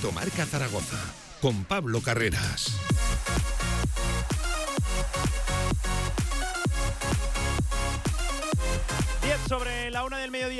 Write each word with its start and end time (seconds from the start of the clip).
Directo 0.00 0.12
Marca 0.12 0.46
Zaragoza 0.46 0.98
con 1.42 1.64
Pablo 1.64 2.00
Carreras. 2.00 2.89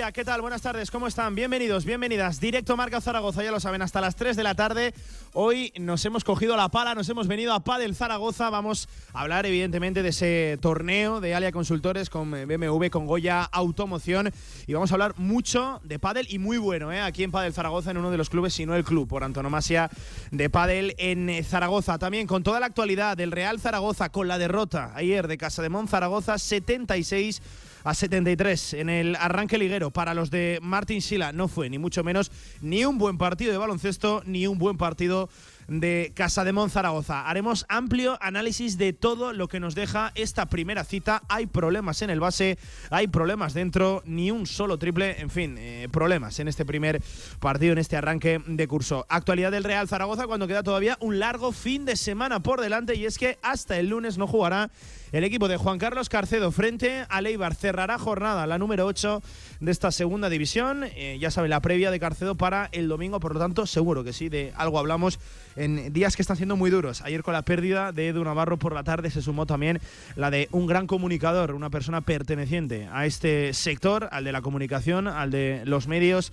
¿Qué 0.01 0.25
tal? 0.25 0.41
Buenas 0.41 0.63
tardes, 0.63 0.91
¿cómo 0.91 1.07
están? 1.07 1.35
Bienvenidos, 1.35 1.85
bienvenidas. 1.85 2.41
Directo 2.41 2.75
Marca 2.75 3.03
Zaragoza, 3.03 3.45
ya 3.45 3.51
lo 3.51 3.61
saben, 3.61 3.83
hasta 3.83 4.01
las 4.01 4.17
3 4.17 4.35
de 4.35 4.43
la 4.43 4.55
tarde. 4.55 4.95
Hoy 5.35 5.75
nos 5.79 6.03
hemos 6.07 6.25
cogido 6.25 6.57
la 6.57 6.71
pala, 6.71 6.95
nos 6.95 7.09
hemos 7.11 7.29
venido 7.29 7.53
a 7.53 7.61
Padel 7.61 7.95
Zaragoza. 7.95 8.49
Vamos 8.49 8.89
a 9.13 9.21
hablar, 9.21 9.45
evidentemente, 9.45 10.03
de 10.03 10.09
ese 10.09 10.59
torneo 10.63 11.21
de 11.21 11.35
Alia 11.35 11.53
Consultores 11.53 12.09
con 12.09 12.31
BMW, 12.31 12.89
con 12.89 13.07
Goya 13.07 13.43
Automoción. 13.43 14.33
Y 14.67 14.73
vamos 14.73 14.91
a 14.91 14.95
hablar 14.95 15.19
mucho 15.19 15.83
de 15.85 15.99
Padel 15.99 16.27
y 16.31 16.39
muy 16.39 16.57
bueno, 16.57 16.91
¿eh? 16.91 17.03
aquí 17.03 17.23
en 17.23 17.31
Padel 17.31 17.53
Zaragoza, 17.53 17.91
en 17.91 17.99
uno 17.99 18.11
de 18.11 18.17
los 18.17 18.31
clubes, 18.31 18.55
si 18.55 18.65
no 18.65 18.75
el 18.75 18.85
club, 18.85 19.07
por 19.07 19.23
antonomasia 19.23 19.91
de 20.31 20.49
Padel 20.49 20.95
en 20.97 21.45
Zaragoza. 21.45 21.99
También 21.99 22.27
con 22.27 22.43
toda 22.43 22.59
la 22.59 22.67
actualidad 22.67 23.19
del 23.19 23.33
Real 23.33 23.61
Zaragoza, 23.61 24.09
con 24.09 24.29
la 24.29 24.39
derrota 24.39 24.93
ayer 24.95 25.29
de 25.29 25.37
Casa 25.37 25.61
de 25.61 25.69
Mon 25.69 25.89
Zaragoza, 25.89 26.39
76 26.39 27.43
a 27.85 27.95
73 27.95 28.75
en 28.75 28.89
el 28.89 29.17
arranque 29.17 29.59
liguero. 29.59 29.91
Para 29.91 30.15
los 30.15 30.31
de 30.31 30.59
Martín 30.63 31.03
Sila 31.03 31.33
no 31.33 31.49
fue 31.49 31.71
ni 31.71 31.79
mucho 31.79 32.05
menos 32.05 32.31
ni 32.61 32.85
un 32.85 32.99
buen 32.99 33.19
partido 33.19 33.53
de 33.53 33.59
baloncesto 33.59 34.23
ni 34.27 34.47
un 34.47 34.59
buen 34.59 34.77
partido 34.77 35.29
de 35.71 36.13
Casa 36.15 36.45
de 36.45 36.51
Zaragoza. 36.69 37.29
Haremos 37.29 37.65
amplio 37.69 38.19
análisis 38.21 38.77
de 38.77 38.93
todo 38.93 39.33
lo 39.33 39.47
que 39.49 39.61
nos 39.61 39.75
deja 39.77 40.11
esta 40.17 40.47
primera 40.47 40.85
cita. 40.85 41.23
Hay 41.29 41.47
problemas 41.47 42.03
en 42.03 42.11
el 42.11 42.19
base, 42.19 42.59
hay 42.91 43.07
problemas 43.07 43.55
dentro, 43.55 44.03
ni 44.05 44.33
un 44.33 44.47
solo 44.47 44.79
triple, 44.79 45.21
en 45.21 45.31
fin, 45.31 45.55
eh, 45.59 45.89
problemas 45.91 46.41
en 46.41 46.49
este 46.49 46.65
primer 46.65 47.01
partido, 47.39 47.73
en 47.73 47.79
este 47.79 47.97
arranque 47.97 48.43
de 48.45 48.67
curso. 48.67 49.07
Actualidad 49.09 49.53
del 49.53 49.65
Real 49.65 49.87
Zaragoza 49.89 50.27
cuando 50.27 50.49
queda 50.49 50.65
todavía 50.65 50.99
un 51.01 51.21
largo 51.21 51.53
fin 51.53 51.85
de 51.85 51.97
semana 51.97 52.41
por 52.41 52.61
delante 52.61 52.97
y 52.97 53.07
es 53.07 53.17
que 53.17 53.39
hasta 53.43 53.79
el 53.79 53.89
lunes 53.89 54.19
no 54.19 54.27
jugará 54.27 54.71
el 55.13 55.25
equipo 55.25 55.49
de 55.49 55.57
Juan 55.57 55.79
Carlos 55.79 56.09
Carcedo 56.09 56.53
frente 56.53 57.05
a 57.09 57.21
Leibar 57.21 57.55
cerrará 57.55 57.99
jornada, 57.99 58.47
la 58.47 58.59
número 58.59 58.87
8 58.87 59.23
de 59.61 59.73
esta 59.73 59.91
segunda 59.91 60.29
división. 60.29 60.85
Eh, 60.85 61.19
ya 61.21 61.31
sabe, 61.31 61.49
la 61.49 61.61
previa 61.61 61.91
de 61.91 61.99
Carcedo 61.99 62.37
para 62.37 62.69
el 62.73 62.89
domingo, 62.89 63.19
por 63.19 63.35
lo 63.35 63.41
tanto, 63.41 63.67
seguro 63.67 64.05
que 64.05 64.13
sí, 64.13 64.29
de 64.29 64.53
algo 64.57 64.79
hablamos 64.79 65.19
en 65.57 65.93
días 65.93 66.15
que 66.15 66.23
están 66.23 66.37
siendo 66.37 66.57
muy 66.57 66.71
duros. 66.71 67.03
Ayer 67.03 67.23
con 67.23 67.35
la 67.35 67.43
pérdida 67.43 67.93
de 67.93 68.09
Edu 68.09 68.23
Navarro 68.23 68.57
por 68.57 68.73
la 68.73 68.85
tarde 68.85 69.11
se 69.11 69.23
sumó 69.23 69.47
también 69.47 69.81
la 70.15 70.31
de 70.31 70.49
un 70.53 70.67
gran 70.67 70.87
comunicador, 70.87 71.55
una 71.55 71.71
persona 71.71 72.01
perteneciente 72.03 72.89
a 72.93 73.07
este 73.07 73.53
sector, 73.53 74.09
al 74.13 74.25
de 74.25 74.33
la 74.33 74.43
comunicación, 74.43 75.09
al 75.09 75.31
de 75.31 75.63
los 75.65 75.89
medios. 75.89 76.33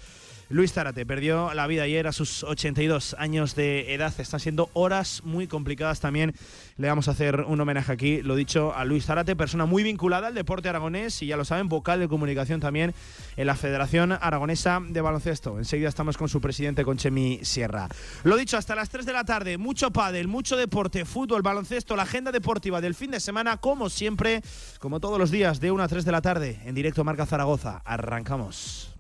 Luis 0.50 0.72
Zárate 0.72 1.06
perdió 1.06 1.54
la 1.54 1.68
vida 1.68 1.84
ayer 1.84 2.08
a 2.08 2.14
sus 2.14 2.44
82 2.44 3.18
años 3.20 3.54
de 3.56 3.94
edad. 3.94 4.14
Están 4.18 4.40
siendo 4.40 4.70
horas 4.74 5.22
muy 5.26 5.46
complicadas 5.48 6.00
también. 6.00 6.34
Le 6.78 6.88
vamos 6.88 7.10
a 7.10 7.12
hacer 7.12 7.42
un 7.42 7.60
homenaje 7.60 7.92
aquí, 7.92 8.22
lo 8.22 8.36
dicho, 8.36 8.74
a 8.74 8.86
Luis 8.86 9.06
Zárate, 9.06 9.36
persona 9.36 9.66
muy 9.66 9.84
vinculada 9.84 10.28
al 10.28 10.36
deporte 10.36 10.70
aragonés 10.70 11.22
y 11.22 11.28
ya 11.28 11.36
lo 11.36 11.44
saben, 11.44 11.68
vocal 11.68 12.00
de 12.00 12.08
comunicación 12.08 12.62
también 12.62 12.94
en 13.36 13.48
la 13.48 13.56
Federación 13.56 14.14
Aragonesa 14.14 14.80
de 14.88 15.02
Baloncesto. 15.02 15.58
Enseguida 15.58 15.90
estamos 15.90 16.18
con 16.18 16.30
su 16.30 16.40
presidente, 16.40 16.86
con 16.86 16.98
Chemi 16.98 17.40
Sierra. 17.44 17.90
Lo 18.24 18.38
dicho, 18.38 18.58
hasta 18.58 18.76
las 18.76 18.90
3 18.90 19.06
de 19.06 19.14
la 19.14 19.26
tarde, 19.26 19.58
mucho 19.58 19.92
pádel, 19.92 20.28
mucho 20.28 20.56
deporte, 20.56 21.04
fútbol, 21.04 21.42
baloncesto, 21.42 21.96
la 21.96 22.04
agenda 22.04 22.32
deportiva 22.32 22.80
del 22.80 22.96
fin 22.96 23.12
de 23.12 23.20
semana, 23.20 23.58
como 23.58 23.90
siempre, 23.90 24.42
como 24.80 25.00
todos 25.00 25.20
los 25.20 25.30
días, 25.30 25.60
de 25.60 25.72
1 25.72 25.84
a 25.84 25.88
3 25.88 26.06
de 26.06 26.12
la 26.12 26.22
tarde, 26.22 26.62
en 26.64 26.76
directo 26.76 27.04
Marca 27.04 27.26
Zaragoza. 27.26 27.82
Arrancamos. 27.84 28.94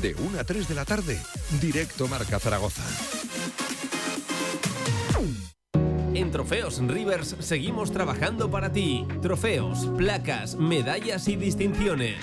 De 0.00 0.14
1 0.14 0.40
a 0.40 0.44
3 0.44 0.68
de 0.68 0.74
la 0.74 0.84
tarde, 0.84 1.18
directo 1.60 2.08
Marca 2.08 2.38
Zaragoza. 2.38 2.82
En 6.14 6.30
Trofeos 6.30 6.78
Rivers 6.86 7.36
seguimos 7.40 7.90
trabajando 7.90 8.50
para 8.50 8.70
ti. 8.70 9.06
Trofeos, 9.22 9.86
placas, 9.96 10.56
medallas 10.56 11.26
y 11.28 11.36
distinciones. 11.36 12.18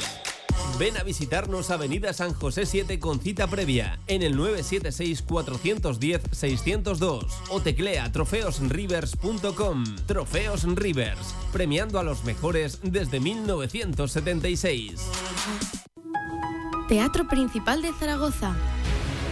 Ven 0.78 0.96
a 0.98 1.04
visitarnos 1.04 1.72
Avenida 1.72 2.14
San 2.14 2.34
José 2.34 2.66
7 2.66 3.00
con 3.00 3.20
cita 3.20 3.48
previa 3.48 4.00
en 4.08 4.22
el 4.22 4.38
976-410-602 4.38 7.26
o 7.50 7.62
teclea 7.62 8.10
trofeosrivers.com. 8.12 9.84
Trofeos 10.06 10.64
Rivers, 10.76 11.34
premiando 11.52 12.00
a 12.00 12.04
los 12.04 12.24
mejores 12.24 12.80
desde 12.84 13.20
1976. 13.20 15.02
Teatro 16.90 17.26
Principal 17.28 17.82
de 17.84 17.94
Zaragoza. 17.94 18.56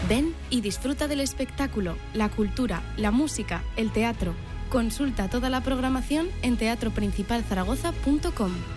Ven 0.07 0.35
y 0.51 0.61
disfruta 0.61 1.07
del 1.07 1.21
espectáculo, 1.21 1.97
la 2.13 2.29
cultura, 2.29 2.83
la 2.97 3.09
música, 3.09 3.63
el 3.77 3.91
teatro. 3.91 4.35
Consulta 4.69 5.27
toda 5.27 5.49
la 5.49 5.61
programación 5.61 6.27
en 6.43 6.57
teatroprincipalzaragoza.com. 6.57 8.76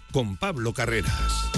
con 0.11 0.37
Pablo 0.37 0.73
Carreras. 0.73 1.50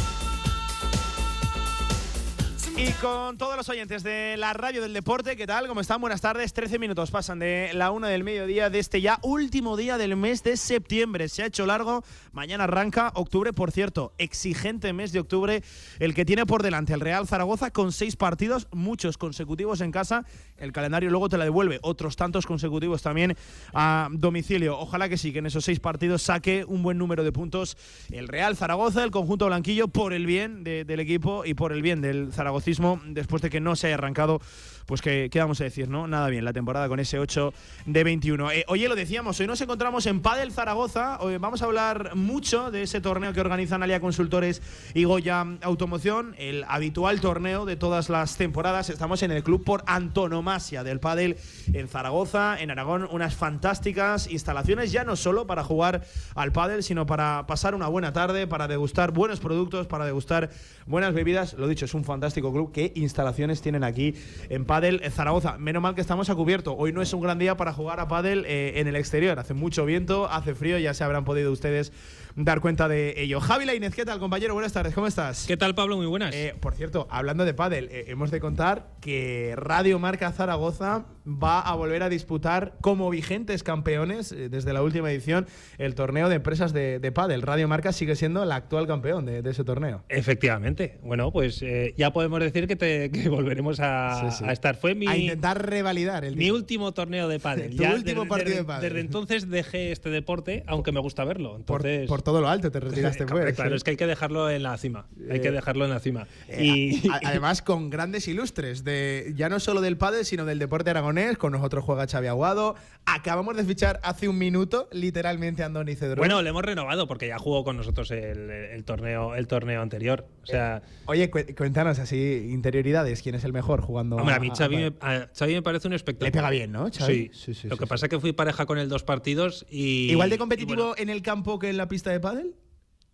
Y 2.75 2.91
con 2.93 3.37
todos 3.37 3.55
los 3.55 3.69
oyentes 3.69 4.01
de 4.01 4.35
la 4.35 4.51
radio 4.51 4.81
del 4.81 4.93
deporte, 4.93 5.35
¿qué 5.35 5.45
tal? 5.45 5.67
¿Cómo 5.67 5.79
están? 5.79 6.01
Buenas 6.01 6.21
tardes. 6.21 6.53
13 6.53 6.79
minutos 6.79 7.11
pasan 7.11 7.37
de 7.37 7.69
la 7.75 7.91
una 7.91 8.07
del 8.07 8.23
mediodía 8.23 8.71
de 8.71 8.79
este 8.79 8.99
ya 8.99 9.19
último 9.21 9.77
día 9.77 9.99
del 9.99 10.15
mes 10.15 10.41
de 10.41 10.57
septiembre. 10.57 11.29
Se 11.29 11.43
ha 11.43 11.45
hecho 11.45 11.67
largo. 11.67 12.03
Mañana 12.31 12.63
arranca 12.63 13.11
octubre, 13.13 13.53
por 13.53 13.71
cierto. 13.71 14.13
Exigente 14.17 14.91
mes 14.91 15.11
de 15.11 15.19
octubre 15.19 15.63
el 15.99 16.15
que 16.15 16.25
tiene 16.25 16.47
por 16.47 16.63
delante 16.63 16.93
el 16.93 16.99
Real 16.99 17.27
Zaragoza 17.27 17.69
con 17.69 17.91
seis 17.91 18.15
partidos, 18.15 18.67
muchos 18.71 19.19
consecutivos 19.19 19.79
en 19.81 19.91
casa. 19.91 20.25
El 20.57 20.71
calendario 20.71 21.11
luego 21.11 21.29
te 21.29 21.37
la 21.37 21.43
devuelve. 21.43 21.77
Otros 21.83 22.15
tantos 22.15 22.47
consecutivos 22.47 23.03
también 23.03 23.37
a 23.75 24.09
domicilio. 24.11 24.79
Ojalá 24.79 25.09
que 25.09 25.17
sí, 25.17 25.31
que 25.31 25.39
en 25.39 25.45
esos 25.45 25.63
seis 25.63 25.79
partidos 25.79 26.23
saque 26.23 26.65
un 26.67 26.81
buen 26.81 26.97
número 26.97 27.23
de 27.23 27.31
puntos 27.31 27.77
el 28.09 28.27
Real 28.27 28.57
Zaragoza, 28.57 29.03
el 29.03 29.11
conjunto 29.11 29.45
blanquillo, 29.45 29.89
por 29.89 30.11
el 30.11 30.25
bien 30.25 30.63
del 30.63 30.99
equipo 30.99 31.45
y 31.45 31.53
por 31.53 31.71
el 31.71 31.83
bien 31.83 32.01
del 32.01 32.33
Zaragoza 32.33 32.62
después 33.07 33.41
de 33.41 33.49
que 33.49 33.59
no 33.59 33.75
se 33.75 33.87
haya 33.87 33.95
arrancado, 33.95 34.41
pues 34.85 35.01
que, 35.01 35.29
¿qué 35.31 35.39
vamos 35.39 35.61
a 35.61 35.63
decir? 35.63 35.87
no 35.89 36.07
Nada 36.07 36.27
bien, 36.29 36.43
la 36.45 36.53
temporada 36.53 36.87
con 36.87 36.99
ese 36.99 37.19
8 37.19 37.53
de 37.85 38.03
21. 38.03 38.51
Eh, 38.51 38.65
oye, 38.67 38.87
lo 38.89 38.95
decíamos, 38.95 39.39
hoy 39.39 39.47
nos 39.47 39.61
encontramos 39.61 40.05
en 40.05 40.21
Padel 40.21 40.51
Zaragoza, 40.51 41.17
hoy 41.21 41.37
vamos 41.37 41.61
a 41.61 41.65
hablar 41.65 42.15
mucho 42.15 42.71
de 42.71 42.83
ese 42.83 43.01
torneo 43.01 43.33
que 43.33 43.41
organizan 43.41 43.83
Alia 43.83 43.99
Consultores 43.99 44.61
y 44.93 45.05
Goya 45.05 45.45
Automoción, 45.61 46.35
el 46.37 46.65
habitual 46.67 47.21
torneo 47.21 47.65
de 47.65 47.75
todas 47.75 48.09
las 48.09 48.35
temporadas. 48.37 48.89
Estamos 48.89 49.23
en 49.23 49.31
el 49.31 49.43
club 49.43 49.63
por 49.63 49.83
antonomasia 49.87 50.83
del 50.83 50.99
Padel 50.99 51.37
en 51.73 51.87
Zaragoza, 51.87 52.59
en 52.59 52.69
Aragón, 52.69 53.07
unas 53.09 53.35
fantásticas 53.35 54.29
instalaciones, 54.29 54.91
ya 54.91 55.03
no 55.03 55.15
solo 55.15 55.47
para 55.47 55.63
jugar 55.63 56.03
al 56.35 56.51
Padel, 56.51 56.83
sino 56.83 57.05
para 57.05 57.45
pasar 57.47 57.75
una 57.75 57.87
buena 57.87 58.11
tarde, 58.13 58.47
para 58.47 58.67
degustar 58.67 59.11
buenos 59.11 59.39
productos, 59.39 59.87
para 59.87 60.05
degustar 60.05 60.49
buenas 60.85 61.13
bebidas. 61.13 61.53
Lo 61.53 61.67
dicho, 61.67 61.85
es 61.85 61.93
un 61.93 62.03
fantástico 62.03 62.51
club. 62.51 62.71
¿Qué 62.73 62.91
instalaciones 62.95 63.61
tienen 63.61 63.83
aquí 63.83 64.15
en 64.49 64.65
Padel 64.65 64.72
Zaragoza? 65.11 65.57
Menos 65.57 65.83
mal 65.83 65.93
que 65.93 66.01
estamos 66.01 66.29
a 66.29 66.35
cubierto. 66.35 66.75
Hoy 66.75 66.91
no 66.91 67.01
es 67.01 67.13
un 67.13 67.21
gran 67.21 67.37
día 67.37 67.55
para 67.55 67.73
jugar 67.73 67.99
a 67.99 68.07
Padel 68.07 68.45
eh, 68.47 68.79
en 68.79 68.87
el 68.87 68.95
exterior. 68.95 69.37
Hace 69.37 69.53
mucho 69.53 69.85
viento, 69.85 70.27
hace 70.29 70.55
frío, 70.55 70.79
ya 70.79 70.93
se 70.93 71.03
habrán 71.03 71.25
podido 71.25 71.51
ustedes 71.51 71.91
dar 72.35 72.61
cuenta 72.61 72.87
de 72.87 73.21
ello. 73.21 73.39
Javi 73.39 73.65
Lainez, 73.65 73.95
¿qué 73.95 74.05
tal, 74.05 74.19
compañero? 74.19 74.53
Buenas 74.53 74.73
tardes, 74.73 74.93
¿cómo 74.93 75.07
estás? 75.07 75.45
¿Qué 75.47 75.57
tal, 75.57 75.75
Pablo? 75.75 75.97
Muy 75.97 76.05
buenas. 76.05 76.33
Eh, 76.33 76.55
por 76.59 76.73
cierto, 76.75 77.07
hablando 77.11 77.45
de 77.45 77.53
pádel, 77.53 77.89
eh, 77.91 78.05
hemos 78.07 78.31
de 78.31 78.39
contar 78.39 78.93
que 79.01 79.53
Radio 79.55 79.99
Marca 79.99 80.31
Zaragoza 80.31 81.05
va 81.25 81.61
a 81.61 81.75
volver 81.75 82.03
a 82.03 82.09
disputar 82.09 82.75
como 82.81 83.09
vigentes 83.09 83.63
campeones 83.63 84.31
eh, 84.31 84.49
desde 84.49 84.73
la 84.73 84.81
última 84.81 85.11
edición 85.11 85.47
el 85.77 85.95
torneo 85.95 86.27
de 86.27 86.35
empresas 86.35 86.73
de, 86.73 86.99
de 86.99 87.11
pádel. 87.11 87.41
Radio 87.41 87.67
Marca 87.67 87.93
sigue 87.93 88.15
siendo 88.15 88.43
el 88.43 88.51
actual 88.51 88.87
campeón 88.87 89.25
de, 89.25 89.43
ese 89.49 89.63
torneo. 89.63 90.03
Efectivamente. 90.09 90.99
Bueno, 91.03 91.31
pues 91.31 91.63
ya 91.95 92.11
podemos 92.11 92.39
decir 92.39 92.67
que, 92.67 92.75
te, 92.75 93.09
volveremos 93.29 93.79
a, 93.79 94.29
estar. 94.49 94.75
Fue 94.75 94.95
mi, 94.95 95.07
a 95.07 95.15
intentar 95.15 95.63
revalidar 95.69 96.25
el 96.25 96.35
mi 96.35 96.49
último 96.49 96.93
torneo 96.93 97.27
de 97.27 97.39
pádel. 97.39 97.75
tu 97.77 97.83
último 97.83 98.27
partido 98.27 98.57
de, 98.57 98.63
pádel. 98.63 98.89
Desde 98.89 98.99
entonces 99.01 99.49
dejé 99.49 99.91
este 99.91 100.09
deporte, 100.09 100.63
aunque 100.65 100.91
me 100.91 100.99
gusta 100.99 101.23
verlo. 101.23 101.55
Entonces, 101.55 102.07
por 102.07 102.22
todo 102.23 102.41
lo 102.41 102.47
alto 102.47 102.71
te 102.71 102.79
retiraste 102.79 103.25
pues. 103.27 103.55
Claro, 103.55 103.75
es 103.75 103.83
que 103.83 103.91
hay 103.91 103.97
que 103.97 104.07
dejarlo 104.07 104.49
en 104.49 104.63
la 104.63 104.77
cima. 104.77 105.05
Hay 105.29 105.41
que 105.41 105.51
dejarlo 105.51 105.85
en 105.85 105.91
la 105.91 105.99
cima. 105.99 106.27
y 106.49 107.09
además 107.23 107.61
con 107.61 107.89
grandes 107.89 108.27
ilustres, 108.27 108.83
de 108.83 109.33
ya 109.35 109.49
no 109.49 109.59
solo 109.59 109.81
del 109.81 109.97
pádel, 109.97 110.25
sino 110.25 110.45
del 110.45 110.59
deporte 110.59 110.89
aragonés. 110.89 111.37
Con 111.37 111.51
nosotros 111.51 111.83
juega 111.83 112.07
Xavi 112.07 112.27
Aguado. 112.27 112.75
Acabamos 113.05 113.57
de 113.57 113.65
fichar 113.65 113.99
hace 114.03 114.29
un 114.29 114.37
minuto, 114.37 114.87
literalmente, 114.91 115.63
a 115.63 115.65
Andoni 115.65 115.95
Cedrón. 115.95 116.19
Bueno, 116.19 116.41
le 116.41 116.49
hemos 116.49 116.63
renovado 116.63 117.07
porque 117.07 117.27
ya 117.27 117.37
jugó 117.37 117.63
con 117.63 117.77
nosotros 117.77 118.09
el, 118.11 118.83
torneo, 118.85 119.35
el 119.35 119.47
torneo 119.47 119.81
anterior. 119.81 120.25
O 120.43 120.45
sea, 120.45 120.81
oye, 121.05 121.29
cuéntanos 121.29 121.99
así, 121.99 122.47
interioridades, 122.49 123.21
¿quién 123.21 123.35
es 123.35 123.43
el 123.43 123.53
mejor 123.53 123.81
jugando? 123.81 124.15
Hombre, 124.15 124.35
a 124.35 124.39
mí 124.39 124.51
Xavi, 124.55 124.77
me, 124.77 125.61
parece 125.61 125.87
un 125.87 125.93
espectáculo. 125.93 126.27
Le 126.27 126.31
pega 126.31 126.49
bien, 126.49 126.71
¿no? 126.71 126.91
Sí. 126.91 127.29
sí, 127.33 127.53
sí, 127.53 127.67
Lo 127.67 127.77
que 127.77 127.87
pasa 127.87 128.05
es 128.05 128.09
que 128.09 128.19
fui 128.19 128.31
pareja 128.31 128.65
con 128.65 128.77
él 128.77 128.87
dos 128.87 129.03
partidos 129.03 129.65
y. 129.69 130.11
¿Igual 130.11 130.29
de 130.29 130.37
competitivo 130.37 130.95
en 130.97 131.09
el 131.09 131.21
campo 131.21 131.59
que 131.59 131.69
en 131.69 131.77
la 131.77 131.87
pista 131.87 132.12
de 132.13 132.19
pádel? 132.19 132.55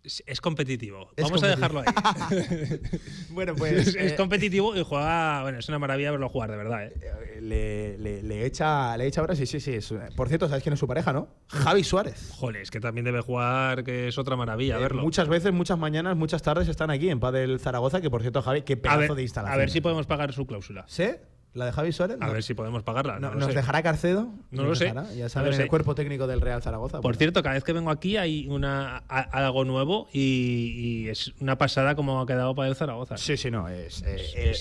Es 0.02 0.40
competitivo. 0.40 1.10
Vamos 1.20 1.42
a 1.42 1.48
dejarlo 1.48 1.80
ahí. 1.80 1.86
bueno, 3.30 3.54
pues. 3.54 3.88
es, 3.88 4.12
eh, 4.12 4.16
competitivo 4.16 4.74
y 4.74 4.82
juega. 4.82 5.42
Bueno, 5.42 5.58
es 5.58 5.68
una 5.68 5.78
maravilla 5.78 6.10
verlo 6.10 6.26
jugar, 6.30 6.50
de 6.50 6.56
verdad. 6.56 6.86
¿eh? 6.86 7.38
Le, 7.42 8.22
le, 8.22 8.46
echa, 8.46 8.96
le 8.96 9.06
echa 9.06 9.20
ahora, 9.20 9.34
sí, 9.34 9.44
sí, 9.44 9.60
sí. 9.60 9.78
por 10.16 10.28
cierto, 10.28 10.48
¿sabes 10.48 10.62
quién 10.62 10.72
es 10.72 10.78
su 10.78 10.86
pareja, 10.86 11.12
no? 11.12 11.28
Javi 11.48 11.84
Suárez. 11.84 12.30
Joder, 12.34 12.62
es 12.62 12.70
que 12.70 12.80
también 12.80 13.04
debe 13.04 13.20
jugar, 13.20 13.84
que 13.84 14.08
es 14.08 14.16
otra 14.16 14.36
maravilla 14.36 14.78
eh, 14.78 14.80
verlo. 14.80 15.02
Muchas 15.02 15.28
veces, 15.28 15.52
muchas 15.52 15.78
mañanas, 15.78 16.16
muchas 16.16 16.42
tardes 16.42 16.68
están 16.68 16.90
aquí 16.90 17.10
en 17.10 17.20
Padel 17.20 17.60
Zaragoza, 17.60 18.00
que 18.00 18.08
por 18.08 18.22
cierto, 18.22 18.40
Javi, 18.40 18.62
qué 18.62 18.78
pedazo 18.78 19.14
de 19.14 19.22
instalación. 19.22 19.54
A 19.54 19.58
ver 19.58 19.68
si 19.68 19.82
podemos 19.82 20.06
pagar 20.06 20.32
su 20.32 20.46
cláusula. 20.46 20.86
¿Sí? 20.88 21.08
¿La 21.52 21.64
de 21.64 21.72
Javi 21.72 21.92
Suárez? 21.92 22.16
A 22.20 22.28
ver 22.28 22.44
si 22.44 22.54
podemos 22.54 22.84
pagarla. 22.84 23.18
¿Nos 23.18 23.54
dejará 23.54 23.82
Carcedo? 23.82 24.28
No 24.50 24.64
lo 24.64 24.74
sé. 24.74 24.92
Ya 25.16 25.28
saben, 25.28 25.52
el 25.54 25.68
cuerpo 25.68 25.94
técnico 25.94 26.26
del 26.26 26.40
Real 26.40 26.62
Zaragoza. 26.62 27.00
Por 27.00 27.16
cierto, 27.16 27.42
cada 27.42 27.54
vez 27.54 27.64
que 27.64 27.72
vengo 27.72 27.90
aquí 27.90 28.16
hay 28.16 28.46
una, 28.48 28.98
algo 29.08 29.64
nuevo 29.64 30.08
y, 30.12 31.08
es 31.08 31.32
una 31.40 31.58
pasada 31.58 31.94
como 31.94 32.20
ha 32.20 32.26
quedado 32.26 32.54
para 32.54 32.68
el 32.68 32.76
Zaragoza. 32.76 33.16
Sí, 33.16 33.36
sí, 33.36 33.50
no. 33.50 33.68
Es, 33.68 34.04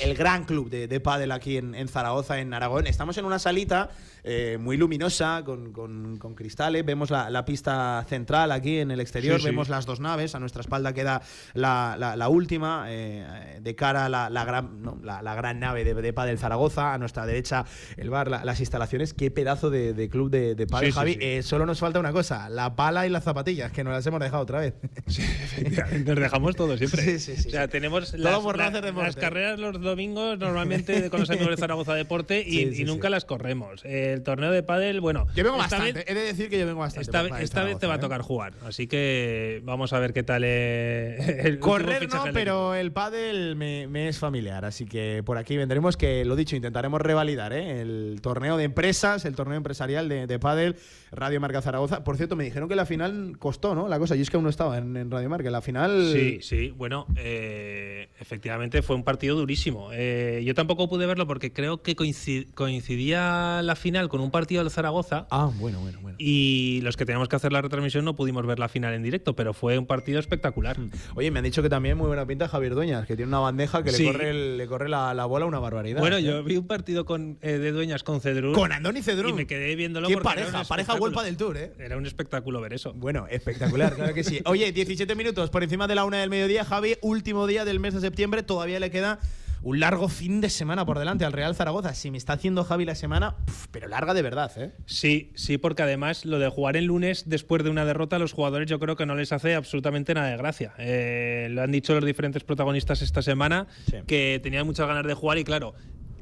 el, 0.01 0.15
gran 0.15 0.45
club 0.45 0.69
de, 0.69 0.88
de 0.88 1.00
pádel 1.00 1.31
aquí 1.31 1.57
en, 1.57 1.88
Zaragoza, 1.88 2.39
en 2.39 2.53
Aragón. 2.53 2.88
Estamos 2.88 3.18
en 3.18 3.25
una 3.25 3.39
salita 3.39 3.89
eh, 4.24 4.57
muy 4.60 4.77
luminosa, 4.77 5.44
con, 5.44 6.36
cristales. 6.36 6.86
Vemos 6.86 7.10
la, 7.10 7.45
pista 7.45 8.06
central 8.07 8.51
aquí 8.51 8.80
en 8.80 8.92
el 8.92 9.00
exterior. 9.00 9.42
Vemos 9.42 9.69
las 9.69 9.86
dos 9.86 10.00
naves. 10.00 10.36
A 10.36 10.39
nuestra 10.39 10.62
espalda 10.62 10.94
queda 10.94 11.21
la, 11.54 12.27
última, 12.30 12.86
eh, 12.88 13.60
de 13.62 13.75
cara 13.75 14.06
a 14.06 14.10
la, 14.10 14.45
gran, 14.45 15.00
la, 15.04 15.36
gran 15.36 15.60
nave 15.60 15.83
de, 15.83 15.94
de 15.94 16.13
pádel 16.13 16.38
Zaragoza 16.38 16.94
a 16.94 16.98
nuestra 16.98 17.25
derecha 17.25 17.66
el 17.98 18.10
bar, 18.10 18.30
las 18.30 18.60
instalaciones. 18.60 19.13
Qué 19.13 19.31
pedazo 19.31 19.69
de, 19.69 20.10
club 20.10 20.30
de, 20.30 20.56
de 20.56 20.68
padre, 20.68 20.92
Javi. 20.92 21.18
Eh, 21.19 21.44
solo 21.44 21.65
nos 21.65 21.80
falta 21.80 22.00
una 22.00 22.12
cosa, 22.12 22.50
la 22.50 22.75
pala 22.75 23.06
y 23.07 23.10
las 23.10 23.24
zapatillas, 23.24 23.72
que 23.72 23.83
nos 23.83 23.94
las 23.94 24.06
hemos 24.06 24.19
dejado 24.19 24.44
otra 24.44 24.60
vez. 24.60 24.74
nos 26.06 26.15
dejamos 26.15 26.56
todo 26.56 26.77
siempre. 26.77 27.15
O 27.15 27.19
sea, 27.19 27.68
tenemos 27.68 28.13
las, 28.13 29.15
carreras 29.15 29.60
los 29.60 29.81
domingos 29.81 30.38
normalmente 30.39 31.10
con 31.10 31.22
los 31.22 31.30
amigos 31.30 31.50
de 31.51 31.57
Zaragoza 31.57 31.94
Deporte 31.94 32.44
y, 32.45 32.83
nunca 32.83 33.10
las 33.10 33.25
corremos. 33.25 33.83
El 34.14 34.24
torneo 34.24 34.52
de 34.52 34.64
pádel, 34.64 35.02
bueno... 35.02 35.28
Yo 35.36 35.44
vengo 35.44 35.58
bastante, 35.58 36.06
he 36.10 36.14
de 36.14 36.22
decir 36.22 36.50
que 36.50 36.60
yo 36.60 36.66
vengo 36.66 36.80
bastante. 36.80 37.10
Esta, 37.10 37.64
vez 37.64 37.78
te 37.80 37.88
va 37.88 37.94
a 37.94 37.98
¿eh? 37.98 38.00
tocar 38.00 38.22
jugar, 38.22 38.54
así 38.66 38.88
que 38.88 39.62
vamos 39.64 39.94
a 39.94 40.00
ver 40.00 40.14
qué 40.14 40.24
tal 40.24 40.44
el 40.44 41.60
Correr 41.60 42.08
no, 42.10 42.24
pero 42.34 42.76
el 42.76 42.92
pádel 42.92 43.56
me, 43.56 43.88
me, 43.88 44.08
es 44.08 44.18
familiar, 44.18 44.66
así 44.66 44.86
que 44.86 45.22
por 45.26 45.38
aquí 45.38 45.58
vendremos 45.58 45.98
que, 45.98 46.26
lo 46.26 46.36
dicho, 46.36 46.56
intentaremos 46.56 47.02
revalidar 47.02 47.54
¿eh? 47.54 47.82
el 47.82 48.20
torneo 48.22 48.58
de 48.58 48.64
empresas, 48.64 49.26
el 49.26 49.36
torneo 49.36 49.58
empresarial 49.58 50.10
de, 50.10 50.28
de 50.28 50.40
Padel, 50.40 50.76
Radio 51.12 51.40
Marca 51.40 51.62
Zaragoza. 51.62 52.04
Por 52.04 52.18
cierto, 52.18 52.36
me 52.36 52.44
dijeron 52.44 52.70
que 52.70 52.76
la 52.76 52.86
final 52.86 53.38
costó, 53.40 53.76
¿no? 53.76 53.88
La 53.88 54.00
cosa, 54.00 54.16
y 54.16 54.22
es 54.22 54.30
que 54.30 54.38
aún 54.38 54.44
no 54.44 54.50
estaba 54.50 54.78
en, 54.78 55.10
Radio 55.10 55.30
Marca. 55.30 55.50
La 55.50 55.62
final. 55.62 56.12
Sí, 56.14 56.40
sí, 56.42 56.72
bueno, 56.72 57.08
eh, 57.16 58.10
efectivamente 58.20 58.82
fue 58.82 58.96
un 58.96 59.04
partido 59.04 59.36
durísimo. 59.36 59.90
Eh, 59.94 60.44
yo 60.46 60.54
tampoco 60.54 60.88
pude 60.88 61.06
verlo 61.06 61.28
porque 61.28 61.52
creo 61.52 61.82
que 61.82 61.96
coincidía 61.96 63.62
la 63.64 63.76
final 63.76 63.99
con 64.07 64.22
un 64.22 64.31
partido 64.31 64.63
del 64.63 64.72
Zaragoza. 64.72 65.28
Ah, 65.30 65.51
bueno, 65.57 65.80
bueno, 65.80 66.00
bueno. 66.01 66.16
Y 66.19 66.80
los 66.84 66.96
que 66.96 67.06
teníamos 67.06 67.28
que 67.28 67.36
hacer 67.36 67.51
la 67.51 67.62
retransmisión 67.62 68.06
no 68.06 68.16
pudimos 68.16 68.46
ver 68.46 68.60
la 68.60 68.69
final 68.69 68.94
en 68.94 69.04
directo, 69.04 69.36
pero 69.36 69.54
fue 69.54 69.78
un 69.78 69.86
partido 69.86 70.19
espectacular. 70.19 70.80
Hmm. 70.80 70.92
Oye, 71.16 71.31
me 71.31 71.40
han 71.40 71.46
dicho 71.46 71.62
que 71.62 71.69
también 71.69 71.98
muy 71.98 72.07
buena 72.07 72.25
pinta 72.25 72.48
Javier 72.48 72.75
Dueñas, 72.75 73.06
que 73.06 73.16
tiene 73.16 73.30
una 73.30 73.40
bandeja 73.40 73.84
que 73.84 73.92
le 73.92 74.06
corre, 74.06 74.34
le 74.57 74.68
corre 74.68 74.90
la, 74.90 75.25
bola 75.25 75.46
una 75.46 75.60
barbaridad. 75.60 76.00
Bueno, 76.00 76.19
yo 76.19 76.44
vi 76.44 76.57
un 76.57 76.68
partido 76.68 77.06
con, 77.06 77.38
eh, 77.42 77.57
de 77.57 77.72
dueñas 77.72 78.04
con 78.04 78.22
Cedrún. 78.22 78.54
Con 78.54 78.72
Andoni 78.72 79.01
Cedrún. 79.01 79.31
Y 79.31 79.34
me 79.34 79.48
quedé 79.48 79.75
viéndolo. 79.75 80.07
¿Qué 80.07 80.18
pareja? 80.18 80.63
Pareja 80.63 80.96
Huelpa 80.96 81.24
del 81.24 81.38
Tour, 81.38 81.57
¿eh? 81.57 81.74
Era 81.80 81.98
un 81.98 82.06
espectáculo 82.06 82.62
ver 82.62 82.74
eso. 82.74 82.94
Bueno, 82.94 83.28
espectacular, 83.30 83.96
claro 83.96 84.13
que 84.13 84.24
sí. 84.24 84.42
Oye, 84.46 84.72
17 84.72 85.16
minutos 85.16 85.50
por 85.50 85.63
encima 85.63 85.88
de 85.88 85.96
la 85.96 86.06
una 86.06 86.18
del 86.18 86.30
mediodía, 86.30 86.63
Javi. 86.63 86.98
Último 87.01 87.48
día 87.48 87.66
del 87.66 87.80
mes 87.80 87.94
de 87.94 88.01
septiembre. 88.01 88.44
Todavía 88.44 88.80
le 88.80 88.92
queda 88.92 89.19
un 89.62 89.80
largo 89.80 90.08
fin 90.08 90.42
de 90.42 90.50
semana 90.50 90.86
por 90.86 91.00
delante 91.00 91.26
al 91.26 91.34
Real 91.34 91.56
Zaragoza. 91.56 91.94
Si 91.94 92.12
me 92.12 92.18
está 92.18 92.34
haciendo 92.34 92.64
Javi 92.64 92.86
la 92.86 92.96
semana, 92.96 93.36
pero 93.72 93.88
larga 93.88 94.14
de 94.14 94.22
verdad, 94.22 94.52
¿eh? 94.58 94.72
Sí, 94.86 95.32
sí, 95.36 95.58
porque 95.58 95.84
además 95.84 96.26
lo 96.26 96.40
de 96.40 96.50
jugar 96.50 96.78
el 96.78 96.86
lunes 96.86 97.24
después 97.28 97.64
de 97.64 97.70
una 97.70 97.86
derrota 97.86 98.16
a 98.16 98.20
los 98.20 98.34
jugadores 98.34 98.70
yo 98.70 98.80
creo 98.80 98.96
que 98.96 99.06
no 99.06 99.16
les 99.16 99.32
hace 99.32 99.56
absolutamente 99.56 100.14
nada 100.14 100.30
de 100.30 100.38
gracia. 100.38 100.74
Eh, 100.78 101.48
lo 101.52 101.62
han 101.62 101.72
dicho 101.72 101.94
los 101.94 102.06
diferentes 102.06 102.44
protagonistas 102.44 103.02
esta 103.02 103.22
semana 103.22 103.68
que 104.08 104.40
tenían 104.42 104.66
muchas 104.66 104.88
ganas 104.88 105.06
de 105.06 105.14
jugar 105.14 105.38
y 105.38 105.44
claro, 105.44 105.74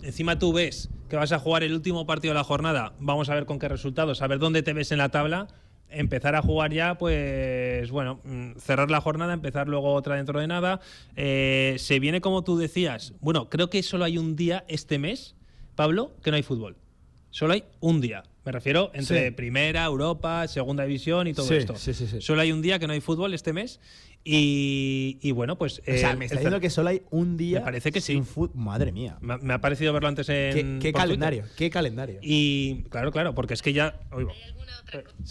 encima 0.01 0.39
tú 0.39 0.53
ves 0.53 0.89
que 1.09 1.15
vas 1.15 1.31
a 1.31 1.39
jugar 1.39 1.63
el 1.63 1.73
último 1.73 2.05
partido 2.05 2.33
de 2.33 2.39
la 2.39 2.43
jornada, 2.43 2.93
vamos 2.99 3.29
a 3.29 3.35
ver 3.35 3.45
con 3.45 3.59
qué 3.59 3.67
resultados, 3.67 4.21
a 4.21 4.27
ver 4.27 4.39
dónde 4.39 4.63
te 4.63 4.73
ves 4.73 4.91
en 4.91 4.97
la 4.97 5.09
tabla, 5.09 5.47
empezar 5.89 6.35
a 6.35 6.41
jugar 6.41 6.73
ya, 6.73 6.97
pues 6.97 7.89
bueno, 7.91 8.19
mm, 8.23 8.57
cerrar 8.59 8.91
la 8.91 9.01
jornada, 9.01 9.33
empezar 9.33 9.67
luego 9.67 9.93
otra 9.93 10.15
dentro 10.15 10.39
de 10.39 10.47
nada. 10.47 10.79
Eh, 11.15 11.75
se 11.79 11.99
viene 11.99 12.21
como 12.21 12.43
tú 12.43 12.57
decías, 12.57 13.13
bueno, 13.19 13.49
creo 13.49 13.69
que 13.69 13.83
solo 13.83 14.05
hay 14.05 14.17
un 14.17 14.35
día 14.35 14.65
este 14.67 14.99
mes, 14.99 15.35
Pablo, 15.75 16.11
que 16.23 16.31
no 16.31 16.37
hay 16.37 16.43
fútbol. 16.43 16.75
Solo 17.29 17.53
hay 17.53 17.63
un 17.79 18.01
día. 18.01 18.23
Me 18.45 18.51
refiero 18.53 18.91
entre 18.93 19.31
primera, 19.33 19.83
Europa, 19.83 20.47
segunda 20.47 20.85
división 20.85 21.27
y 21.27 21.33
todo 21.33 21.53
esto. 21.53 21.75
solo 22.21 22.41
hay 22.41 22.53
un 22.53 22.61
día 22.61 22.79
que 22.79 22.87
no 22.87 22.93
hay 22.93 23.01
fútbol 23.01 23.33
este 23.33 23.51
mes. 23.51 23.81
Y, 24.29 25.31
bueno, 25.31 25.57
pues. 25.57 25.81
O 25.87 25.97
sea, 25.97 26.15
me 26.15 26.25
está 26.25 26.35
diciendo 26.35 26.59
que 26.59 26.69
solo 26.69 26.89
hay 26.89 27.03
un 27.11 27.37
día. 27.37 27.59
Me 27.59 27.65
parece 27.65 27.91
que 27.91 28.01
sí. 28.01 28.21
Madre 28.53 28.91
mía. 28.91 29.17
Me, 29.21 29.53
ha 29.53 29.61
parecido 29.61 29.93
verlo 29.93 30.09
antes 30.09 30.27
en. 30.29 30.79
¿Qué, 30.79 30.91
calendario? 30.91 31.45
¿Qué 31.55 31.69
calendario? 31.69 32.19
Y 32.21 32.83
claro, 32.89 33.11
claro, 33.11 33.33
porque 33.33 33.53
es 33.53 33.61
que 33.61 33.71
ya. 33.71 33.99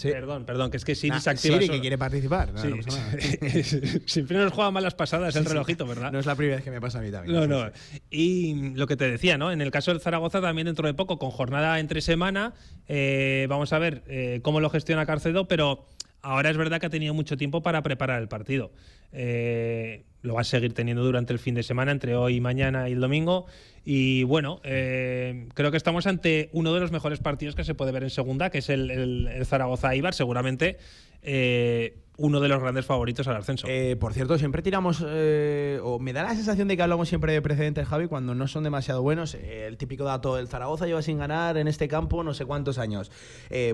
Perdón, 0.02 0.44
perdón, 0.44 0.70
que 0.70 0.76
es 0.76 0.84
que 0.84 0.94
Siri 0.94 1.20
se 1.20 1.30
activa. 1.30 1.56
Siri 1.56 1.68
que 1.68 1.80
quiere 1.80 1.98
participar. 1.98 2.52
Siempre 4.06 4.38
nos 4.38 4.52
juega 4.52 4.70
malas 4.70 4.94
pasadas 4.94 5.36
el 5.36 5.44
relojito, 5.44 5.86
¿verdad? 5.86 6.12
No 6.12 6.18
es 6.18 6.26
la 6.26 6.34
primera 6.34 6.56
vez 6.56 6.64
que 6.64 6.70
me 6.70 6.80
pasa 6.80 6.98
a 6.98 7.02
mí 7.02 7.10
también. 7.10 7.34
No, 7.34 7.46
no. 7.46 7.70
Y 8.10 8.70
lo 8.74 8.86
que 8.86 8.96
te 8.96 9.10
decía, 9.10 9.36
¿no? 9.36 9.52
En 9.52 9.60
el 9.60 9.70
caso 9.70 9.90
del 9.90 10.00
Zaragoza, 10.00 10.40
también 10.40 10.66
dentro 10.66 10.86
de 10.86 10.94
poco, 10.94 11.18
con 11.18 11.30
jornada 11.30 11.80
entre 11.80 12.00
semana, 12.00 12.54
eh, 12.88 13.46
vamos 13.48 13.72
a 13.72 13.78
ver 13.78 14.04
eh, 14.06 14.40
cómo 14.42 14.60
lo 14.60 14.70
gestiona 14.70 15.04
Carcedo, 15.06 15.48
pero 15.48 15.84
ahora 16.26 16.50
es 16.50 16.56
verdad 16.56 16.80
que 16.80 16.86
ha 16.86 16.90
tenido 16.90 17.14
mucho 17.14 17.36
tiempo 17.36 17.62
para 17.62 17.82
preparar 17.82 18.20
el 18.20 18.28
partido. 18.28 18.72
Eh, 19.12 20.04
lo 20.22 20.34
va 20.34 20.40
a 20.40 20.44
seguir 20.44 20.74
teniendo 20.74 21.04
durante 21.04 21.32
el 21.32 21.38
fin 21.38 21.54
de 21.54 21.62
semana, 21.62 21.92
entre 21.92 22.16
hoy, 22.16 22.40
mañana 22.40 22.88
y 22.88 22.92
el 22.92 23.00
domingo. 23.00 23.46
Y 23.84 24.24
bueno, 24.24 24.60
eh, 24.64 25.48
creo 25.54 25.70
que 25.70 25.76
estamos 25.76 26.06
ante 26.08 26.50
uno 26.52 26.74
de 26.74 26.80
los 26.80 26.90
mejores 26.90 27.20
partidos 27.20 27.54
que 27.54 27.62
se 27.62 27.74
puede 27.74 27.92
ver 27.92 28.02
en 28.02 28.10
segunda, 28.10 28.50
que 28.50 28.58
es 28.58 28.68
el, 28.68 29.28
Zaragoza-Ibar. 29.44 30.14
Seguramente 30.14 30.78
eh, 31.22 31.98
uno 32.18 32.40
de 32.40 32.48
los 32.48 32.60
grandes 32.60 32.86
favoritos 32.86 33.28
al 33.28 33.36
ascenso. 33.36 33.66
Eh, 33.68 33.96
por 33.96 34.14
cierto, 34.14 34.38
siempre 34.38 34.62
tiramos, 34.62 35.04
eh, 35.06 35.80
o 35.82 35.98
me 35.98 36.12
da 36.12 36.22
la 36.22 36.34
sensación 36.34 36.68
de 36.68 36.76
que 36.76 36.82
hablamos 36.82 37.08
siempre 37.08 37.32
de 37.32 37.42
precedentes, 37.42 37.86
Javi, 37.86 38.06
cuando 38.08 38.34
no 38.34 38.48
son 38.48 38.64
demasiado 38.64 39.02
buenos. 39.02 39.34
Eh, 39.34 39.66
el 39.66 39.76
típico 39.76 40.04
dato, 40.04 40.38
el 40.38 40.48
Zaragoza 40.48 40.86
lleva 40.86 41.02
sin 41.02 41.18
ganar 41.18 41.56
en 41.58 41.68
este 41.68 41.88
campo 41.88 42.22
no 42.22 42.34
sé 42.34 42.44
cuántos 42.44 42.78
años. 42.78 43.10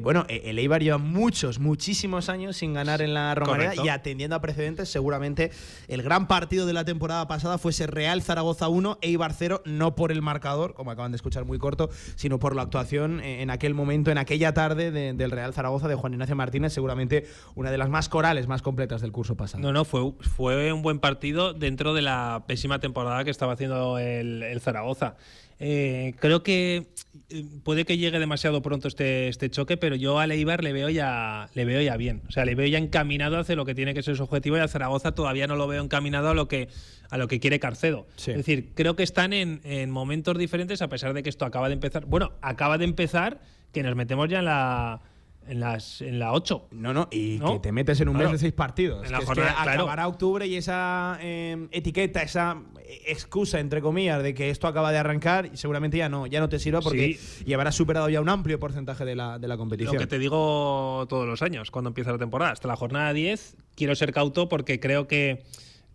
bueno, 0.03 0.25
el 0.29 0.59
Eibar 0.59 0.83
lleva 0.83 0.99
muchos, 0.99 1.59
muchísimos 1.59 2.29
años 2.29 2.57
sin 2.57 2.75
ganar 2.75 3.03
en 3.03 3.15
la 3.15 3.35
Romareda 3.35 3.75
y 3.83 3.89
atendiendo 3.89 4.37
a 4.37 4.41
precedentes, 4.41 4.89
seguramente 4.89 5.51
el 5.89 6.03
gran 6.03 6.27
partido 6.27 6.67
de 6.67 6.73
la 6.73 6.85
temporada 6.85 7.27
pasada 7.29 7.59
fuese 7.59 7.87
Real 7.87 8.23
Zaragoza 8.23 8.69
1, 8.69 8.99
Eibar 9.03 9.33
0, 9.33 9.63
no 9.65 9.95
por 9.95 10.13
el 10.13 10.23
marcador, 10.23 10.75
como 10.75 10.91
acaban 10.91 11.13
de 11.13 11.17
escuchar 11.17 11.45
muy 11.45 11.59
corto, 11.59 11.91
sino 12.17 12.39
por 12.39 12.57
la 12.57 12.63
actuación 12.63 13.21
en 13.21 13.51
aquel 13.51 13.75
momento, 13.75 14.11
en 14.11 14.19
aquella 14.19 14.53
tarde 14.53 14.91
del 14.91 15.31
Real 15.31 15.53
Zaragoza 15.53 15.89
de 15.89 15.95
Juan 15.95 16.15
Ignacio 16.15 16.37
Martínez, 16.37 16.73
seguramente 16.73 17.27
una 17.55 17.71
de 17.71 17.79
las 17.79 17.89
más 17.89 18.09
corales 18.09 18.32
más 18.49 18.63
completas 18.63 19.01
del 19.01 19.13
curso 19.13 19.37
pasado. 19.37 19.63
No, 19.63 19.73
no, 19.73 19.85
fue, 19.85 20.13
fue 20.21 20.73
un 20.73 20.83
buen 20.83 20.99
partido 20.99 21.53
dentro 21.53 21.95
de 21.95 22.03
la 22.03 22.45
pésima 22.47 22.79
temporada 22.81 23.25
que 23.25 23.31
estaba 23.31 23.53
haciendo 23.53 23.99
el, 23.99 24.61
Zaragoza. 24.61 25.17
Eh, 25.59 26.15
creo 26.19 26.43
que 26.43 26.89
eh, 27.31 27.45
puede 27.63 27.85
que 27.85 27.97
llegue 27.97 28.19
demasiado 28.19 28.63
pronto 28.63 28.89
este, 28.89 29.29
este 29.29 29.49
choque, 29.49 29.77
pero 29.77 29.95
yo 29.95 30.19
a 30.19 30.27
Leibar 30.27 30.65
le 30.65 30.73
veo 30.73 30.89
ya 30.89 31.49
le 31.55 31.65
veo 31.65 31.81
ya 31.81 31.97
bien. 31.97 32.23
O 32.29 32.33
sea, 32.33 32.45
le 32.45 32.55
veo 32.55 32.67
ya 32.67 32.79
encaminado 32.79 33.39
hacia 33.39 33.55
lo 33.55 33.65
que 33.65 33.75
tiene 33.75 33.95
que 33.95 34.03
ser 34.03 34.17
su 34.17 34.25
objetivo 34.25 34.57
y 34.57 34.61
a 34.61 34.69
Zaragoza 34.69 35.13
todavía 35.13 35.47
no 35.47 35.55
lo 35.55 35.69
veo 35.69 35.83
encaminado 35.83 36.31
a 36.31 36.35
lo 36.35 36.49
que 36.49 36.69
a 37.11 37.19
lo 37.19 37.29
que 37.29 37.39
quiere 37.39 37.61
Carcedo. 37.61 38.07
Es 38.17 38.27
decir, 38.27 38.73
creo 38.75 38.97
que 38.97 39.03
están 39.03 39.33
en, 39.33 39.61
en, 39.65 39.91
momentos 39.91 40.37
diferentes 40.37 40.83
a 40.83 40.89
pesar 40.89 41.15
de 41.15 41.23
que 41.23 41.29
esto 41.29 41.45
acaba 41.45 41.69
de 41.69 41.75
empezar. 41.75 42.07
Bueno, 42.07 42.33
acaba 42.41 42.79
de 42.79 42.85
empezar 42.85 43.41
que 43.73 43.83
nos 43.83 43.95
metemos 43.95 44.29
ya 44.29 44.41
en 44.41 44.47
la 44.47 45.01
en, 45.47 45.61
las, 45.61 46.01
en 46.01 46.19
la 46.19 46.33
8. 46.33 46.69
No, 46.73 46.93
no, 46.93 47.09
y 47.11 47.39
que 47.39 47.59
te 47.61 47.73
metes 47.73 48.01
en 48.01 48.09
un 48.09 48.17
mes 48.17 48.31
de 48.31 48.39
seis 48.39 48.53
partidos. 48.53 49.05
En 49.07 49.13
la 49.13 49.21
que 49.21 49.27
jornada, 49.27 49.51
es 49.51 49.57
que 49.57 49.63
claro. 49.63 49.81
acabará 49.83 50.09
octubre 50.09 50.47
y 50.47 50.57
esa 50.57 51.19
eh, 51.21 51.69
etiqueta, 51.71 52.23
esa 52.23 52.59
excusa, 53.07 53.61
entre 53.61 53.81
comillas, 53.81 54.23
de 54.23 54.35
que 54.35 54.51
esto 54.51 54.67
acaba 54.67 54.93
de 54.93 54.99
arrancar, 54.99 55.51
y 55.53 55.57
seguramente 55.57 55.97
ya 55.97 56.09
no, 56.09 56.27
ya 56.27 56.41
no 56.41 56.49
te 56.49 56.59
sirva 56.59 56.81
porque 56.81 57.19
ya 57.45 57.57
habrás 57.57 57.75
superado 57.75 58.09
ya 58.09 58.21
un 58.21 58.29
amplio 58.29 58.59
porcentaje 58.59 59.05
de 59.05 59.17
la, 59.17 59.39
de 59.39 59.49
la 59.49 59.57
competición. 59.57 59.95
Lo 59.95 60.01
que 60.01 60.07
te 60.07 60.19
digo 60.19 61.07
todos 61.09 61.27
los 61.27 61.43
años 61.43 61.71
cuando 61.71 61.89
empieza 61.89 62.13
la 62.13 62.19
temporada. 62.19 62.53
Hasta 62.53 62.69
la 62.69 62.77
jornada 62.77 63.13
10 63.13 63.57
quiero 63.75 63.95
ser 63.95 64.13
cauto 64.13 64.49
porque 64.49 64.81
creo 64.81 65.07
que 65.07 65.43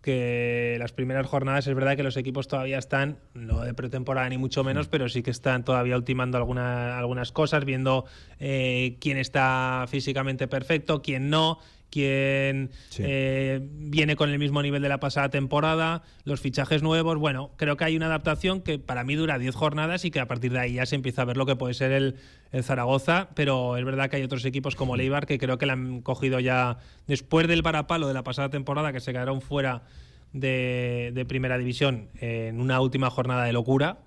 que 0.02 0.76
las 0.78 0.92
primeras 0.92 1.26
jornadas 1.26 1.66
es 1.66 1.74
verdad 1.74 1.96
que 1.96 2.02
los 2.02 2.16
equipos 2.16 2.48
todavía 2.48 2.78
están, 2.78 3.18
no 3.34 3.60
de 3.60 3.74
pretemporada 3.74 4.28
ni 4.28 4.38
mucho 4.38 4.64
menos, 4.64 4.88
pero 4.88 5.08
sí 5.08 5.22
que 5.22 5.30
están 5.30 5.64
todavía 5.64 5.96
ultimando 5.96 6.38
alguna, 6.38 6.98
algunas 6.98 7.32
cosas, 7.32 7.64
viendo 7.64 8.04
eh, 8.38 8.96
quién 9.00 9.18
está 9.18 9.86
físicamente 9.88 10.46
perfecto, 10.46 11.02
quién 11.02 11.30
no, 11.30 11.58
quién 11.90 12.70
Sí. 12.90 13.02
eh, 13.06 13.60
viene 13.62 14.16
con 14.16 14.30
el 14.30 14.38
mismo 14.38 14.62
nivel 14.62 14.82
de 14.82 14.88
la 14.88 15.00
pasada 15.00 15.28
temporada, 15.30 16.02
los 16.24 16.40
fichajes 16.40 16.82
nuevos. 16.82 17.16
Bueno, 17.18 17.50
creo 17.56 17.76
que 17.76 17.84
hay 17.84 17.96
una 17.96 18.06
adaptación 18.06 18.60
que 18.60 18.78
para 18.78 19.04
mí 19.04 19.14
dura 19.14 19.38
10 19.38 19.54
jornadas 19.54 20.04
y 20.04 20.10
que 20.10 20.20
a 20.20 20.26
partir 20.26 20.52
de 20.52 20.58
ahí 20.60 20.74
ya 20.74 20.86
se 20.86 20.94
empieza 20.96 21.22
a 21.22 21.24
ver 21.24 21.36
lo 21.36 21.46
que 21.46 21.56
puede 21.56 21.74
ser 21.74 21.92
el, 21.92 22.16
el 22.52 22.62
Zaragoza, 22.64 23.28
pero 23.34 23.76
es 23.76 23.84
verdad 23.84 24.10
que 24.10 24.16
hay 24.16 24.22
otros 24.22 24.44
equipos 24.44 24.74
como 24.76 24.96
Leibar 24.96 25.26
que 25.26 25.38
creo 25.38 25.58
que 25.58 25.66
la 25.66 25.72
han 25.74 26.02
cogido 26.02 26.40
ya 26.40 26.78
después 27.06 27.48
del 27.48 27.62
parapalo 27.62 28.06
de 28.08 28.14
la 28.14 28.22
pasada 28.24 28.50
temporada, 28.50 28.92
que 28.92 29.00
se 29.00 29.12
quedaron 29.12 29.40
fuera 29.40 29.82
de, 30.32 31.10
de 31.14 31.24
primera 31.24 31.56
división 31.58 32.08
en 32.20 32.60
una 32.60 32.80
última 32.80 33.08
jornada 33.10 33.44
de 33.44 33.52
locura. 33.52 33.98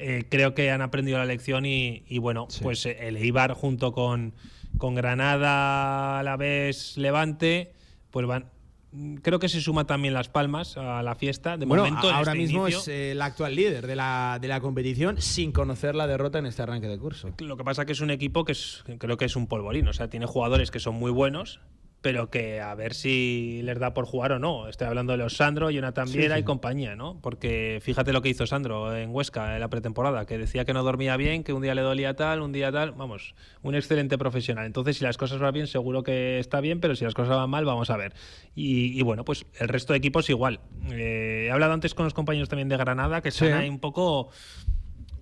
Eh, 0.00 0.24
creo 0.28 0.54
que 0.54 0.70
han 0.70 0.80
aprendido 0.80 1.18
la 1.18 1.24
lección 1.24 1.66
y, 1.66 2.04
y 2.08 2.18
bueno, 2.18 2.46
pues 2.62 2.86
el 2.86 3.16
Eibar 3.16 3.52
junto 3.54 3.92
con, 3.92 4.32
con 4.78 4.94
Granada, 4.94 6.18
Alavés, 6.18 6.96
Levante, 6.96 7.72
pues 8.10 8.26
van. 8.26 8.46
Creo 9.20 9.38
que 9.38 9.50
se 9.50 9.60
suma 9.60 9.84
también 9.84 10.14
Las 10.14 10.30
Palmas 10.30 10.78
a 10.78 11.02
la 11.02 11.14
fiesta. 11.14 11.58
De 11.58 11.66
bueno, 11.66 11.84
momento, 11.84 12.08
en 12.08 12.14
ahora 12.14 12.32
este 12.32 12.42
mismo 12.42 12.62
inicio. 12.66 12.80
es 12.80 12.88
eh, 12.88 13.10
el 13.12 13.20
actual 13.20 13.54
líder 13.54 13.86
de 13.86 13.94
la, 13.94 14.38
de 14.40 14.48
la 14.48 14.60
competición 14.60 15.20
sin 15.20 15.52
conocer 15.52 15.94
la 15.94 16.06
derrota 16.06 16.38
en 16.38 16.46
este 16.46 16.62
arranque 16.62 16.88
de 16.88 16.98
curso. 16.98 17.28
Lo 17.38 17.58
que 17.58 17.64
pasa 17.64 17.84
que 17.84 17.92
es 17.92 18.00
un 18.00 18.10
equipo 18.10 18.46
que 18.46 18.52
es, 18.52 18.84
creo 18.98 19.18
que 19.18 19.26
es 19.26 19.36
un 19.36 19.46
polvorín, 19.46 19.86
o 19.88 19.92
sea, 19.92 20.08
tiene 20.08 20.24
jugadores 20.24 20.70
que 20.70 20.80
son 20.80 20.94
muy 20.94 21.10
buenos, 21.10 21.60
pero 22.00 22.30
que 22.30 22.60
a 22.60 22.74
ver 22.76 22.94
si 22.94 23.60
les 23.64 23.78
da 23.80 23.92
por 23.92 24.06
jugar 24.06 24.30
o 24.32 24.38
no. 24.38 24.68
Estoy 24.68 24.86
hablando 24.86 25.12
de 25.12 25.18
los 25.18 25.36
Sandro, 25.36 25.68
Jonathan 25.70 26.10
Viera 26.12 26.38
y 26.38 26.44
compañía, 26.44 26.94
¿no? 26.94 27.18
Porque 27.20 27.80
fíjate 27.82 28.12
lo 28.12 28.22
que 28.22 28.28
hizo 28.28 28.46
Sandro 28.46 28.96
en 28.96 29.10
Huesca 29.10 29.54
en 29.54 29.60
la 29.60 29.68
pretemporada, 29.68 30.24
que 30.24 30.38
decía 30.38 30.64
que 30.64 30.72
no 30.72 30.84
dormía 30.84 31.16
bien, 31.16 31.42
que 31.42 31.52
un 31.52 31.60
día 31.62 31.74
le 31.74 31.82
dolía 31.82 32.14
tal, 32.14 32.40
un 32.40 32.52
día 32.52 32.70
tal, 32.70 32.92
vamos, 32.92 33.34
un 33.62 33.74
excelente 33.74 34.16
profesional. 34.16 34.64
Entonces, 34.66 34.96
si 34.98 35.04
las 35.04 35.16
cosas 35.18 35.40
van 35.40 35.52
bien, 35.52 35.66
seguro 35.66 36.02
que 36.04 36.38
está 36.38 36.60
bien, 36.60 36.78
pero 36.80 36.94
si 36.94 37.04
las 37.04 37.14
cosas 37.14 37.36
van 37.36 37.50
mal, 37.50 37.64
vamos 37.64 37.90
a 37.90 37.96
ver. 37.96 38.12
Y, 38.54 38.96
y 38.98 39.02
bueno, 39.02 39.24
pues 39.24 39.44
el 39.58 39.66
resto 39.68 39.92
de 39.92 39.98
equipos 39.98 40.30
igual. 40.30 40.60
Eh, 40.92 41.46
he 41.48 41.50
hablado 41.50 41.72
antes 41.72 41.94
con 41.94 42.04
los 42.04 42.14
compañeros 42.14 42.48
también 42.48 42.68
de 42.68 42.76
Granada, 42.76 43.22
que 43.22 43.30
están 43.30 43.48
Sí. 43.48 43.54
ahí 43.54 43.68
un 43.68 43.80
poco... 43.80 44.28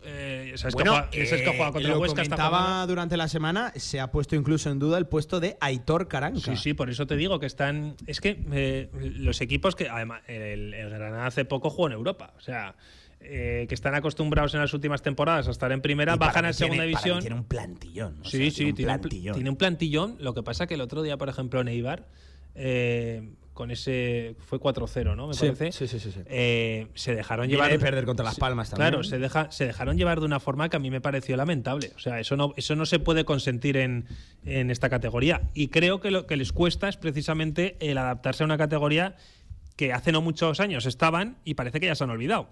Eh, 0.09 0.53
¿sabes 0.57 0.75
que 0.75 0.83
Bueno, 0.83 0.93
juega- 0.93 1.11
sabes 1.27 1.31
que 1.43 1.49
eh, 1.51 1.53
juega 1.57 1.73
contra 1.73 1.89
lo 1.91 1.95
el 1.97 2.01
Huesca 2.01 2.23
comentaba 2.23 2.87
durante 2.87 3.17
la 3.17 3.27
semana, 3.29 3.73
se 3.75 3.99
ha 4.01 4.11
puesto 4.13 4.37
incluso 4.37 4.71
en 4.71 4.79
duda 4.79 4.99
el 4.99 5.07
puesto 5.07 5.41
de 5.41 5.57
Aitor 5.61 6.07
Caranca. 6.07 6.41
Sí, 6.41 6.57
sí, 6.57 6.75
por 6.75 6.91
eso 6.91 7.07
te 7.07 7.17
digo 7.17 7.41
que 7.41 7.47
están. 7.47 7.97
Es 8.07 8.21
que 8.21 8.45
eh, 8.53 8.89
los 9.17 9.41
equipos 9.41 9.75
que. 9.75 9.89
Además, 9.89 10.23
el, 10.29 10.73
el 10.75 10.91
Granada 10.91 11.27
hace 11.27 11.45
poco 11.45 11.71
jugó 11.71 11.89
en 11.89 11.95
Europa. 11.95 12.33
O 12.37 12.41
sea. 12.41 12.77
eh, 13.29 13.65
que 13.69 13.75
están 13.75 13.95
acostumbrados 13.97 14.55
en 14.55 14.61
las 14.61 14.73
últimas 14.75 15.03
temporadas 15.03 15.49
a 15.49 15.51
estar 15.51 15.73
en 15.73 15.81
primera, 15.81 16.15
Y 16.15 16.19
bajan 16.19 16.45
a 16.45 16.53
segunda 16.53 16.85
tiene- 16.85 16.87
división. 16.87 17.21
Tiene 17.21 17.35
un 17.35 17.45
plantillón. 17.45 18.21
Sí, 18.25 18.51
sea, 18.51 18.51
sí, 18.51 18.57
tiene 18.57 18.71
un 18.71 18.75
tiene 18.77 18.93
un, 18.93 19.01
pl- 19.01 19.09
plantillón. 19.09 19.35
tiene 19.35 19.51
un 19.51 19.57
plantillón. 19.57 20.17
Lo 20.21 20.35
que 20.35 20.43
pasa 20.45 20.67
que 20.69 20.75
el 20.75 20.81
otro 20.83 21.03
día, 21.03 21.17
por 21.17 21.29
ejemplo, 21.29 21.61
en 21.61 21.67
Eibar, 21.69 22.07
eh, 22.55 23.29
con 23.57 23.73
ese. 23.73 24.37
Fue 24.39 24.61
4-0, 24.61 25.17
¿no? 25.17 25.27
Me 25.27 25.35
Sí, 25.35 25.47
parece. 25.47 25.73
sí, 25.73 25.89
sí, 25.89 25.99
sí, 25.99 26.13
sí. 26.13 26.21
Eh, 26.27 26.89
se 26.95 27.15
dejaron 27.17 27.49
Viene 27.49 27.57
llevar. 27.65 27.73
de 27.73 27.79
perder 27.85 28.05
contra 28.05 28.25
Las 28.25 28.37
Palmas 28.37 28.71
también. 28.71 28.91
Claro, 28.91 29.03
se, 29.03 29.19
deja, 29.19 29.51
se 29.51 29.67
dejaron 29.67 29.97
llevar 29.97 30.21
de 30.21 30.27
una 30.27 30.39
forma 30.39 30.69
que 30.69 30.77
a 30.77 30.79
mí 30.79 30.91
me 30.91 31.01
pareció 31.01 31.37
lamentable. 31.37 31.91
O 31.97 31.99
sea, 31.99 32.21
eso 32.21 32.37
no, 32.37 32.53
eso 32.57 32.77
no 32.77 32.87
se 32.87 32.99
puede 33.01 33.25
consentir 33.25 33.79
en, 33.79 34.07
en 34.45 34.71
esta 34.71 34.89
categoría. 34.91 35.51
Y 35.55 35.69
creo 35.69 36.01
que 36.01 36.11
lo 36.13 36.27
que 36.27 36.37
les 36.37 36.53
cuesta 36.53 36.89
es 36.89 36.97
precisamente 36.99 37.77
el 37.81 37.99
adaptarse 37.99 38.45
a 38.45 38.47
una 38.47 38.59
categoría 38.59 39.17
que 39.75 39.93
hace 39.93 40.13
no 40.13 40.21
muchos 40.21 40.61
años 40.61 40.87
estaban 40.87 41.39
y 41.45 41.55
parece 41.55 41.81
que 41.81 41.87
ya 41.87 41.95
se 41.95 42.05
han 42.05 42.11
olvidado. 42.11 42.51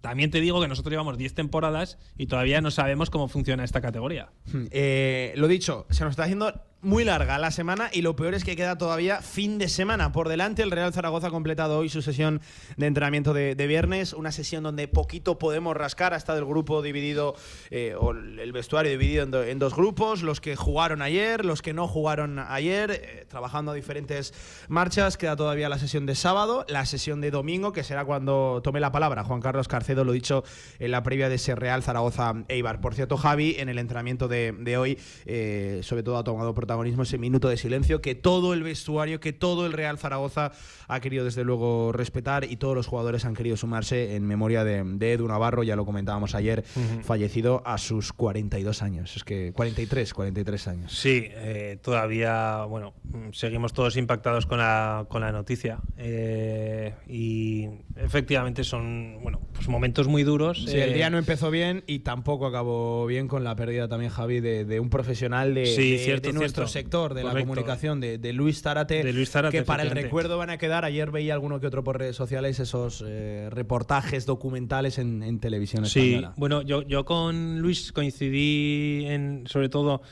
También 0.00 0.30
te 0.30 0.40
digo 0.40 0.60
que 0.60 0.68
nosotros 0.68 0.92
llevamos 0.92 1.18
10 1.18 1.34
temporadas 1.34 1.98
y 2.16 2.26
todavía 2.26 2.60
no 2.60 2.70
sabemos 2.70 3.10
cómo 3.10 3.26
funciona 3.26 3.64
esta 3.64 3.80
categoría. 3.80 4.30
Eh, 4.70 5.32
lo 5.36 5.48
dicho, 5.48 5.86
se 5.90 6.04
nos 6.04 6.12
está 6.12 6.22
haciendo 6.22 6.52
muy 6.82 7.04
larga 7.04 7.38
la 7.38 7.50
semana 7.50 7.90
y 7.92 8.00
lo 8.00 8.16
peor 8.16 8.32
es 8.32 8.42
que 8.42 8.56
queda 8.56 8.78
todavía 8.78 9.20
fin 9.20 9.58
de 9.58 9.68
semana 9.68 10.12
por 10.12 10.28
delante. 10.28 10.62
El 10.62 10.70
Real 10.70 10.92
Zaragoza 10.94 11.26
ha 11.26 11.30
completado 11.30 11.78
hoy 11.78 11.90
su 11.90 12.00
sesión 12.00 12.40
de 12.78 12.86
entrenamiento 12.86 13.34
de, 13.34 13.54
de 13.54 13.66
viernes, 13.66 14.14
una 14.14 14.32
sesión 14.32 14.62
donde 14.62 14.88
poquito 14.88 15.38
podemos 15.38 15.76
rascar. 15.76 16.14
Ha 16.14 16.16
estado 16.16 16.38
el 16.38 16.46
grupo 16.46 16.80
dividido, 16.80 17.34
eh, 17.70 17.94
o 17.98 18.12
el 18.12 18.52
vestuario 18.52 18.90
dividido 18.90 19.24
en, 19.24 19.30
do- 19.30 19.44
en 19.44 19.58
dos 19.58 19.74
grupos, 19.76 20.22
los 20.22 20.40
que 20.40 20.56
jugaron 20.56 21.02
ayer, 21.02 21.44
los 21.44 21.60
que 21.60 21.74
no 21.74 21.86
jugaron 21.86 22.38
ayer, 22.38 22.90
eh, 22.90 23.26
trabajando 23.28 23.72
a 23.72 23.74
diferentes 23.74 24.32
marchas. 24.68 25.18
Queda 25.18 25.36
todavía 25.36 25.68
la 25.68 25.78
sesión 25.78 26.06
de 26.06 26.14
sábado, 26.14 26.64
la 26.66 26.86
sesión 26.86 27.20
de 27.20 27.30
domingo, 27.30 27.72
que 27.72 27.84
será 27.84 28.06
cuando 28.06 28.62
tome 28.64 28.80
la 28.80 28.90
palabra 28.90 29.22
Juan 29.22 29.42
Carlos 29.42 29.68
Carcedo, 29.68 30.04
lo 30.04 30.12
dicho 30.12 30.44
en 30.78 30.92
la 30.92 31.02
previa 31.02 31.28
de 31.28 31.34
ese 31.34 31.54
Real 31.54 31.82
Zaragoza 31.82 32.32
Eibar. 32.48 32.80
Por 32.80 32.94
cierto, 32.94 33.18
Javi, 33.18 33.56
en 33.58 33.68
el 33.68 33.78
entrenamiento 33.78 34.28
de, 34.28 34.52
de 34.58 34.78
hoy, 34.78 34.98
eh, 35.26 35.80
sobre 35.82 36.02
todo 36.02 36.16
ha 36.16 36.24
tomado 36.24 36.54
protagonismo 36.70 37.02
ese 37.02 37.18
minuto 37.18 37.48
de 37.48 37.56
silencio 37.56 38.00
que 38.00 38.14
todo 38.14 38.54
el 38.54 38.62
vestuario, 38.62 39.18
que 39.18 39.32
todo 39.32 39.66
el 39.66 39.72
Real 39.72 39.98
Zaragoza 39.98 40.52
ha 40.86 41.00
querido 41.00 41.24
desde 41.24 41.42
luego 41.42 41.90
respetar 41.90 42.44
y 42.44 42.56
todos 42.58 42.76
los 42.76 42.86
jugadores 42.86 43.24
han 43.24 43.34
querido 43.34 43.56
sumarse 43.56 44.14
en 44.14 44.24
memoria 44.24 44.62
de, 44.62 44.84
de 44.84 45.12
Edu 45.14 45.26
Navarro, 45.26 45.64
ya 45.64 45.74
lo 45.74 45.84
comentábamos 45.84 46.36
ayer, 46.36 46.62
fallecido 47.02 47.62
a 47.66 47.76
sus 47.76 48.12
42 48.12 48.82
años. 48.82 49.16
Es 49.16 49.24
que 49.24 49.52
43, 49.52 50.14
43 50.14 50.68
años. 50.68 50.92
Sí, 50.96 51.24
eh, 51.28 51.76
todavía, 51.82 52.62
bueno, 52.66 52.94
seguimos 53.32 53.72
todos 53.72 53.96
impactados 53.96 54.46
con 54.46 54.58
la, 54.58 55.06
con 55.08 55.22
la 55.22 55.32
noticia. 55.32 55.80
eh, 55.98 56.94
y 57.08 57.66
efectivamente 57.96 58.62
son, 58.62 59.18
bueno, 59.22 59.40
pues 59.54 59.66
momentos 59.68 60.06
muy 60.06 60.22
duros. 60.22 60.64
Sí, 60.68 60.76
el 60.78 60.90
eh, 60.90 60.94
día 60.94 61.10
no 61.10 61.18
empezó 61.18 61.50
bien 61.50 61.82
y 61.88 62.00
tampoco 62.00 62.46
acabó 62.46 63.06
bien 63.06 63.26
con 63.26 63.42
la 63.42 63.56
pérdida 63.56 63.88
también, 63.88 64.12
Javi, 64.12 64.38
de, 64.40 64.64
de 64.64 64.78
un 64.78 64.88
profesional 64.88 65.52
de, 65.54 65.66
Sí, 65.66 65.92
de- 65.92 65.98
cierto, 65.98 66.28
de 66.28 66.34
nuestro 66.34 66.59
cierto. 66.68 66.88
sector, 66.90 67.14
de 67.14 67.24
la 67.24 67.32
comunicación, 67.38 68.00
de, 68.00 68.18
de 68.18 68.32
Luis 68.32 68.62
Zárate, 68.62 69.02
De 69.02 69.12
Luis 69.12 69.30
Zárate, 69.30 69.58
que 69.58 69.64
para 69.64 69.82
el 69.82 69.90
recuerdo 69.90 70.38
van 70.38 70.50
a 70.50 70.58
quedar. 70.58 70.84
Ayer 70.84 71.10
veía 71.10 71.34
alguno 71.34 71.60
que 71.60 71.66
otro 71.66 71.82
por 71.84 71.98
redes 71.98 72.16
sociales 72.16 72.58
esos 72.60 73.04
eh, 73.06 73.48
reportajes 73.50 74.26
documentales 74.26 74.98
en, 74.98 75.22
en 75.22 75.38
televisión 75.40 75.86
Sí, 75.86 76.00
española. 76.14 76.34
bueno, 76.36 76.62
yo, 76.62 76.82
yo 76.82 77.04
con 77.04 77.60
Luis 77.60 77.92
coincidí 77.92 79.04
en, 79.06 79.44
sobre 79.46 79.68
todo 79.68 80.02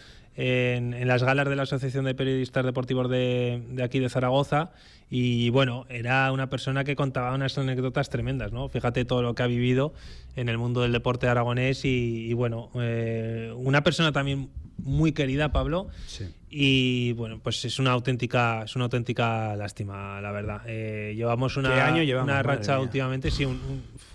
en, 0.40 0.94
en 0.94 1.08
las 1.08 1.24
galas 1.24 1.48
de 1.48 1.56
la 1.56 1.64
Asociación 1.64 2.04
de 2.04 2.14
Periodistas 2.14 2.64
Deportivos 2.64 3.10
de, 3.10 3.60
de 3.70 3.82
aquí 3.82 3.98
de 3.98 4.08
Zaragoza 4.08 4.70
y 5.10 5.50
bueno, 5.50 5.84
era 5.88 6.30
una 6.30 6.48
persona 6.48 6.84
que 6.84 6.94
contaba 6.94 7.34
unas 7.34 7.58
anécdotas 7.58 8.08
tremendas, 8.08 8.52
¿no? 8.52 8.68
Fíjate 8.68 9.04
todo 9.04 9.20
lo 9.22 9.34
que 9.34 9.42
ha 9.42 9.46
vivido 9.48 9.92
en 10.36 10.48
el 10.48 10.56
mundo 10.56 10.82
del 10.82 10.92
deporte 10.92 11.26
aragonés 11.26 11.84
y, 11.84 12.26
y 12.28 12.32
bueno, 12.34 12.70
eh, 12.76 13.52
una 13.56 13.82
persona 13.82 14.12
también 14.12 14.48
muy 14.76 15.10
querida, 15.10 15.50
Pablo, 15.50 15.88
Sí. 16.06 16.26
y 16.50 17.12
bueno, 17.14 17.40
pues 17.42 17.64
es 17.64 17.80
una 17.80 17.90
auténtica, 17.90 18.62
es 18.64 18.76
una 18.76 18.84
auténtica 18.84 19.56
lástima, 19.56 20.20
la 20.20 20.30
verdad. 20.30 20.60
Eh, 20.66 21.14
llevamos 21.16 21.56
una, 21.56 21.74
¿Qué 21.74 21.80
año 21.80 22.02
llevamos? 22.04 22.30
una 22.30 22.42
racha 22.44 22.78
últimamente, 22.78 23.32
sí, 23.32 23.44
un, 23.44 23.60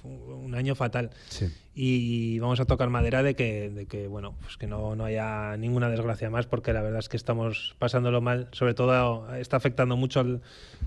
un- 0.05 0.33
un 0.45 0.55
año 0.55 0.73
fatal. 0.73 1.09
Sí. 1.27 1.47
Y 1.75 2.37
vamos 2.37 2.59
a 2.59 2.65
tocar 2.65 2.89
madera 2.89 3.23
de 3.23 3.35
que, 3.35 3.69
de 3.69 3.87
que 3.87 4.07
bueno, 4.07 4.35
pues 4.41 4.57
que 4.57 4.67
no, 4.67 4.95
no 4.95 5.05
haya 5.05 5.57
ninguna 5.57 5.89
desgracia 5.89 6.29
más, 6.29 6.45
porque 6.45 6.71
la 6.71 6.83
verdad 6.83 6.99
es 6.99 7.09
que 7.09 7.17
estamos 7.17 7.75
pasándolo 7.79 8.21
mal. 8.21 8.47
Sobre 8.51 8.75
todo 8.75 9.33
está 9.35 9.57
afectando 9.57 9.97
mucho 9.97 10.19
al, 10.19 10.41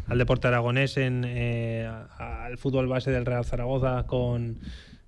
al 0.06 0.18
deporte 0.18 0.46
aragonés, 0.46 0.96
en, 0.96 1.24
eh, 1.26 1.90
al 2.18 2.56
fútbol 2.56 2.86
base 2.86 3.10
del 3.10 3.26
Real 3.26 3.44
Zaragoza, 3.44 4.04
con, 4.06 4.58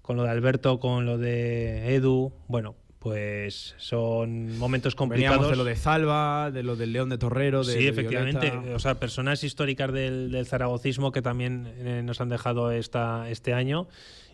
con 0.02 0.16
lo 0.16 0.24
de 0.24 0.30
Alberto, 0.30 0.80
con 0.80 1.06
lo 1.06 1.16
de 1.16 1.94
Edu. 1.94 2.32
Bueno, 2.48 2.74
pues 2.98 3.76
son 3.78 4.58
momentos 4.58 4.96
complicados. 4.96 5.36
Veníamos 5.36 5.50
de 5.50 5.56
lo 5.56 5.64
de 5.64 5.76
Zalba, 5.76 6.50
de 6.50 6.64
lo 6.64 6.74
del 6.74 6.92
León 6.92 7.08
de 7.08 7.18
Torrero, 7.18 7.62
de 7.62 7.72
Sí, 7.72 7.84
de 7.84 7.90
efectivamente. 7.90 8.50
Violeta. 8.50 8.74
O 8.74 8.78
sea, 8.80 8.96
personas 8.96 9.44
históricas 9.44 9.92
del, 9.92 10.32
del 10.32 10.46
zaragocismo 10.46 11.12
que 11.12 11.22
también 11.22 11.72
eh, 11.78 12.02
nos 12.04 12.20
han 12.20 12.28
dejado 12.28 12.72
esta, 12.72 13.30
este 13.30 13.54
año. 13.54 13.86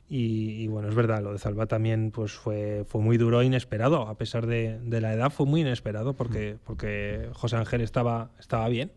Y, 0.08 0.62
y 0.62 0.66
bueno, 0.68 0.88
es 0.88 0.94
verdad, 0.94 1.22
lo 1.22 1.32
de 1.32 1.38
Zalba 1.38 1.66
también 1.66 2.10
pues 2.10 2.32
fue, 2.32 2.84
fue 2.86 3.00
muy 3.00 3.16
duro 3.16 3.40
e 3.40 3.46
inesperado. 3.46 4.02
A 4.02 4.16
pesar 4.16 4.46
de, 4.46 4.78
de 4.80 5.00
la 5.00 5.14
edad, 5.14 5.30
fue 5.30 5.46
muy 5.46 5.62
inesperado 5.62 6.14
porque, 6.14 6.58
porque 6.64 7.30
José 7.32 7.56
Ángel 7.56 7.80
estaba, 7.80 8.30
estaba 8.38 8.68
bien. 8.68 8.92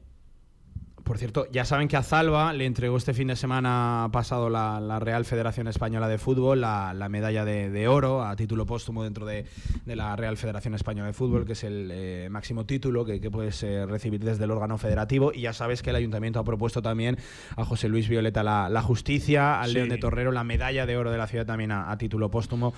Por 1.07 1.17
cierto, 1.17 1.47
ya 1.51 1.63
saben 1.63 1.87
que 1.87 1.95
a 1.95 2.03
Zalba 2.03 2.51
le 2.51 2.65
entregó 2.65 2.97
este 2.97 3.13
fin 3.13 3.29
de 3.29 3.37
semana 3.37 4.09
pasado 4.11 4.49
la, 4.49 4.99
Real 4.99 5.23
Federación 5.23 5.69
Española 5.69 6.09
de 6.09 6.17
Fútbol 6.17 6.59
la, 6.59 7.07
medalla 7.09 7.45
de, 7.45 7.87
oro 7.87 8.25
a 8.25 8.35
título 8.35 8.65
póstumo 8.65 9.05
dentro 9.05 9.25
de, 9.25 9.45
la 9.85 10.17
Real 10.17 10.35
Federación 10.35 10.73
Española 10.73 11.07
de 11.07 11.13
Fútbol, 11.13 11.45
que 11.45 11.53
es 11.53 11.63
el 11.63 11.89
eh, 11.93 12.27
máximo 12.29 12.65
título 12.65 13.05
que, 13.05 13.19
puedes 13.31 13.63
eh, 13.63 13.85
recibir 13.85 14.19
desde 14.21 14.43
el 14.43 14.51
órgano 14.51 14.77
federativo. 14.77 15.31
Y 15.33 15.41
ya 15.41 15.53
sabes 15.53 15.81
que 15.81 15.91
el 15.91 15.95
ayuntamiento 15.95 16.39
ha 16.39 16.43
propuesto 16.43 16.81
también 16.81 17.17
a 17.55 17.63
José 17.63 17.87
Luis 17.87 18.09
Violeta 18.09 18.43
la, 18.43 18.81
justicia, 18.81 19.61
al 19.61 19.73
León 19.73 19.87
de 19.87 19.97
Torrero 19.97 20.33
la 20.33 20.43
medalla 20.43 20.85
de 20.85 20.97
oro 20.97 21.09
de 21.09 21.17
la 21.17 21.27
ciudad 21.27 21.45
también 21.45 21.71
a, 21.71 21.97
título 21.97 22.29
póstumo. 22.29 22.73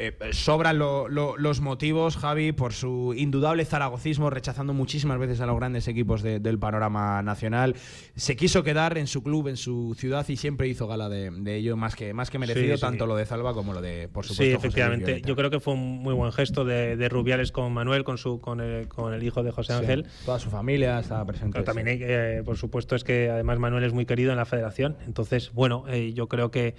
Eh, 0.00 0.12
sobran 0.30 0.78
los 0.78 1.60
motivos, 1.60 2.16
Javi, 2.16 2.52
por 2.52 2.72
su 2.72 3.14
indudable 3.16 3.64
zaragocismo, 3.64 4.30
rechazando 4.30 4.72
muchísimas 4.72 5.18
veces 5.18 5.40
a 5.40 5.46
los 5.46 5.56
grandes 5.56 5.88
equipos 5.88 6.22
del 6.22 6.58
panorama 6.58 7.20
nacional. 7.22 7.74
Se 8.14 8.36
quiso 8.36 8.62
quedar 8.62 8.96
en 8.96 9.08
su 9.08 9.24
club, 9.24 9.48
en 9.48 9.56
su 9.56 9.96
ciudad 9.98 10.26
y 10.28 10.36
siempre 10.36 10.68
hizo 10.68 10.86
gala 10.86 11.08
de, 11.08 11.56
ello, 11.56 11.76
más 11.76 11.96
que, 11.96 12.14
más 12.14 12.30
que 12.30 12.38
merecido, 12.38 12.78
tanto 12.78 13.06
lo 13.06 13.16
de 13.16 13.26
Zalba 13.26 13.54
como 13.54 13.72
lo 13.72 13.82
de, 13.82 14.08
por 14.08 14.24
supuesto, 14.24 14.44
Sí, 14.44 14.52
efectivamente. 14.52 15.20
Yo 15.22 15.34
creo 15.34 15.50
que 15.50 15.58
fue 15.58 15.74
un 15.74 15.98
muy 15.98 16.14
buen 16.14 16.30
gesto 16.30 16.64
de, 16.64 17.08
Rubiales 17.08 17.50
con 17.50 17.72
Manuel, 17.72 18.04
con, 18.04 18.18
su, 18.18 18.38
con, 18.38 18.60
el, 18.60 18.86
con 18.86 19.12
el 19.14 19.22
hijo 19.24 19.42
de 19.42 19.50
José 19.50 19.72
Ángel. 19.72 20.06
Toda 20.24 20.38
su 20.38 20.50
familia 20.50 21.00
estaba 21.00 21.24
presente. 21.24 21.54
Pero 21.54 21.64
también, 21.64 21.88
eh, 21.88 22.42
por 22.44 22.56
supuesto, 22.56 22.94
es 22.94 23.02
que 23.02 23.30
además 23.30 23.58
Manuel 23.58 23.82
es 23.82 23.92
muy 23.92 24.06
querido 24.06 24.30
en 24.30 24.36
la 24.36 24.44
federación. 24.44 24.96
Entonces, 25.06 25.52
bueno, 25.52 25.84
eh, 25.88 26.12
yo 26.12 26.28
creo 26.28 26.50
que 26.52 26.76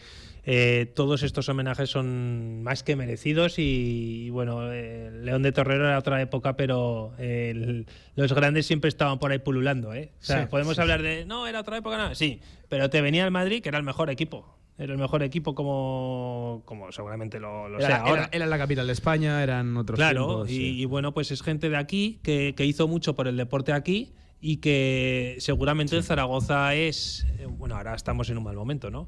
eh, 0.52 0.92
todos 0.96 1.22
estos 1.22 1.48
homenajes 1.48 1.92
son 1.92 2.64
más 2.64 2.82
que 2.82 2.96
merecidos 2.96 3.60
y, 3.60 4.32
bueno, 4.32 4.68
León 4.72 5.44
de 5.44 5.52
Torrero 5.52 5.86
era 5.86 6.00
otra 6.00 6.20
época, 6.24 6.56
pero 6.56 7.14
los 8.16 8.34
grandes 8.34 8.66
siempre 8.66 8.88
estaban 8.88 9.20
por 9.20 9.32
ahí 9.32 9.38
pululando. 9.38 9.94
¿eh? 9.94 10.12
O 10.20 10.24
sea, 10.24 10.50
podemos 10.50 10.80
hablar 10.80 11.04
de, 11.04 11.24
no, 11.26 11.46
era 11.46 11.60
otra 11.60 11.78
época, 11.78 12.00
no, 12.00 12.16
sí, 12.16 12.42
pero 12.68 12.90
te 12.90 13.00
venía 13.02 13.26
el 13.26 13.32
Madrid, 13.32 13.62
que 13.62 13.70
era 13.70 13.78
el 13.78 13.84
mejor 13.84 14.10
equipo. 14.10 14.58
Era 14.80 14.94
el 14.94 14.98
mejor 14.98 15.22
equipo 15.22 15.54
como, 15.54 16.64
como 16.66 16.92
seguramente 16.92 17.40
lo, 17.40 17.68
sea 17.80 17.98
ahora. 17.98 18.28
Era, 18.32 18.48
la 18.48 18.58
capital 18.58 18.88
de 18.88 18.94
España, 18.94 19.44
eran 19.44 19.78
otros 19.78 19.98
Claro, 19.98 20.46
y, 20.48 20.84
bueno, 20.86 21.14
pues 21.14 21.30
es 21.30 21.44
gente 21.44 21.70
de 21.70 21.78
aquí 21.78 22.20
que, 22.24 22.56
que 22.58 22.66
hizo 22.66 22.88
mucho 22.88 23.14
por 23.14 23.28
el 23.28 23.38
deporte 23.38 23.72
aquí 23.72 24.14
y 24.42 24.58
que 24.58 25.36
seguramente 25.40 25.96
el 25.96 26.04
Zaragoza 26.04 26.74
es, 26.74 27.28
eh, 27.40 27.46
bueno, 27.46 27.76
ahora 27.76 27.94
estamos 27.94 28.30
en 28.30 28.38
un 28.38 28.46
mal 28.46 28.56
momento, 28.56 28.90
¿no? 28.90 29.08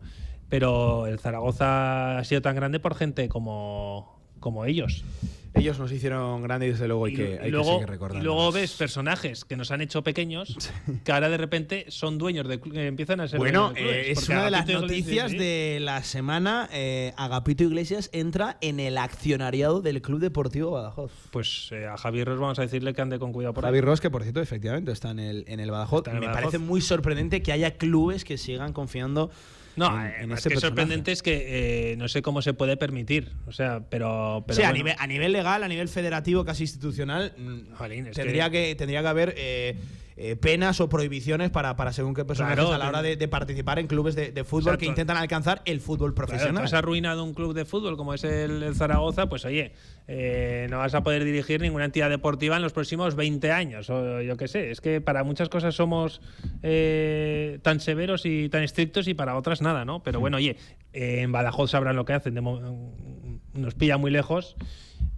Pero 0.52 1.08
el 1.08 1.18
Zaragoza 1.18 2.18
ha 2.18 2.24
sido 2.26 2.42
tan 2.42 2.58
grande 2.58 2.82
por 2.82 2.94
gente 2.94 3.30
como, 3.30 4.20
como 4.42 4.66
ellos. 4.66 5.06
Ellos 5.54 5.80
nos 5.80 5.94
hicieron 5.94 6.44
grandes 6.44 6.68
y 6.68 6.72
desde 6.74 6.90
luego 6.90 7.06
hay, 7.06 7.14
que, 7.14 7.40
hay 7.42 7.52
luego, 7.52 7.80
que 7.80 7.86
recordar. 7.86 8.22
Y 8.22 8.26
luego 8.26 8.52
ves 8.52 8.74
personajes 8.74 9.46
que 9.46 9.56
nos 9.56 9.72
han 9.72 9.80
hecho 9.80 10.04
pequeños 10.04 10.58
que 11.06 11.12
ahora 11.14 11.30
de 11.30 11.38
repente 11.38 11.86
son 11.88 12.18
dueños 12.18 12.50
de 12.50 12.60
empiezan 12.86 13.22
a 13.22 13.30
ser 13.30 13.40
Bueno, 13.40 13.72
eh, 13.78 14.12
es 14.12 14.28
una 14.28 14.44
de 14.44 14.52
las 14.52 14.68
noticias 14.68 15.32
de 15.32 15.80
la 15.80 16.04
semana. 16.04 16.68
Eh, 16.74 17.14
Agapito 17.16 17.64
Iglesias 17.64 18.10
entra 18.12 18.58
en 18.60 18.82
el 18.82 18.98
accionariado 18.98 19.82
del 19.82 20.02
Club 20.02 20.20
Deportivo 20.20 20.72
Badajoz. 20.72 21.14
Pues 21.32 21.70
eh, 21.72 21.88
a 21.88 21.96
Javier 21.96 22.28
Ross 22.28 22.40
vamos 22.42 22.60
a 22.60 22.64
decirle 22.64 22.94
que 22.94 23.02
ande 23.02 23.20
con 23.20 23.32
cuidado 23.32 23.54
por 23.54 23.64
Javier 23.64 23.86
Ross, 23.86 24.02
que 24.02 24.10
por 24.10 24.24
cierto, 24.24 24.42
efectivamente 24.42 24.92
está 24.92 25.12
en 25.12 25.20
el, 25.20 25.46
en 25.48 25.62
el 25.62 25.72
Badajoz. 25.72 26.08
Me 26.08 26.28
parece 26.28 26.58
muy 26.58 26.82
sorprendente 26.82 27.42
que 27.42 27.54
haya 27.54 27.78
clubes 27.78 28.26
que 28.26 28.38
sigan 28.38 28.74
confiando 28.74 29.32
no, 29.76 30.06
en, 30.06 30.32
es 30.32 30.44
que 30.44 30.58
sorprendente 30.58 31.12
es 31.12 31.22
que 31.22 31.92
eh, 31.92 31.96
no 31.98 32.08
sé 32.08 32.22
cómo 32.22 32.42
se 32.42 32.54
puede 32.54 32.78
permitir. 32.78 33.32
O 33.48 33.52
sea, 33.52 33.82
pero. 33.90 34.44
pero 34.48 34.66
a, 34.66 34.72
nivel, 34.72 34.96
a 34.98 35.08
nivel 35.08 35.32
legal, 35.32 35.64
a 35.64 35.68
nivel 35.68 35.88
federativo, 35.88 36.46
casi 36.46 36.64
institucional, 36.64 37.34
mm, 37.38 38.12
tendría, 38.14 38.50
que... 38.50 38.76
tendría 38.76 39.02
que 39.02 39.08
haber. 39.08 39.34
Eh, 39.38 39.76
eh, 40.24 40.36
penas 40.36 40.80
o 40.82 40.88
prohibiciones 40.88 41.50
para, 41.50 41.76
para 41.76 41.94
según 41.94 42.14
qué 42.14 42.24
personajes 42.24 42.64
a 42.64 42.78
la 42.78 42.90
hora 42.90 43.02
de, 43.02 43.28
participar 43.28 43.80
en 43.80 43.88
clubes 43.88 44.14
de, 44.14 44.44
fútbol 44.44 44.78
que 44.78 44.86
intentan 44.86 45.18
alcanzar 45.18 45.64
el 45.66 45.82
fútbol 45.82 46.14
profesional. 46.14 46.52
Claro, 46.52 46.66
has 46.66 46.74
arruinado 46.74 47.24
un 47.24 47.34
club 47.34 47.56
de 47.56 47.66
fútbol 47.66 47.98
como 47.98 48.14
es 48.14 48.24
el, 48.24 48.76
Zaragoza, 48.76 49.30
pues 49.30 49.46
oye, 49.46 49.74
eh, 50.08 50.68
no 50.70 50.78
vas 50.78 50.94
a 50.94 51.02
poder 51.02 51.24
dirigir 51.24 51.60
ninguna 51.60 51.86
entidad 51.86 52.08
deportiva 52.12 52.56
en 52.56 52.62
los 52.62 52.72
próximos 52.72 53.16
20 53.16 53.52
años, 53.52 53.90
o 53.90 54.22
yo 54.22 54.38
qué 54.38 54.48
sé. 54.48 54.70
Es 54.70 54.80
que 54.80 55.02
para 55.02 55.24
muchas 55.24 55.50
cosas 55.50 55.74
somos 55.74 56.22
eh, 56.62 57.58
tan 57.64 57.80
severos 57.80 58.28
y 58.28 58.48
tan 58.50 58.62
estrictos 58.62 59.08
y 59.08 59.16
para 59.16 59.36
otras 59.36 59.64
nada, 59.64 59.86
¿no? 59.86 60.04
Pero 60.04 60.20
bueno, 60.20 60.38
oye, 60.38 60.56
en 60.94 61.32
Badajoz 61.32 61.72
sabrán 61.72 61.96
lo 61.96 62.06
que 62.06 62.14
hacen, 62.14 62.36
nos 62.36 63.74
pilla 63.74 63.98
muy 63.98 64.12
lejos, 64.12 64.56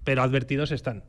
pero 0.05 0.23
advertidos 0.23 0.71
están. 0.71 1.03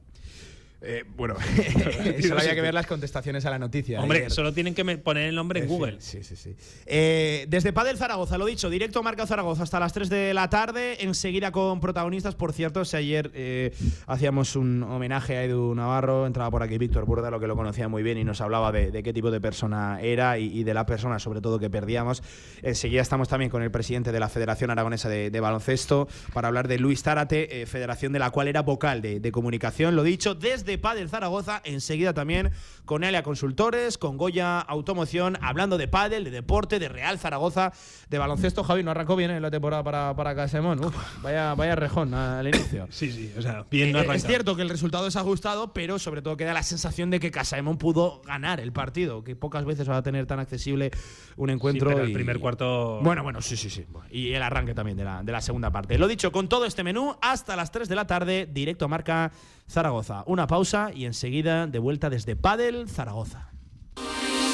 Eh, 0.87 1.05
bueno, 1.17 1.35
solo 2.23 2.41
había 2.41 2.55
que 2.55 2.61
ver 2.61 2.75
las 2.75 2.87
contestaciones 2.87 3.45
a 3.47 3.51
la 3.51 3.59
noticia. 3.59 4.01
Hombre, 4.01 4.29
solo 4.31 4.53
tienen 4.53 4.75
que 4.75 4.85
poner 4.99 5.29
el 5.29 5.35
nombre 5.35 5.61
en 5.61 5.67
Google. 5.67 5.97
Sí, 6.01 6.23
sí, 6.23 6.37
sí. 6.37 6.55
Eh, 6.87 7.47
desde 7.49 7.73
Padel 7.73 7.97
Zaragoza, 7.97 8.37
lo 8.39 8.47
dicho, 8.47 8.69
directo 8.69 9.03
Marca 9.03 9.27
Zaragoza 9.27 9.63
hasta 9.63 9.81
las 9.81 9.93
3 9.93 10.11
de 10.11 10.35
la 10.35 10.51
tarde, 10.51 11.03
enseguida 11.03 11.51
con 11.53 11.81
protagonistas. 11.81 12.35
Por 12.35 12.53
cierto, 12.53 12.85
si 12.85 12.97
ayer 12.97 13.31
eh, 13.35 13.73
hacíamos 14.07 14.57
un 14.57 14.83
homenaje 14.83 15.37
a 15.37 15.45
Edu 15.45 15.75
Navarro, 15.75 16.27
entraba 16.27 16.51
por 16.51 16.63
aquí 16.63 16.79
Víctor 16.79 17.07
Burda, 17.07 17.31
lo 17.31 17.41
que 17.41 17.47
lo 17.47 17.57
conocía 17.57 17.89
muy 17.89 18.03
bien 18.03 18.19
y 18.19 18.25
nos 18.25 18.41
hablaba 18.41 18.71
de, 18.73 19.03
qué 19.03 19.13
tipo 19.13 19.31
de 19.31 19.41
persona 19.41 20.01
era 20.01 20.39
y, 20.39 20.65
de 20.65 20.75
la 20.75 20.87
persona, 20.87 21.19
sobre 21.19 21.41
todo, 21.41 21.59
que 21.59 21.71
perdíamos. 21.71 22.23
Enseguida 22.63 23.03
estamos 23.03 23.29
también 23.29 23.51
con 23.51 23.63
el 23.63 23.71
presidente 23.71 24.13
de 24.13 24.21
la 24.21 24.29
Federación 24.29 24.71
Aragonesa 24.71 25.09
de, 25.09 25.45
Baloncesto 25.45 26.09
para 26.33 26.49
hablar 26.49 26.69
de 26.69 26.79
Luis 26.79 27.03
Tárate, 27.03 27.67
federación 27.67 28.13
de 28.13 28.19
la 28.19 28.31
cual 28.31 28.49
era 28.49 28.63
vocal 28.63 29.03
de, 29.03 29.21
de 29.21 29.33
comunicación. 29.33 29.95
Lo 29.95 30.03
dicho, 30.03 30.35
desde 30.35 30.74
Padel 30.79 31.09
Zaragoza. 31.09 31.61
Enseguida 31.65 32.15
también 32.15 32.51
con 32.85 33.05
Elia 33.05 33.23
Consultores, 33.23 33.99
con 33.99 34.17
Goya 34.17 34.61
Automoción, 34.61 35.39
hablando 35.41 35.79
de 35.79 35.89
pádel, 35.89 36.25
de 36.25 36.31
deporte, 36.31 36.79
de 36.79 36.89
Real 36.89 37.19
Zaragoza, 37.19 37.73
de 38.11 38.19
baloncesto. 38.19 38.65
Javi, 38.65 38.83
no 38.83 38.91
arrancó 38.91 39.17
bien 39.17 39.31
en 39.31 39.43
la 39.43 39.51
temporada 39.51 39.83
para, 39.83 40.15
para 40.15 40.35
Casemón. 40.35 40.81
vaya, 41.23 41.55
vaya 41.55 41.75
rejón 41.75 42.15
al 42.15 42.47
inicio. 42.49 42.89
Sí, 42.95 43.11
sí, 43.11 43.33
o 43.37 43.43
sea, 43.43 43.65
bien 43.71 43.95
eh, 43.97 44.07
Es 44.15 44.25
cierto 44.25 44.55
que 44.55 44.63
el 44.63 44.69
resultado 44.69 45.07
es 45.07 45.17
ajustado, 45.17 45.73
pero 45.73 45.99
sobre 45.99 46.23
todo 46.23 46.37
queda 46.37 46.53
la 46.53 46.63
sensación 46.63 47.11
de 47.11 47.19
que 47.19 47.31
Casemón 47.31 47.77
pudo 47.77 48.23
ganar 48.25 48.61
el 48.61 48.73
partido, 48.73 49.25
que 49.25 49.35
pocas 49.35 49.65
veces 49.65 49.89
va 49.89 49.97
a 49.97 50.03
tener 50.03 50.27
tan 50.27 50.39
accesible 50.39 50.91
un 51.37 51.51
encuentro. 51.51 51.91
el 51.99 52.13
primer 52.13 52.39
cuarto. 52.39 53.01
Bueno, 53.03 53.23
bueno, 53.23 53.41
sí, 53.43 53.57
sí, 53.57 53.71
sí. 53.71 53.85
Y 54.11 54.33
el 54.33 54.43
arranque 54.43 54.75
también 54.75 54.97
de 54.97 55.05
la, 55.05 55.23
de 55.23 55.33
la 55.33 55.41
segunda 55.41 55.71
parte. 55.71 55.99
Lo 55.99 56.07
dicho, 56.07 56.31
con 56.31 56.49
todo 56.49 56.65
este 56.67 56.85
menú, 56.85 57.17
hasta 57.21 57.57
las 57.57 57.71
3 57.71 57.89
de 57.89 57.95
la 57.95 58.07
tarde, 58.07 58.49
directo 58.51 58.85
a 58.85 58.89
marca 58.89 59.33
Zaragoza. 59.69 60.25
Una 60.27 60.47
pausa 60.47 60.91
y 60.95 61.05
enseguida 61.05 61.67
de 61.67 61.79
vuelta 61.79 62.11
desde 62.11 62.37
Padel, 62.37 62.89
Zaragoza. 62.89 63.55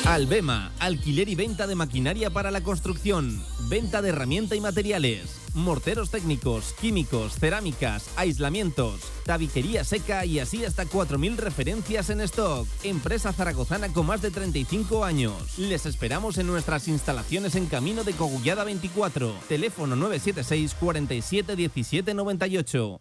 Albema, 0.06 0.72
alquiler 0.78 1.28
y 1.28 1.34
venta 1.34 1.66
de 1.66 1.74
maquinaria 1.74 2.30
para 2.30 2.50
la 2.50 2.62
construcción, 2.62 3.40
venta 3.68 4.00
de 4.00 4.08
herramienta 4.08 4.56
y 4.56 4.60
materiales, 4.60 5.40
morteros 5.54 6.10
técnicos, 6.10 6.72
químicos, 6.80 7.34
cerámicas, 7.34 8.10
aislamientos, 8.16 9.00
tabiquería 9.24 9.84
seca 9.84 10.24
y 10.24 10.38
así 10.38 10.64
hasta 10.64 10.86
4.000 10.86 11.36
referencias 11.36 12.08
en 12.10 12.22
stock. 12.22 12.66
Empresa 12.82 13.32
zaragozana 13.32 13.92
con 13.92 14.06
más 14.06 14.22
de 14.22 14.30
35 14.30 15.04
años. 15.04 15.58
Les 15.58 15.84
esperamos 15.86 16.38
en 16.38 16.46
nuestras 16.46 16.88
instalaciones 16.88 17.54
en 17.54 17.66
Camino 17.66 18.02
de 18.02 18.14
Cogullada 18.14 18.64
24, 18.64 19.34
teléfono 19.48 19.96
976 19.96 20.74
47 20.80 21.56
17 21.56 22.14
98. 22.14 23.00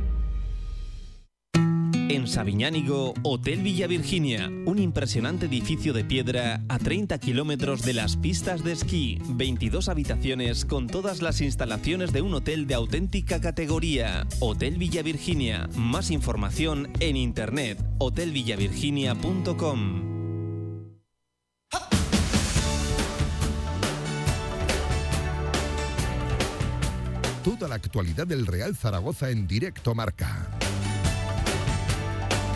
En 2.11 2.27
Sabiñánigo, 2.27 3.15
Hotel 3.23 3.61
Villa 3.61 3.87
Virginia, 3.87 4.51
un 4.65 4.79
impresionante 4.79 5.45
edificio 5.45 5.93
de 5.93 6.03
piedra 6.03 6.61
a 6.67 6.77
30 6.77 7.17
kilómetros 7.19 7.83
de 7.83 7.93
las 7.93 8.17
pistas 8.17 8.65
de 8.65 8.73
esquí, 8.73 9.17
22 9.29 9.87
habitaciones 9.87 10.65
con 10.65 10.87
todas 10.87 11.21
las 11.21 11.39
instalaciones 11.39 12.11
de 12.11 12.21
un 12.21 12.33
hotel 12.33 12.67
de 12.67 12.73
auténtica 12.73 13.39
categoría. 13.39 14.27
Hotel 14.41 14.77
Villa 14.77 15.03
Virginia, 15.03 15.69
más 15.77 16.11
información 16.11 16.91
en 16.99 17.15
internet, 17.15 17.81
hotelvillavirginia.com. 17.99 20.11
Toda 27.45 27.69
la 27.69 27.75
actualidad 27.75 28.27
del 28.27 28.45
Real 28.45 28.75
Zaragoza 28.75 29.29
en 29.29 29.47
directo 29.47 29.95
marca. 29.95 30.49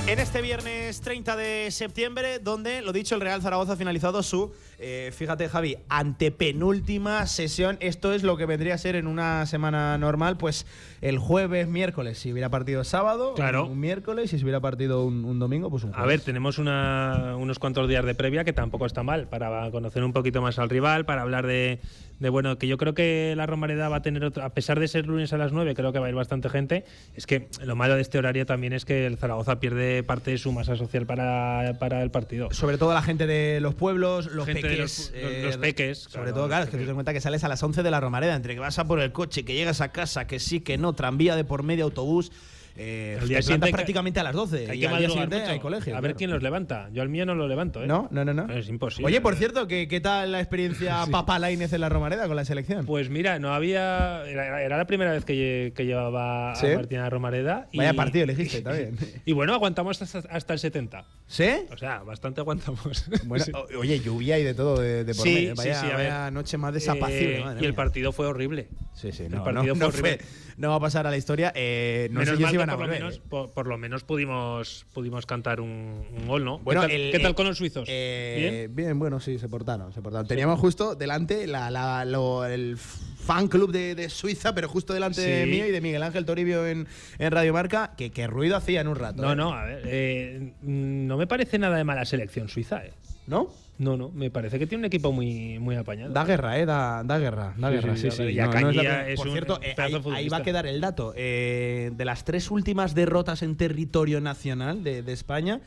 En 0.08 0.20
este 0.20 0.44
viernes 0.44 1.02
30 1.02 1.36
de 1.36 1.72
septiembre, 1.72 2.38
donde, 2.38 2.84
lo 2.84 2.94
dicho, 2.94 3.16
el 3.16 3.22
Real 3.22 3.42
Zaragoza 3.42 3.74
ha 3.74 3.76
finalizado 3.76 4.22
su, 4.22 4.52
eh, 4.78 5.12
fíjate 5.12 5.50
Javi, 5.50 5.78
antepenúltima 5.90 7.26
sesión. 7.26 7.78
Esto 7.80 8.14
es 8.14 8.22
lo 8.22 8.38
que 8.38 8.46
vendría 8.46 8.76
a 8.76 8.78
ser 8.78 8.96
en 8.96 9.08
una 9.08 9.48
semana 9.48 9.98
normal, 9.98 10.38
pues 10.38 10.68
el 11.02 11.18
jueves, 11.18 11.68
miércoles, 11.68 12.20
si 12.20 12.32
hubiera 12.32 12.50
partido 12.50 12.84
sábado, 12.84 13.34
Claro. 13.34 13.66
un 13.66 13.80
miércoles, 13.80 14.32
y 14.32 14.38
si 14.38 14.44
hubiera 14.44 14.60
partido 14.60 15.04
un, 15.06 15.26
un 15.26 15.40
domingo, 15.40 15.72
pues 15.72 15.84
un 15.84 15.90
jueves. 15.92 16.04
A 16.04 16.08
ver, 16.08 16.22
tenemos 16.22 16.60
una- 16.60 17.36
unos 17.36 17.58
cuantos 17.58 17.90
días 17.90 18.06
de 18.06 18.14
previa 18.14 18.44
que 18.44 18.54
tampoco 18.54 18.86
está 18.86 19.02
mal 19.02 19.28
para 19.28 19.72
conocer 19.72 20.04
un 20.04 20.14
poquito 20.14 20.40
más 20.40 20.60
al 20.60 20.70
rival, 20.70 21.06
para 21.06 21.24
hablar 21.24 21.48
de, 21.48 21.80
de, 22.20 22.30
bueno, 22.30 22.58
que 22.58 22.68
yo 22.68 22.78
creo 22.78 22.94
que 22.94 23.34
la 23.36 23.46
Romareda 23.46 23.90
va 23.90 23.98
a 23.98 24.02
tener 24.02 24.24
otro, 24.24 24.44
a 24.44 24.50
pesar 24.54 24.80
de 24.80 24.88
ser 24.88 25.06
lunes 25.08 25.34
a 25.34 25.38
las 25.38 25.52
9, 25.52 25.74
creo 25.76 25.92
que 25.92 26.00
va 26.00 26.06
a 26.06 26.10
ir 26.10 26.16
bastante 26.16 26.50
gente. 26.50 26.86
Es 27.16 27.26
que 27.28 27.50
lo 27.64 27.76
malo 27.76 27.96
de 27.96 28.02
este 28.02 28.18
horario 28.18 28.46
también 28.46 28.74
es 28.74 28.86
que 28.86 29.06
el 29.06 29.18
Zaragoza 29.18 29.60
pierde 29.60 30.04
parte 30.04 30.32
de 30.32 30.38
su 30.38 30.52
masa 30.52 30.76
social 30.76 31.06
para, 31.06 31.74
para 31.80 32.02
el 32.04 32.12
partido. 32.12 32.50
Sobre 32.52 32.78
todo 32.78 32.94
la 32.94 33.02
gente 33.02 33.28
de 33.28 33.60
los 33.60 33.76
pueblos, 33.76 34.28
los 34.32 34.46
Gente 34.46 34.62
peques. 34.62 35.12
los- 35.22 35.44
los 35.44 35.58
peques, 35.58 35.98
Sobre 36.00 36.12
claro, 36.32 36.34
todo, 36.36 36.48
claro, 36.48 36.64
es 36.66 36.70
que 36.70 36.78
ten 36.78 36.88
en 36.88 36.94
cuenta 36.96 37.14
que 37.14 37.22
sales 37.22 37.44
a 37.44 37.50
las 37.50 37.62
11 37.62 37.84
de 37.84 37.92
la 37.92 38.00
Romareda, 38.00 38.36
entre 38.36 38.54
que 38.54 38.60
vas 38.60 38.80
a 38.80 38.86
por 38.86 39.00
el 39.00 39.12
coche, 39.12 39.44
que 39.46 39.54
llegas 39.54 39.82
a 39.82 39.90
casa, 39.92 40.26
que 40.28 40.40
sí, 40.40 40.62
que 40.62 40.78
no, 40.78 40.94
tranvía 40.94 41.36
de 41.36 41.44
por 41.44 41.64
medio, 41.64 41.86
autobús. 41.86 42.32
Eh, 42.78 43.18
El 43.22 43.28
día 43.30 43.38
te 43.38 43.44
siguiente 43.44 43.72
prácticamente 43.72 44.20
a 44.20 44.24
las 44.24 44.34
12. 44.36 44.70
Hay 44.70 44.78
y 44.78 44.82
que 44.82 44.88
al 44.88 44.98
día 45.00 45.10
siguiente 45.10 45.40
mucho. 45.40 45.52
hay 45.52 45.60
colegio. 45.60 45.94
A 45.96 46.02
ver 46.02 46.12
claro. 46.12 46.18
quién 46.18 46.30
los 46.32 46.44
levanta. 46.44 46.90
Yo 46.92 47.02
al 47.02 47.10
mío 47.10 47.26
no 47.26 47.34
lo 47.36 47.48
levanto, 47.48 47.84
¿eh? 47.84 47.88
No, 47.88 48.08
no, 48.12 48.26
no, 48.26 48.34
no. 48.34 48.52
Es 48.54 48.68
imposible. 48.68 49.08
Oye, 49.08 49.22
por 49.22 49.36
cierto, 49.36 49.68
¿qué, 49.68 49.88
qué 49.88 50.02
tal 50.02 50.32
la 50.34 50.40
experiencia 50.42 51.06
Papa 51.12 51.40
Lainez 51.40 51.72
en 51.74 51.82
la 51.82 51.90
Romareda 51.90 52.28
con 52.28 52.36
la 52.36 52.44
selección? 52.46 52.86
Pues 52.86 53.10
mira, 53.10 53.40
no 53.40 53.54
había. 53.54 54.26
Era, 54.28 54.62
era 54.62 54.78
la 54.78 54.86
primera 54.86 55.12
vez 55.12 55.24
que, 55.26 55.72
que 55.76 55.86
llevaba 55.86 56.54
¿Sí? 56.56 56.68
a 56.68 56.76
Martina 56.76 57.10
Romareda. 57.10 57.68
Y, 57.72 57.78
Vaya 57.78 57.94
partido 57.94 58.26
elegiste, 58.26 58.58
está 58.60 58.74
bien. 58.74 58.98
Y 59.26 59.32
bueno, 59.32 59.54
aguantamos 59.54 60.02
hasta, 60.02 60.20
hasta 60.30 60.54
el 60.54 60.60
70. 60.60 61.06
¿Sí? 61.28 61.50
O 61.72 61.78
sea, 61.78 62.00
bastante 62.04 62.42
aguantamos. 62.42 63.06
Bueno, 63.26 63.46
Sí. 63.46 63.52
oye, 63.78 64.00
lluvia 64.00 64.38
y 64.40 64.44
de 64.44 64.54
todo 64.54 64.80
de, 64.80 65.04
de 65.04 65.14
por 65.16 65.24
Sí, 65.24 65.34
medio. 65.34 65.56
sí, 65.56 65.58
Vaya, 65.58 65.80
sí, 65.82 65.86
a 65.86 65.90
ver. 65.90 65.96
vaya 66.12 66.32
noche 66.32 66.58
más 66.58 66.74
desapacible. 66.74 67.38
Eh, 67.40 67.44
madre 67.44 67.62
y 67.62 67.66
el 67.66 67.72
mía. 67.72 67.76
partido 67.76 68.12
fue 68.12 68.28
horrible. 68.28 68.68
Sí, 68.94 69.12
sí, 69.12 69.24
el 69.24 69.32
no, 69.32 69.44
partido 69.44 69.76
no, 69.76 69.76
fue 69.76 69.86
horrible. 69.88 70.20
no 70.58 70.70
va 70.70 70.76
a 70.76 70.80
pasar 70.80 71.06
a 71.08 71.10
la 71.12 71.18
historia. 71.18 71.52
Eh, 71.56 72.08
no 72.12 72.20
menos 72.20 72.36
sé 72.36 72.42
yo 72.42 72.48
si 72.50 72.58
que 72.66 72.68
van 72.68 72.70
a 72.72 72.74
por, 72.76 72.82
lo 72.82 72.88
volver. 72.88 73.00
menos, 73.02 73.18
eh. 73.18 73.22
por, 73.30 73.52
por 73.52 73.68
lo 73.68 73.78
menos 73.78 74.04
pudimos, 74.04 74.86
pudimos 74.94 75.26
cantar 75.26 75.62
un, 75.62 76.06
un 76.18 76.28
gol, 76.28 76.44
¿no? 76.46 76.60
Bueno, 76.60 76.82
¿Qué 76.82 76.88
tal, 76.88 76.96
el- 76.96 77.12
qué 77.12 77.20
tal 77.20 77.36
con 77.36 77.46
los 77.48 77.58
suizos? 77.58 77.88
Eh, 77.92 78.68
¿Bien? 78.72 78.98
bueno, 79.00 79.20
sí, 79.20 79.40
se 79.40 79.48
portaron, 79.50 79.94
se 79.94 80.02
portaron. 80.02 80.28
Teníamos 80.28 80.60
justo 80.60 80.96
delante 80.96 81.48
la, 81.48 81.70
la- 81.72 82.06
lo- 82.06 82.46
el 82.46 82.78
fan 82.78 83.48
club 83.48 83.72
de, 83.72 83.96
de 83.96 84.10
Suiza, 84.10 84.54
pero 84.54 84.68
justo 84.70 84.94
delante 84.94 85.22
de 85.22 85.46
mío 85.48 85.66
y 85.66 85.72
de 85.72 85.82
Miguel 85.82 86.04
Ángel 86.04 86.26
Toribio 86.26 86.66
en, 86.68 86.88
en 87.18 87.32
Radio 87.32 87.54
Marca, 87.54 87.94
que, 87.98 88.12
que 88.12 88.28
ruido 88.28 88.56
hacía 88.56 88.82
en 88.82 88.88
un 88.88 88.96
rato. 88.96 89.22
No, 89.24 89.32
¿eh? 89.32 89.36
no, 89.36 89.54
a 89.54 89.64
ver. 89.66 89.82
eh, 89.86 90.54
no 90.62 91.18
me 91.18 91.26
parece 91.28 91.58
nada 91.58 91.78
de 91.78 91.84
mala 91.84 92.06
selección 92.06 92.50
suiza, 92.50 92.86
¿eh? 92.86 92.94
¿No? 93.28 93.50
No, 93.78 93.98
no, 93.98 94.10
me 94.12 94.30
parece 94.32 94.58
que 94.58 94.68
tiene 94.68 94.84
un 94.84 94.86
equipo 94.86 95.12
muy, 95.12 95.60
muy 95.60 95.76
apañado. 95.76 96.14
Da 96.14 96.24
guerra, 96.24 96.58
¿eh? 96.58 96.66
Da, 96.66 97.04
da 97.04 97.20
guerra, 97.20 97.54
da 97.58 97.68
Sí, 97.70 97.76
guerra, 97.76 97.98
sí, 97.98 98.12
sí, 98.12 98.24
No, 98.36 98.46
no 98.48 98.70
es 98.70 98.76
la 98.76 98.82
primera- 98.82 99.10
es 99.10 99.18
Por 99.18 99.28
un 99.28 99.34
cierto, 99.34 99.60
eh, 99.62 99.76
ahí, 99.78 100.02
ahí 100.14 100.30
va 100.30 100.38
a 100.38 100.44
quedar 100.44 100.66
el 100.66 100.80
dato. 100.80 101.14
Eh, 101.18 101.92
de 101.94 102.06
las 102.06 102.24
tres 102.24 102.52
últimas 102.52 102.96
derrotas 102.96 103.42
en 103.44 103.58
territorio 103.58 104.22
nacional 104.22 104.84
de, 104.84 105.04
de 105.04 105.12
España, 105.12 105.60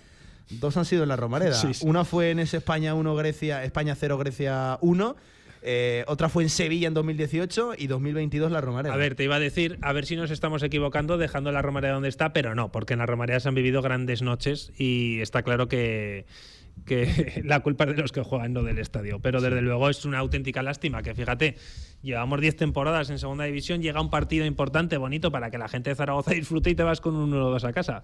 dos 0.49 0.77
han 0.79 0.87
sido 0.87 1.03
en 1.03 1.11
la 1.11 1.17
Romareda. 1.17 1.53
Sí, 1.55 1.75
sí. 1.75 1.87
Una 1.87 2.05
fue 2.07 2.31
en 2.31 2.39
ese 2.39 2.57
España 2.57 2.95
1, 2.95 3.15
Grecia, 3.15 3.63
España 3.65 3.95
0, 3.95 4.17
Grecia 4.17 4.79
1. 4.81 5.17
Eh, 5.61 6.05
otra 6.07 6.29
fue 6.29 6.45
en 6.45 6.51
Sevilla 6.51 6.87
en 6.89 6.95
2018 6.95 7.73
y 7.77 7.89
2022 7.89 8.51
la 8.51 8.61
Romareda. 8.61 8.95
A 8.95 8.97
ver, 8.97 9.17
te 9.17 9.25
iba 9.25 9.35
a 9.37 9.41
decir, 9.41 9.77
a 9.83 9.93
ver 9.93 10.07
si 10.07 10.15
nos 10.17 10.31
estamos 10.31 10.63
equivocando 10.63 11.19
dejando 11.19 11.51
la 11.53 11.61
Romareda 11.63 11.95
donde 11.95 12.09
está, 12.09 12.33
pero 12.33 12.55
no, 12.55 12.71
porque 12.73 12.93
en 12.95 13.01
la 13.01 13.07
Romareda 13.07 13.41
se 13.41 13.49
han 13.49 13.55
vivido 13.57 13.83
grandes 13.83 14.23
noches 14.23 14.73
y 14.79 15.21
está 15.21 15.43
claro 15.43 15.67
que, 15.69 16.27
que 16.85 17.43
la 17.45 17.61
culpa 17.61 17.85
es 17.85 17.97
de 17.97 18.03
los 18.03 18.13
que 18.13 18.23
juegan, 18.23 18.53
no 18.53 18.63
del 18.63 18.79
estadio. 18.79 19.21
Pero 19.21 19.41
desde 19.41 19.61
luego 19.63 19.89
es 19.89 20.05
una 20.05 20.19
auténtica 20.19 20.63
lástima 20.63 21.03
que, 21.03 21.15
fíjate, 21.15 21.57
llevamos 22.03 22.41
10 22.41 22.57
temporadas 22.57 23.11
en 23.11 23.19
segunda 23.19 23.45
división, 23.45 23.83
llega 23.83 24.01
un 24.01 24.11
partido 24.11 24.47
importante, 24.47 24.97
bonito, 24.97 25.31
para 25.31 25.51
que 25.51 25.59
la 25.59 25.69
gente 25.69 25.91
de 25.91 25.97
Zaragoza 25.97 26.31
disfrute 26.35 26.71
y 26.71 26.75
te 26.75 26.83
vas 26.83 27.01
con 27.01 27.15
un 27.15 27.33
1-2 27.33 27.65
a 27.65 27.73
casa. 27.73 28.03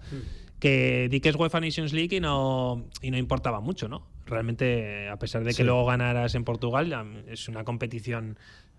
Que 0.59 1.07
di 1.09 1.19
que 1.19 1.29
es 1.29 1.35
UEFA 1.35 1.59
Nations 1.59 1.93
League 1.93 2.15
y 2.15 2.19
no, 2.19 2.85
y 3.01 3.11
no 3.11 3.17
importaba 3.17 3.59
mucho, 3.59 3.87
¿no? 3.87 4.07
Realmente, 4.25 5.09
a 5.09 5.17
pesar 5.17 5.43
de 5.43 5.53
que 5.53 5.63
luego 5.63 5.85
ganaras 5.85 6.33
en 6.35 6.43
Portugal, 6.43 7.23
es 7.27 7.47
una 7.47 7.63
competición 7.63 8.37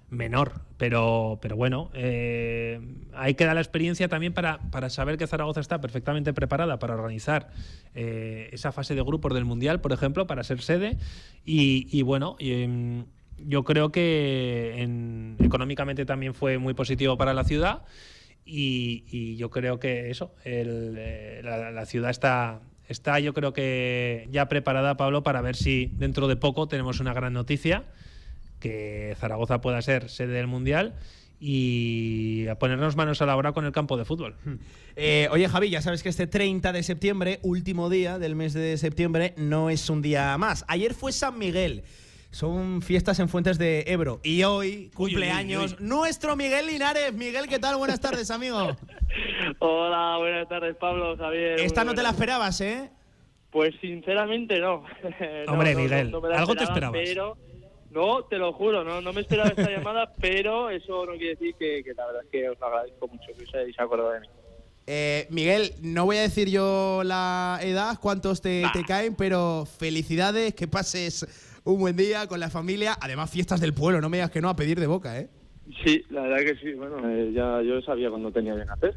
menor, 0.08 0.60
pero, 0.76 1.38
pero 1.42 1.56
bueno, 1.56 1.90
eh, 1.94 2.80
ahí 3.14 3.34
queda 3.34 3.54
la 3.54 3.60
experiencia 3.60 4.08
también 4.08 4.32
para, 4.32 4.58
para 4.70 4.88
saber 4.90 5.16
que 5.16 5.26
Zaragoza 5.26 5.60
está 5.60 5.80
perfectamente 5.80 6.32
preparada 6.32 6.78
para 6.78 6.94
organizar 6.94 7.50
eh, 7.94 8.48
esa 8.52 8.72
fase 8.72 8.94
de 8.94 9.02
grupos 9.02 9.34
del 9.34 9.44
Mundial, 9.44 9.80
por 9.80 9.92
ejemplo, 9.92 10.26
para 10.26 10.44
ser 10.44 10.60
sede. 10.62 10.96
Y, 11.44 11.88
y 11.90 12.02
bueno, 12.02 12.36
em, 12.38 13.06
yo 13.38 13.64
creo 13.64 13.90
que 13.90 14.74
en- 14.78 15.36
económicamente 15.40 16.04
también 16.06 16.34
fue 16.34 16.58
muy 16.58 16.74
positivo 16.74 17.16
para 17.16 17.34
la 17.34 17.44
ciudad. 17.44 17.82
Y, 18.44 19.04
y 19.08 19.36
yo 19.36 19.50
creo 19.50 19.80
que 19.80 20.08
eso, 20.10 20.32
el, 20.44 20.94
eh, 20.96 21.40
la, 21.42 21.72
la 21.72 21.84
ciudad 21.86 22.10
está, 22.10 22.60
está, 22.88 23.18
yo 23.18 23.34
creo 23.34 23.52
que 23.52 24.28
ya 24.30 24.48
preparada, 24.48 24.96
Pablo, 24.96 25.24
para 25.24 25.40
ver 25.40 25.56
si 25.56 25.90
dentro 25.96 26.28
de 26.28 26.36
poco 26.36 26.68
tenemos 26.68 27.00
una 27.00 27.12
gran 27.12 27.32
noticia, 27.32 27.82
que 28.60 29.14
Zaragoza 29.18 29.60
pueda 29.60 29.80
ser 29.82 30.08
sede 30.08 30.34
del 30.34 30.46
Mundial 30.46 30.94
y 31.38 32.46
a 32.48 32.58
ponernos 32.58 32.96
manos 32.96 33.20
a 33.20 33.26
la 33.26 33.36
obra 33.36 33.52
con 33.52 33.64
el 33.64 33.72
campo 33.72 33.96
de 33.96 34.04
fútbol. 34.04 34.36
Eh, 34.98 35.28
oye, 35.30 35.46
Javi, 35.46 35.68
ya 35.68 35.82
sabes 35.82 36.02
que 36.02 36.08
este 36.08 36.26
30 36.26 36.72
de 36.72 36.82
septiembre, 36.82 37.38
último 37.42 37.90
día 37.90 38.18
del 38.18 38.34
mes 38.34 38.54
de 38.54 38.78
septiembre, 38.78 39.34
no 39.36 39.68
es 39.68 39.90
un 39.90 40.00
día 40.00 40.38
más. 40.38 40.64
Ayer 40.68 40.94
fue 40.94 41.12
San 41.12 41.38
Miguel. 41.38 41.84
Son 42.30 42.80
fiestas 42.80 43.20
en 43.20 43.28
Fuentes 43.28 43.58
de 43.58 43.84
Ebro. 43.88 44.20
Y 44.22 44.42
hoy, 44.44 44.90
cumpleaños, 44.94 45.76
uy, 45.78 45.86
nuestro 45.86 46.34
Miguel 46.34 46.66
Linares. 46.66 47.12
Miguel, 47.12 47.46
¿qué 47.46 47.58
tal? 47.58 47.76
Buenas 47.76 48.00
tardes, 48.00 48.30
amigo. 48.30 48.74
Hola, 49.58 50.16
buenas 50.16 50.48
tardes, 50.48 50.74
Pablo, 50.76 51.14
Javier. 51.18 51.60
Esta 51.60 51.84
no 51.84 51.94
te 51.94 52.02
la 52.02 52.08
esperabas, 52.08 52.58
¿eh? 52.62 52.90
Pues 53.50 53.74
sinceramente 53.82 54.58
no. 54.60 54.84
Hombre, 55.48 55.74
no, 55.74 55.80
Miguel, 55.80 56.10
no 56.10 56.22
algo 56.24 56.54
te 56.54 56.64
esperaba, 56.64 56.98
esperabas. 56.98 57.04
Pero, 57.04 57.36
no, 57.96 58.24
te 58.24 58.36
lo 58.36 58.52
juro, 58.52 58.84
no, 58.84 59.00
no 59.00 59.12
me 59.12 59.22
esperaba 59.22 59.48
esta 59.48 59.70
llamada, 59.70 60.12
pero 60.20 60.68
eso 60.68 61.06
no 61.06 61.12
quiere 61.12 61.30
decir 61.30 61.54
que, 61.58 61.82
que 61.82 61.94
la 61.94 62.06
verdad 62.06 62.22
es 62.24 62.30
que 62.30 62.48
os 62.50 62.60
lo 62.60 62.66
agradezco 62.66 63.08
mucho 63.08 63.26
que 63.36 63.44
os 63.44 63.54
hayáis 63.54 63.80
acordado 63.80 64.12
de 64.12 64.20
mí. 64.20 64.26
Eh, 64.86 65.26
Miguel, 65.30 65.72
no 65.82 66.04
voy 66.04 66.18
a 66.18 66.20
decir 66.20 66.48
yo 66.48 67.02
la 67.04 67.58
edad, 67.62 67.98
cuántos 68.00 68.40
te, 68.40 68.64
te 68.72 68.84
caen, 68.84 69.16
pero 69.16 69.64
felicidades, 69.66 70.54
que 70.54 70.68
pases 70.68 71.60
un 71.64 71.80
buen 71.80 71.96
día 71.96 72.28
con 72.28 72.38
la 72.38 72.50
familia. 72.50 72.96
Además, 73.00 73.30
fiestas 73.30 73.60
del 73.60 73.74
pueblo, 73.74 74.00
no 74.00 74.08
me 74.08 74.18
digas 74.18 74.30
que 74.30 74.40
no 74.40 74.48
a 74.48 74.54
pedir 74.54 74.78
de 74.78 74.86
boca, 74.86 75.18
¿eh? 75.18 75.28
Sí, 75.84 76.04
la 76.10 76.22
verdad 76.22 76.44
que 76.44 76.56
sí. 76.56 76.74
Bueno, 76.74 76.98
eh, 77.10 77.32
ya 77.32 77.60
yo 77.62 77.80
sabía 77.82 78.10
cuando 78.10 78.30
tenía 78.30 78.54
que 78.54 78.64
nacer. 78.64 78.94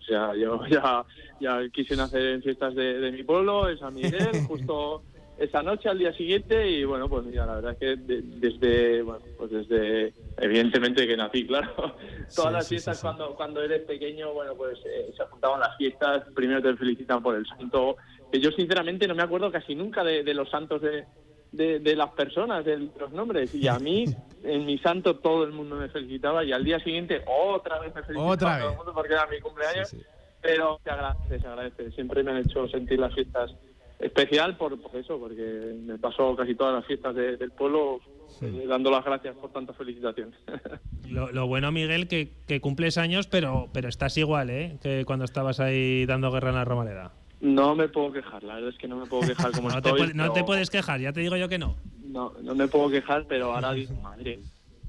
O 0.00 0.04
sea, 0.04 0.34
yo 0.34 0.64
ya, 0.70 1.04
ya 1.40 1.58
quise 1.70 1.96
nacer 1.96 2.22
en 2.22 2.42
fiestas 2.42 2.74
de, 2.74 3.00
de 3.00 3.12
mi 3.12 3.22
pueblo, 3.22 3.68
en 3.68 3.78
San 3.78 3.92
Miguel, 3.92 4.30
justo 4.48 5.02
esa 5.36 5.62
noche 5.62 5.88
al 5.88 5.98
día 5.98 6.12
siguiente 6.14 6.68
y 6.68 6.84
bueno, 6.84 7.08
pues 7.08 7.24
mira, 7.24 7.46
la 7.46 7.56
verdad 7.56 7.72
es 7.72 7.78
que 7.78 7.96
de- 7.96 8.22
desde, 8.22 9.02
bueno, 9.02 9.20
pues 9.36 9.50
desde, 9.50 10.14
evidentemente 10.38 11.06
que 11.06 11.16
nací, 11.16 11.46
claro. 11.46 11.72
Todas 12.34 12.52
las 12.52 12.68
fiestas 12.68 13.00
cuando 13.00 13.34
cuando 13.36 13.62
eres 13.62 13.82
pequeño, 13.82 14.32
bueno, 14.32 14.54
pues 14.56 14.78
eh, 14.86 15.12
se 15.16 15.24
juntaban 15.26 15.60
las 15.60 15.76
fiestas, 15.76 16.24
primero 16.34 16.62
te 16.62 16.76
felicitan 16.76 17.22
por 17.22 17.34
el 17.36 17.46
santo, 17.46 17.96
que 18.30 18.40
yo 18.40 18.50
sinceramente 18.52 19.06
no 19.06 19.14
me 19.14 19.22
acuerdo 19.22 19.50
casi 19.52 19.74
nunca 19.74 20.02
de, 20.02 20.22
de 20.24 20.34
los 20.34 20.48
santos 20.50 20.80
de, 20.82 21.04
de, 21.52 21.78
de 21.80 21.96
las 21.96 22.10
personas, 22.12 22.64
de 22.64 22.78
los 22.98 23.12
nombres. 23.12 23.54
Y 23.54 23.68
a 23.68 23.78
mí, 23.78 24.04
en 24.42 24.64
mi 24.66 24.78
santo, 24.78 25.16
todo 25.20 25.44
el 25.44 25.52
mundo 25.52 25.76
me 25.76 25.88
felicitaba 25.88 26.44
y 26.44 26.52
al 26.52 26.64
día 26.64 26.78
siguiente 26.80 27.22
otra 27.26 27.78
vez 27.78 27.94
me 27.94 28.02
felicitaba 28.02 28.32
Otra 28.32 28.58
todo 28.60 28.70
el 28.70 28.76
mundo 28.78 28.92
porque 28.94 29.12
era 29.12 29.26
mi 29.26 29.40
cumpleaños. 29.40 29.94
Pero 30.40 30.78
se 30.84 30.90
agradece, 30.90 31.40
se 31.40 31.46
agradece. 31.46 31.90
Siempre 31.92 32.22
me 32.22 32.30
han 32.30 32.36
hecho 32.38 32.68
sentir 32.68 32.98
las 33.00 33.12
fiestas 33.14 33.50
especial 33.98 34.56
por, 34.56 34.80
por 34.80 34.94
eso, 34.96 35.18
porque 35.18 35.74
me 35.86 35.98
pasó 35.98 36.34
casi 36.36 36.54
todas 36.54 36.74
las 36.74 36.86
fiestas 36.86 37.14
de- 37.14 37.36
del 37.36 37.50
pueblo 37.52 38.00
eh, 38.42 38.64
dando 38.68 38.90
las 38.90 39.04
gracias 39.04 39.34
por 39.36 39.50
tantas 39.52 39.76
felicitaciones. 39.76 40.34
Lo, 41.08 41.30
lo 41.30 41.46
bueno, 41.46 41.70
Miguel, 41.70 42.08
que, 42.08 42.32
que 42.48 42.60
cumples 42.60 42.98
años, 42.98 43.28
pero, 43.28 43.68
pero 43.72 43.88
estás 43.88 44.16
igual, 44.18 44.50
¿eh? 44.50 44.76
Que 44.82 45.04
cuando 45.06 45.24
estabas 45.24 45.60
ahí 45.60 46.04
dando 46.04 46.32
guerra 46.32 46.48
en 46.48 46.56
la 46.56 46.64
Romareda. 46.64 47.12
no 47.40 47.76
me 47.76 47.88
puedo 47.88 48.12
quejar, 48.12 48.42
la 48.42 48.54
verdad 48.56 48.70
es 48.70 48.76
que 48.78 48.88
no 48.88 48.96
me 48.96 49.06
puedo 49.06 49.22
quejar 49.28 49.52
como 49.52 49.68
No 49.70 49.80
te, 49.80 49.90
puede- 49.90 50.14
no 50.14 50.32
te 50.32 50.42
puedes 50.42 50.68
quejar, 50.68 51.00
ya 51.00 51.12
te 51.12 51.20
digo 51.20 51.36
yo 51.36 51.48
que 51.48 51.58
no. 51.58 51.76
No, 52.04 52.32
no 52.42 52.54
me 52.56 52.66
puedo 52.66 52.90
quejar, 52.90 53.24
pero 53.28 53.54
ahora 53.54 53.72
digo, 53.72 53.94
madre, 54.02 54.40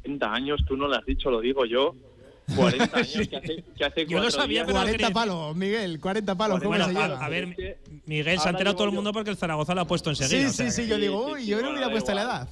40 0.01 0.33
años, 0.33 0.65
tú 0.67 0.75
no 0.75 0.87
lo 0.87 0.95
has 0.95 1.05
dicho, 1.05 1.29
lo 1.29 1.39
digo 1.39 1.65
yo. 1.65 1.93
40 2.55 2.83
años, 2.97 3.27
que 3.27 3.35
hace, 3.37 3.63
que 3.77 3.85
hace 3.85 4.05
Yo 4.05 4.19
lo 4.19 4.31
sabía, 4.31 4.63
días- 4.63 4.67
pero- 4.67 4.79
40 4.79 5.09
palos, 5.11 5.55
Miguel, 5.55 5.99
40 5.99 6.35
palos, 6.35 6.57
¿cómo 6.59 6.69
Bueno, 6.69 6.85
se 6.85 6.97
a, 6.97 7.07
lleva? 7.07 7.25
a 7.25 7.29
ver, 7.29 7.55
Miguel, 8.05 8.39
se 8.39 8.47
ha 8.47 8.51
enterado 8.51 8.75
todo 8.75 8.87
el 8.87 8.93
mundo 8.93 9.11
porque 9.13 9.29
el 9.29 9.37
Zaragoza 9.37 9.75
lo 9.75 9.81
ha 9.81 9.85
puesto 9.87 10.13
Sí, 10.15 10.23
enseguida. 10.23 10.47
o 10.47 10.51
sí, 10.51 10.57
sea 10.57 10.71
sí, 10.71 10.81
que- 10.83 10.87
yo 10.89 10.97
digo, 10.97 11.25
sí, 11.27 11.33
uy, 11.33 11.41
sí, 11.41 11.47
yo 11.47 11.61
no 11.61 11.71
hubiera 11.71 11.89
puesto 11.91 12.13
la 12.13 12.21
edad. 12.23 12.49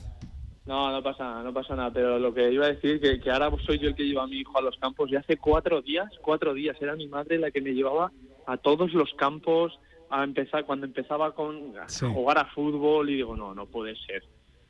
No, 0.65 0.91
no 0.91 1.03
pasa 1.03 1.23
nada, 1.23 1.43
no 1.43 1.53
pasa 1.53 1.75
nada, 1.75 1.91
pero 1.93 2.17
lo 2.17 2.34
que 2.34 2.51
iba 2.51 2.65
a 2.65 2.69
decir 2.69 2.99
que, 2.99 3.19
que 3.19 3.29
ahora 3.31 3.51
soy 3.65 3.77
yo 3.77 3.89
el 3.89 3.95
que 3.95 4.03
lleva 4.03 4.23
a 4.23 4.27
mi 4.27 4.38
hijo 4.38 4.58
a 4.58 4.62
los 4.62 4.75
campos 4.77 5.12
y 5.12 5.15
hace 5.15 5.38
cuatro 5.38 5.81
días, 5.84 6.08
cuatro 6.21 6.55
días, 6.55 6.75
era 6.81 6.95
mi 6.95 7.08
madre 7.08 7.38
la 7.38 7.51
que 7.51 7.62
me 7.62 7.71
llevaba 7.73 8.12
a 8.47 8.58
todos 8.58 8.91
los 8.93 9.13
campos, 9.13 9.79
a 10.10 10.23
empezar 10.23 10.65
cuando 10.65 10.86
empezaba 10.88 11.34
con 11.36 11.73
a 11.77 11.88
jugar 12.12 12.38
a 12.39 12.45
fútbol 12.45 13.10
y 13.12 13.15
digo, 13.15 13.36
no, 13.36 13.53
no 13.53 13.65
puede 13.67 13.95
ser. 14.08 14.23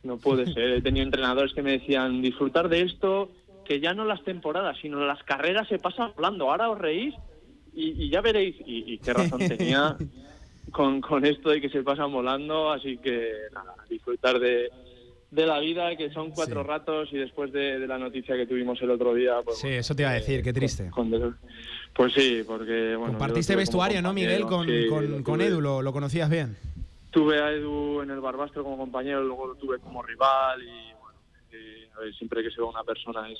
No 0.03 0.17
puede 0.17 0.45
ser. 0.53 0.71
He 0.71 0.81
tenido 0.81 1.05
entrenadores 1.05 1.53
que 1.53 1.61
me 1.61 1.71
decían, 1.79 2.21
disfrutar 2.21 2.67
de 2.69 2.81
esto, 2.81 3.31
que 3.65 3.79
ya 3.79 3.93
no 3.93 4.05
las 4.05 4.23
temporadas, 4.23 4.77
sino 4.81 5.05
las 5.05 5.21
carreras 5.23 5.67
se 5.67 5.79
pasan 5.79 6.11
hablando. 6.15 6.49
Ahora 6.49 6.69
os 6.69 6.79
reís 6.79 7.13
y, 7.73 8.09
ya 8.09 8.21
veréis. 8.21 8.55
Y, 8.65 8.97
qué 8.99 9.13
razón 9.13 9.39
tenía 9.47 9.97
con, 10.71 11.01
con 11.01 11.25
esto 11.25 11.49
de 11.49 11.59
que 11.59 11.69
se 11.69 11.83
pasan 11.83 12.11
volando. 12.11 12.71
Así 12.71 12.97
que 12.97 13.31
nada, 13.53 13.75
disfrutar 13.89 14.39
de, 14.39 14.69
de 15.35 15.45
la 15.45 15.59
vida, 15.59 15.95
que 15.95 16.09
son 16.11 16.31
cuatro 16.31 16.63
ratos 16.63 17.09
y 17.11 17.17
después 17.17 17.51
de, 17.51 17.85
la 17.85 17.97
noticia 17.97 18.35
que 18.35 18.47
tuvimos 18.47 18.81
el 18.81 18.91
otro 18.91 19.13
día. 19.13 19.35
Pues, 19.43 19.57
sí, 19.57 19.67
eso 19.67 19.95
te 19.95 20.03
iba 20.03 20.11
a 20.11 20.15
decir, 20.15 20.41
qué 20.41 20.53
triste. 20.53 20.89
pues 21.93 22.13
sí, 22.13 22.43
porque. 22.47 22.95
Bueno, 22.95 23.13
Compartiste 23.13 23.55
vestuario, 23.55 24.01
¿no, 24.01 24.13
Miguel? 24.13 24.43
Con, 24.43 24.67
con, 25.23 25.41
Edu, 25.41 25.61
¿lo, 25.61 25.93
conocías 25.93 26.29
bien? 26.29 26.55
Tuve 27.11 27.41
a 27.41 27.51
Edu 27.51 28.01
en 28.01 28.11
el 28.11 28.19
Barbastro 28.19 28.63
como 28.63 28.77
compañero, 28.77 29.23
luego 29.23 29.47
lo 29.47 29.55
tuve 29.55 29.79
como 29.79 30.01
rival 30.01 30.61
y 30.63 30.94
siempre 32.17 32.43
que 32.43 32.51
se 32.51 32.61
va 32.61 32.69
una 32.69 32.83
persona 32.83 33.29
es, 33.29 33.39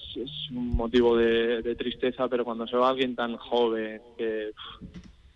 un 0.51 0.75
motivo 0.75 1.17
de, 1.17 1.75
tristeza, 1.75 2.27
pero 2.27 2.45
cuando 2.45 2.67
se 2.67 2.77
va 2.77 2.89
alguien 2.89 3.15
tan 3.15 3.37
joven 3.37 4.01
que 4.17 4.51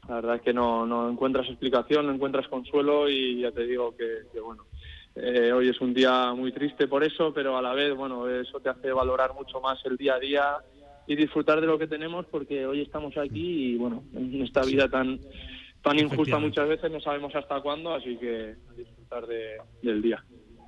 la 0.08 0.16
verdad 0.16 0.36
es 0.38 0.42
que 0.42 0.54
no, 0.54 0.86
no 0.86 1.10
encuentras 1.10 1.48
explicación, 1.48 2.08
no 2.08 2.14
encuentras 2.14 2.48
consuelo 2.48 3.10
y 3.10 3.42
ya 3.42 3.52
te 3.52 3.66
digo 3.66 3.96
que 3.96 4.40
bueno, 4.40 4.66
eh, 5.22 5.52
hoy 5.52 5.68
es 5.68 5.82
un 5.82 5.94
día 5.94 6.34
muy 6.34 6.52
triste 6.52 6.88
por 6.88 7.04
eso, 7.04 7.34
pero 7.34 7.58
a 7.58 7.62
la 7.62 7.74
vez, 7.74 7.94
bueno, 7.96 8.30
eso 8.30 8.60
te 8.60 8.70
hace 8.70 8.92
valorar 8.92 9.34
mucho 9.34 9.60
más 9.60 9.78
el 9.86 9.98
día 9.98 10.16
a 10.16 10.20
día 10.20 10.58
y 11.08 11.16
disfrutar 11.16 11.60
de 11.60 11.68
lo 11.68 11.78
que 11.78 11.88
tenemos 11.88 12.26
porque 12.28 12.66
hoy 12.66 12.82
estamos 12.82 13.18
aquí 13.18 13.74
y, 13.74 13.78
bueno, 13.78 14.04
en 14.14 14.42
esta 14.42 14.64
vida 14.64 14.88
tan 14.88 15.20
tan 15.82 15.98
injusta 15.98 16.38
muchas 16.40 16.68
veces 16.68 16.92
no 16.92 17.00
sabemos 17.00 17.34
hasta 17.36 17.62
cuándo, 17.62 17.94
así 17.94 18.18
que 18.18 18.56
disfrutar 18.76 19.26
del 19.82 20.02
día. 20.02 20.24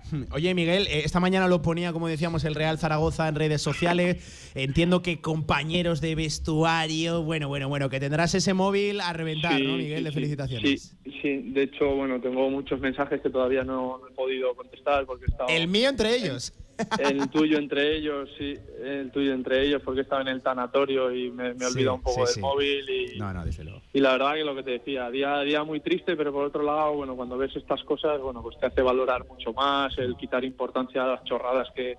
Oye, 0.32 0.54
Miguel, 0.54 0.88
eh, 0.88 1.02
esta 1.06 1.20
mañana 1.20 1.48
lo 1.48 1.62
ponía, 1.62 1.94
como 1.94 2.08
decíamos, 2.08 2.44
el 2.44 2.56
Real 2.56 2.78
Zaragoza 2.78 3.28
en 3.28 3.36
redes 3.36 3.62
sociales. 3.62 4.52
Entiendo 4.56 5.02
que 5.02 5.22
compañeros 5.22 6.02
de 6.02 6.16
vestuario, 6.16 7.24
bueno, 7.24 7.48
bueno, 7.48 7.70
bueno, 7.70 7.90
que 7.90 8.00
tendrás 8.00 8.36
ese 8.36 8.54
móvil 8.54 9.02
a 9.02 9.14
reventar, 9.14 9.60
¿no, 9.62 9.78
Miguel? 9.78 10.04
de 10.04 10.12
felicitaciones. 10.12 10.96
Sí, 11.04 11.12
sí, 11.22 11.52
de 11.52 11.64
hecho, 11.64 11.96
bueno, 11.96 12.20
tengo 12.20 12.50
muchos 12.50 12.80
mensajes 12.80 13.22
que 13.22 13.30
todavía 13.30 13.64
no, 13.64 14.02
he 14.10 14.14
podido 14.14 14.54
contestar 14.56 15.06
porque 15.06 15.26
estaba. 15.26 15.52
El 15.52 15.68
mío 15.68 15.90
entre 15.90 16.16
ellos. 16.16 16.54
El 17.00 17.30
tuyo 17.30 17.58
entre 17.58 17.96
ellos, 17.96 18.30
sí, 18.38 18.54
el 18.84 19.12
tuyo 19.12 19.34
entre 19.34 19.66
ellos, 19.66 19.82
porque 19.84 20.02
estaba 20.02 20.22
en 20.22 20.30
el 20.30 20.42
tanatorio 20.42 21.14
y 21.14 21.30
me, 21.30 21.54
me 21.54 21.66
olvidado 21.66 21.96
un 21.96 22.02
poco 22.02 22.26
del 22.26 22.42
móvil. 22.42 22.90
Y, 22.90 23.20
no, 23.20 23.34
no, 23.34 23.44
luego. 23.44 23.82
Y 23.94 24.00
la 24.00 24.14
verdad 24.14 24.34
que 24.36 24.44
lo 24.44 24.56
que 24.56 24.64
te 24.64 24.72
decía, 24.72 25.10
día 25.10 25.36
a 25.36 25.42
día 25.42 25.64
muy 25.64 25.80
triste, 25.80 26.16
pero 26.16 26.32
por 26.32 26.46
otro 26.46 26.64
lado, 26.64 26.94
bueno, 26.94 27.16
cuando 27.16 27.38
ves 27.38 27.56
estas 27.56 27.84
cosas, 27.84 28.20
bueno, 28.20 28.42
pues 28.42 28.58
te 28.60 28.66
hace 28.66 28.82
valorar 28.82 29.26
mucho 29.28 29.54
más, 29.54 29.98
el 29.98 30.16
quitar 30.16 30.44
importancia 30.44 31.04
a 31.04 31.08
las 31.08 31.24
chorradas 31.24 31.68
que, 31.76 31.98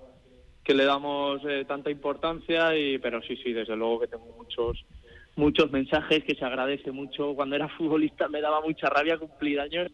que 0.63 0.73
le 0.73 0.85
damos 0.85 1.41
eh, 1.47 1.65
tanta 1.67 1.89
importancia, 1.89 2.77
y 2.77 2.97
pero 2.97 3.21
sí, 3.21 3.37
sí, 3.37 3.53
desde 3.53 3.75
luego 3.75 4.01
que 4.01 4.07
tengo 4.07 4.33
muchos 4.37 4.85
muchos 5.35 5.71
mensajes 5.71 6.23
que 6.23 6.35
se 6.35 6.45
agradece 6.45 6.91
mucho. 6.91 7.33
Cuando 7.33 7.55
era 7.55 7.67
futbolista 7.69 8.27
me 8.27 8.41
daba 8.41 8.61
mucha 8.61 8.87
rabia 8.87 9.17
cumplir 9.17 9.59
años 9.59 9.91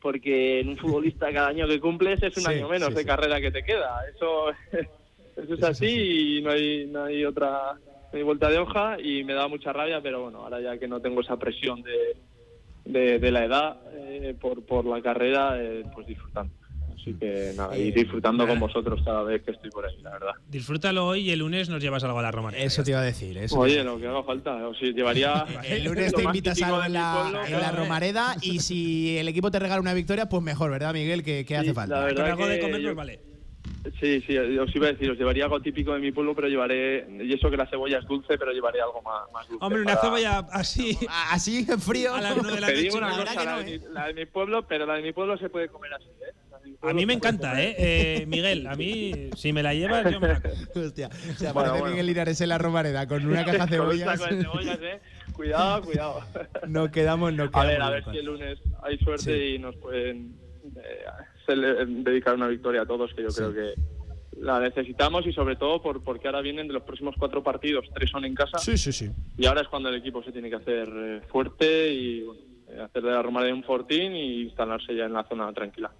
porque 0.00 0.60
en 0.60 0.70
un 0.70 0.76
futbolista 0.76 1.32
cada 1.32 1.48
año 1.48 1.66
que 1.66 1.80
cumples 1.80 2.22
es 2.22 2.36
un 2.36 2.46
año 2.46 2.68
menos 2.68 2.94
de 2.94 3.04
carrera 3.04 3.40
que 3.40 3.50
te 3.50 3.62
queda. 3.62 4.00
Eso, 4.14 4.50
eso 5.36 5.54
es 5.54 5.62
así 5.62 6.38
y 6.38 6.42
no 6.42 6.50
hay, 6.50 6.86
no 6.86 7.04
hay 7.04 7.24
otra 7.24 7.78
vuelta 8.24 8.48
de 8.48 8.58
hoja 8.58 8.96
y 9.00 9.24
me 9.24 9.34
da 9.34 9.48
mucha 9.48 9.72
rabia, 9.72 10.00
pero 10.00 10.22
bueno, 10.22 10.42
ahora 10.42 10.60
ya 10.60 10.78
que 10.78 10.88
no 10.88 11.00
tengo 11.00 11.20
esa 11.20 11.36
presión 11.36 11.82
de, 11.82 13.18
de, 13.18 13.30
la 13.30 13.44
edad 13.44 13.76
eh, 13.92 14.34
por, 14.40 14.64
por 14.64 14.84
la 14.84 15.00
carrera, 15.00 15.62
eh, 15.62 15.84
pues 15.94 16.06
disfrutando. 16.06 16.52
Así 17.00 17.14
que 17.14 17.52
nada, 17.56 17.76
y 17.78 17.92
disfrutando 17.92 18.46
con 18.46 18.60
vosotros 18.60 19.00
cada 19.04 19.22
vez 19.22 19.42
que 19.42 19.52
estoy 19.52 19.70
por 19.70 19.86
ahí, 19.86 19.96
la 20.02 20.10
verdad. 20.10 20.32
Disfrútalo 20.48 21.06
hoy 21.06 21.28
y 21.28 21.30
el 21.30 21.38
lunes 21.38 21.70
nos 21.70 21.82
llevas 21.82 22.04
algo 22.04 22.18
a 22.18 22.22
la 22.22 22.30
Romareda. 22.30 22.62
Eso 22.62 22.84
te 22.84 22.90
iba 22.90 23.00
a 23.00 23.04
decir. 23.04 23.38
Eso 23.38 23.58
Oye, 23.58 23.82
lo 23.82 23.98
que 23.98 24.06
haga 24.06 24.22
falta. 24.22 24.68
O 24.68 24.74
si 24.74 24.92
llevaría. 24.92 25.46
el 25.64 25.84
lunes 25.84 26.12
te 26.12 26.22
invitas 26.22 26.60
algo 26.62 26.84
en 26.84 26.92
la, 26.92 27.44
en 27.46 27.60
la 27.60 27.72
Romareda 27.72 28.36
y 28.42 28.58
si 28.58 29.16
el 29.16 29.28
equipo 29.28 29.50
te 29.50 29.58
regala 29.58 29.80
una 29.80 29.94
victoria, 29.94 30.28
pues 30.28 30.42
mejor, 30.42 30.70
¿verdad, 30.70 30.92
Miguel? 30.92 31.22
Que, 31.22 31.44
hace 31.56 31.72
falta. 31.72 32.12
Con 32.14 32.24
algo 32.24 32.46
de 32.46 32.60
comer 32.60 32.94
vale. 32.94 33.30
Sí, 33.98 34.20
sí, 34.26 34.36
os 34.36 34.74
iba 34.76 34.88
a 34.88 34.92
decir, 34.92 35.10
os 35.10 35.18
llevaría 35.18 35.44
algo 35.44 35.60
típico 35.60 35.94
de 35.94 36.00
mi 36.00 36.12
pueblo, 36.12 36.34
pero 36.34 36.48
llevaré, 36.48 37.06
y 37.22 37.32
eso 37.32 37.50
que 37.50 37.56
la 37.56 37.66
cebolla 37.66 37.98
es 37.98 38.06
dulce, 38.06 38.36
pero 38.36 38.52
llevaré 38.52 38.80
algo 38.80 39.00
más, 39.00 39.30
más 39.32 39.48
dulce. 39.48 39.64
Hombre, 39.64 39.80
una 39.80 39.96
cebolla 39.96 40.38
así, 40.52 40.98
así 41.30 41.66
en 41.66 41.80
frío. 41.80 42.14
A 42.14 42.20
la 42.20 42.34
de 42.34 42.60
la 42.60 42.66
Te 42.66 42.74
digo 42.74 42.98
una 42.98 43.16
cosa, 43.16 43.44
la, 43.44 43.58
de 43.58 43.64
mi, 43.64 43.84
la, 43.90 44.06
de 44.08 44.14
mi, 44.14 44.26
pueblo, 44.26 44.66
pero 44.66 44.84
la 44.84 44.94
de 44.94 45.02
mi 45.02 45.12
pueblo 45.12 45.38
se 45.38 45.48
puede 45.48 45.68
comer 45.68 45.94
así, 45.94 46.04
¿eh? 46.04 46.34
A 46.82 46.92
mí 46.92 47.06
me 47.06 47.14
encanta, 47.14 47.62
¿eh? 47.62 47.74
¿eh? 47.78 48.26
Miguel, 48.26 48.66
a 48.66 48.74
mí, 48.74 49.30
si 49.36 49.52
me 49.52 49.62
la 49.62 49.74
llevas, 49.74 50.10
yo 50.10 50.20
me 50.20 50.28
la 50.28 50.40
como. 50.40 50.54
Hostia, 50.86 51.10
se 51.36 51.48
aparece 51.48 51.82
Miguel 51.82 52.06
Linares 52.06 52.40
en 52.40 52.48
la 52.48 52.58
Romareda 52.58 53.06
con 53.06 53.26
una 53.26 53.44
caja 53.44 53.66
de 53.66 53.76
cebollas. 53.76 54.20
con 54.28 54.42
cebollas, 54.42 54.78
¿eh? 54.80 55.00
Cuidado, 55.32 55.82
cuidado. 55.82 56.20
No 56.68 56.90
quedamos, 56.90 57.32
no 57.32 57.50
quedamos. 57.50 57.64
A 57.64 57.68
ver, 57.68 57.82
a 57.82 57.90
ver 57.90 58.04
si 58.10 58.18
el 58.18 58.26
lunes 58.26 58.58
hay 58.82 58.98
suerte 58.98 59.50
y 59.50 59.58
nos 59.58 59.76
pueden 59.76 60.34
eh, 60.76 61.86
dedicar 61.86 62.34
una 62.34 62.48
victoria 62.48 62.82
a 62.82 62.86
todos, 62.86 63.12
que 63.14 63.22
yo 63.22 63.28
creo 63.28 63.52
que 63.52 63.74
la 64.38 64.58
necesitamos 64.60 65.26
y 65.26 65.32
sobre 65.32 65.56
todo 65.56 65.82
por, 65.82 66.02
porque 66.02 66.28
ahora 66.28 66.40
vienen 66.40 66.66
de 66.66 66.74
los 66.74 66.82
próximos 66.82 67.14
cuatro 67.18 67.42
partidos, 67.42 67.84
tres 67.94 68.10
son 68.10 68.24
en 68.24 68.34
casa. 68.34 68.58
Sí, 68.58 68.78
sí, 68.78 68.92
sí. 68.92 69.10
Y 69.36 69.46
ahora 69.46 69.62
es 69.62 69.68
cuando 69.68 69.88
el 69.88 69.96
equipo 69.96 70.22
se 70.22 70.32
tiene 70.32 70.48
que 70.48 70.56
hacer 70.56 70.88
eh, 70.94 71.20
fuerte 71.28 71.92
y 71.92 72.26
hacer 72.82 73.02
de 73.02 73.10
la 73.10 73.22
Romareda 73.22 73.54
un 73.54 73.64
fortín 73.64 74.14
y 74.14 74.42
instalarse 74.42 74.94
ya 74.94 75.04
en 75.04 75.12
la 75.12 75.24
zona 75.24 75.52
tranquila. 75.52 75.90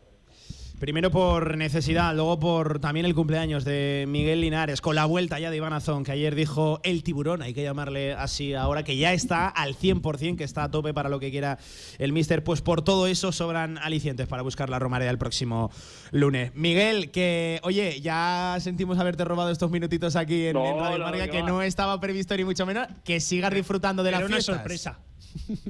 Primero 0.80 1.10
por 1.10 1.58
necesidad, 1.58 2.14
luego 2.14 2.40
por 2.40 2.80
también 2.80 3.04
el 3.04 3.14
cumpleaños 3.14 3.66
de 3.66 4.06
Miguel 4.08 4.40
Linares, 4.40 4.80
con 4.80 4.94
la 4.94 5.04
vuelta 5.04 5.38
ya 5.38 5.50
de 5.50 5.58
Iván 5.58 5.74
Azón, 5.74 6.04
que 6.04 6.12
ayer 6.12 6.34
dijo 6.34 6.80
el 6.84 7.02
tiburón, 7.02 7.42
hay 7.42 7.52
que 7.52 7.62
llamarle 7.62 8.14
así 8.14 8.54
ahora, 8.54 8.82
que 8.82 8.96
ya 8.96 9.12
está 9.12 9.46
al 9.46 9.76
100%, 9.76 10.38
que 10.38 10.44
está 10.44 10.64
a 10.64 10.70
tope 10.70 10.94
para 10.94 11.10
lo 11.10 11.20
que 11.20 11.30
quiera 11.30 11.58
el 11.98 12.14
míster. 12.14 12.42
Pues 12.42 12.62
por 12.62 12.80
todo 12.80 13.06
eso 13.08 13.30
sobran 13.30 13.76
alicientes 13.76 14.26
para 14.26 14.40
buscar 14.40 14.70
la 14.70 14.78
Romareda 14.78 15.10
el 15.10 15.18
próximo 15.18 15.70
lunes. 16.12 16.52
Miguel, 16.54 17.10
que 17.10 17.60
oye, 17.62 18.00
ya 18.00 18.56
sentimos 18.58 18.98
haberte 18.98 19.26
robado 19.26 19.50
estos 19.50 19.70
minutitos 19.70 20.16
aquí 20.16 20.46
en, 20.46 20.56
Radio 20.56 20.98
Marca, 20.98 21.28
que 21.28 21.42
no 21.42 21.60
estaba 21.60 22.00
previsto 22.00 22.34
ni 22.38 22.44
mucho 22.44 22.64
menos, 22.64 22.88
que 23.04 23.20
sigas 23.20 23.52
disfrutando 23.52 24.02
de 24.02 24.12
la 24.12 24.22
fiesta. 24.22 24.54
sorpresa. 24.54 24.98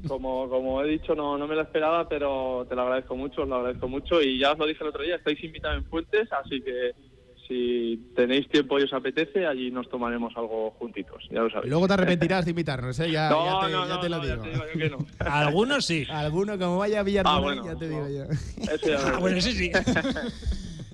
Como, 0.08 0.48
como 0.48 0.82
he 0.82 0.88
dicho, 0.88 1.14
no, 1.14 1.36
no 1.36 1.46
me 1.46 1.54
lo 1.54 1.62
esperaba, 1.62 2.08
pero 2.08 2.66
te 2.68 2.74
lo 2.74 2.82
agradezco 2.82 3.16
mucho, 3.16 3.44
lo 3.44 3.56
agradezco 3.56 3.88
mucho. 3.88 4.20
Y 4.22 4.38
ya 4.38 4.52
os 4.52 4.58
lo 4.58 4.66
dije 4.66 4.82
el 4.82 4.90
otro 4.90 5.02
día, 5.02 5.16
estáis 5.16 5.42
invitados 5.42 5.78
en 5.78 5.84
Fuentes, 5.84 6.28
así 6.32 6.60
que 6.62 6.92
si 7.50 8.12
tenéis 8.14 8.48
tiempo 8.48 8.78
y 8.78 8.84
os 8.84 8.92
apetece, 8.92 9.44
allí 9.44 9.72
nos 9.72 9.88
tomaremos 9.88 10.32
algo 10.36 10.70
juntitos, 10.78 11.24
ya 11.30 11.40
lo 11.40 11.50
sabéis. 11.50 11.68
Luego 11.68 11.88
te 11.88 11.94
arrepentirás 11.94 12.44
de 12.44 12.50
invitarnos, 12.50 12.98
¿eh? 13.00 13.10
Ya, 13.10 13.28
no, 13.30 13.44
ya 13.44 13.66
te, 13.66 13.72
no, 13.72 13.88
ya 13.88 14.00
te 14.00 14.08
lo 14.08 14.20
digo. 14.20 14.42
digo 14.74 14.98
Algunos 15.18 15.84
sí. 15.84 16.06
Algunos, 16.08 16.58
como 16.58 16.78
vaya 16.78 17.00
a 17.00 17.02
Villarreal, 17.02 17.58
ah, 17.58 17.62
ya 17.66 17.76
te 17.76 17.88
digo 17.88 18.08
yo. 18.08 18.24
ah, 18.98 19.18
bueno, 19.18 19.38
ese 19.38 19.52
sí. 19.52 19.72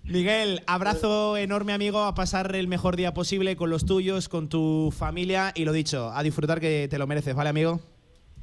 Miguel, 0.05 0.63
abrazo 0.67 1.37
enorme 1.37 1.75
amigo, 1.75 2.05
a 2.05 2.15
pasar 2.15 2.55
el 2.57 2.69
mejor 2.69 2.97
día 2.97 3.13
posible 3.13 3.57
con 3.57 3.69
los 3.69 3.85
tuyos, 3.85 4.31
con 4.31 4.49
tu 4.49 4.95
familia 4.97 5.53
y 5.55 5.67
lo 5.67 5.73
dicho, 5.73 6.11
a 6.11 6.23
disfrutar 6.23 6.61
que 6.61 6.87
te 6.89 6.99
lo 6.99 7.07
mereces, 7.07 7.35
¿vale 7.35 7.51
amigo? 7.51 7.81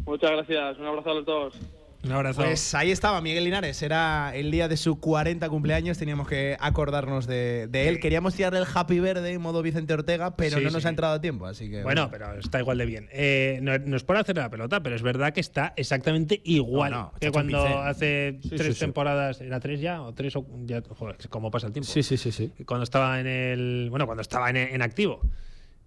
Muchas 0.06 0.32
gracias, 0.32 0.78
un 0.80 0.86
abrazo 0.86 1.12
a 1.12 1.26
todos. 1.26 1.60
Un 2.04 2.12
abrazo. 2.12 2.44
Pues 2.44 2.76
ahí 2.76 2.92
estaba 2.92 3.22
Miguel 3.22 3.46
Linares, 3.46 3.82
era 3.82 4.36
el 4.36 4.52
día 4.52 4.68
de 4.68 4.76
su 4.76 5.00
40 5.00 5.48
cumpleaños, 5.48 5.98
teníamos 5.98 6.28
que 6.28 6.58
acordarnos 6.60 7.28
de, 7.28 7.70
él. 7.72 8.00
Queríamos 8.02 8.36
tirarle 8.36 8.60
el 8.60 8.66
happy 8.72 9.00
verde 9.00 9.32
en 9.32 9.42
modo 9.42 9.62
Vicente 9.62 9.94
Ortega, 9.94 10.36
pero 10.36 10.60
no 10.60 10.70
nos 10.70 10.86
ha 10.86 10.90
entrado 10.90 11.14
a 11.14 11.22
tiempo, 11.22 11.46
así 11.46 11.70
que... 11.70 11.82
Bueno, 11.82 12.10
pero 12.12 12.34
está 12.38 12.60
igual 12.60 12.78
de 12.78 12.86
bien. 12.86 13.08
Eh, 13.14 13.60
no, 13.62 13.74
es 13.96 14.04
por 14.04 14.18
hacer 14.18 14.36
la 14.36 14.50
pelota, 14.50 14.84
pero 14.84 14.98
es 14.98 15.02
verdad 15.02 15.34
que 15.34 15.40
está 15.40 15.74
exactamente 15.78 16.42
igual 16.44 17.12
que 17.22 17.32
cuando 17.32 17.64
hace 17.80 18.40
tres 18.50 18.78
temporadas, 18.78 19.40
¿era 19.40 19.62
tres 19.62 19.80
ya? 19.80 20.02
¿O 20.02 20.14
tres 20.14 20.36
o 20.36 20.46
ya? 20.66 20.82
Joder, 20.82 21.16
¿cómo 21.30 21.52
pasa 21.52 21.68
el 21.68 21.74
tiempo? 21.74 21.90
Sí, 21.90 22.04
sí, 22.04 22.18
sí, 22.18 22.34
sí. 22.34 22.52
Cuando 22.66 22.84
estaba 22.84 23.22
en 23.22 23.28
el... 23.28 23.88
Bueno, 23.90 24.06
cuando 24.06 24.22
estaba 24.22 24.50
en 24.50 24.82
activo. 24.82 25.22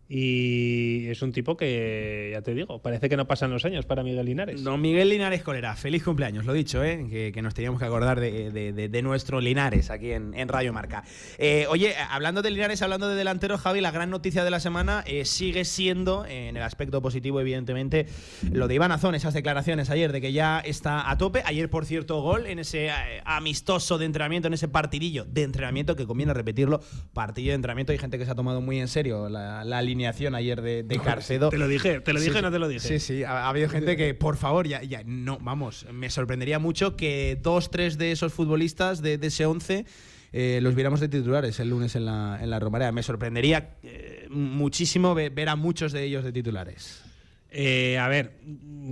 Y 0.09 1.09
es 1.09 1.21
un 1.23 1.33
tipo 1.33 1.57
que, 1.57 2.31
ya 2.33 2.41
te 2.41 2.55
digo, 2.55 2.81
parece 2.81 3.09
que 3.09 3.17
no 3.17 3.27
pasan 3.27 3.51
los 3.51 3.65
años 3.65 3.87
para 3.87 4.05
Miguel 4.05 4.27
Linares. 4.27 4.63
No, 4.63 4.79
Miguel 4.79 5.09
Linares 5.09 5.43
Colera, 5.43 5.75
feliz 5.75 6.05
cumpleaños, 6.05 6.45
lo 6.45 6.53
dicho, 6.53 6.85
¿eh? 6.85 7.33
que, 7.35 7.43
nos 7.43 7.55
teníamos 7.55 7.81
que 7.81 7.87
acordar 7.87 8.21
de, 8.21 9.01
nuestro 9.03 9.41
Linares 9.41 9.91
aquí 9.91 10.13
en, 10.13 10.33
en 10.35 10.49
Radio 10.49 10.73
Marca. 10.73 11.03
Eh, 11.39 11.67
oye, 11.69 11.95
hablando 12.11 12.41
de 12.43 12.53
Linares, 12.53 12.83
hablando 12.83 13.09
de 13.09 13.17
delantero, 13.17 13.59
Javi, 13.59 13.81
la 13.81 13.91
gran 13.91 14.11
noticia 14.11 14.45
de 14.45 14.51
la 14.51 14.61
semana 14.61 15.03
eh, 15.07 15.25
sigue 15.25 15.65
siendo, 15.65 16.25
en 16.25 16.57
el 16.57 16.63
aspecto 16.63 17.03
positivo, 17.03 17.41
evidentemente, 17.41 18.07
lo 18.53 18.69
de 18.69 18.77
Iván 18.77 18.93
Azón, 18.93 19.17
esas 19.17 19.35
declaraciones 19.35 19.91
ayer 19.91 20.13
de 20.13 20.21
que 20.21 20.33
ya 20.33 20.61
está 20.61 21.11
a 21.11 21.19
tope. 21.19 21.43
Ayer, 21.47 21.69
por 21.69 21.85
cierto, 21.85 22.23
gol 22.23 22.47
en 22.47 22.61
ese 22.61 22.91
amistoso 23.25 23.99
de 23.99 24.05
entrenamiento, 24.05 24.47
en 24.47 24.55
ese 24.55 24.69
partidillo 24.69 25.25
de 25.25 25.43
entrenamiento, 25.43 25.97
que 25.97 26.07
conviene 26.07 26.33
repetirlo, 26.33 26.81
partido 27.13 27.49
de 27.49 27.55
entrenamiento. 27.55 27.91
Hay 27.91 27.99
gente 27.99 28.19
que 28.19 28.25
se 28.25 28.31
ha 28.31 28.37
tomado 28.37 28.61
muy 28.61 28.79
en 28.79 28.89
serio 28.89 29.29
la, 29.29 29.65
la 29.65 29.83
línea 29.83 29.96
alineación 29.97 30.35
ayer 30.35 30.61
de, 30.61 30.83
de 30.83 30.99
Carcedo. 30.99 31.49
Te 31.49 31.57
lo 31.59 31.67
dije, 31.69 32.01
te 32.01 32.13
lo 32.13 32.21
dije, 32.21 32.43
no 32.43 32.51
te 32.53 32.59
lo 32.59 32.69
dije. 32.69 32.81
Sí, 32.87 32.99
sí, 32.99 33.25
ha, 33.25 33.47
ha 33.47 33.49
habido 33.49 33.69
gente 33.69 33.97
que, 33.97 34.13
por 34.15 34.37
favor, 34.37 34.67
ya, 34.69 34.83
ya, 34.83 35.03
no, 35.07 35.39
vamos, 35.41 35.87
me 35.93 36.11
sorprendería 36.11 36.59
mucho 36.59 36.97
que 36.97 37.39
dos, 37.43 37.71
tres 37.71 37.97
de 37.99 38.13
esos 38.13 38.33
futbolistas 38.35 39.01
de, 39.01 39.17
de 39.19 39.27
ese 39.29 39.47
11 39.47 39.87
eh, 40.33 40.59
los 40.61 40.75
viéramos 40.75 41.01
de 41.01 41.09
titulares 41.09 41.59
el 41.61 41.71
lunes 41.71 41.97
en 41.97 42.05
la, 42.05 42.39
en 42.43 42.51
la 42.51 42.59
Romareda. 42.61 42.93
Me 42.93 43.03
sorprendería 43.03 43.77
eh, 43.83 44.27
muchísimo 44.29 45.15
ve- 45.15 45.31
ver 45.31 45.49
a 45.49 45.57
muchos 45.57 45.93
de 45.93 46.05
ellos 46.05 46.25
de 46.25 46.33
titulares. 46.33 47.03
Eh, 47.51 47.97
a 47.99 48.09
ver, 48.09 48.33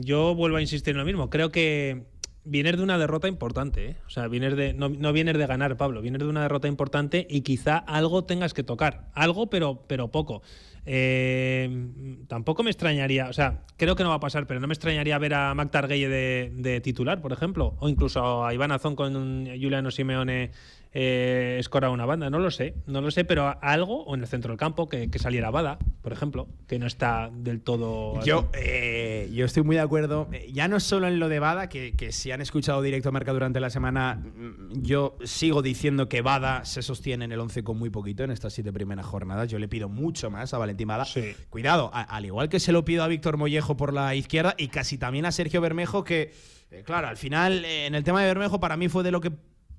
yo 0.01 0.35
vuelvo 0.35 0.57
a 0.57 0.63
insistir 0.63 0.93
en 0.93 0.99
lo 0.99 1.05
mismo. 1.05 1.29
Creo 1.29 1.51
que 1.51 2.05
vienes 2.45 2.77
de 2.79 2.83
una 2.83 2.97
derrota 2.97 3.29
importante. 3.29 3.91
¿eh? 3.91 3.97
O 4.07 4.11
sea, 4.11 4.27
vienes 4.29 4.57
de, 4.57 4.73
no, 4.73 4.89
no 4.89 5.13
vienes 5.13 5.37
de 5.37 5.47
ganar, 5.47 5.77
Pablo. 5.77 6.01
Vienes 6.01 6.21
de 6.21 6.27
una 6.29 6.43
derrota 6.43 6.67
importante 6.69 7.27
y 7.29 7.43
quizá 7.43 7.77
algo 7.77 8.25
tengas 8.25 8.55
que 8.55 8.63
tocar. 8.63 9.11
Algo, 9.13 9.51
pero, 9.51 9.83
pero 9.87 10.09
poco. 10.11 10.41
Eh, 10.87 12.25
tampoco 12.29 12.63
me 12.63 12.71
extrañaría, 12.71 13.29
o 13.29 13.33
sea, 13.33 13.63
creo 13.77 13.97
que 13.97 14.03
no 14.03 14.11
va 14.11 14.17
a 14.17 14.21
pasar, 14.21 14.47
pero 14.47 14.61
no 14.61 14.67
me 14.67 14.75
extrañaría 14.75 15.19
ver 15.19 15.35
a 15.35 15.55
Mac 15.55 15.71
Targuelle 15.71 16.09
de, 16.09 16.53
de 16.55 16.81
titular, 16.81 17.21
por 17.21 17.33
ejemplo, 17.33 17.75
o 17.79 17.89
incluso 17.89 18.45
a 18.45 18.53
Iván 18.53 18.73
Azón 18.73 18.95
con 18.97 19.47
Juliano 19.47 19.91
Simeone 19.91 20.51
eh, 20.97 21.61
una 21.91 22.07
banda, 22.07 22.31
no 22.31 22.39
lo 22.39 22.51
sé, 22.53 22.77
no 22.87 23.01
lo 23.01 23.11
sé, 23.11 23.25
pero 23.25 23.59
algo, 23.61 24.05
o 24.05 24.15
en 24.15 24.21
el 24.21 24.29
centro 24.29 24.53
del 24.53 24.59
campo, 24.59 24.89
que, 24.89 25.11
que 25.11 25.19
saliera 25.19 25.51
Bada, 25.51 25.79
por 26.03 26.13
ejemplo, 26.13 26.47
que 26.69 26.79
no 26.79 26.87
está 26.87 27.31
del 27.35 27.61
todo... 27.61 28.23
Yo, 28.25 28.49
eh, 28.55 29.29
yo 29.33 29.45
estoy 29.45 29.65
muy 29.65 29.75
de 29.77 29.83
acuerdo. 29.83 30.29
Eh, 30.33 30.51
Ya 30.53 30.69
no 30.69 30.79
solo 30.79 31.09
en 31.09 31.19
lo 31.19 31.29
de 31.29 31.41
Bada, 31.41 31.69
que, 31.69 31.95
que 31.97 32.13
si 32.13 32.31
han 32.31 32.41
escuchado 32.41 32.81
directo 32.81 33.11
Marca 33.11 33.33
durante 33.33 33.59
la 33.59 33.71
semana, 33.71 34.15
mm, 34.17 34.83
yo 34.83 35.19
sigo 35.25 35.63
diciendo 35.63 36.09
que 36.09 36.23
Bada 36.23 36.65
se 36.65 36.81
sostiene 36.83 37.25
en 37.25 37.33
el 37.33 37.41
11 37.41 37.65
con 37.65 37.77
muy 37.77 37.91
poquito 37.91 38.23
en 38.25 38.31
estas 38.31 38.53
siete 38.53 38.73
primeras 38.73 39.05
jornadas. 39.05 39.51
Yo 39.51 39.59
le 39.59 39.67
pido 39.69 39.89
mucho 39.89 40.31
más 40.31 40.55
a 40.55 40.59
Valentín 40.59 40.87
Bada. 40.89 41.05
Sí. 41.05 41.35
Cuidado, 41.51 41.91
a- 41.93 42.03
al 42.03 42.25
igual 42.25 42.49
que 42.49 42.61
se 42.61 42.71
lo 42.73 42.85
pido 42.85 43.03
a 43.03 43.09
Víctor 43.09 43.37
Mollejo 43.37 43.77
por 43.77 43.93
la 43.93 44.15
izquierda 44.15 44.55
y 44.57 44.69
casi 44.69 44.97
también 44.97 45.27
a 45.27 45.33
Sergio 45.33 45.61
Bermejo, 45.61 46.05
que, 46.05 46.33
eh, 46.71 46.83
claro, 46.85 47.09
al 47.09 47.17
final, 47.17 47.65
en 47.65 47.95
el 47.97 48.05
tema 48.05 48.21
de 48.21 48.27
Bermejo, 48.29 48.61
para 48.61 48.77
mí 48.77 48.89
fue 48.89 49.03
de 49.03 49.11
lo 49.11 49.21
que 49.21 49.33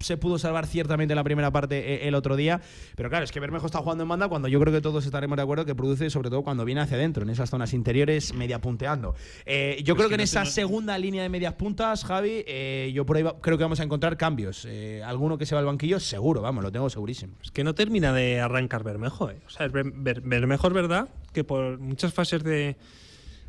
se 0.06 0.18
pudo 0.18 0.38
salvar 0.38 0.68
ciertamente 0.68 1.14
en 1.14 1.16
la 1.16 1.24
primera 1.24 1.52
parte 1.52 1.96
eh, 1.96 2.08
el 2.08 2.16
otro 2.16 2.36
día. 2.36 2.62
Pero 2.96 3.10
claro, 3.10 3.26
es 3.26 3.32
que 3.32 3.40
Bermejo 3.40 3.66
está 3.66 3.80
jugando 3.80 4.04
en 4.04 4.10
banda 4.10 4.28
cuando 4.28 4.48
yo 4.48 4.60
creo 4.60 4.72
que 4.74 4.82
todos 4.82 5.06
estaremos 5.06 5.36
de 5.36 5.44
acuerdo 5.44 5.66
que 5.66 5.76
produce, 5.76 6.10
sobre 6.10 6.30
todo 6.30 6.44
cuando 6.44 6.64
viene 6.66 6.82
hacia 6.82 6.98
adentro, 6.98 7.24
en 7.24 7.30
esas 7.30 7.50
zonas 7.50 7.74
interiores, 7.74 8.34
media 8.34 8.60
punteando. 8.62 9.16
Eh, 9.46 9.82
yo 9.84 9.96
creo 9.96 10.08
que, 10.08 10.12
que 10.16 10.16
en 10.16 10.20
no 10.20 10.24
esa 10.24 10.46
segunda 10.46 10.98
línea 10.98 11.24
de 11.24 11.30
medias 11.30 11.54
puntas, 11.56 12.04
Javi, 12.06 12.44
eh, 12.48 12.92
yo 12.94 13.06
por 13.06 13.18
ahí 13.18 13.24
va- 13.24 13.40
creo 13.42 13.58
que 13.58 13.64
vamos 13.64 13.80
a 13.80 13.84
encontrar 13.84 14.18
cambios. 14.18 14.66
Eh, 14.70 15.02
alguno 15.04 15.38
que 15.38 15.46
se 15.46 15.56
va 15.56 15.60
al 15.60 15.66
banquillo, 15.66 16.00
seguro, 16.00 16.42
vamos, 16.42 16.64
lo 16.64 16.72
tengo 16.72 16.90
segurísimo. 16.90 17.34
Es 17.44 17.52
que 17.52 17.64
no 17.64 17.74
termina 17.76 18.14
de 18.14 18.40
arrancar 18.40 18.84
Bermejo. 18.84 19.30
¿eh? 19.32 19.38
O 19.48 19.50
sea, 19.50 19.68
Ber- 19.68 19.92
Ber- 19.92 20.22
Bermejo 20.22 20.68
es 20.68 20.74
verdad 20.74 21.10
que 21.34 21.44
por 21.44 21.80
muchas 21.80 22.14
fases 22.14 22.44
de, 22.44 22.78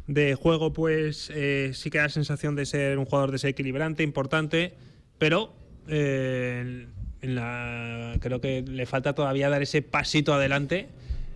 de 0.07 0.35
juego, 0.35 0.73
pues 0.73 1.31
eh, 1.35 1.71
sí 1.75 1.91
que 1.91 1.99
da 1.99 2.05
la 2.05 2.11
sensación 2.11 2.55
de 2.57 2.67
ser 2.67 2.99
un 2.99 3.05
jugador 3.05 3.31
desequilibrante, 3.33 4.03
importante, 4.03 4.75
pero 5.19 5.53
eh, 5.89 6.87
en 7.23 7.35
la, 7.35 8.17
creo 8.21 8.41
que 8.41 8.63
le 8.63 8.87
falta 8.87 9.15
todavía 9.15 9.49
dar 9.49 9.63
ese 9.63 9.83
pasito 9.83 10.35
adelante. 10.35 10.89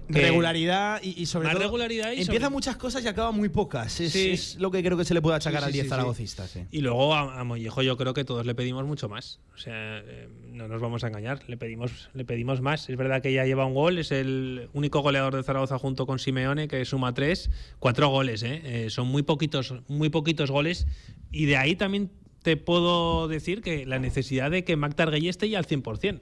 regularidad 0.08 1.00
y, 1.04 1.20
y 1.22 1.26
sobre 1.26 1.44
Más 1.46 1.54
todo 1.54 1.62
regularidad 1.62 2.08
y 2.12 2.22
empieza 2.22 2.46
sobre- 2.46 2.50
muchas 2.50 2.76
cosas 2.76 3.04
y 3.04 3.08
acaba 3.08 3.30
muy 3.30 3.48
pocas. 3.48 4.00
Es, 4.00 4.12
Sí. 4.12 4.30
es 4.30 4.56
lo 4.58 4.70
que 4.72 4.82
creo 4.82 4.96
que 4.98 5.04
se 5.04 5.14
le 5.14 5.22
puede 5.22 5.36
achacar 5.36 5.60
Sí, 5.60 5.64
al 5.66 5.70
sí, 5.70 5.76
10 5.76 5.84
sí, 5.84 5.88
zaragocista. 5.90 6.46
Y 6.72 6.80
luego 6.80 7.14
a, 7.14 7.38
a 7.40 7.44
Mollejo 7.44 7.82
yo 7.82 7.96
creo 7.96 8.12
que 8.12 8.24
todos 8.24 8.44
le 8.44 8.54
pedimos 8.56 8.84
mucho 8.86 9.08
más. 9.08 9.38
O 9.54 9.58
sea, 9.58 9.98
eh, 9.98 10.28
no 10.52 10.66
nos 10.66 10.80
vamos 10.80 11.04
a 11.04 11.06
engañar, 11.08 11.42
le 11.48 11.56
pedimos, 11.56 12.10
le 12.12 12.24
pedimos 12.24 12.60
más. 12.60 12.90
Es 12.90 12.96
verdad 12.96 13.22
que 13.22 13.32
ya 13.32 13.44
lleva 13.44 13.64
un 13.66 13.74
gol, 13.74 13.98
es 13.98 14.10
el 14.10 14.68
único 14.72 15.00
goleador 15.00 15.36
de 15.36 15.44
Zaragoza 15.44 15.78
junto 15.78 16.06
con 16.06 16.18
Simeone, 16.18 16.66
que 16.66 16.84
suma 16.84 17.14
tres, 17.14 17.48
cuatro 17.78 18.08
goles, 18.08 18.42
¿eh? 18.42 18.62
Eh, 18.64 18.90
son 18.90 19.06
muy 19.06 19.22
poquitos, 19.22 19.74
muy 19.86 20.08
poquitos 20.08 20.50
goles. 20.50 20.88
Y 21.30 21.46
de 21.46 21.56
ahí 21.56 21.76
también 21.76 22.10
te 22.42 22.56
puedo 22.56 23.28
decir 23.28 23.62
que 23.62 23.86
la 23.86 23.98
necesidad 23.98 24.50
de 24.50 24.64
que 24.64 24.76
Mac 24.76 24.94
Targuelle 24.94 25.28
esté 25.28 25.48
ya 25.48 25.58
al 25.58 25.66
100%. 25.66 26.20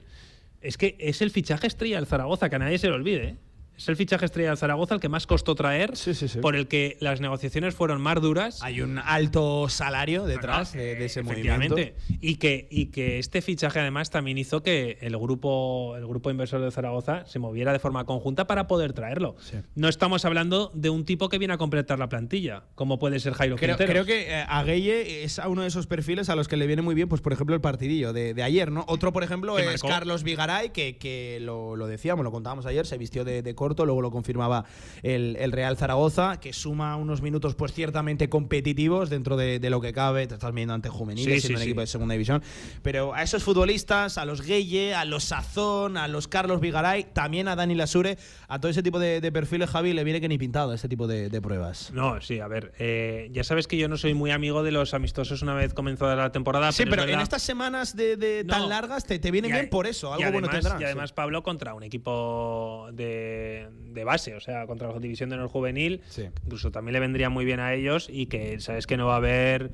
Es 0.61 0.77
que 0.77 0.97
es 0.99 1.21
el 1.21 1.31
fichaje 1.31 1.67
estrella 1.67 1.95
del 1.95 2.05
Zaragoza, 2.05 2.49
que 2.49 2.57
a 2.57 2.59
nadie 2.59 2.77
se 2.77 2.87
le 2.87 2.93
olvide. 2.93 3.23
¿eh? 3.23 3.35
Es 3.79 3.87
el 3.89 3.95
fichaje 3.95 4.25
estrella 4.25 4.49
del 4.49 4.57
Zaragoza 4.57 4.93
el 4.93 4.99
que 4.99 5.07
más 5.09 5.25
costó 5.25 5.55
traer, 5.55 5.95
Sí, 5.95 6.13
sí, 6.13 6.27
sí. 6.27 6.39
por 6.39 6.55
el 6.57 6.67
que 6.67 6.97
las 6.99 7.21
negociaciones 7.21 7.73
fueron 7.75 8.01
más 8.01 8.21
duras. 8.21 8.61
Hay 8.61 8.81
un 8.81 8.97
alto 8.99 9.69
salario 9.69 10.25
detrás 10.25 10.73
Bueno, 10.73 10.83
de, 10.89 10.95
de 10.95 11.05
ese 11.05 11.23
movimiento. 11.23 11.77
efectivamente. 11.77 11.95
Y 12.21 12.35
que, 12.35 12.67
y 12.69 12.87
que 12.87 13.19
este 13.19 13.41
fichaje 13.41 13.79
además 13.79 14.09
también 14.09 14.37
hizo 14.37 14.61
que 14.63 14.97
el 14.99 15.17
grupo, 15.17 15.95
el 15.95 16.05
grupo 16.05 16.29
inversor 16.29 16.59
de 16.61 16.71
Zaragoza 16.71 17.25
se 17.25 17.39
moviera 17.39 17.71
de 17.71 17.79
forma 17.79 18.05
conjunta 18.05 18.47
para 18.47 18.67
poder 18.67 18.91
traerlo. 18.91 19.37
No 19.75 19.87
estamos 19.87 20.25
hablando 20.25 20.71
de 20.75 20.89
un 20.89 21.05
tipo 21.05 21.29
que 21.29 21.37
viene 21.37 21.53
a 21.53 21.57
completar 21.57 21.99
la 21.99 22.09
plantilla, 22.09 22.63
como 22.75 22.99
puede 22.99 23.19
ser 23.21 23.31
Jairo 23.33 23.55
Creo, 23.55 23.77
Quintero. 23.77 23.91
creo 24.03 24.05
que 24.05 24.29
eh, 24.29 24.45
a 24.45 24.61
Gueye 24.63 25.23
es 25.23 25.39
a 25.39 25.47
uno 25.47 25.61
de 25.61 25.69
esos 25.69 25.87
perfiles 25.87 26.27
a 26.29 26.35
los 26.35 26.49
que 26.49 26.57
le 26.57 26.67
viene 26.67 26.81
muy 26.81 26.95
bien, 26.95 27.07
pues 27.07 27.21
por 27.21 27.31
ejemplo, 27.31 27.55
el 27.55 27.61
partidillo 27.61 28.11
de, 28.11 28.33
de 28.33 28.43
ayer, 28.43 28.71
¿no? 28.73 28.83
Otro, 28.89 29.13
por 29.13 29.23
ejemplo, 29.23 29.57
es 29.57 29.65
marcó. 29.65 29.87
Carlos 29.87 30.23
Vigaray, 30.23 30.71
que, 30.71 30.97
que 30.97 31.39
lo, 31.41 31.77
lo 31.77 31.87
decíamos, 31.87 32.25
lo 32.25 32.31
contábamos 32.31 32.65
ayer, 32.65 32.85
se 32.85 32.97
vistió 32.97 33.23
de, 33.23 33.41
de 33.41 33.55
corto, 33.69 33.85
luego 33.85 34.01
lo 34.01 34.11
confirmaba 34.11 34.65
el, 35.03 35.35
el 35.39 35.51
Real 35.51 35.77
Zaragoza, 35.77 36.39
que 36.39 36.53
suma 36.53 36.95
unos 36.95 37.21
minutos, 37.21 37.55
pues 37.55 37.71
ciertamente 37.73 38.29
competitivos 38.29 39.09
dentro 39.09 39.37
de, 39.37 39.59
de 39.59 39.69
lo 39.69 39.79
que 39.79 39.93
cabe. 39.93 40.25
Te 40.27 40.33
estás 40.33 40.53
viendo 40.53 40.73
ante 40.73 40.89
juveniles, 40.89 41.35
Sí, 41.35 41.41
siendo 41.41 41.59
sí, 41.59 41.63
un 41.63 41.69
equipo 41.69 41.81
de 41.81 41.87
segunda 41.87 42.13
división. 42.13 42.41
Pero 42.81 43.13
a 43.13 43.21
esos 43.21 43.43
futbolistas, 43.43 44.17
a 44.17 44.25
los 44.25 44.41
Gueye, 44.41 44.95
a 44.95 45.05
los 45.05 45.25
Sazón, 45.25 45.97
a 45.97 46.07
los 46.07 46.27
Carlos 46.27 46.59
Vigaray, 46.61 47.05
también 47.13 47.47
a 47.47 47.55
Dani 47.55 47.75
Lasure, 47.75 48.17
a 48.47 48.59
todo 48.59 48.71
ese 48.71 48.81
tipo 48.81 48.99
de, 48.99 49.21
de 49.21 49.31
perfiles, 49.31 49.69
Javi, 49.69 49.93
le 49.93 50.03
viene 50.03 50.19
que 50.19 50.27
ni 50.27 50.37
pintado 50.37 50.73
este 50.73 50.89
tipo 50.89 51.07
de, 51.07 51.29
de 51.29 51.41
pruebas. 51.41 51.91
No, 51.93 52.19
sí, 52.21 52.39
a 52.39 52.47
ver, 52.47 52.73
eh, 52.79 53.29
ya 53.31 53.43
sabes 53.43 53.67
que 53.67 53.77
yo 53.77 53.87
no 53.87 53.97
soy 53.97 54.15
muy 54.15 54.31
amigo 54.31 54.63
de 54.63 54.71
los 54.71 54.93
amistosos 54.93 55.41
una 55.41 55.53
vez 55.53 55.73
comenzada 55.73 56.15
la 56.15 56.31
temporada. 56.31 56.71
Sí, 56.71 56.83
pero, 56.83 57.03
pero 57.03 57.09
es 57.09 57.13
en 57.13 57.21
estas 57.21 57.43
semanas 57.43 57.95
de, 57.95 58.17
de 58.17 58.43
tan 58.43 58.67
largas 58.67 59.05
te, 59.05 59.19
te 59.19 59.31
bien 59.31 59.69
por 59.69 59.87
eso, 59.87 60.13
algo 60.13 60.31
bueno 60.31 60.49
tendrán. 60.49 60.81
Y 60.81 60.85
además, 60.85 61.13
Pablo, 61.13 61.43
contra 61.43 61.73
un 61.73 61.83
equipo 61.83 62.87
de, 62.93 63.58
de 63.69 64.03
base, 64.03 64.35
o 64.35 64.39
sea, 64.39 64.65
contra 64.67 64.91
la 64.91 64.99
división 64.99 65.29
de 65.29 65.35
honor 65.35 65.49
juvenil, 65.49 66.01
Sí. 66.09 66.25
incluso 66.45 66.71
también 66.71 66.93
le 66.93 66.99
vendría 66.99 67.29
muy 67.29 67.45
bien 67.45 67.59
a 67.59 67.73
ellos 67.73 68.07
y 68.11 68.27
que 68.27 68.59
sabes 68.59 68.87
que 68.87 68.97
no 68.97 69.07
va 69.07 69.13
a 69.13 69.17
haber 69.17 69.71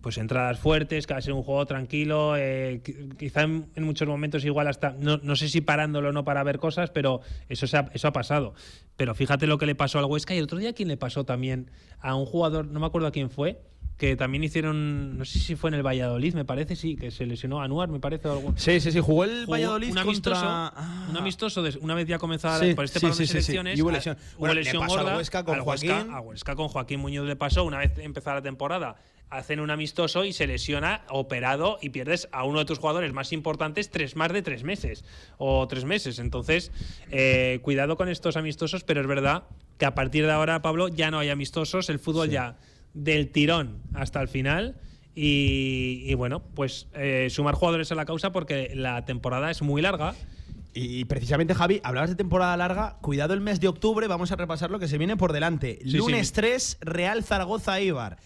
pues 0.00 0.18
entradas 0.18 0.60
fuertes, 0.60 1.04
que 1.06 1.14
va 1.14 1.18
a 1.18 1.22
ser 1.22 1.32
un 1.32 1.42
juego 1.42 1.66
tranquilo, 1.66 2.36
eh, 2.36 2.80
qui- 2.84 3.16
quizá 3.16 3.42
en, 3.42 3.66
en 3.74 3.82
muchos 3.82 4.06
momentos 4.06 4.44
igual 4.44 4.68
hasta, 4.68 4.92
no, 5.00 5.16
no 5.18 5.34
sé 5.34 5.48
si 5.48 5.60
parándolo 5.60 6.10
o 6.10 6.12
no 6.12 6.24
para 6.24 6.44
ver 6.44 6.60
cosas, 6.60 6.90
pero 6.90 7.22
eso, 7.48 7.66
se 7.66 7.76
ha, 7.76 7.90
eso 7.92 8.06
ha 8.06 8.12
pasado. 8.12 8.54
Pero 8.96 9.16
fíjate 9.16 9.48
lo 9.48 9.58
que 9.58 9.66
le 9.66 9.74
pasó 9.74 9.98
al 9.98 10.04
Huesca 10.04 10.32
y 10.34 10.38
el 10.38 10.44
otro 10.44 10.58
día 10.58 10.72
quién 10.74 10.86
le 10.88 10.96
pasó 10.96 11.24
también 11.24 11.70
a 11.98 12.14
un 12.14 12.24
jugador, 12.24 12.66
no 12.66 12.78
me 12.78 12.86
acuerdo 12.86 13.08
a 13.08 13.10
quién 13.10 13.30
fue, 13.30 13.60
que 13.96 14.14
también 14.14 14.44
hicieron, 14.44 15.16
no 15.16 15.24
sé 15.24 15.38
si 15.38 15.56
fue 15.56 15.70
en 15.70 15.74
el 15.74 15.82
Valladolid, 15.86 16.34
me 16.34 16.44
parece, 16.44 16.76
sí, 16.76 16.96
que 16.96 17.10
se 17.10 17.24
lesionó 17.24 17.62
a 17.62 17.64
Anuar, 17.64 17.88
me 17.88 17.98
parece, 17.98 18.28
o 18.28 18.32
algún, 18.32 18.58
Sí, 18.58 18.78
sí, 18.80 18.92
sí, 18.92 19.00
jugó 19.00 19.24
el 19.24 19.40
Jugó 19.46 19.52
Valladolid 19.52 19.90
un 19.92 19.98
amistoso, 19.98 20.34
contra... 20.40 20.66
Ah. 20.76 21.06
un 21.08 21.16
amistoso 21.16 21.62
de- 21.62 21.78
una 21.80 21.94
vez 21.94 22.06
ya 22.06 22.18
comenzada 22.18 22.60
Sí, 22.60 22.74
por 22.74 22.84
este 22.84 22.98
sí, 23.00 23.06
parón 23.06 23.18
de 23.18 23.26
sí, 23.26 23.32
selecciones. 23.32 23.78
Y 23.78 23.82
hubo 23.82 23.88
a- 23.88 23.92
lesión. 23.92 24.16
hubo 24.32 24.38
Bueno, 24.40 24.54
le 24.54 24.64
lesión 24.64 24.82
pasó 24.82 24.98
al 24.98 25.04
gorda, 25.04 25.16
Huesca 25.16 25.44
con 25.44 25.58
Huesca- 25.60 25.64
Joaquín. 25.64 26.10
a 26.14 26.20
Huesca 26.20 26.54
con 26.56 26.68
Joaquín 26.68 27.00
Muñoz 27.00 27.26
le 27.26 27.36
pasó 27.36 27.64
una 27.64 27.78
vez 27.78 27.96
empezada 27.98 28.36
la 28.36 28.42
temporada. 28.42 28.96
Hacen 29.30 29.58
un 29.60 29.70
amistoso 29.70 30.24
y 30.24 30.32
se 30.32 30.46
lesiona 30.46 31.02
operado 31.08 31.78
y 31.82 31.88
pierdes 31.88 32.28
a 32.32 32.44
uno 32.44 32.60
de 32.60 32.64
tus 32.64 32.78
jugadores 32.78 33.12
más 33.12 33.32
importantes 33.32 33.90
tres 33.90 34.14
más 34.14 34.32
de 34.32 34.42
tres 34.42 34.62
meses 34.62 35.04
o 35.38 35.66
tres 35.66 35.84
meses. 35.84 36.18
Entonces, 36.20 36.70
eh, 37.10 37.58
cuidado 37.62 37.96
con 37.96 38.08
estos 38.08 38.36
amistosos, 38.36 38.84
pero 38.84 39.00
es 39.00 39.06
verdad 39.06 39.44
que 39.78 39.86
a 39.86 39.94
partir 39.96 40.26
de 40.26 40.32
ahora, 40.32 40.62
Pablo, 40.62 40.88
ya 40.88 41.10
no 41.10 41.18
hay 41.18 41.30
amistosos. 41.30 41.88
El 41.88 41.98
fútbol 41.98 42.30
ya 42.30 42.56
del 42.96 43.30
tirón 43.30 43.82
hasta 43.94 44.20
el 44.20 44.28
final. 44.28 44.76
Y, 45.14 46.02
y 46.04 46.14
bueno, 46.14 46.42
pues 46.54 46.88
eh, 46.94 47.28
sumar 47.30 47.54
jugadores 47.54 47.90
a 47.90 47.94
la 47.94 48.04
causa 48.04 48.32
porque 48.32 48.72
la 48.74 49.04
temporada 49.04 49.50
es 49.50 49.62
muy 49.62 49.80
larga. 49.80 50.14
Y 50.74 51.06
precisamente, 51.06 51.54
Javi, 51.54 51.80
hablabas 51.84 52.10
de 52.10 52.16
temporada 52.16 52.54
larga. 52.56 52.98
Cuidado 53.00 53.32
el 53.32 53.40
mes 53.40 53.60
de 53.60 53.68
octubre, 53.68 54.06
vamos 54.08 54.30
a 54.30 54.36
repasar 54.36 54.70
lo 54.70 54.78
que 54.78 54.88
se 54.88 54.98
viene 54.98 55.16
por 55.16 55.32
delante. 55.32 55.78
Sí, 55.82 55.96
Lunes 55.96 56.28
sí. 56.28 56.34
3, 56.34 56.78
Real 56.82 57.24
Zaragoza 57.24 57.78
Eibar. 57.78 58.18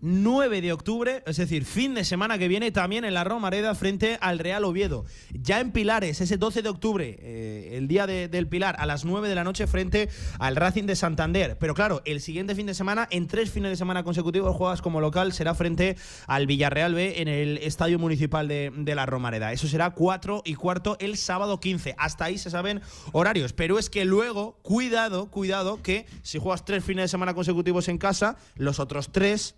9 0.00 0.60
de 0.60 0.72
octubre, 0.72 1.22
es 1.26 1.36
decir, 1.38 1.64
fin 1.64 1.94
de 1.94 2.04
semana 2.04 2.38
que 2.38 2.46
viene 2.48 2.70
también 2.70 3.04
en 3.04 3.14
la 3.14 3.24
Romareda 3.24 3.74
frente 3.74 4.16
al 4.20 4.38
Real 4.38 4.64
Oviedo. 4.64 5.04
Ya 5.32 5.58
en 5.60 5.72
Pilares, 5.72 6.20
ese 6.20 6.36
12 6.36 6.62
de 6.62 6.68
octubre, 6.68 7.16
eh, 7.20 7.70
el 7.76 7.88
día 7.88 8.06
de- 8.06 8.28
del 8.28 8.46
Pilar, 8.48 8.76
a 8.78 8.86
las 8.86 9.04
9 9.04 9.28
de 9.28 9.34
la 9.34 9.42
noche 9.44 9.66
frente 9.66 10.08
al 10.38 10.54
Racing 10.56 10.84
de 10.84 10.94
Santander. 10.96 11.58
Pero 11.58 11.74
claro, 11.74 12.00
el 12.04 12.20
siguiente 12.20 12.54
fin 12.54 12.66
de 12.66 12.74
semana, 12.74 13.08
en 13.10 13.26
tres 13.26 13.50
fines 13.50 13.70
de 13.70 13.76
semana 13.76 14.04
consecutivos, 14.04 14.54
juegas 14.54 14.82
como 14.82 15.00
local, 15.00 15.32
será 15.32 15.54
frente 15.54 15.96
al 16.26 16.46
Villarreal 16.46 16.94
B 16.94 17.20
en 17.20 17.28
el 17.28 17.58
Estadio 17.58 17.98
Municipal 17.98 18.46
de, 18.46 18.72
de 18.76 18.94
la 18.94 19.04
Romareda. 19.06 19.52
Eso 19.52 19.66
será 19.66 19.90
4 19.90 20.42
y 20.44 20.54
cuarto 20.54 20.96
el 21.00 21.16
sábado 21.16 21.58
15. 21.60 21.94
Hasta 21.98 22.26
ahí 22.26 22.38
se 22.38 22.50
saben 22.50 22.80
horarios. 23.12 23.52
Pero 23.52 23.78
es 23.78 23.90
que 23.90 24.04
luego, 24.04 24.58
cuidado, 24.62 25.26
cuidado, 25.30 25.82
que 25.82 26.06
si 26.22 26.38
juegas 26.38 26.64
tres 26.64 26.84
fines 26.84 27.04
de 27.04 27.08
semana 27.08 27.34
consecutivos 27.34 27.88
en 27.88 27.98
casa, 27.98 28.36
los 28.54 28.78
otros 28.78 29.10
tres 29.10 29.56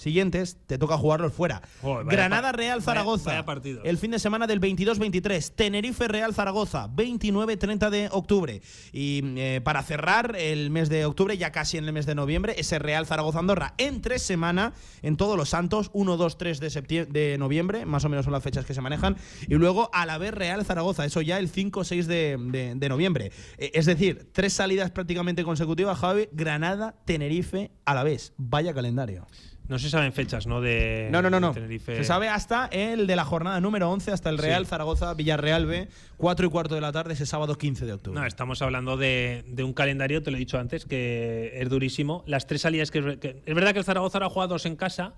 siguientes 0.00 0.56
te 0.66 0.78
toca 0.78 0.96
jugarlos 0.96 1.32
fuera. 1.32 1.62
Joder, 1.82 2.06
Granada 2.06 2.52
Real 2.52 2.82
Zaragoza. 2.82 3.30
vaya. 3.30 3.80
El 3.84 3.98
fin 3.98 4.10
de 4.10 4.18
semana 4.18 4.46
del 4.46 4.60
22-23. 4.60 5.52
Tenerife 5.54 6.08
Real 6.08 6.34
Zaragoza, 6.34 6.88
29-30 6.88 7.90
de 7.90 8.08
octubre. 8.10 8.62
Y 8.92 9.22
eh, 9.36 9.60
para 9.62 9.82
cerrar 9.82 10.36
el 10.36 10.70
mes 10.70 10.88
de 10.88 11.04
octubre, 11.04 11.36
ya 11.36 11.52
casi 11.52 11.76
en 11.78 11.84
el 11.84 11.92
mes 11.92 12.06
de 12.06 12.14
noviembre, 12.14 12.54
ese 12.58 12.78
Real 12.78 13.06
Zaragoza 13.06 13.38
Andorra. 13.38 13.74
En 13.78 14.00
tres 14.00 14.22
semanas, 14.22 14.72
en 15.02 15.16
todos 15.16 15.36
los 15.36 15.48
santos, 15.50 15.90
1, 15.92 16.16
2, 16.16 16.38
3 16.38 16.60
de, 16.60 17.06
de 17.10 17.36
noviembre, 17.38 17.86
más 17.86 18.04
o 18.04 18.08
menos 18.08 18.24
son 18.24 18.32
las 18.32 18.42
fechas 18.42 18.64
que 18.64 18.74
se 18.74 18.80
manejan. 18.80 19.16
Y 19.48 19.54
luego 19.54 19.90
a 19.92 20.06
la 20.06 20.18
vez 20.18 20.32
Real 20.32 20.64
Zaragoza, 20.64 21.04
eso 21.04 21.20
ya 21.20 21.38
el 21.38 21.48
5 21.48 21.84
6 21.84 22.06
de, 22.06 22.36
de- 22.38 22.74
de 22.74 22.88
noviembre. 22.88 23.32
Eh, 23.58 23.70
es 23.74 23.86
decir, 23.86 24.30
tres 24.32 24.52
salidas 24.52 24.90
prácticamente 24.90 25.44
consecutivas, 25.44 25.98
Javi. 25.98 26.28
Granada, 26.32 26.94
Tenerife, 27.04 27.70
a 27.84 27.94
la 27.94 28.02
vez. 28.04 28.32
Vaya 28.36 28.72
calendario. 28.74 29.26
No 29.70 29.78
se 29.78 29.88
saben 29.88 30.12
fechas, 30.12 30.46
¿no? 30.46 30.60
De, 30.60 31.08
No, 31.10 31.22
no, 31.22 31.30
no, 31.30 31.40
no. 31.40 31.52
Tenerife. 31.52 31.96
Se 31.96 32.04
sabe 32.04 32.28
hasta 32.28 32.66
el 32.66 33.06
de 33.06 33.16
la 33.16 33.24
jornada 33.24 33.60
número 33.60 33.88
11, 33.90 34.10
hasta 34.10 34.28
el 34.28 34.36
Real 34.36 34.64
Sí. 34.64 34.70
Zaragoza 34.70 35.14
Villarreal 35.14 35.64
B, 35.64 35.88
4 36.18 36.46
y 36.46 36.50
cuarto 36.50 36.74
de 36.74 36.80
la 36.82 36.92
tarde, 36.92 37.14
ese 37.14 37.24
sábado 37.24 37.56
15 37.56 37.86
de 37.86 37.92
octubre. 37.94 38.20
No, 38.20 38.26
estamos 38.26 38.60
hablando 38.60 38.96
de, 38.98 39.44
de 39.46 39.62
un 39.64 39.72
calendario, 39.72 40.22
te 40.22 40.30
lo 40.30 40.36
he 40.36 40.40
dicho 40.40 40.58
antes, 40.58 40.84
que 40.84 41.52
es 41.54 41.68
durísimo. 41.70 42.24
Las 42.26 42.46
tres 42.46 42.60
salidas 42.62 42.90
que, 42.90 43.18
que- 43.18 43.42
Es 43.46 43.54
verdad 43.54 43.72
que 43.72 43.78
el 43.78 43.84
Zaragoza 43.84 44.18
ahora 44.18 44.28
juega 44.28 44.48
dos 44.48 44.66
en 44.66 44.74
casa 44.76 45.14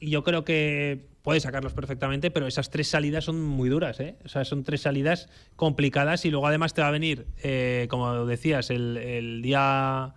y 0.00 0.10
yo 0.10 0.22
creo 0.22 0.44
que 0.44 1.06
puede 1.22 1.40
sacarlos 1.40 1.72
perfectamente, 1.72 2.30
pero 2.30 2.46
esas 2.46 2.70
tres 2.70 2.86
salidas 2.86 3.24
son 3.24 3.42
muy 3.44 3.68
duras, 3.68 3.98
¿eh? 3.98 4.14
O 4.24 4.28
sea, 4.28 4.44
son 4.44 4.62
tres 4.62 4.82
salidas 4.82 5.28
complicadas 5.56 6.24
y 6.24 6.30
luego 6.30 6.46
además 6.46 6.72
te 6.72 6.80
va 6.82 6.88
a 6.88 6.92
venir, 6.92 7.26
eh, 7.42 7.88
como 7.90 8.24
decías, 8.26 8.70
el, 8.70 8.96
el 8.96 9.42
día 9.42 10.14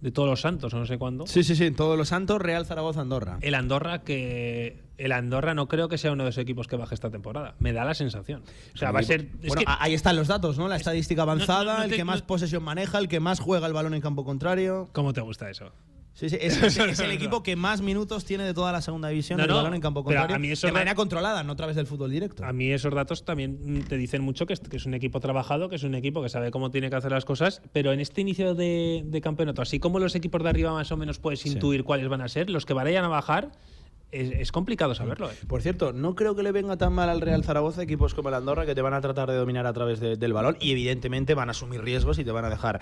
de 0.00 0.12
todos 0.12 0.28
los 0.28 0.40
santos, 0.40 0.72
o 0.74 0.78
no 0.78 0.86
sé 0.86 0.98
cuándo. 0.98 1.26
Sí, 1.26 1.42
sí, 1.42 1.56
sí, 1.56 1.70
todos 1.70 1.96
los 1.96 2.08
santos, 2.08 2.40
Real 2.40 2.66
Zaragoza 2.66 3.00
Andorra. 3.00 3.38
El 3.40 3.54
Andorra 3.54 4.02
que 4.02 4.84
el 4.98 5.12
Andorra 5.12 5.54
no 5.54 5.68
creo 5.68 5.88
que 5.88 5.98
sea 5.98 6.12
uno 6.12 6.24
de 6.24 6.28
los 6.30 6.38
equipos 6.38 6.66
que 6.68 6.76
baje 6.76 6.94
esta 6.94 7.10
temporada. 7.10 7.54
Me 7.58 7.72
da 7.72 7.84
la 7.84 7.94
sensación. 7.94 8.42
O 8.74 8.76
sea, 8.76 8.92
va 8.92 9.00
a 9.00 9.02
ser 9.02 9.22
es 9.42 9.48
Bueno, 9.48 9.60
que- 9.60 9.64
ahí 9.80 9.94
están 9.94 10.16
los 10.16 10.28
datos, 10.28 10.58
¿no? 10.58 10.68
La 10.68 10.76
estadística 10.76 11.22
avanzada, 11.22 11.72
no, 11.72 11.78
no 11.78 11.84
el 11.84 11.94
que 11.94 12.04
más 12.04 12.22
posesión 12.22 12.62
maneja, 12.62 12.98
el 12.98 13.08
que 13.08 13.20
más 13.20 13.40
juega 13.40 13.66
el 13.66 13.72
balón 13.72 13.94
en 13.94 14.00
campo 14.00 14.24
contrario. 14.24 14.88
¿Cómo 14.92 15.12
te 15.12 15.20
gusta 15.22 15.50
eso? 15.50 15.72
Sí, 16.18 16.30
sí, 16.30 16.38
es, 16.40 16.56
es- 16.62 16.78
es 16.78 16.98
el 17.00 17.10
equipo 17.10 17.42
que 17.42 17.56
más 17.56 17.82
minutos 17.82 18.24
tiene 18.24 18.44
de 18.44 18.54
toda 18.54 18.72
la 18.72 18.80
segunda 18.80 19.08
división 19.08 19.36
No, 19.36 19.44
el 19.44 19.50
no, 19.50 19.56
balón 19.56 19.74
en 19.74 19.82
campo 19.82 20.02
pero 20.02 20.20
a 20.20 20.22
contrario. 20.22 20.40
mí 20.40 20.50
eso 20.50 20.66
de 20.66 20.72
manera 20.72 20.94
controlada, 20.94 21.42
no 21.44 21.52
a 21.52 21.56
través 21.56 21.76
del 21.76 21.86
fútbol 21.86 22.10
directo. 22.10 22.42
A 22.42 22.54
mí 22.54 22.72
esos 22.72 22.94
datos 22.94 23.26
también 23.26 23.58
mm, 23.62 23.80
te 23.82 23.98
dicen 23.98 24.22
mucho 24.22 24.46
que 24.46 24.54
es, 24.54 24.60
que 24.60 24.78
es 24.78 24.86
un 24.86 24.94
equipo 24.94 25.20
trabajado, 25.20 25.68
que 25.68 25.76
es 25.76 25.82
un 25.82 25.94
equipo 25.94 26.22
que 26.22 26.30
sabe 26.30 26.50
cómo 26.50 26.70
tiene 26.70 26.88
que 26.88 26.96
hacer 26.96 27.12
las 27.12 27.26
cosas, 27.26 27.60
pero 27.74 27.92
en 27.92 28.00
este 28.00 28.22
inicio 28.22 28.54
de, 28.54 29.02
de 29.04 29.20
campeonato, 29.20 29.60
así 29.60 29.78
como 29.78 29.98
los 29.98 30.14
equipos 30.14 30.42
de 30.42 30.48
arriba 30.48 30.72
más 30.72 30.90
o 30.90 30.96
menos 30.96 31.18
puedes 31.18 31.44
intuir 31.44 31.84
cuáles 31.84 32.08
van 32.08 32.22
a 32.22 32.28
ser, 32.28 32.48
los 32.48 32.64
que 32.64 32.72
vayan 32.72 33.04
a 33.04 33.08
bajar, 33.08 33.52
es, 34.16 34.32
es 34.32 34.52
complicado 34.52 34.94
saberlo. 34.94 35.30
¿eh? 35.30 35.34
Por 35.46 35.62
cierto, 35.62 35.92
no 35.92 36.14
creo 36.14 36.34
que 36.34 36.42
le 36.42 36.52
venga 36.52 36.76
tan 36.76 36.92
mal 36.92 37.08
al 37.08 37.20
Real 37.20 37.44
Zaragoza 37.44 37.82
equipos 37.82 38.14
como 38.14 38.28
el 38.28 38.34
Andorra 38.34 38.66
que 38.66 38.74
te 38.74 38.82
van 38.82 38.94
a 38.94 39.00
tratar 39.00 39.30
de 39.30 39.36
dominar 39.36 39.66
a 39.66 39.72
través 39.72 40.00
de- 40.00 40.16
del 40.16 40.32
balón 40.32 40.56
y 40.60 40.72
evidentemente 40.72 41.34
van 41.34 41.48
a 41.48 41.52
asumir 41.52 41.82
riesgos 41.82 42.18
y 42.18 42.24
te 42.24 42.30
van 42.32 42.44
a 42.44 42.50
dejar 42.50 42.80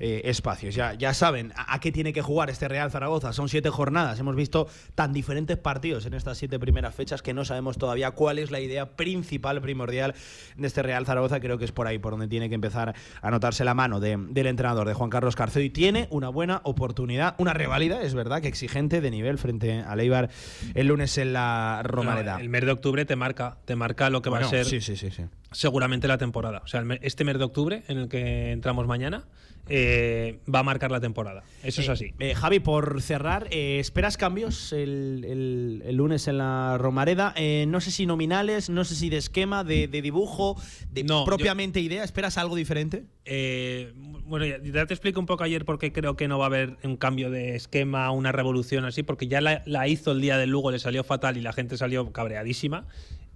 eh, 0.00 0.22
espacios. 0.24 0.74
Ya, 0.74 0.94
ya 0.94 1.14
saben 1.14 1.52
a, 1.56 1.74
a 1.74 1.80
qué 1.80 1.92
tiene 1.92 2.12
que 2.12 2.22
jugar 2.22 2.50
este 2.50 2.68
Real 2.68 2.90
Zaragoza. 2.90 3.32
Son 3.32 3.48
siete 3.48 3.70
jornadas. 3.70 4.18
Hemos 4.18 4.36
visto 4.36 4.66
tan 4.94 5.12
diferentes 5.12 5.56
partidos 5.58 6.06
en 6.06 6.14
estas 6.14 6.38
siete 6.38 6.58
primeras 6.58 6.94
fechas 6.94 7.22
que 7.22 7.32
no 7.34 7.44
sabemos 7.44 7.78
todavía 7.78 8.10
cuál 8.12 8.38
es 8.38 8.50
la 8.50 8.60
idea 8.60 8.96
principal, 8.96 9.60
primordial 9.60 10.14
de 10.56 10.66
este 10.66 10.82
Real 10.82 11.06
Zaragoza. 11.06 11.40
Creo 11.40 11.58
que 11.58 11.64
es 11.64 11.72
por 11.72 11.86
ahí 11.86 11.98
por 11.98 12.12
donde 12.12 12.28
tiene 12.28 12.48
que 12.48 12.54
empezar 12.54 12.94
a 13.20 13.30
notarse 13.30 13.64
la 13.64 13.74
mano 13.74 14.00
de- 14.00 14.16
del 14.30 14.46
entrenador, 14.46 14.86
de 14.88 14.94
Juan 14.94 15.10
Carlos 15.10 15.36
Carcedo. 15.36 15.62
Y 15.64 15.70
tiene 15.70 16.08
una 16.10 16.28
buena 16.28 16.60
oportunidad, 16.64 17.34
una 17.38 17.52
reválida, 17.54 18.02
es 18.02 18.14
verdad, 18.14 18.40
que 18.42 18.48
exigente 18.48 19.00
de 19.00 19.10
nivel 19.10 19.38
frente 19.38 19.80
al 19.80 20.00
Eibar 20.00 20.30
el 20.74 20.86
lunes 20.88 21.16
en 21.18 21.32
la 21.32 21.82
Romareda. 21.84 22.34
No, 22.34 22.40
el 22.40 22.48
mes 22.48 22.64
de 22.64 22.72
octubre 22.72 23.04
te 23.04 23.16
marca, 23.16 23.58
te 23.64 23.76
marca 23.76 24.10
lo 24.10 24.22
que 24.22 24.30
va 24.30 24.38
a 24.38 24.44
ser 24.44 24.64
Sí, 24.64 24.80
sí, 24.80 24.96
sí, 24.96 25.08
seguramente 25.50 26.08
la 26.08 26.18
temporada. 26.18 26.62
O 26.64 26.66
sea, 26.66 26.84
este 27.00 27.24
mes 27.24 27.38
de 27.38 27.44
octubre, 27.44 27.82
en 27.88 27.98
el 27.98 28.08
que 28.08 28.52
entramos 28.52 28.86
mañana, 28.86 29.24
eh, 29.68 30.40
va 30.52 30.58
a 30.60 30.62
marcar 30.62 30.90
la 30.90 31.00
temporada. 31.00 31.44
Eso 31.62 31.80
es 31.82 31.88
así. 31.88 32.12
Eh, 32.18 32.34
Javi, 32.34 32.58
por 32.60 33.00
cerrar, 33.00 33.46
eh, 33.50 33.78
¿esperas 33.78 34.16
cambios 34.16 34.72
el, 34.72 35.24
el- 35.28 35.82
el 35.86 35.96
lunes 35.96 36.26
en 36.28 36.38
la 36.38 36.76
Romareda? 36.78 37.32
Eh, 37.36 37.64
no 37.68 37.80
sé 37.80 37.90
si 37.90 38.04
nominales, 38.06 38.70
no 38.70 38.84
sé 38.84 38.94
si 38.96 39.08
de 39.08 39.18
esquema, 39.18 39.62
de, 39.64 39.86
de 39.88 40.02
dibujo, 40.02 40.56
de 40.90 41.04
No, 41.04 41.24
propiamente 41.24 41.80
idea. 41.80 42.02
¿Esperas 42.04 42.38
algo 42.38 42.56
diferente? 42.56 43.04
Eh, 43.24 43.92
bueno, 44.24 44.44
ya, 44.46 44.58
ya 44.62 44.86
te 44.86 44.94
explico 44.94 45.20
un 45.20 45.26
poco 45.26 45.44
ayer 45.44 45.64
por 45.64 45.78
qué 45.78 45.92
creo 45.92 46.16
que 46.16 46.26
no 46.26 46.38
va 46.38 46.46
a 46.46 46.48
haber 46.48 46.76
un 46.82 46.96
cambio 46.96 47.30
de 47.30 47.54
esquema, 47.54 48.10
una 48.10 48.32
revolución 48.32 48.84
así, 48.84 49.02
porque 49.02 49.28
ya 49.28 49.40
la, 49.40 49.62
la 49.66 49.86
hizo 49.86 50.12
el 50.12 50.20
día 50.20 50.36
del 50.38 50.50
Lugo, 50.50 50.70
le 50.72 50.78
salió 50.80 51.04
fatal 51.04 51.36
y 51.36 51.40
la 51.40 51.52
gente 51.52 51.76
salió 51.76 52.12
cabreadísima. 52.12 52.86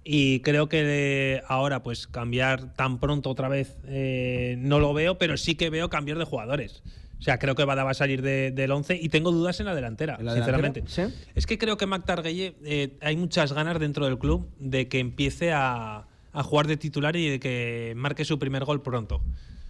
Y 0.09 0.39
creo 0.39 0.69
que 0.69 1.41
ahora, 1.49 1.83
pues 1.83 2.07
cambiar 2.07 2.73
tan 2.75 2.97
pronto 2.99 3.29
otra 3.29 3.49
vez 3.49 3.75
eh, 3.85 4.55
no 4.59 4.79
lo 4.79 4.93
veo, 4.93 5.17
pero 5.17 5.35
sí 5.35 5.55
que 5.55 5.69
veo 5.69 5.89
cambios 5.89 6.17
de 6.17 6.23
jugadores. 6.23 6.81
O 7.19 7.21
sea, 7.23 7.39
creo 7.39 7.55
que 7.55 7.65
Bada 7.65 7.83
va 7.83 7.91
a 7.91 7.93
salir 7.93 8.21
de- 8.21 8.51
del 8.51 8.71
11 8.71 8.95
y 9.01 9.09
tengo 9.09 9.31
dudas 9.31 9.59
en 9.59 9.65
la 9.65 9.75
delantera, 9.75 10.15
¿En 10.17 10.25
la 10.27 10.33
sinceramente. 10.35 10.79
delantera? 10.81 11.09
¿Sí? 11.09 11.31
Es 11.35 11.45
que 11.45 11.57
creo 11.57 11.75
que 11.75 11.87
Mac 11.87 12.05
Targuelle, 12.05 12.55
eh, 12.63 12.97
hay 13.01 13.17
muchas 13.17 13.51
ganas 13.51 13.79
dentro 13.79 14.05
del 14.05 14.17
club 14.17 14.49
de 14.59 14.87
que 14.87 14.99
empiece 14.99 15.51
a, 15.51 16.07
a 16.31 16.43
jugar 16.43 16.67
de 16.67 16.77
titular 16.77 17.15
y 17.17 17.27
de 17.27 17.39
que 17.41 17.93
marque 17.97 18.23
su 18.23 18.39
primer 18.39 18.63
gol 18.63 18.81
pronto. 18.83 19.15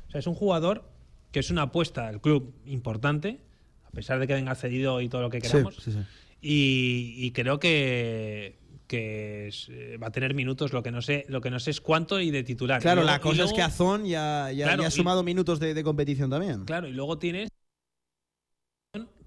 O 0.08 0.12
sea, 0.12 0.20
es 0.20 0.28
un 0.28 0.36
jugador 0.36 0.88
que 1.32 1.40
es 1.40 1.50
una 1.50 1.64
apuesta 1.64 2.06
del 2.12 2.22
club 2.22 2.54
importante, 2.68 3.40
a 3.86 3.90
pesar 3.92 4.20
de 4.20 4.28
que 4.28 4.34
venga 4.34 4.54
cedido 4.54 5.02
y 5.02 5.10
todo 5.10 5.22
lo 5.24 5.30
que 5.32 5.40
queramos. 5.42 5.78
sí, 5.78 5.92
sí. 5.94 6.00
Y, 6.42 7.16
y 7.26 7.32
creo 7.32 7.60
que, 7.60 8.60
que 8.88 9.48
es- 9.50 9.68
eh, 9.70 9.98
va 10.02 10.08
a 10.08 10.12
tener 10.12 10.34
minutos, 10.34 10.74
lo 10.74 10.82
que 10.82 10.92
no 10.92 11.02
sé, 11.02 11.26
lo 11.28 11.42
que 11.42 11.50
no 11.52 11.60
sé 11.60 11.72
es 11.72 11.82
cuánto 11.82 12.20
y 12.20 12.32
de 12.32 12.44
titular. 12.44 12.82
Claro, 12.82 13.02
luego- 13.02 13.12
la 13.12 13.20
cosa 13.22 13.44
es 13.44 13.54
que 13.54 13.62
Azón 13.62 14.06
ya, 14.06 14.52
ya, 14.52 14.66
Claro, 14.66 14.82
ya 14.84 14.88
ha 14.88 14.92
y- 14.92 14.94
sumado 14.96 15.24
minutos 15.24 15.60
de, 15.60 15.74
de 15.74 15.84
competición 15.84 16.30
también. 16.30 16.66
Claro, 16.66 16.88
y 16.88 16.94
luego 16.94 17.18
tienes 17.20 17.50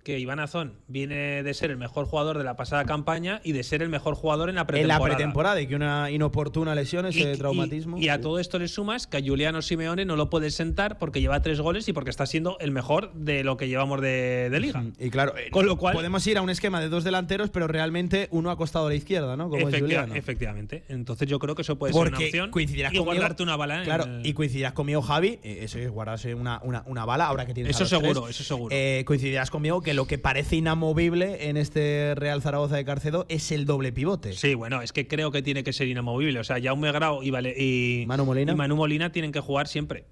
que 0.05 0.19
Iván 0.19 0.41
Azón 0.41 0.75
viene 0.89 1.43
de 1.43 1.55
ser 1.55 1.71
el 1.71 1.77
mejor 1.77 2.07
jugador 2.07 2.39
de 2.39 2.45
la 2.45 2.57
pasada 2.57 2.85
campaña 2.85 3.41
y 3.45 3.53
de 3.53 3.63
ser 3.63 3.83
el 3.83 3.89
mejor 3.89 4.15
jugador 4.15 4.49
en 4.49 4.55
la 4.55 4.63
En 4.63 4.67
pretemporada. 4.67 4.99
la 4.99 5.05
pretemporada 5.15 5.61
y 5.61 5.67
que 5.67 5.77
una 5.77 6.11
inoportuna 6.11 6.75
lesión, 6.75 7.07
ese 7.07 7.33
Y- 7.33 7.37
traumatismo. 7.37 7.99
Y, 7.99 8.05
y 8.05 8.09
a 8.09 8.17
sí. 8.17 8.23
todo 8.23 8.39
esto 8.39 8.59
le 8.59 8.69
sumas 8.69 9.07
que 9.07 9.19
a 9.19 9.21
Juliano 9.23 9.61
Simeone 9.63 10.05
no 10.05 10.17
lo 10.17 10.31
puedes 10.31 10.55
sentar 10.55 10.99
porque 10.99 11.21
lleva 11.21 11.43
tres 11.43 11.61
goles 11.61 11.89
y 11.89 11.93
porque 11.93 12.11
está 12.11 12.27
siendo 12.27 12.59
el 12.61 12.71
mejor 12.71 13.13
de 13.15 13.45
lo 13.45 13.57
que 13.57 13.69
llevamos 13.69 14.01
de, 14.01 14.49
de 14.51 14.61
liga. 14.61 14.83
Y 14.99 15.11
claro, 15.11 15.37
eh, 15.37 15.51
Con 15.51 15.67
lo 15.67 15.77
cual- 15.77 15.95
podemos 15.95 16.27
ir 16.27 16.39
a 16.39 16.43
un 16.43 16.51
esquema 16.51 16.81
de 16.81 16.89
dos 16.89 17.05
delanteros, 17.05 17.51
pero 17.51 17.67
realmente 17.67 18.29
uno 18.31 18.51
ha 18.51 18.57
costado 18.57 18.87
a 18.87 18.89
la 18.91 18.95
izquierda, 18.95 19.37
¿no? 19.37 19.49
Como 19.51 19.69
es 19.69 19.75
Efecti- 19.75 19.81
Juliano. 19.81 20.15
efectivamente. 20.15 20.85
Entonces 20.89 21.29
yo 21.29 21.39
creo 21.39 21.55
que 21.55 21.63
eso 21.63 21.77
puede 21.79 21.93
ser 21.93 22.09
una 22.09 22.17
opción. 22.19 22.51
coincidirás 22.51 22.93
y 22.93 22.97
conmigo. 22.97 23.13
guardarte 23.15 23.43
una 23.43 23.57
bala 23.57 23.79
en 23.79 23.85
Claro, 23.85 24.05
el- 24.05 24.27
y 24.27 24.33
coincidirás 24.33 24.73
conmigo, 24.73 25.03
Javi. 25.03 25.39
eh, 25.43 25.59
Eso 25.63 25.79
es 25.79 25.91
guardarse 25.91 26.35
una, 26.35 26.61
una, 26.65 26.83
una 26.87 27.05
bala 27.05 27.27
ahora 27.27 27.45
que 27.47 27.55
tienes. 27.55 27.79
a 27.79 27.85
Eso 27.85 27.89
tres. 27.99 28.09
seguro, 28.13 28.29
eso 28.29 28.43
seguro. 28.45 28.75
Eh, 28.75 29.03
coincidirás 29.07 29.51
conmigo 29.51 29.81
que 29.83 29.90
lo 29.95 30.07
que 30.07 30.19
parece 30.19 30.57
inamovible 30.57 31.49
en 31.49 31.57
este 31.57 32.15
Real 32.15 32.43
Zaragoza 32.43 32.77
de 32.77 32.85
Carcedo 32.85 33.27
es 33.29 33.51
el 33.53 33.67
doble 33.67 33.93
pivote. 33.93 34.33
Sí, 34.33 34.55
bueno, 34.55 34.83
es 34.83 34.93
que 34.93 35.07
creo 35.09 35.31
que 35.31 35.43
tiene 35.43 35.63
que 35.65 35.73
ser 35.73 35.89
inamovible. 35.89 36.39
O 36.41 36.45
sea, 36.45 36.61
Jaume 36.63 36.91
Grau 36.93 37.23
y, 37.23 37.31
Vale- 37.31 37.55
y, 37.59 38.05
Manu 38.07 38.25
Molina. 38.25 38.53
y 38.53 38.55
Manu 38.57 38.77
Molina 38.77 39.13
tienen 39.13 39.33
que 39.33 39.41
jugar 39.41 39.69
siempre. 39.69 40.05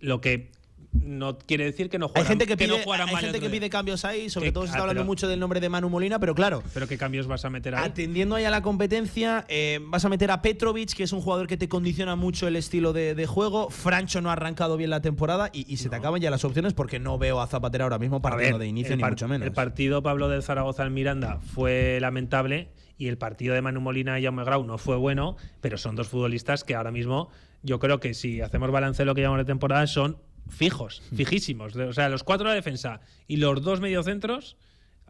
Lo 0.00 0.20
que 0.20 0.50
no 1.02 1.38
quiere 1.38 1.64
decir 1.64 1.88
que 1.90 1.98
no 1.98 2.06
Hay 2.06 2.12
juegan 2.12 2.28
gente 2.28 2.46
que, 2.46 2.54
no 2.54 2.74
pide, 2.76 2.92
hay 2.92 3.12
mal 3.12 3.22
gente 3.22 3.40
que 3.40 3.50
pide 3.50 3.70
cambios 3.70 4.04
ahí, 4.04 4.28
sobre 4.30 4.48
Que- 4.48 4.52
todo 4.52 4.64
se 4.64 4.68
está 4.68 4.78
ah, 4.78 4.82
hablando 4.82 5.00
pero- 5.00 5.06
mucho 5.06 5.28
del 5.28 5.38
nombre 5.40 5.60
de 5.60 5.68
Manu 5.68 5.88
Molina, 5.88 6.18
pero 6.18 6.34
claro, 6.34 6.62
Pero 6.74 6.86
qué 6.88 6.98
cambios 6.98 7.26
vas 7.26 7.44
a 7.44 7.50
meter 7.50 7.74
ahí. 7.74 7.84
Atendiendo 7.84 8.34
ahí 8.34 8.44
a 8.44 8.50
la 8.50 8.62
competencia, 8.62 9.44
eh, 9.48 9.80
vas 9.82 10.04
a 10.04 10.08
meter 10.08 10.30
a 10.30 10.42
Petrovic, 10.42 10.94
que 10.94 11.02
es 11.04 11.12
un 11.12 11.20
jugador 11.20 11.46
que 11.46 11.56
te 11.56 11.68
condiciona 11.68 12.16
mucho 12.16 12.48
el 12.48 12.56
estilo 12.56 12.92
de, 12.92 13.14
de 13.14 13.26
juego. 13.26 13.70
Francho 13.70 14.20
no 14.20 14.30
ha 14.30 14.34
arrancado 14.34 14.76
bien 14.76 14.90
la 14.90 15.00
temporada 15.02 15.50
y, 15.52 15.72
y 15.72 15.76
se 15.78 15.88
te 15.88 15.96
acaban 15.96 16.20
ya 16.20 16.30
las 16.30 16.44
opciones 16.44 16.72
porque 16.74 16.98
no 16.98 17.18
veo 17.18 17.40
a 17.40 17.46
Zapatero 17.46 17.84
ahora 17.84 17.98
mismo 17.98 18.20
partiendo 18.22 18.58
de 18.58 18.66
inicio, 18.66 18.96
ni 18.96 19.02
mucho 19.02 19.28
menos. 19.28 19.46
El 19.46 19.52
partido 19.52 20.02
Pablo 20.02 20.28
del 20.28 20.42
Zaragoza 20.42 20.82
al 20.82 20.90
Miranda 20.90 21.38
fue 21.54 21.98
lamentable 22.00 22.68
y 22.98 23.08
el 23.08 23.18
partido 23.18 23.54
de 23.54 23.60
Manu 23.62 23.80
Molina 23.80 24.18
y 24.18 24.24
Jaume 24.24 24.44
Grau 24.44 24.64
no 24.64 24.78
fue 24.78 24.96
bueno, 24.96 25.36
pero 25.60 25.76
son 25.76 25.96
dos 25.96 26.08
futbolistas 26.08 26.64
que 26.64 26.74
ahora 26.74 26.90
mismo 26.90 27.28
yo 27.62 27.78
creo 27.78 28.00
que 28.00 28.14
si 28.14 28.40
hacemos 28.40 28.70
balance 28.70 29.02
de 29.02 29.06
lo 29.06 29.14
que 29.14 29.20
llevamos 29.22 29.38
de 29.40 29.44
temporada 29.44 29.86
son 29.86 30.16
fijos, 30.48 31.02
Hmm. 31.10 31.16
fijísimos. 31.16 31.76
O 31.76 31.92
sea, 31.92 32.08
los 32.08 32.22
cuatro 32.24 32.48
de 32.48 32.52
la 32.52 32.56
defensa 32.56 33.00
y 33.26 33.36
los 33.36 33.62
dos 33.62 33.80
mediocentros, 33.80 34.56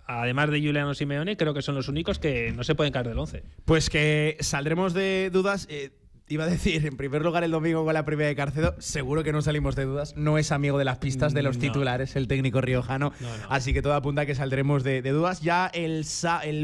además 0.07 0.51
de 0.51 0.61
Juliano 0.61 0.95
Simeone, 0.95 1.37
creo 1.37 1.55
que 1.55 1.63
son 1.63 1.75
los 1.75 1.89
únicos 1.89 2.19
que 2.19 2.53
no 2.53 2.65
se 2.65 2.75
pueden 2.75 2.93
caer 2.93 3.09
del 3.09 3.19
11. 3.19 3.43
Pues 3.65 3.91
que 3.91 4.37
saldremos 4.41 4.95
de 4.95 5.31
dudas. 5.33 5.67
eh, 5.71 5.91
iba 6.29 6.43
a 6.43 6.49
decir, 6.49 6.85
en 6.85 6.97
primer 6.97 7.23
lugar, 7.23 7.45
el 7.45 7.53
domingo 7.53 7.85
con 7.85 7.95
la 7.95 8.05
primera 8.05 8.27
de 8.29 8.35
Carcedo. 8.35 8.75
Seguro 8.81 9.23
que 9.23 9.31
no 9.33 9.43
salimos 9.43 9.77
de 9.77 9.85
dudas. 9.85 10.17
No 10.17 10.39
es 10.39 10.51
amigo 10.51 10.77
de 10.77 10.85
las 10.85 10.99
pistas 10.99 11.33
de 11.35 11.43
los 11.45 11.57
No. 11.57 11.61
titulares, 11.61 12.17
el 12.17 12.27
técnico 12.27 12.61
riojano. 12.61 13.13
No, 13.21 13.29
no. 13.39 13.45
Así 13.49 13.73
que 13.73 13.81
todo 13.81 13.95
apunta 13.95 14.23
a 14.23 14.27
que 14.27 14.35
saldremos 14.35 14.83
de, 14.83 15.03
de 15.03 15.11
dudas 15.13 15.41
ya 15.41 15.69
el, 15.73 16.05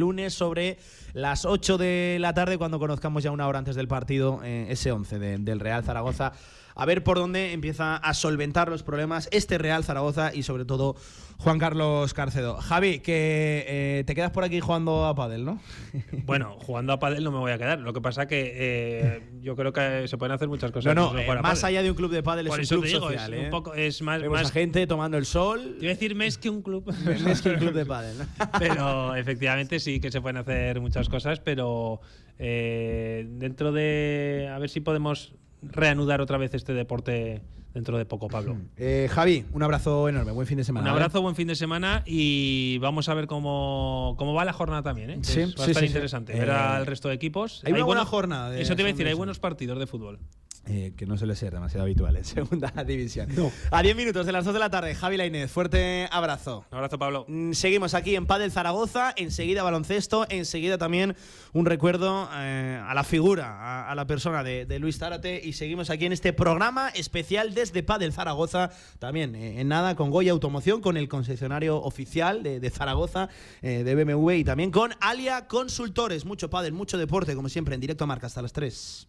lunes 0.01 0.35
sobre 0.35 0.79
las 1.13 1.45
8 1.45 1.79
de 1.79 2.17
la 2.19 2.35
tarde, 2.35 2.59
cuando 2.59 2.81
conozcamos 2.81 3.23
ya 3.23 3.31
una 3.31 3.47
hora 3.47 3.61
antes 3.61 3.77
del 3.77 3.87
partido, 3.87 4.41
eh, 4.43 4.67
ese 4.71 4.91
11 4.91 5.21
de- 5.21 5.39
del 5.39 5.61
Real 5.61 5.85
Zaragoza 5.85 6.33
a 6.75 6.87
ver 6.87 7.03
por 7.05 7.19
dónde 7.19 7.53
empieza 7.53 7.97
a 7.97 8.15
solventar 8.15 8.69
los 8.69 8.83
problemas 8.83 9.29
este 9.33 9.59
Real 9.59 9.85
Zaragoza 9.85 10.35
y 10.35 10.43
sobre 10.43 10.65
todo 10.65 10.97
Juan 11.43 11.59
Carlos 11.59 12.15
Carcedo. 12.15 12.57
Javi, 12.57 13.01
que 13.01 13.65
eh, 13.67 14.05
te 14.07 14.15
quedas 14.15 14.31
por 14.31 14.45
aquí 14.45 14.61
jugando 14.61 15.07
a 15.07 15.15
pádel, 15.15 15.45
¿no? 15.45 15.61
Bueno, 16.25 16.57
jugando 16.61 16.93
a 16.93 17.01
pádel 17.01 17.25
no 17.25 17.33
me 17.33 17.39
voy 17.39 17.51
a 17.51 17.59
quedar. 17.59 17.81
Lo 17.81 17.93
que 17.93 18.01
pasa 18.01 18.27
que 18.27 18.53
eh, 18.55 19.23
yo 19.41 19.57
creo 19.57 19.73
que 19.73 20.07
se 20.07 20.17
pueden 20.17 20.33
hacer 20.33 20.49
muchas 20.49 20.71
cosas. 20.71 20.95
No, 20.95 21.13
no, 21.13 21.19
eh, 21.19 21.43
más 21.43 21.65
allá 21.65 21.83
de 21.83 21.91
un 21.91 21.97
club 21.97 22.13
de 22.13 22.23
pádel 22.23 22.47
es 22.47 22.71
un 22.71 22.81
club 22.81 22.87
social. 22.87 23.35
Es, 23.35 23.45
un 23.45 23.51
poco, 23.51 23.75
es 23.75 24.03
más, 24.03 24.23
más 24.25 24.53
gente 24.53 24.87
tomando 24.87 25.19
el 25.19 25.27
sol. 25.27 25.77
Quiero 25.79 25.95
decir 25.95 26.15
mes 26.15 26.39
que 26.39 26.49
un 26.49 26.63
club. 26.63 26.95
mes 27.05 27.43
que 27.43 27.51
un 27.51 27.57
club 27.57 27.73
de 27.73 27.87
pádel. 27.87 28.17
pero 28.59 29.17
efectivamente 29.17 29.81
sí 29.81 29.99
que 30.01 30.13
se 30.13 30.21
pueden 30.21 30.37
hacer 30.37 30.81
muchas 30.81 31.09
cosas, 31.09 31.41
pero 31.41 32.01
dentro 32.39 33.73
de 33.73 34.51
a 34.53 34.59
ver 34.59 34.69
si 34.69 34.81
podemos 34.81 35.35
reanudar 35.63 36.21
otra 36.21 36.39
vez 36.39 36.55
este 36.55 36.75
deporte 36.75 37.43
dentro 37.75 37.97
de 37.99 38.05
poco, 38.05 38.29
Pablo. 38.29 38.57
Eh, 38.77 39.09
Javi, 39.11 39.45
un 39.53 39.63
abrazo 39.63 40.09
enorme, 40.09 40.33
buen 40.33 40.47
fin 40.47 40.59
de 40.59 40.65
semana. 40.65 40.91
Un 40.91 40.97
abrazo, 40.97 41.23
buen 41.23 41.35
fin 41.35 41.49
de 41.49 41.55
semana 41.55 42.03
y 42.07 42.79
vamos 42.79 43.09
a 43.09 43.15
ver 43.15 43.27
cómo, 43.27 44.15
cómo 44.19 44.35
va 44.35 44.45
la 44.45 44.53
jornada 44.53 44.83
también. 44.83 45.11
¿eh? 45.11 45.19
Sí, 45.23 45.41
va 45.59 45.65
a 45.65 45.69
estar 45.69 45.85
interesante 45.85 46.35
ver 46.35 46.49
eh, 46.49 46.53
al 46.53 46.87
resto 46.87 47.09
de 47.09 47.15
equipos. 47.15 47.63
Hay, 47.65 47.73
una 47.73 47.85
buena 47.85 48.05
jornada. 48.05 48.57
eso 48.59 48.77
te 48.77 48.83
iba 48.83 48.89
a 48.89 48.93
decir, 48.93 49.07
hay 49.07 49.15
buenos 49.15 49.39
partidos 49.39 49.79
de 49.79 49.87
fútbol. 49.87 50.19
Eh, 50.65 50.93
que 50.97 51.07
no 51.07 51.19
suele 51.19 51.35
ser 51.35 51.53
demasiado 51.53 51.83
habitual 51.83 52.17
en 52.17 52.25
segunda 52.25 52.71
división. 52.85 53.29
A 53.73 53.83
10 53.83 53.97
minutos 53.97 54.25
de 54.27 54.31
las 54.31 54.45
2 54.45 54.55
de 54.55 54.61
la 54.61 54.71
tarde, 54.71 54.95
Javi 54.95 55.17
Lainez, 55.17 55.51
fuerte 55.51 56.09
abrazo. 56.13 56.65
Un 56.71 56.77
abrazo, 56.79 57.01
Pablo. 57.01 57.25
Mm, 57.27 57.51
seguimos 57.53 57.95
aquí 57.95 58.15
en 58.15 58.27
Padel 58.27 58.53
Zaragoza, 58.53 59.13
enseguida 59.17 59.65
baloncesto, 59.65 60.25
enseguida 60.29 60.79
también 60.79 61.17
un 61.53 61.67
recuerdo 61.67 62.29
eh, 62.35 62.81
a 62.81 62.95
la 62.95 63.03
figura, 63.03 63.91
a, 63.91 63.95
la 63.97 64.07
persona 64.07 64.45
de, 64.45 64.79
Luis 64.79 64.99
Tárate 64.99 65.41
y 65.45 65.53
seguimos 65.55 65.91
aquí 65.91 66.07
en 66.07 66.13
este 66.13 66.33
programa 66.33 66.91
especial 66.91 67.55
desde 67.55 67.83
Padel 67.83 68.13
Zaragoza, 68.13 68.71
también 69.01 69.35
eh, 69.35 69.61
en 69.61 69.67
nada 69.67 69.97
con 69.97 70.11
Goya 70.11 70.31
Automoción, 70.31 70.81
con 70.81 70.97
el 70.97 71.09
concesionario 71.09 71.83
oficial 71.83 72.45
de, 72.45 72.61
de 72.61 72.71
Zaragoza, 72.71 73.29
de 73.63 73.95
BMW 73.95 74.31
y 74.31 74.45
también 74.45 74.71
con 74.71 74.93
Alia 75.01 75.49
Consultores. 75.49 76.25
Mucho 76.25 76.51
Padel, 76.51 76.73
mucho 76.73 76.99
deporte, 76.99 77.35
como 77.35 77.49
siempre, 77.49 77.75
en 77.75 77.81
directo 77.81 78.05
a 78.05 78.07
marca 78.07 78.29
hasta 78.29 78.43
las 78.43 78.53
3. 78.53 79.09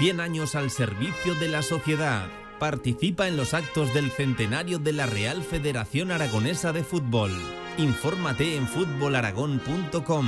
100 0.00 0.18
años 0.20 0.54
al 0.54 0.70
servicio 0.70 1.34
de 1.34 1.48
la 1.48 1.60
sociedad. 1.60 2.26
Participa 2.58 3.28
en 3.28 3.36
los 3.36 3.52
actos 3.52 3.92
del 3.92 4.10
centenario 4.10 4.78
de 4.78 4.94
la 4.94 5.04
Real 5.04 5.42
Federación 5.42 6.10
Aragonesa 6.10 6.72
de 6.72 6.82
Fútbol. 6.82 7.30
Infórmate 7.76 8.56
en 8.56 8.66
fútbolaragón.com. 8.66 10.26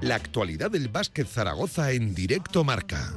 La 0.00 0.14
actualidad 0.14 0.70
del 0.70 0.86
básquet 0.86 1.26
Zaragoza 1.26 1.90
en 1.90 2.14
directo 2.14 2.62
marca. 2.62 3.12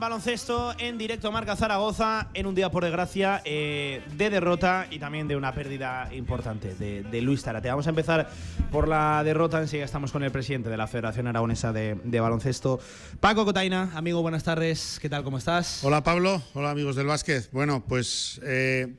Baloncesto 0.00 0.74
en 0.78 0.96
directo 0.96 1.30
Marca 1.30 1.56
Zaragoza 1.56 2.28
en 2.32 2.46
un 2.46 2.54
día 2.54 2.70
por 2.70 2.82
desgracia 2.82 3.42
eh, 3.44 4.00
de 4.16 4.30
derrota 4.30 4.86
y 4.90 4.98
también 4.98 5.28
de 5.28 5.36
una 5.36 5.54
pérdida 5.54 6.08
importante 6.14 6.74
de, 6.74 7.20
Luis 7.20 7.42
Tarate. 7.42 7.68
Vamos 7.68 7.86
a 7.86 7.90
empezar 7.90 8.30
por 8.72 8.88
la 8.88 9.22
derrota. 9.22 9.60
Enseguida 9.60 9.84
estamos 9.84 10.10
con 10.10 10.22
el 10.22 10.32
presidente 10.32 10.70
de 10.70 10.78
la 10.78 10.86
Federación 10.86 11.26
Aragonesa 11.26 11.74
de, 11.74 12.20
Baloncesto, 12.20 12.80
Paco 13.20 13.44
Cotaina. 13.44 13.90
Amigo, 13.94 14.22
buenas 14.22 14.42
tardes. 14.42 14.98
¿Qué 15.02 15.10
tal? 15.10 15.22
¿Cómo 15.22 15.36
estás? 15.36 15.84
Hola 15.84 16.02
Pablo. 16.02 16.42
Hola 16.54 16.70
amigos 16.70 16.96
del 16.96 17.06
básquet. 17.06 17.50
Bueno, 17.52 17.84
pues 17.86 18.40
eh, 18.42 18.94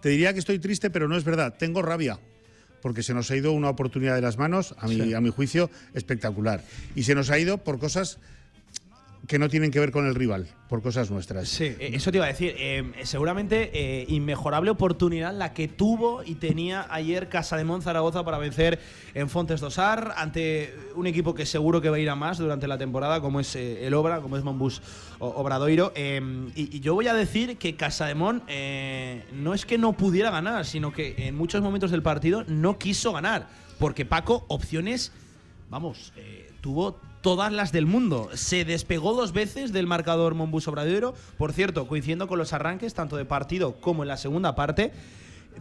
te 0.00 0.08
diría 0.08 0.32
que 0.32 0.38
estoy 0.38 0.58
triste, 0.58 0.88
pero 0.88 1.06
no 1.06 1.18
es 1.18 1.24
verdad. 1.24 1.54
Tengo 1.58 1.82
rabia 1.82 2.18
porque 2.80 3.02
se 3.02 3.12
nos 3.12 3.30
ha 3.30 3.36
ido 3.36 3.52
una 3.52 3.68
oportunidad 3.68 4.14
de 4.14 4.22
las 4.22 4.38
manos, 4.38 4.74
a 4.78 4.86
mi, 4.86 5.12
a 5.12 5.20
mi 5.20 5.30
juicio, 5.30 5.70
espectacular. 5.92 6.64
Y 6.94 7.02
se 7.02 7.14
nos 7.14 7.28
ha 7.30 7.38
ido 7.38 7.58
por 7.58 7.78
cosas 7.78 8.18
que 9.26 9.38
no 9.38 9.48
tienen 9.48 9.70
que 9.70 9.80
ver 9.80 9.90
con 9.90 10.06
el 10.06 10.14
rival, 10.14 10.46
por 10.68 10.82
cosas 10.82 11.10
nuestras. 11.10 11.48
Sí, 11.48 11.64
eh, 11.64 11.90
eso 11.94 12.10
te 12.10 12.18
iba 12.18 12.26
a 12.26 12.28
decir. 12.28 12.54
Eh, 12.58 12.92
seguramente 13.02 13.70
eh, 13.72 14.06
inmejorable 14.08 14.70
oportunidad 14.70 15.34
la 15.34 15.52
que 15.52 15.68
tuvo 15.68 16.22
y 16.22 16.36
tenía 16.36 16.86
ayer 16.90 17.28
Casa 17.28 17.56
de 17.56 17.66
Zaragoza 17.82 18.24
para 18.24 18.38
vencer 18.38 18.78
en 19.14 19.28
Fontes 19.28 19.60
Dosar 19.60 20.14
ante 20.16 20.74
un 20.94 21.06
equipo 21.06 21.34
que 21.34 21.44
seguro 21.44 21.80
que 21.80 21.90
va 21.90 21.96
a 21.96 22.00
ir 22.00 22.10
a 22.10 22.14
más 22.14 22.38
durante 22.38 22.68
la 22.68 22.78
temporada, 22.78 23.20
como 23.20 23.40
es 23.40 23.56
el 23.56 23.92
Obra, 23.94 24.20
como 24.20 24.36
es 24.36 24.44
Monbus 24.44 24.80
Obradoiro. 25.18 25.92
Y, 25.96 26.80
yo 26.80 26.94
voy 26.94 27.08
a 27.08 27.14
decir 27.14 27.56
que 27.58 27.74
Casa 27.76 28.06
de 28.06 28.14
no 29.32 29.54
es 29.54 29.66
que 29.66 29.78
no 29.78 29.92
pudiera 29.94 30.30
ganar, 30.30 30.64
sino 30.64 30.92
que 30.92 31.14
en 31.18 31.36
muchos 31.36 31.62
momentos 31.62 31.90
del 31.90 32.02
partido 32.02 32.44
no 32.46 32.78
quiso 32.78 33.12
ganar, 33.12 33.48
porque 33.78 34.04
Paco 34.04 34.44
opciones, 34.48 35.12
vamos, 35.68 36.12
tuvo 36.60 36.98
todas 37.26 37.52
las 37.52 37.72
del 37.72 37.86
mundo. 37.86 38.30
Se 38.34 38.64
despegó 38.64 39.12
dos 39.12 39.32
veces 39.32 39.72
del 39.72 39.88
marcador 39.88 40.36
Monbus 40.36 40.68
Obradero, 40.68 41.12
por 41.36 41.52
cierto, 41.52 41.88
coincidiendo 41.88 42.28
con 42.28 42.38
los 42.38 42.52
arranques 42.52 42.94
tanto 42.94 43.16
de 43.16 43.24
partido 43.24 43.80
como 43.80 44.04
en 44.04 44.08
la 44.10 44.16
segunda 44.16 44.54
parte. 44.54 44.92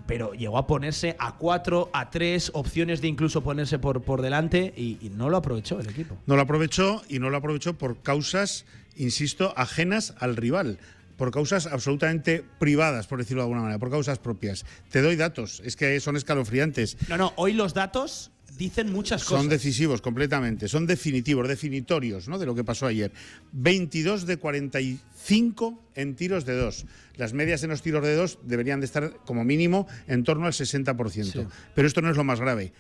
Pero 0.05 0.33
llegó 0.33 0.59
a 0.59 0.67
ponerse 0.67 1.15
a 1.17 1.37
cuatro, 1.37 1.89
a 1.91 2.11
tres, 2.11 2.51
opciones 2.53 3.01
de 3.01 3.07
incluso 3.07 3.41
ponerse 3.41 3.79
por, 3.79 4.03
por 4.03 4.21
delante 4.21 4.75
y, 4.77 4.99
y 5.01 5.09
no 5.09 5.27
lo 5.27 5.37
aprovechó 5.37 5.79
el 5.79 5.89
equipo. 5.89 6.15
No 6.27 6.35
lo 6.35 6.43
aprovechó 6.43 7.01
y 7.09 7.17
no 7.17 7.31
lo 7.31 7.37
aprovechó 7.37 7.75
por 7.75 7.97
causas, 8.03 8.67
insisto, 8.95 9.51
ajenas 9.57 10.13
al 10.19 10.35
rival 10.35 10.77
por 11.17 11.31
causas 11.31 11.65
absolutamente 11.65 12.43
privadas, 12.59 13.07
por 13.07 13.19
decirlo 13.19 13.41
de 13.41 13.45
alguna 13.45 13.61
manera, 13.61 13.79
por 13.79 13.89
causas 13.89 14.19
propias. 14.19 14.65
Te 14.91 15.01
doy 15.01 15.15
datos, 15.15 15.61
es 15.65 15.75
que 15.75 15.99
son 15.99 16.15
escalofriantes. 16.15 16.97
No, 17.09 17.17
no, 17.17 17.33
hoy 17.37 17.53
los 17.53 17.73
datos 17.73 18.31
dicen 18.57 18.91
muchas 18.91 19.23
cosas. 19.23 19.39
Son 19.39 19.49
decisivos 19.49 20.01
completamente, 20.01 20.67
son 20.67 20.85
definitivos, 20.85 21.47
definitorios 21.47 22.27
¿no? 22.27 22.37
de 22.37 22.45
lo 22.45 22.55
que 22.55 22.63
pasó 22.63 22.87
ayer. 22.87 23.11
22 23.51 24.25
de 24.25 24.37
45 24.37 25.83
en 25.95 26.15
tiros 26.15 26.45
de 26.45 26.55
dos. 26.55 26.85
Las 27.15 27.33
medias 27.33 27.63
en 27.63 27.69
los 27.69 27.81
tiros 27.81 28.03
de 28.03 28.15
dos 28.15 28.39
deberían 28.43 28.79
de 28.79 28.85
estar 28.85 29.17
como 29.25 29.43
mínimo 29.43 29.87
en 30.07 30.23
torno 30.23 30.45
al 30.45 30.53
60%. 30.53 31.47
Pero 31.73 31.87
esto 31.87 32.01
no 32.01 32.09
es 32.09 32.17
lo 32.17 32.23
más 32.23 32.39
grave. 32.39 32.73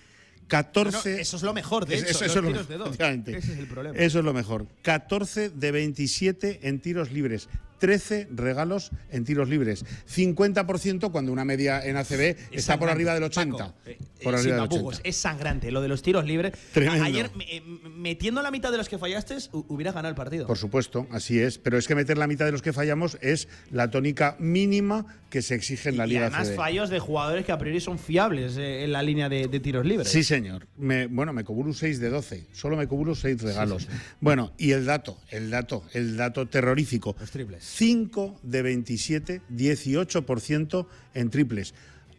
14. 0.47 1.21
eso 1.21 1.37
es 1.37 1.43
lo 1.43 1.53
mejor, 1.53 1.85
de 1.87 1.95
hecho, 1.95 2.07
eso, 2.07 2.25
es 2.25 2.35
lo, 2.35 2.41
de 2.63 2.77
dos. 2.77 2.95
Ese 2.99 3.37
es 3.37 3.49
el 3.57 3.67
problema. 3.67 3.97
Eso 3.97 4.19
es 4.19 4.25
lo 4.25 4.33
mejor. 4.33 4.67
14 4.83 5.49
de 5.49 5.71
27 5.71 6.59
en 6.63 6.79
tiros 6.79 7.11
libres. 7.11 7.49
13 7.79 8.29
regalos 8.31 8.91
en 9.11 9.25
tiros 9.25 9.49
libres. 9.49 9.85
50% 10.13 11.11
cuando 11.11 11.31
una 11.31 11.45
media 11.45 11.85
en 11.85 11.97
ACB 11.97 12.35
está 12.51 12.77
por 12.79 12.89
arriba 12.89 13.13
del 13.13 13.23
80. 13.23 13.73
Eh, 13.85 13.97
por 14.23 14.35
arriba 14.35 14.55
del 14.55 14.65
80. 14.65 15.01
Es 15.03 15.15
sangrante 15.15 15.71
lo 15.71 15.81
de 15.81 15.87
los 15.87 16.01
tiros 16.01 16.25
libres. 16.25 16.53
Ayer, 17.01 17.31
eh, 17.49 17.61
metiendo 17.95 18.41
la 18.41 18.51
mitad 18.51 18.71
de 18.71 18.77
los 18.77 18.89
que 18.89 18.97
fallaste, 18.97 19.37
hubiera 19.51 19.91
ganado 19.91 20.09
el 20.09 20.15
partido. 20.15 20.47
Por 20.47 20.57
supuesto, 20.57 21.07
así 21.11 21.39
es. 21.39 21.57
Pero 21.57 21.77
es 21.77 21.87
que 21.87 21.95
meter 21.95 22.17
la 22.17 22.27
mitad 22.27 22.45
de 22.45 22.51
los 22.51 22.61
que 22.61 22.73
fallamos 22.73 23.17
es 23.21 23.47
la 23.71 23.89
tónica 23.89 24.35
mínima 24.39 25.05
que 25.29 25.41
se 25.41 25.55
exige 25.55 25.89
en 25.89 25.97
la 25.97 26.05
Liga 26.05 26.21
y 26.21 26.23
además 26.23 26.53
fallos 26.55 26.89
de 26.89 26.99
jugadores 26.99 27.45
que 27.45 27.51
a 27.51 27.57
priori 27.57 27.81
son 27.81 27.99
fiables 27.99 28.57
eh, 28.57 28.83
en 28.83 28.91
la 28.93 29.03
línea 29.03 29.27
de, 29.27 29.47
tiros 29.59 29.85
libres. 29.85 30.07
Sí, 30.07 30.23
señor. 30.23 30.67
bueno, 30.77 31.33
me 31.33 31.43
cobro 31.43 31.73
6 31.73 31.99
de 31.99 32.09
12. 32.09 32.47
Solo 32.53 32.77
me 32.77 32.87
cobro 32.87 33.15
6 33.15 33.41
regalos. 33.41 33.87
Bueno, 34.21 34.53
y 34.57 34.71
el 34.71 34.85
dato, 34.85 35.17
el 35.29 35.49
dato, 35.49 35.83
el 35.93 36.15
dato 36.17 36.47
terrorífico. 36.47 37.15
Los 37.19 37.31
triples. 37.31 37.64
5 37.65 38.39
de 38.43 38.61
27, 38.61 39.41
18% 39.51 40.87
en 41.13 41.29
triples. 41.29 41.73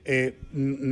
eh, 0.05 0.39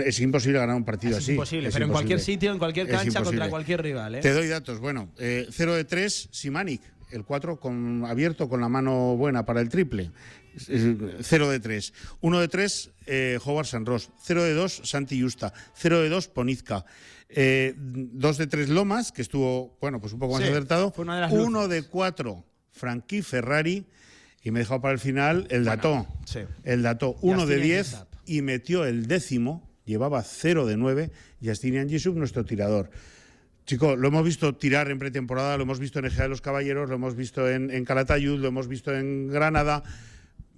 es 0.07 0.21
imposible 0.21 0.59
ganar 0.59 0.77
un 0.77 0.85
partido 0.85 1.17
es 1.17 1.25
así. 1.25 1.33
Imposible, 1.33 1.71
pero 1.73 1.87
en 1.87 1.91
cualquier 1.93 2.21
sitio, 2.21 2.53
en 2.53 2.59
cualquier 2.59 2.89
cancha, 2.89 3.23
contra 3.23 3.49
cualquier 3.49 3.83
rival. 3.83 4.17
¿eh? 4.17 4.21
Te 4.21 4.33
doy 4.33 4.49
datos. 4.49 4.81
Bueno, 4.81 5.11
0 5.19 5.75
de 5.75 5.85
3, 5.85 6.29
Simanic. 6.31 6.83
El 7.11 7.25
4 7.25 7.61
con, 7.61 8.05
abierto 8.07 8.49
con 8.49 8.61
la 8.61 8.69
mano 8.69 9.17
buena 9.17 9.45
para 9.45 9.61
el 9.61 9.69
triple. 9.69 10.11
0 10.57 11.51
de 11.51 11.61
3. 11.61 11.93
1 12.21 12.41
de 12.41 12.49
3, 12.49 12.91
eh, 13.07 13.39
Howard 13.45 13.67
Sanros. 13.67 14.11
0 14.23 14.43
de 14.43 14.55
2, 14.55 14.81
Santi 14.85 15.21
Justa. 15.21 15.53
0 15.75 16.01
de 16.01 16.09
2, 16.09 16.29
Ponizka. 16.29 16.79
2 16.79 16.87
eh, 17.37 17.75
de 17.77 18.47
3, 18.47 18.69
Lomas, 18.69 19.13
que 19.13 19.23
estuvo, 19.23 19.77
bueno, 19.81 20.01
pues 20.01 20.13
un 20.13 20.19
poco 20.19 20.35
más 20.35 20.43
acertado. 20.43 20.93
1 20.97 21.69
de 21.69 21.83
4, 21.83 22.45
Frankie 22.73 23.23
Ferrari. 23.23 23.87
Y 24.45 24.51
me 24.51 24.61
he 24.61 24.63
dejado 24.63 24.83
para 24.83 24.93
el 24.93 25.01
final 25.01 25.47
el 25.51 25.65
dato. 25.65 26.07
Sí. 26.27 26.41
El 26.63 26.83
dato 26.83 27.17
1 27.23 27.47
de 27.47 27.57
10 27.57 27.97
y 28.27 28.43
metió 28.43 28.85
el 28.85 29.07
décimo. 29.07 29.67
Llevaba 29.87 30.23
0 30.23 30.67
de 30.67 30.77
9. 30.77 31.11
Justinian 31.43 31.89
Gisub, 31.89 32.15
nuestro 32.15 32.45
tirador. 32.45 32.91
Chico, 33.67 33.97
lo 33.97 34.09
hemos 34.09 34.23
visto 34.23 34.55
tirar 34.55 34.91
en 34.91 34.99
pretemporada, 34.99 35.57
lo 35.57 35.63
hemos 35.63 35.79
visto 35.79 35.99
en 35.99 36.05
Ejea 36.05 36.25
de 36.25 36.29
los 36.29 36.43
Caballeros, 36.43 36.91
lo 36.91 36.97
hemos 36.97 37.17
visto 37.17 37.49
en, 37.49 37.71
en 37.71 37.87
Calatayud, 37.87 38.39
lo 38.39 38.49
hemos 38.49 38.69
visto 38.69 38.95
en 38.95 39.29
Granada. 39.29 39.83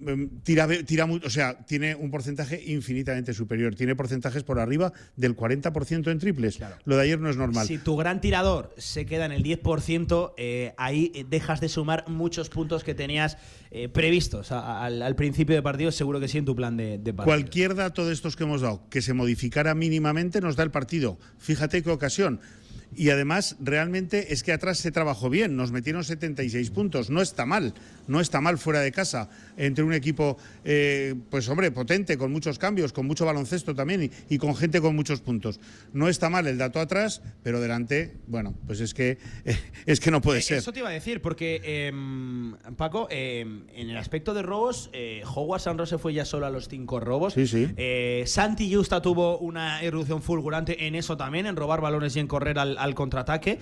Em, 0.05 0.29
tira, 0.43 0.69
tira 0.85 1.07
o 1.07 1.31
sea, 1.31 1.65
tiene 1.65 1.95
un 1.95 2.11
porcentaje 2.11 2.63
infinitamente 2.67 3.33
superior. 3.33 3.75
Tiene 3.75 3.97
porcentajes 3.97 4.43
por 4.43 4.59
arriba 4.59 4.93
del 5.17 5.35
40% 5.35 6.11
en 6.11 6.19
triples. 6.19 6.59
Lo 6.85 6.97
de 6.97 7.03
ayer 7.03 7.19
no 7.19 7.31
es 7.31 7.37
normal. 7.37 7.67
Si 7.67 7.79
tu 7.79 7.97
gran 7.97 8.21
tirador 8.21 8.75
se 8.77 9.07
queda 9.07 9.25
en 9.25 9.33
el 9.33 9.43
10%, 9.43 10.35
eh, 10.37 10.75
ahí 10.77 11.27
dejas 11.31 11.61
de 11.61 11.69
sumar 11.69 12.05
muchos 12.09 12.51
puntos 12.51 12.85
que 12.85 12.95
tenías 12.95 13.39
eh, 13.71 13.89
previstos 13.89 14.53
al, 14.53 15.17
principio 15.17 15.55
de 15.55 15.63
partido, 15.63 15.91
seguro 15.91 16.21
que 16.21 16.29
sí 16.29 16.39
en 16.39 16.45
tu 16.45 16.55
plan 16.55 16.77
de, 16.77 16.99
de, 16.99 17.15
partido. 17.15 17.25
Cualquier 17.25 17.75
dato 17.75 18.07
de 18.07 18.13
estos 18.13 18.37
que 18.37 18.45
hemos 18.45 18.61
dado 18.61 18.83
que 18.91 19.01
se 19.01 19.15
modificara 19.15 19.75
mínimamente 19.75 20.41
nos 20.41 20.57
da 20.57 20.63
el 20.63 20.71
partido. 20.71 21.19
Fíjate 21.39 21.83
qué 21.83 21.91
ocasión 21.91 22.41
y 22.95 23.11
además 23.11 23.57
realmente 23.61 24.33
es 24.33 24.43
que 24.43 24.53
atrás 24.53 24.79
se 24.79 24.91
trabajó 24.91 25.31
bien, 25.31 25.57
nos 25.57 25.73
metieron 25.73 26.05
76 26.05 26.71
puntos, 26.71 27.11
no 27.11 27.21
está 27.21 27.47
mal, 27.47 27.75
no 28.07 28.21
está 28.21 28.41
mal 28.41 28.59
fuera 28.59 28.81
de 28.81 28.93
casa, 28.93 29.29
entre 29.57 29.85
un 29.85 29.93
equipo, 29.93 30.37
eh, 30.65 31.15
pues 31.31 31.49
hombre, 31.49 31.71
potente, 31.71 32.17
con 32.17 32.33
muchos 32.33 32.59
cambios, 32.59 32.93
con 32.93 33.07
mucho 33.07 33.25
baloncesto 33.25 33.75
también 33.75 34.11
y, 34.29 34.39
con 34.39 34.55
gente 34.55 34.81
con 34.81 34.95
muchos 34.95 35.21
puntos. 35.21 35.61
No 35.93 36.09
está 36.09 36.31
mal 36.31 36.47
el 36.47 36.59
dato 36.59 36.79
atrás, 36.79 37.23
pero 37.43 37.61
delante, 37.61 38.17
bueno, 38.27 38.55
pues 38.67 38.81
es 38.81 38.95
que, 38.95 39.19
es 39.87 40.01
que 40.01 40.11
no 40.11 40.21
puede 40.21 40.41
eh, 40.41 40.43
ser. 40.43 40.59
Eso 40.59 40.73
te 40.73 40.81
iba 40.81 40.89
a 40.89 40.93
decir, 40.93 41.21
porque 41.23 41.61
em, 41.65 42.55
Paco, 42.77 43.09
em, 43.11 43.65
en 43.75 43.91
el 43.91 43.97
aspecto 43.97 44.35
de 44.35 44.43
robos, 44.43 44.91
eh, 44.93 45.23
Howard 45.35 45.61
Sanrose 45.61 45.99
fue 45.99 46.15
ya 46.15 46.25
solo 46.25 46.47
a 46.47 46.51
los 46.51 46.69
cinco 46.69 47.01
robos. 47.01 47.35
Sí, 47.35 47.47
sí. 47.47 47.75
Santi 48.27 48.73
Justa 48.73 49.01
tuvo 49.03 49.39
una 49.39 49.83
erupción 49.83 50.23
fulgurante 50.23 50.87
en 50.87 50.95
eso 50.95 51.17
también, 51.17 51.47
en 51.47 51.57
robar 51.57 51.81
balones 51.81 52.15
y 52.17 52.21
en 52.21 52.27
correr 52.27 52.59
al 52.59 52.77
al 52.77 52.95
contraataque, 52.95 53.59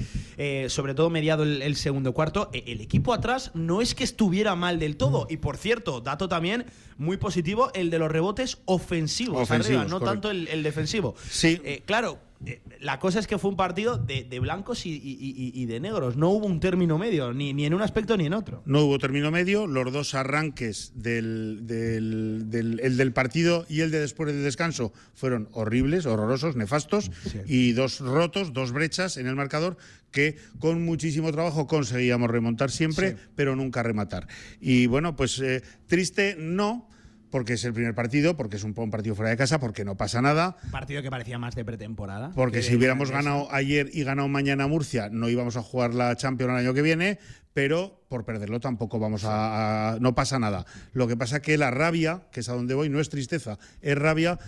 sobre 0.69 0.95
todo 0.95 1.11
mediado 1.11 1.45
el, 1.45 1.77
segundo 1.77 2.13
cuarto. 2.13 2.51
E, 2.53 2.65
el 2.67 2.81
equipo 2.81 3.13
atrás 3.13 3.51
no 3.55 3.81
es 3.81 3.95
que 3.95 4.05
estuviera 4.05 4.34
mal 4.55 4.79
del 4.79 4.97
todo. 4.97 5.27
Y 5.31 5.39
por 5.39 5.57
cierto, 5.57 6.01
dato 6.01 6.29
también 6.29 6.67
muy 6.99 7.17
positivo, 7.17 7.71
el 7.75 7.91
de 7.91 7.99
los 7.99 8.11
rebotes 8.11 8.59
ofensivos, 8.65 9.51
arriba, 9.51 9.85
no 9.85 10.01
tanto 10.01 10.31
el, 10.31 10.63
defensivo. 10.63 11.15
Sí. 11.29 11.61
Eh, 11.65 11.83
claro, 11.85 12.19
eh, 12.47 12.61
la 12.81 12.99
cosa 12.99 13.19
es 13.21 13.27
que 13.27 13.39
fue 13.39 13.51
un 13.51 13.57
partido 13.57 13.97
de, 13.97 14.39
blancos 14.41 14.83
y, 14.85 15.67
de 15.67 15.81
negros. 15.81 16.17
No 16.17 16.31
hubo 16.31 16.47
un 16.47 16.61
término 16.61 16.99
medio, 16.99 17.33
ni, 17.33 17.53
ni, 17.53 17.65
en 17.65 17.75
un 17.75 17.83
aspecto 17.83 18.17
ni 18.17 18.27
en 18.27 18.35
otro. 18.35 18.63
No 18.67 18.85
hubo 18.85 18.99
término 18.99 19.31
medio. 19.31 19.67
Los 19.67 19.93
dos 19.93 20.15
arranques 20.15 20.93
del, 20.95 21.67
del, 21.67 22.81
el 22.83 22.97
del 22.97 23.13
partido 23.13 23.65
y 23.69 23.81
el 23.81 23.91
de 23.91 24.01
después 24.01 24.33
del 24.33 24.43
descanso 24.43 24.93
fueron 25.15 25.49
horribles, 25.53 26.07
horrorosos, 26.07 26.57
nefastos. 26.57 27.11
Y 27.47 27.73
dos 27.73 28.01
rotos, 28.01 28.53
dos 28.53 28.73
brechas 28.73 29.17
en 29.17 29.27
el 29.27 29.37
marcador 29.37 29.77
que 30.15 30.37
con 30.61 30.85
muchísimo 30.85 31.33
trabajo 31.33 31.67
conseguíamos 31.67 32.31
remontar 32.31 32.71
siempre, 32.71 33.17
pero 33.35 33.57
nunca 33.57 33.83
rematar. 33.83 34.29
Y 34.61 34.87
bueno, 34.87 35.17
pues 35.17 35.41
eh, 35.41 35.63
triste 35.89 36.37
no 36.39 36.89
porque 37.31 37.55
es 37.55 37.65
el 37.65 37.73
primer 37.73 37.97
partido, 37.97 38.37
porque 38.37 38.55
es 38.55 38.63
un, 38.63 38.75
partido 38.75 39.17
fuera 39.17 39.31
de 39.31 39.37
casa, 39.37 39.59
porque 39.59 39.85
no 39.85 39.97
pasa 39.97 40.23
nada. 40.23 40.57
Partido 40.71 41.03
que 41.03 41.11
parecía 41.11 41.37
más 41.37 41.57
de 41.57 41.65
pretemporada. 41.65 42.31
Porque 42.37 42.63
si 42.63 42.77
hubiéramos 42.77 43.11
ganado 43.11 43.53
ayer 43.53 43.91
y 43.93 44.05
ganado 44.05 44.29
mañana 44.29 44.69
Murcia, 44.69 45.09
no 45.11 45.29
íbamos 45.29 45.57
a 45.57 45.63
jugar 45.63 45.95
la 45.95 46.15
Champions 46.15 46.53
el 46.53 46.59
año 46.59 46.75
que 46.75 46.83
viene, 46.83 47.19
pero 47.53 48.05
por 48.09 48.25
perderlo 48.25 48.61
tampoco 48.61 49.01
vamos 49.01 49.23
a, 49.25 49.99
no 50.01 50.15
pasa 50.15 50.39
nada. 50.39 50.65
Lo 50.93 51.09
que 51.09 51.17
pasa 51.17 51.43
que 51.43 51.59
la 51.59 51.73
rabia, 51.73 52.29
que 52.31 52.39
es 52.39 52.49
a 52.49 52.53
donde 52.53 52.75
voy, 52.75 52.89
no 52.89 53.01
es 53.01 53.09
tristeza, 53.09 53.59
es 53.83 53.99
rabia 53.99 54.39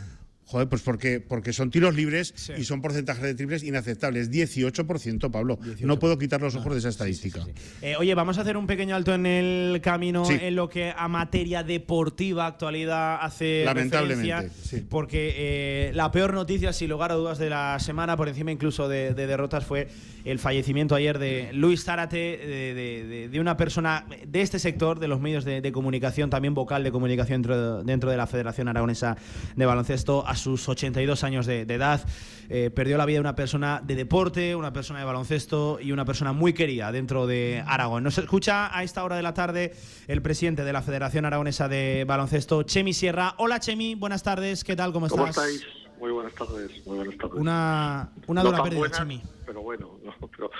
Joder, 0.48 0.68
pues 0.68 0.82
porque, 0.82 1.18
porque 1.18 1.52
son 1.52 1.72
tiros 1.72 1.96
libres 1.96 2.32
y 2.56 2.62
son 2.62 2.80
porcentajes 2.80 3.22
de 3.24 3.34
triples 3.34 3.64
inaceptables. 3.64 4.30
18%, 4.30 5.30
Pablo. 5.32 5.58
No 5.80 5.98
puedo 5.98 6.18
quitar 6.18 6.40
los 6.40 6.54
ojos 6.54 6.72
de 6.72 6.78
esa 6.78 6.88
estadística. 6.88 7.44
Eh, 7.82 7.96
oye, 7.98 8.14
vamos 8.14 8.38
a 8.38 8.42
hacer 8.42 8.56
un 8.56 8.68
pequeño 8.68 8.94
alto 8.94 9.12
en 9.12 9.26
el 9.26 9.80
camino 9.82 10.30
en 10.30 10.54
lo 10.54 10.68
que 10.68 10.92
a 10.96 11.08
materia 11.08 11.64
deportiva, 11.64 12.46
actualidad 12.46 13.18
hace 13.20 13.64
Lamentablemente, 13.64 14.50
Porque 14.88 15.34
eh, 15.36 15.90
la 15.94 16.12
peor 16.12 16.32
noticia, 16.32 16.72
sin 16.72 16.90
lugar 16.90 17.10
a 17.10 17.14
dudas, 17.14 17.38
de 17.38 17.50
la 17.50 17.78
semana, 17.80 18.16
por 18.16 18.28
encima 18.28 18.52
incluso 18.52 18.88
de, 18.88 19.14
derrotas, 19.14 19.64
fue 19.64 19.88
el 20.24 20.38
fallecimiento 20.38 20.94
ayer 20.94 21.18
de 21.18 21.50
Luis 21.54 21.84
Zárate, 21.84 22.16
de, 22.16 23.28
de, 23.30 23.40
una 23.40 23.56
persona 23.56 24.06
de 24.26 24.42
este 24.42 24.58
sector, 24.60 25.00
de 25.00 25.08
los 25.08 25.20
medios 25.20 25.44
de, 25.44 25.72
comunicación, 25.72 26.30
también 26.30 26.54
vocal 26.54 26.84
de 26.84 26.92
comunicación 26.92 27.42
dentro, 27.42 27.82
dentro 27.82 28.10
de 28.10 28.16
la 28.16 28.26
Federación 28.26 28.68
Aragonesa 28.68 29.16
de 29.56 29.66
Baloncesto 29.66 30.24
sus 30.36 30.68
82 30.68 31.24
años 31.24 31.46
de, 31.46 31.62
edad. 31.62 32.00
Eh, 32.48 32.70
perdió 32.70 32.96
la 32.96 33.06
vida 33.06 33.20
una 33.20 33.34
persona 33.34 33.82
de 33.84 33.94
deporte, 33.94 34.54
una 34.54 34.72
persona 34.72 35.00
de 35.00 35.04
baloncesto 35.04 35.78
y 35.80 35.92
una 35.92 36.04
persona 36.04 36.32
muy 36.32 36.52
querida 36.52 36.92
dentro 36.92 37.26
de 37.26 37.62
Aragón. 37.66 38.04
Nos 38.04 38.18
escucha 38.18 38.76
a 38.76 38.82
esta 38.82 39.02
hora 39.04 39.16
de 39.16 39.22
la 39.22 39.34
tarde 39.34 39.74
el 40.06 40.22
presidente 40.22 40.64
de 40.64 40.72
la 40.72 40.82
Federación 40.82 41.24
Aragonesa 41.24 41.68
de 41.68 42.04
Baloncesto, 42.06 42.62
Chemi 42.62 42.92
Sierra. 42.92 43.34
Hola 43.38 43.58
Chemi, 43.60 43.94
buenas 43.94 44.22
tardes, 44.22 44.62
¿qué 44.64 44.76
tal? 44.76 44.92
¿Cómo 44.92 45.06
estás? 45.06 45.18
¿Cómo 45.18 45.30
estáis? 45.30 45.66
Muy 45.98 46.10
buenas 46.10 46.34
tardes, 46.34 46.86
muy 46.86 46.96
buenas 46.98 47.16
tardes. 47.16 47.40
Una, 47.40 48.10
una 48.26 48.42
dura 48.42 48.62
pérdida, 48.62 48.90
Chemi. 48.90 49.22
Pero 49.44 49.62
bueno, 49.62 49.98
pero, 50.36 50.50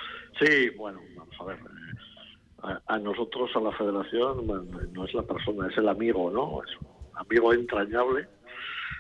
sí, 0.41 0.70
bueno, 0.77 1.01
vamos 1.16 1.35
a 1.41 1.45
ver. 1.45 1.59
Eh, 1.59 2.79
a, 2.87 2.99
nosotros, 2.99 3.51
a 3.55 3.61
la 3.61 3.72
federación, 3.72 4.47
no 4.93 5.05
es 5.05 5.14
la 5.14 5.22
persona, 5.22 5.68
es 5.68 5.79
el 5.79 5.89
amigo, 5.89 6.31
¿no? 6.31 6.62
Es 6.64 6.70
un 6.81 7.18
amigo 7.18 7.53
entrañable 7.53 8.29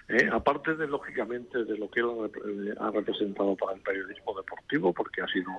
eh, 0.08 0.28
aparte 0.30 0.76
de, 0.76 0.86
lógicamente, 0.86 1.64
de 1.64 1.76
lo 1.76 1.90
que 1.90 2.00
él 2.00 2.76
ha 2.78 2.90
representado 2.92 3.56
para 3.56 3.74
el 3.74 3.80
periodismo 3.80 4.36
deportivo, 4.36 4.92
porque 4.92 5.20
ha 5.20 5.26
sido, 5.26 5.50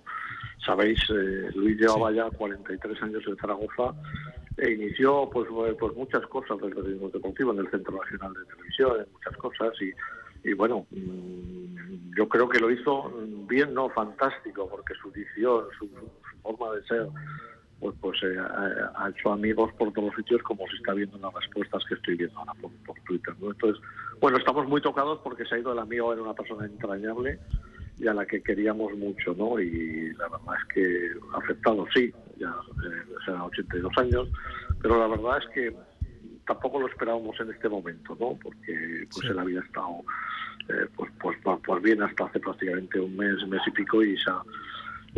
sabéis, 0.66 1.00
eh, 1.10 1.50
Luis 1.54 1.78
llevaba 1.78 2.12
ya 2.14 2.30
43 2.30 3.02
años 3.04 3.24
en 3.28 3.36
Zaragoza 3.36 3.94
e 4.58 4.72
inició 4.72 5.30
pues, 5.30 5.48
eh, 5.50 5.76
pues 5.78 5.96
muchas 5.96 6.26
cosas 6.28 6.60
del 6.62 6.74
periodismo 6.74 7.10
deportivo 7.10 7.52
en 7.52 7.60
el 7.60 7.70
Centro 7.72 8.00
Nacional 8.02 8.34
de 8.34 8.46
Televisión, 8.46 9.02
en 9.02 9.12
muchas 9.12 9.38
cosas, 9.38 9.74
y, 9.82 10.50
y 10.50 10.54
bueno, 10.54 10.88
mm, 10.92 12.16
yo 12.16 12.30
creo 12.30 12.48
que 12.48 12.60
lo 12.60 12.72
hizo 12.72 13.12
bien, 13.50 13.74
no 13.74 13.90
fantástico, 13.90 14.70
porque 14.70 14.94
su 14.96 15.12
visión, 15.12 15.66
su 15.78 15.90
forma 16.42 16.74
de 16.76 16.84
ser, 16.86 17.08
pues, 17.80 17.96
pues 18.02 18.18
eh, 18.24 18.36
ha, 18.38 19.10
hecho 19.10 19.32
amigos 19.32 19.72
por 19.74 19.92
todos 19.94 20.08
los 20.08 20.16
sitios, 20.16 20.42
como 20.44 20.68
se 20.68 20.76
está 20.78 20.94
viendo 20.94 21.16
en 21.16 21.22
las 21.22 21.34
respuestas 21.34 21.84
que 21.88 21.96
estoy 21.96 22.16
viendo 22.16 22.40
ahora 22.40 22.54
por, 22.54 22.72
Twitter. 23.06 23.34
¿no? 23.40 23.52
Entonces, 23.52 23.82
bueno, 24.20 24.38
estamos 24.38 24.68
muy 24.68 24.82
tocados 24.82 25.20
porque 25.24 25.46
se 25.46 25.56
ha 25.56 25.60
ido 25.60 25.74
el 25.74 25.80
amigo, 25.80 26.12
era 26.12 26.22
una 26.22 26.34
persona 26.34 26.66
entrañable 26.66 27.40
y 28.00 28.08
a 28.08 28.14
la 28.14 28.26
que 28.26 28.42
queríamos 28.42 28.96
mucho, 28.98 29.34
¿no? 29.36 29.60
Y 29.60 30.14
la 30.14 30.28
verdad 30.30 30.56
es 30.60 30.74
que 30.74 31.10
afectado, 31.34 31.86
sí, 31.94 32.14
ya 32.38 32.50
eh, 32.50 33.16
será 33.26 33.44
82 33.46 33.92
años, 33.98 34.30
pero 34.82 35.00
la 35.00 35.08
verdad 35.08 35.40
es 35.40 35.50
que 35.54 35.76
tampoco 36.46 36.80
lo 36.80 36.88
esperábamos 36.88 37.40
en 37.40 37.52
este 37.52 37.70
momento, 37.70 38.16
¿no? 38.20 38.38
Porque 38.42 39.08
pues 39.12 39.30
él 39.30 39.40
había 39.40 39.62
estado 39.62 40.02
eh, 40.70 40.88
pues, 40.96 41.12
pues, 41.20 41.38
pues 41.66 41.84
bien 41.84 42.02
hasta 42.04 42.26
hace 42.26 42.40
prácticamente 42.40 43.00
un 43.00 43.16
mes, 43.16 43.36
mes 43.48 43.62
y 43.66 43.72
pico 43.72 44.04
y 44.04 44.18
se 44.18 44.30
ha 44.30 44.42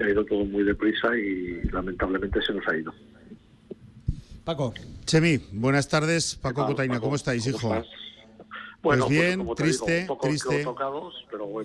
ha 0.03 0.09
ido 0.09 0.25
todo 0.25 0.45
muy 0.45 0.63
deprisa 0.63 1.15
y 1.17 1.61
lamentablemente 1.71 2.41
se 2.41 2.53
nos 2.53 2.67
ha 2.67 2.77
ido. 2.77 2.93
Paco. 4.43 4.73
Chemi, 5.05 5.39
buenas 5.51 5.87
tardes. 5.87 6.35
Paco 6.35 6.65
Cotaina, 6.65 6.99
¿cómo 6.99 7.15
estáis, 7.15 7.45
hijo? 7.47 7.83
Bueno, 8.81 9.07
pues 9.07 9.19
bien, 9.19 9.47
triste, 9.57 10.07
triste. 10.21 10.65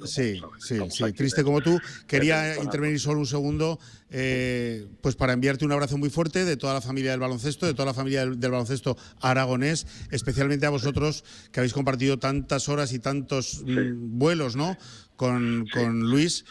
sí, 0.05 0.43
sí, 0.59 0.79
sí, 0.91 1.13
triste 1.13 1.45
como 1.45 1.61
tú. 1.61 1.79
Quería 2.09 2.61
intervenir 2.61 2.99
solo 2.99 3.21
un 3.21 3.27
segundo, 3.27 3.79
eh, 4.11 4.89
pues 5.01 5.15
para 5.15 5.33
enviarte 5.33 5.65
un 5.65 5.71
abrazo 5.71 5.97
muy 5.97 6.11
fuerte 6.11 6.45
de 6.45 6.57
toda 6.57 6.75
la 6.75 6.81
familia 6.81 7.13
del 7.13 7.21
baloncesto, 7.21 7.67
de 7.67 7.75
toda 7.75 7.87
la 7.87 7.95
familia 7.95 8.27
del, 8.27 8.37
baloncesto 8.37 8.97
aragonés, 9.21 9.87
especialmente 10.11 10.67
a 10.67 10.71
vosotros 10.71 11.25
que 11.53 11.61
habéis 11.61 11.73
compartido 11.73 12.19
tantas 12.19 12.69
horas 12.69 12.93
y 12.93 12.99
tantos 12.99 13.63
mm, 13.65 14.19
vuelos, 14.19 14.57
¿no? 14.57 14.77
Con, 15.15 15.67
con 15.73 16.01
Luis 16.11 16.45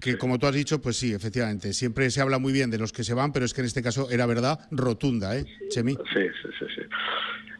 que 0.00 0.18
como 0.18 0.38
tú 0.38 0.46
has 0.46 0.54
dicho, 0.54 0.80
pues 0.80 0.96
sí, 0.96 1.12
efectivamente, 1.12 1.72
siempre 1.72 2.10
se 2.10 2.20
habla 2.20 2.38
muy 2.38 2.52
bien 2.52 2.70
de 2.70 2.78
los 2.78 2.92
que 2.92 3.04
se 3.04 3.14
van, 3.14 3.32
pero 3.32 3.44
es 3.44 3.54
que 3.54 3.60
en 3.60 3.66
este 3.66 3.82
caso 3.82 4.10
era 4.10 4.26
verdad 4.26 4.60
rotunda, 4.70 5.36
¿eh, 5.36 5.44
Chemi? 5.70 5.94
Sí, 5.94 6.26
sí, 6.42 6.48
sí. 6.58 6.66
sí. 6.74 6.82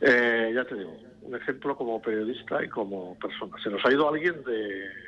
Eh, 0.01 0.53
ya 0.55 0.65
te 0.65 0.75
digo, 0.75 0.97
un 1.23 1.35
ejemplo 1.35 1.77
como 1.77 2.01
periodista 2.03 2.63
y 2.63 2.69
como 2.69 3.19
persona. 3.19 3.57
Se 3.63 3.71
nos 3.71 3.85
ha 3.85 3.93
ido 3.93 4.09
alguien 4.09 4.43
de 4.45 5.05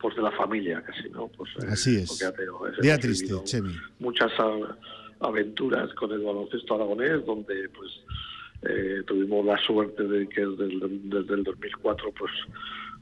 pues 0.00 0.16
de 0.16 0.22
la 0.22 0.32
familia 0.32 0.82
casi, 0.82 1.08
¿no? 1.10 1.28
Pues, 1.28 1.50
eh, 1.62 1.68
Así 1.70 1.96
es. 1.96 2.18
Día 2.80 2.98
triste, 2.98 3.32
Chemi. 3.44 3.72
Muchas 4.00 4.32
aventuras 5.20 5.94
con 5.94 6.10
el 6.10 6.18
baloncesto 6.18 6.74
aragonés, 6.74 7.24
donde 7.24 7.68
pues 7.68 7.90
eh, 8.62 9.02
tuvimos 9.06 9.46
la 9.46 9.56
suerte 9.58 10.02
de 10.02 10.28
que 10.28 10.40
desde 10.40 11.34
el, 11.34 11.44
2004 11.44 12.12
pues 12.18 12.32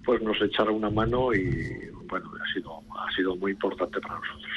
pues 0.05 0.23
nos 0.23 0.41
echara 0.43 0.71
una 0.71 0.91
mano 0.91 1.33
y 1.35 1.91
bueno 2.09 2.31
ha 2.35 2.53
sido 2.53 2.83
ha 2.99 3.13
sido 3.15 3.37
muy 3.37 3.53
importante 3.53 4.01
para 4.01 4.17
nosotros. 4.17 4.51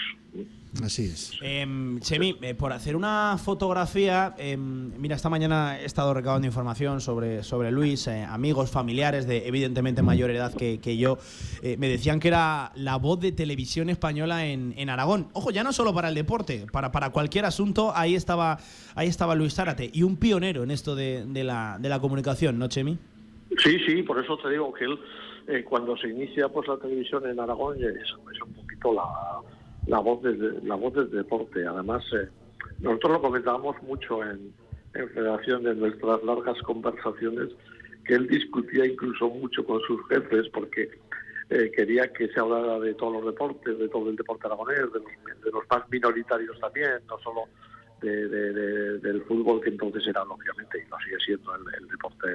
Así 0.81 1.03
es. 1.03 1.37
Em, 1.41 1.99
Chemi, 1.99 2.35
eh, 2.41 2.55
por 2.55 2.73
hacer 2.73 2.95
una 2.95 3.37
fotografía, 3.37 4.33
em, 4.39 4.91
mira, 4.97 5.15
esta 5.15 5.29
mañana 5.29 5.79
he 5.79 5.85
estado 5.85 6.13
recabando 6.15 6.47
información 6.47 6.99
sobre, 6.99 7.43
sobre 7.43 7.71
Luis, 7.71 8.07
eh, 8.07 8.23
amigos, 8.23 8.71
familiares 8.71 9.27
de 9.27 9.47
evidentemente 9.47 10.01
mayor 10.01 10.31
edad 10.31 10.51
que, 10.55 10.97
yo, 10.97 11.19
eh, 11.61 11.77
me 11.77 11.87
decían 11.87 12.19
que 12.19 12.29
era 12.29 12.71
la 12.75 12.95
voz 12.95 13.19
de 13.19 13.31
televisión 13.31 13.89
española 13.89 14.47
en, 14.47 14.73
en, 14.75 14.89
Aragón. 14.89 15.27
Ojo, 15.33 15.51
ya 15.51 15.63
no 15.63 15.73
solo 15.73 15.93
para 15.93 16.09
el 16.09 16.15
deporte, 16.15 16.65
para, 16.71 16.91
para 16.91 17.11
cualquier 17.11 17.45
asunto, 17.45 17.91
ahí 17.95 18.15
estaba, 18.15 18.57
ahí 18.95 19.07
estaba 19.07 19.35
Luis 19.35 19.53
Zárate, 19.53 19.91
y 19.93 20.01
un 20.01 20.17
pionero 20.17 20.63
en 20.63 20.71
esto 20.71 20.95
de, 20.95 21.25
de, 21.27 21.43
la, 21.43 21.77
de 21.79 21.89
la 21.89 21.99
comunicación, 21.99 22.57
¿no, 22.57 22.67
Chemi? 22.67 22.97
Sí, 23.63 23.77
sí, 23.85 24.01
por 24.01 24.19
eso 24.23 24.37
te 24.37 24.49
digo 24.49 24.73
que 24.73 24.85
él, 24.85 24.97
cuando 25.65 25.97
se 25.97 26.07
inicia 26.07 26.49
pues 26.49 26.67
la 26.67 26.77
televisión 26.77 27.27
en 27.27 27.39
Aragón, 27.39 27.77
es, 27.83 27.95
es 27.95 28.41
un 28.41 28.53
poquito 28.53 28.93
la 28.93 29.03
la 29.87 29.99
voz 29.99 30.21
del, 30.23 30.61
la 30.63 30.75
voz 30.75 30.93
del 30.93 31.09
deporte. 31.11 31.65
Además, 31.65 32.03
eh, 32.13 32.29
nosotros 32.79 33.13
lo 33.13 33.21
comentábamos 33.21 33.81
mucho 33.83 34.23
en, 34.23 34.53
en 34.93 35.09
Federación 35.09 35.63
de 35.63 35.75
nuestras 35.75 36.23
largas 36.23 36.61
conversaciones, 36.63 37.49
que 38.05 38.15
él 38.15 38.27
discutía 38.27 38.85
incluso 38.85 39.29
mucho 39.29 39.65
con 39.65 39.81
sus 39.81 40.05
jefes 40.07 40.47
porque 40.53 40.89
eh, 41.49 41.71
quería 41.75 42.11
que 42.11 42.27
se 42.29 42.39
hablara 42.39 42.79
de 42.79 42.93
todos 42.95 43.13
los 43.13 43.25
deportes, 43.25 43.77
de 43.77 43.89
todo 43.89 44.09
el 44.09 44.15
deporte 44.15 44.47
aragonés, 44.47 44.91
de 44.93 44.99
los, 44.99 45.43
de 45.43 45.51
los 45.51 45.63
más 45.69 45.89
minoritarios 45.89 46.59
también, 46.59 47.01
no 47.07 47.17
solo 47.19 47.43
de, 48.09 48.99
del 48.99 49.21
fútbol, 49.23 49.61
que 49.61 49.69
entonces 49.69 50.05
era 50.07 50.23
lógicamente, 50.25 50.83
y 50.85 50.89
lo 50.89 50.97
sigue 50.99 51.17
siendo 51.25 51.55
el, 51.55 51.87
deporte 51.87 52.27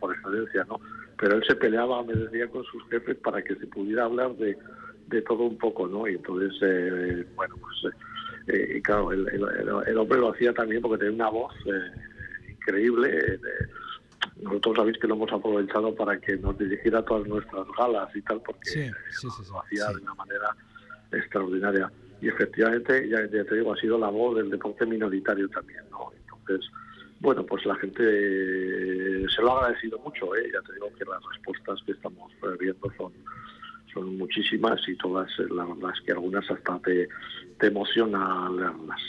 por 0.00 0.14
excelencia, 0.14 0.64
¿no? 0.68 0.80
Pero 1.18 1.36
él 1.36 1.44
se 1.46 1.54
peleaba, 1.56 2.02
me 2.02 2.14
decía, 2.14 2.48
con 2.48 2.64
sus 2.64 2.82
jefes 2.88 3.16
para 3.18 3.42
que 3.42 3.54
se 3.56 3.66
pudiera 3.66 4.04
hablar 4.04 4.34
de, 4.36 4.56
de 5.08 5.22
todo 5.22 5.44
un 5.44 5.58
poco, 5.58 5.86
¿no? 5.86 6.08
Y 6.08 6.14
entonces, 6.14 6.52
eh, 6.62 7.26
bueno, 7.34 7.54
pues, 7.60 7.94
eh, 8.48 8.76
y 8.78 8.82
claro, 8.82 9.12
el, 9.12 9.28
el, 9.28 9.98
hombre 9.98 10.18
lo 10.18 10.32
hacía 10.32 10.52
también 10.52 10.82
porque 10.82 10.98
tenía 10.98 11.14
una 11.14 11.30
voz 11.30 11.54
eh, 11.66 12.50
increíble. 12.50 13.38
nosotros 14.40 14.76
sabéis 14.76 14.98
que 14.98 15.06
lo 15.06 15.14
hemos 15.14 15.32
aprovechado 15.32 15.94
para 15.94 16.18
que 16.18 16.36
nos 16.38 16.58
dirigiera 16.58 17.04
todas 17.04 17.26
nuestras 17.28 17.66
galas 17.78 18.14
y 18.16 18.22
tal, 18.22 18.40
porque 18.40 18.90
lo 19.22 19.62
hacía 19.62 19.88
de 19.88 20.02
una 20.02 20.14
manera 20.14 20.56
extraordinaria. 21.12 21.90
Y 22.22 22.28
efectivamente, 22.28 23.08
ya, 23.08 23.28
te 23.28 23.54
digo, 23.54 23.72
ha 23.72 23.76
sido 23.76 23.98
la 23.98 24.08
voz 24.08 24.36
del 24.36 24.48
deporte 24.48 24.86
minoritario 24.86 25.48
también, 25.48 25.82
¿no? 25.90 26.10
Entonces, 26.16 26.70
bueno, 27.20 27.44
pues 27.44 27.66
la 27.66 27.74
gente 27.76 28.02
se 29.28 29.42
lo 29.42 29.52
ha 29.52 29.58
agradecido 29.58 29.98
mucho, 29.98 30.34
¿eh? 30.34 30.48
Ya 30.52 30.62
te 30.62 30.72
digo 30.72 30.90
que 30.98 31.04
las 31.04 31.20
respuestas 31.30 31.82
que 31.84 31.92
estamos 31.92 32.32
viendo 32.58 32.90
son 32.96 33.12
son 33.92 34.16
muchísimas 34.16 34.80
y 34.88 34.96
todas, 34.96 35.30
eh, 35.38 35.46
la 35.54 35.64
verdad 35.64 35.90
es 35.94 36.00
que 36.04 36.12
algunas 36.12 36.50
hasta 36.50 36.78
te, 36.80 37.08
te 37.58 37.66
emociona 37.66 38.50
leerlas. 38.50 39.00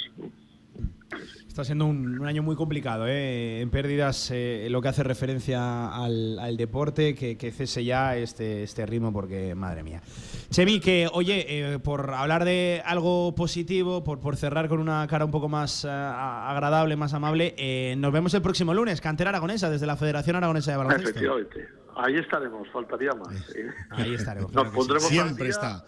Está 1.47 1.63
siendo 1.63 1.85
un, 1.85 2.25
año 2.25 2.41
muy 2.41 2.55
complicado, 2.55 3.07
¿eh? 3.07 3.61
en 3.61 3.69
pérdidas 3.69 4.31
eh, 4.31 4.67
lo 4.69 4.81
que 4.81 4.87
hace 4.87 5.03
referencia 5.03 5.87
al, 5.93 6.57
deporte, 6.57 7.15
que, 7.15 7.51
cese 7.51 7.83
ya 7.83 8.15
este, 8.15 8.63
este 8.63 8.85
ritmo 8.85 9.13
porque, 9.13 9.53
madre 9.53 9.83
mía. 9.83 10.01
Chemi, 10.49 10.79
que 10.79 11.07
oye, 11.11 11.45
eh, 11.47 11.79
por 11.79 12.11
hablar 12.11 12.43
de 12.43 12.81
algo 12.85 13.35
positivo, 13.35 14.03
por, 14.03 14.19
por 14.19 14.35
cerrar 14.35 14.67
con 14.67 14.79
una 14.79 15.05
cara 15.07 15.25
un 15.25 15.31
poco 15.31 15.47
más 15.47 15.85
agradable, 15.85 16.95
más 16.95 17.13
amable, 17.13 17.95
nos 17.97 18.11
vemos 18.11 18.33
el 18.33 18.41
próximo 18.41 18.73
lunes, 18.73 18.99
Cantera 19.01 19.29
Aragonesa, 19.29 19.69
desde 19.69 19.85
la 19.85 19.95
Federación 19.95 20.35
Aragonesa 20.35 20.71
de 20.71 20.77
Baloncesto. 20.77 21.09
Efectivamente. 21.09 21.67
Ahí 21.95 22.17
estaremos, 22.17 22.67
faltaría 22.71 23.11
más. 23.11 23.53
Ahí 23.91 24.15
estaremos. 24.15 24.51
Nos 24.51 24.69
pondremos 24.69 25.07
Siempre 25.07 25.49
está 25.49 25.85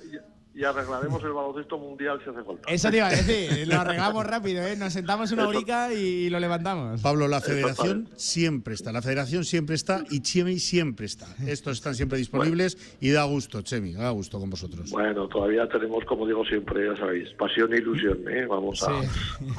y 0.56 0.64
arreglaremos 0.64 1.22
el 1.24 1.34
baloncesto 1.34 1.78
mundial 1.78 2.20
si 2.24 2.30
hace 2.30 2.41
falta. 2.41 2.72
Eso 2.72 2.89
te 2.89 2.97
iba 2.97 3.08
a 3.08 3.12
decir, 3.12 3.68
lo 3.68 3.78
arreglamos 3.78 4.26
rápido, 4.26 4.66
¿eh? 4.66 4.78
nos 4.78 4.93
sentamos 4.93 5.30
una 5.34 5.49
horica 5.49 5.93
y 5.93 6.30
lo 6.30 6.39
levantamos. 6.39 7.01
Pablo, 7.01 7.28
la 7.28 7.41
federación 7.41 8.08
siempre 8.16 8.74
está, 8.74 8.93
la 8.93 9.01
federación 9.01 9.43
siempre 9.43 9.76
está 9.76 10.06
y 10.10 10.22
Chemi 10.22 10.60
siempre 10.60 11.08
está. 11.08 11.28
Estos 11.45 11.78
están 11.78 11.93
siempre 11.93 12.18
disponibles 12.18 12.97
y 13.01 13.12
da 13.12 13.26
gusto, 13.26 13.62
Chemi, 13.64 13.93
da 13.93 14.10
gusto 14.12 14.39
con 14.39 14.49
vosotros. 14.49 14.91
Bueno, 14.91 15.28
todavía 15.28 15.68
tenemos, 15.68 16.06
como 16.06 16.26
digo 16.26 16.45
siempre, 16.45 16.88
ya 16.88 16.95
sabéis, 16.95 17.34
pasión 17.34 17.74
e 17.74 17.78
ilusión, 17.78 18.20
¿eh? 18.30 18.45
vamos 18.45 18.82
a, 18.84 19.01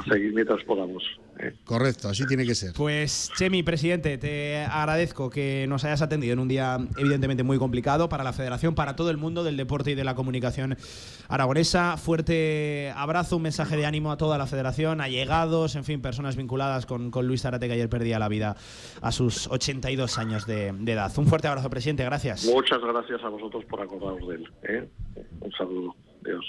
seguir 0.08 0.32
mientras 0.32 0.64
podamos. 0.64 1.02
¿eh? 1.40 1.52
Correcto, 1.64 2.08
así 2.08 2.26
tiene 2.26 2.46
que 2.46 2.54
ser. 2.54 2.72
Pues, 2.72 3.30
Chemi, 3.36 3.62
presidente, 3.62 4.16
te 4.16 4.64
agradezco 4.64 5.28
que 5.28 5.66
nos 5.68 5.84
hayas 5.84 6.00
atendido 6.00 6.32
en 6.32 6.38
un 6.38 6.48
día 6.48 6.78
evidentemente 6.96 7.42
muy 7.42 7.58
complicado 7.58 8.08
para 8.08 8.24
la 8.24 8.32
federación, 8.32 8.74
para 8.74 8.96
todo 8.96 9.10
el 9.10 9.18
mundo 9.18 9.44
del 9.44 9.58
deporte 9.58 9.90
y 9.90 9.94
de 9.94 10.04
la 10.04 10.14
comunicación 10.14 10.78
aragonesa. 11.28 11.96
Fuerte 11.96 12.92
abrazo, 12.96 13.36
un 13.36 13.42
mensaje 13.42 13.76
de 13.76 13.86
ánimo 13.86 14.12
a 14.12 14.16
toda 14.16 14.38
la 14.38 14.46
federación, 14.46 15.00
allegados, 15.00 15.76
en 15.76 15.84
fin, 15.84 16.00
personas 16.00 16.36
vinculadas 16.36 16.86
con, 16.86 17.10
Luis 17.10 17.42
Zarate, 17.42 17.66
que 17.66 17.74
ayer 17.74 17.88
perdía 17.88 18.18
la 18.18 18.28
vida 18.28 18.56
a 19.00 19.12
sus 19.12 19.48
82 19.48 20.18
años 20.18 20.46
de, 20.46 20.68
edad. 20.68 21.12
Un 21.16 21.26
fuerte 21.26 21.48
abrazo, 21.48 21.70
presidente, 21.70 22.04
gracias. 22.04 22.44
Muchas 22.46 22.80
gracias 22.80 23.22
a 23.22 23.28
vosotros 23.28 23.64
por 23.64 23.80
acordaros 23.80 24.28
de 24.28 24.34
él. 24.36 24.52
¿eh? 24.62 24.88
Un 25.40 25.52
saludo. 25.52 25.94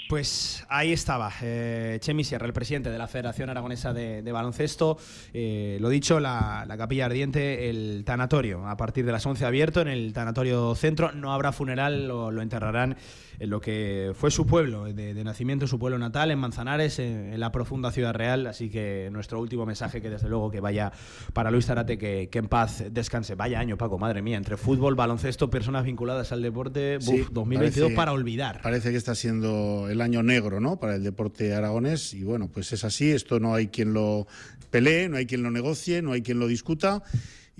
Pues 0.08 0.64
ahí 0.68 0.92
estaba, 0.92 1.32
eh, 1.42 1.98
Chemi 2.00 2.24
Sierra, 2.24 2.46
el 2.46 2.52
presidente 2.52 2.90
de 2.90 2.98
la 2.98 3.08
Federación 3.08 3.50
Aragonesa 3.50 3.92
de, 3.92 4.32
Baloncesto. 4.32 4.98
Eh, 5.32 5.78
lo 5.80 5.88
dicho, 5.88 6.20
la, 6.20 6.64
Capilla 6.78 7.06
Ardiente, 7.06 7.70
el 7.70 8.02
tanatorio, 8.04 8.66
a 8.66 8.76
partir 8.76 9.04
de 9.04 9.12
las 9.12 9.26
11 9.26 9.44
abierto 9.44 9.80
en 9.80 9.88
el 9.88 10.12
tanatorio 10.12 10.74
centro. 10.74 11.12
No 11.12 11.32
habrá 11.32 11.52
funeral, 11.52 12.08
lo 12.08 12.42
enterrarán 12.42 12.96
en 13.40 13.50
lo 13.50 13.60
que 13.60 14.12
fue 14.14 14.30
su 14.30 14.46
pueblo 14.46 14.84
de, 14.84 15.24
nacimiento, 15.24 15.66
su 15.66 15.78
pueblo 15.78 15.98
natal, 15.98 16.30
en 16.30 16.38
Manzanares, 16.38 16.98
en, 16.98 17.38
la 17.38 17.52
profunda 17.52 17.90
ciudad 17.92 18.14
real. 18.14 18.46
Así 18.46 18.68
que 18.68 19.08
nuestro 19.12 19.40
último 19.40 19.64
mensaje, 19.64 20.00
que 20.02 20.10
desde 20.10 20.28
luego 20.28 20.50
que 20.50 20.60
vaya 20.60 20.92
para 21.32 21.50
Luis 21.50 21.66
Zarate, 21.66 21.98
que, 21.98 22.28
en 22.32 22.48
paz 22.48 22.84
descanse. 22.90 23.34
Vaya 23.34 23.58
año, 23.58 23.76
Paco, 23.76 23.98
madre 23.98 24.22
mía, 24.22 24.36
entre 24.36 24.56
fútbol, 24.56 24.94
baloncesto, 24.94 25.50
personas 25.50 25.84
vinculadas 25.84 26.32
al 26.32 26.42
deporte, 26.42 26.98
2022 26.98 27.92
para 27.92 28.12
olvidar. 28.12 28.60
Parece 28.62 28.90
que 28.90 28.96
está 28.96 29.14
siendo 29.14 29.67
el 29.88 30.00
año 30.00 30.22
negro, 30.22 30.60
¿no? 30.60 30.78
Para 30.78 30.96
el 30.96 31.02
deporte 31.02 31.54
aragonés. 31.54 32.14
Y 32.14 32.22
bueno, 32.22 32.48
pues 32.52 32.72
es 32.72 32.84
así, 32.84 33.10
esto 33.10 33.40
no 33.40 33.54
hay 33.54 33.68
quien 33.68 33.92
lo 33.92 34.26
pelee, 34.70 35.08
no 35.08 35.16
hay 35.16 35.26
quien 35.26 35.42
lo 35.42 35.50
negocie, 35.50 36.02
no 36.02 36.12
hay 36.12 36.22
quien 36.22 36.38
lo 36.38 36.46
discuta. 36.46 37.02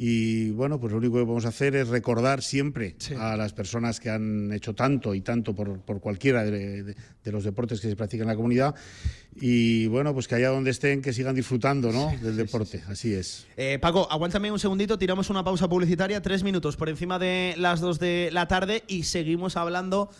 Y 0.01 0.51
bueno, 0.51 0.79
pues 0.79 0.93
lo 0.93 0.99
único 0.99 1.15
que 1.15 1.25
podemos 1.25 1.45
hacer 1.45 1.75
es 1.75 1.89
recordar 1.89 2.41
siempre 2.41 2.95
a 3.19 3.37
las 3.37 3.53
personas 3.53 3.99
que 3.99 4.09
han 4.09 4.53
hecho 4.53 4.73
tanto 4.73 5.13
y 5.13 5.23
tanto 5.23 5.57
por, 5.57 5.81
cualquiera 6.01 6.45
de, 6.45 6.95
los 7.25 7.43
deportes 7.43 7.81
que 7.81 7.89
se 7.89 7.97
practican 7.97 8.23
en 8.23 8.29
la 8.29 8.37
comunidad. 8.37 8.77
Y 9.35 9.89
bueno, 9.89 10.15
pues 10.15 10.29
que 10.29 10.37
allá 10.37 10.51
donde 10.51 10.71
estén, 10.71 11.03
que 11.03 11.13
sigan 11.13 11.35
disfrutando 11.35 11.91
¿no? 11.91 12.13
del 12.23 12.37
deporte. 12.37 12.85
Así 12.87 13.13
es. 13.13 13.49
Eh, 13.57 13.81
Paco, 13.81 14.07
aguántame 14.09 14.53
un 14.53 14.61
segundito, 14.61 14.99
tiramos 14.99 15.31
una 15.31 15.43
pausa 15.43 15.69
publicitaria, 15.69 16.23
tres 16.23 16.45
minutos 16.45 16.77
por 16.77 16.89
encima 16.89 17.19
de 17.19 17.57
las 17.59 17.81
dos 17.81 17.99
de 17.99 18.31
la 18.33 18.47
tarde 18.47 18.85
y 18.87 19.03
seguimos 19.03 19.57
hablando 19.57 20.11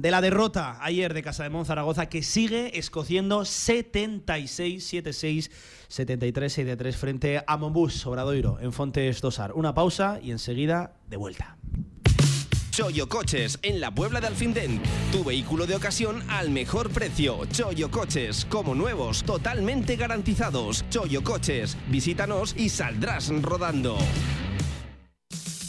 de 0.00 0.10
la 0.10 0.20
derrota 0.22 0.78
ayer 0.80 1.12
de 1.12 1.22
Casa 1.22 1.46
de 1.46 1.64
Zaragoza 1.64 2.08
que 2.08 2.22
sigue 2.22 2.78
escociendo 2.78 3.42
76-76, 3.42 5.50
73-73 5.90 6.92
frente 6.94 7.44
a 7.46 7.58
Monbus 7.58 8.06
Obradoiro 8.06 8.58
en 8.60 8.72
Fontes 8.72 9.20
Dosar. 9.20 9.52
Una 9.52 9.74
pausa 9.74 10.18
y 10.22 10.30
enseguida 10.30 10.94
de 11.06 11.18
vuelta. 11.18 11.58
Choyo 12.70 13.10
Coches 13.10 13.58
en 13.60 13.78
la 13.78 13.94
Puebla 13.94 14.22
de 14.22 14.28
Alfindén. 14.28 14.80
Tu 15.12 15.22
vehículo 15.22 15.66
de 15.66 15.76
ocasión 15.76 16.22
al 16.28 16.48
mejor 16.48 16.88
precio. 16.88 17.44
Choyo 17.52 17.90
Coches, 17.90 18.46
como 18.46 18.74
nuevos, 18.74 19.22
totalmente 19.22 19.96
garantizados. 19.96 20.82
Choyo 20.88 21.22
Coches, 21.22 21.76
visítanos 21.88 22.54
y 22.56 22.70
saldrás 22.70 23.28
rodando. 23.42 23.98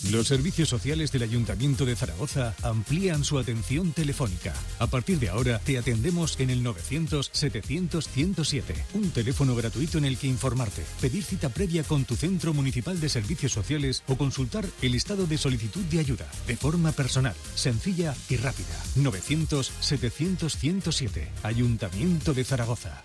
Los 0.10 0.28
servicios 0.28 0.68
sociales 0.68 1.12
del 1.12 1.22
Ayuntamiento 1.22 1.86
de 1.86 1.96
Zaragoza 1.96 2.56
amplían 2.64 3.24
su 3.24 3.38
atención 3.38 3.92
telefónica. 3.92 4.52
A 4.80 4.88
partir 4.88 5.20
de 5.20 5.30
ahora 5.30 5.60
te 5.60 5.78
atendemos 5.78 6.40
en 6.40 6.50
el 6.50 6.64
900-700-107, 6.64 8.64
un 8.96 9.12
teléfono 9.12 9.54
gratuito 9.56 10.00
en 10.00 10.06
el 10.06 10.18
que 10.18 10.26
informarte, 10.26 10.84
pedir 11.00 11.24
cita 11.24 11.50
previa 11.50 11.84
con 11.84 12.06
tu 12.06 12.16
centro 12.16 12.52
municipal 12.54 13.00
de 13.00 13.10
servicios 13.10 13.52
sociales 13.52 14.02
o 14.08 14.18
consultar 14.18 14.66
el 14.82 14.96
estado 14.96 15.28
de 15.28 15.38
solicitud 15.38 15.84
de 15.84 16.00
ayuda 16.00 16.28
de 16.48 16.58
forma 16.58 16.94
personal, 16.94 17.36
sencilla 17.54 18.16
y 18.28 18.38
rápida. 18.38 18.76
900-700-107, 18.98 21.28
Ayuntamiento 21.44 22.34
de 22.34 22.44
Zaragoza. 22.44 23.04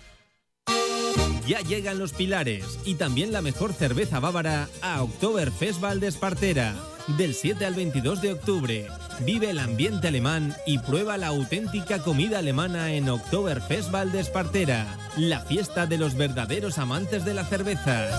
Ya 1.47 1.61
llegan 1.61 1.97
los 1.97 2.11
pilares 2.11 2.77
y 2.83 2.95
también 2.95 3.31
la 3.31 3.41
mejor 3.41 3.73
cerveza 3.73 4.19
bávara 4.19 4.67
a 4.81 5.01
Oktoberfest 5.01 5.79
Valdespartera. 5.79 6.75
Del 7.17 7.33
7 7.33 7.65
al 7.65 7.73
22 7.73 8.21
de 8.21 8.33
octubre. 8.33 8.87
Vive 9.21 9.49
el 9.49 9.59
ambiente 9.59 10.09
alemán 10.09 10.53
y 10.65 10.77
prueba 10.79 11.17
la 11.17 11.27
auténtica 11.27 11.99
comida 11.99 12.39
alemana 12.39 12.91
en 12.91 13.07
Oktoberfest 13.07 13.91
Valdespartera. 13.91 14.85
La 15.15 15.39
fiesta 15.39 15.85
de 15.85 15.97
los 15.97 16.15
verdaderos 16.15 16.77
amantes 16.77 17.23
de 17.23 17.33
la 17.33 17.45
cerveza. 17.45 18.09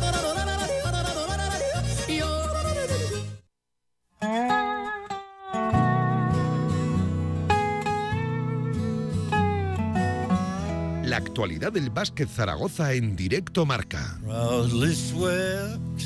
La 11.09 11.17
actualidad 11.17 11.73
del 11.73 11.91
básquet 11.91 12.29
Zaragoza 12.29 12.93
en 12.93 13.17
directo 13.17 13.65
marca. 13.65 14.19
Proudly 14.25 14.95
swept 14.95 16.03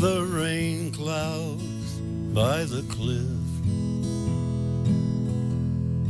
the 0.00 0.20
rain 0.34 0.90
clouds 0.90 1.62
by 2.34 2.66
the 2.66 2.82
cliff. 2.88 3.26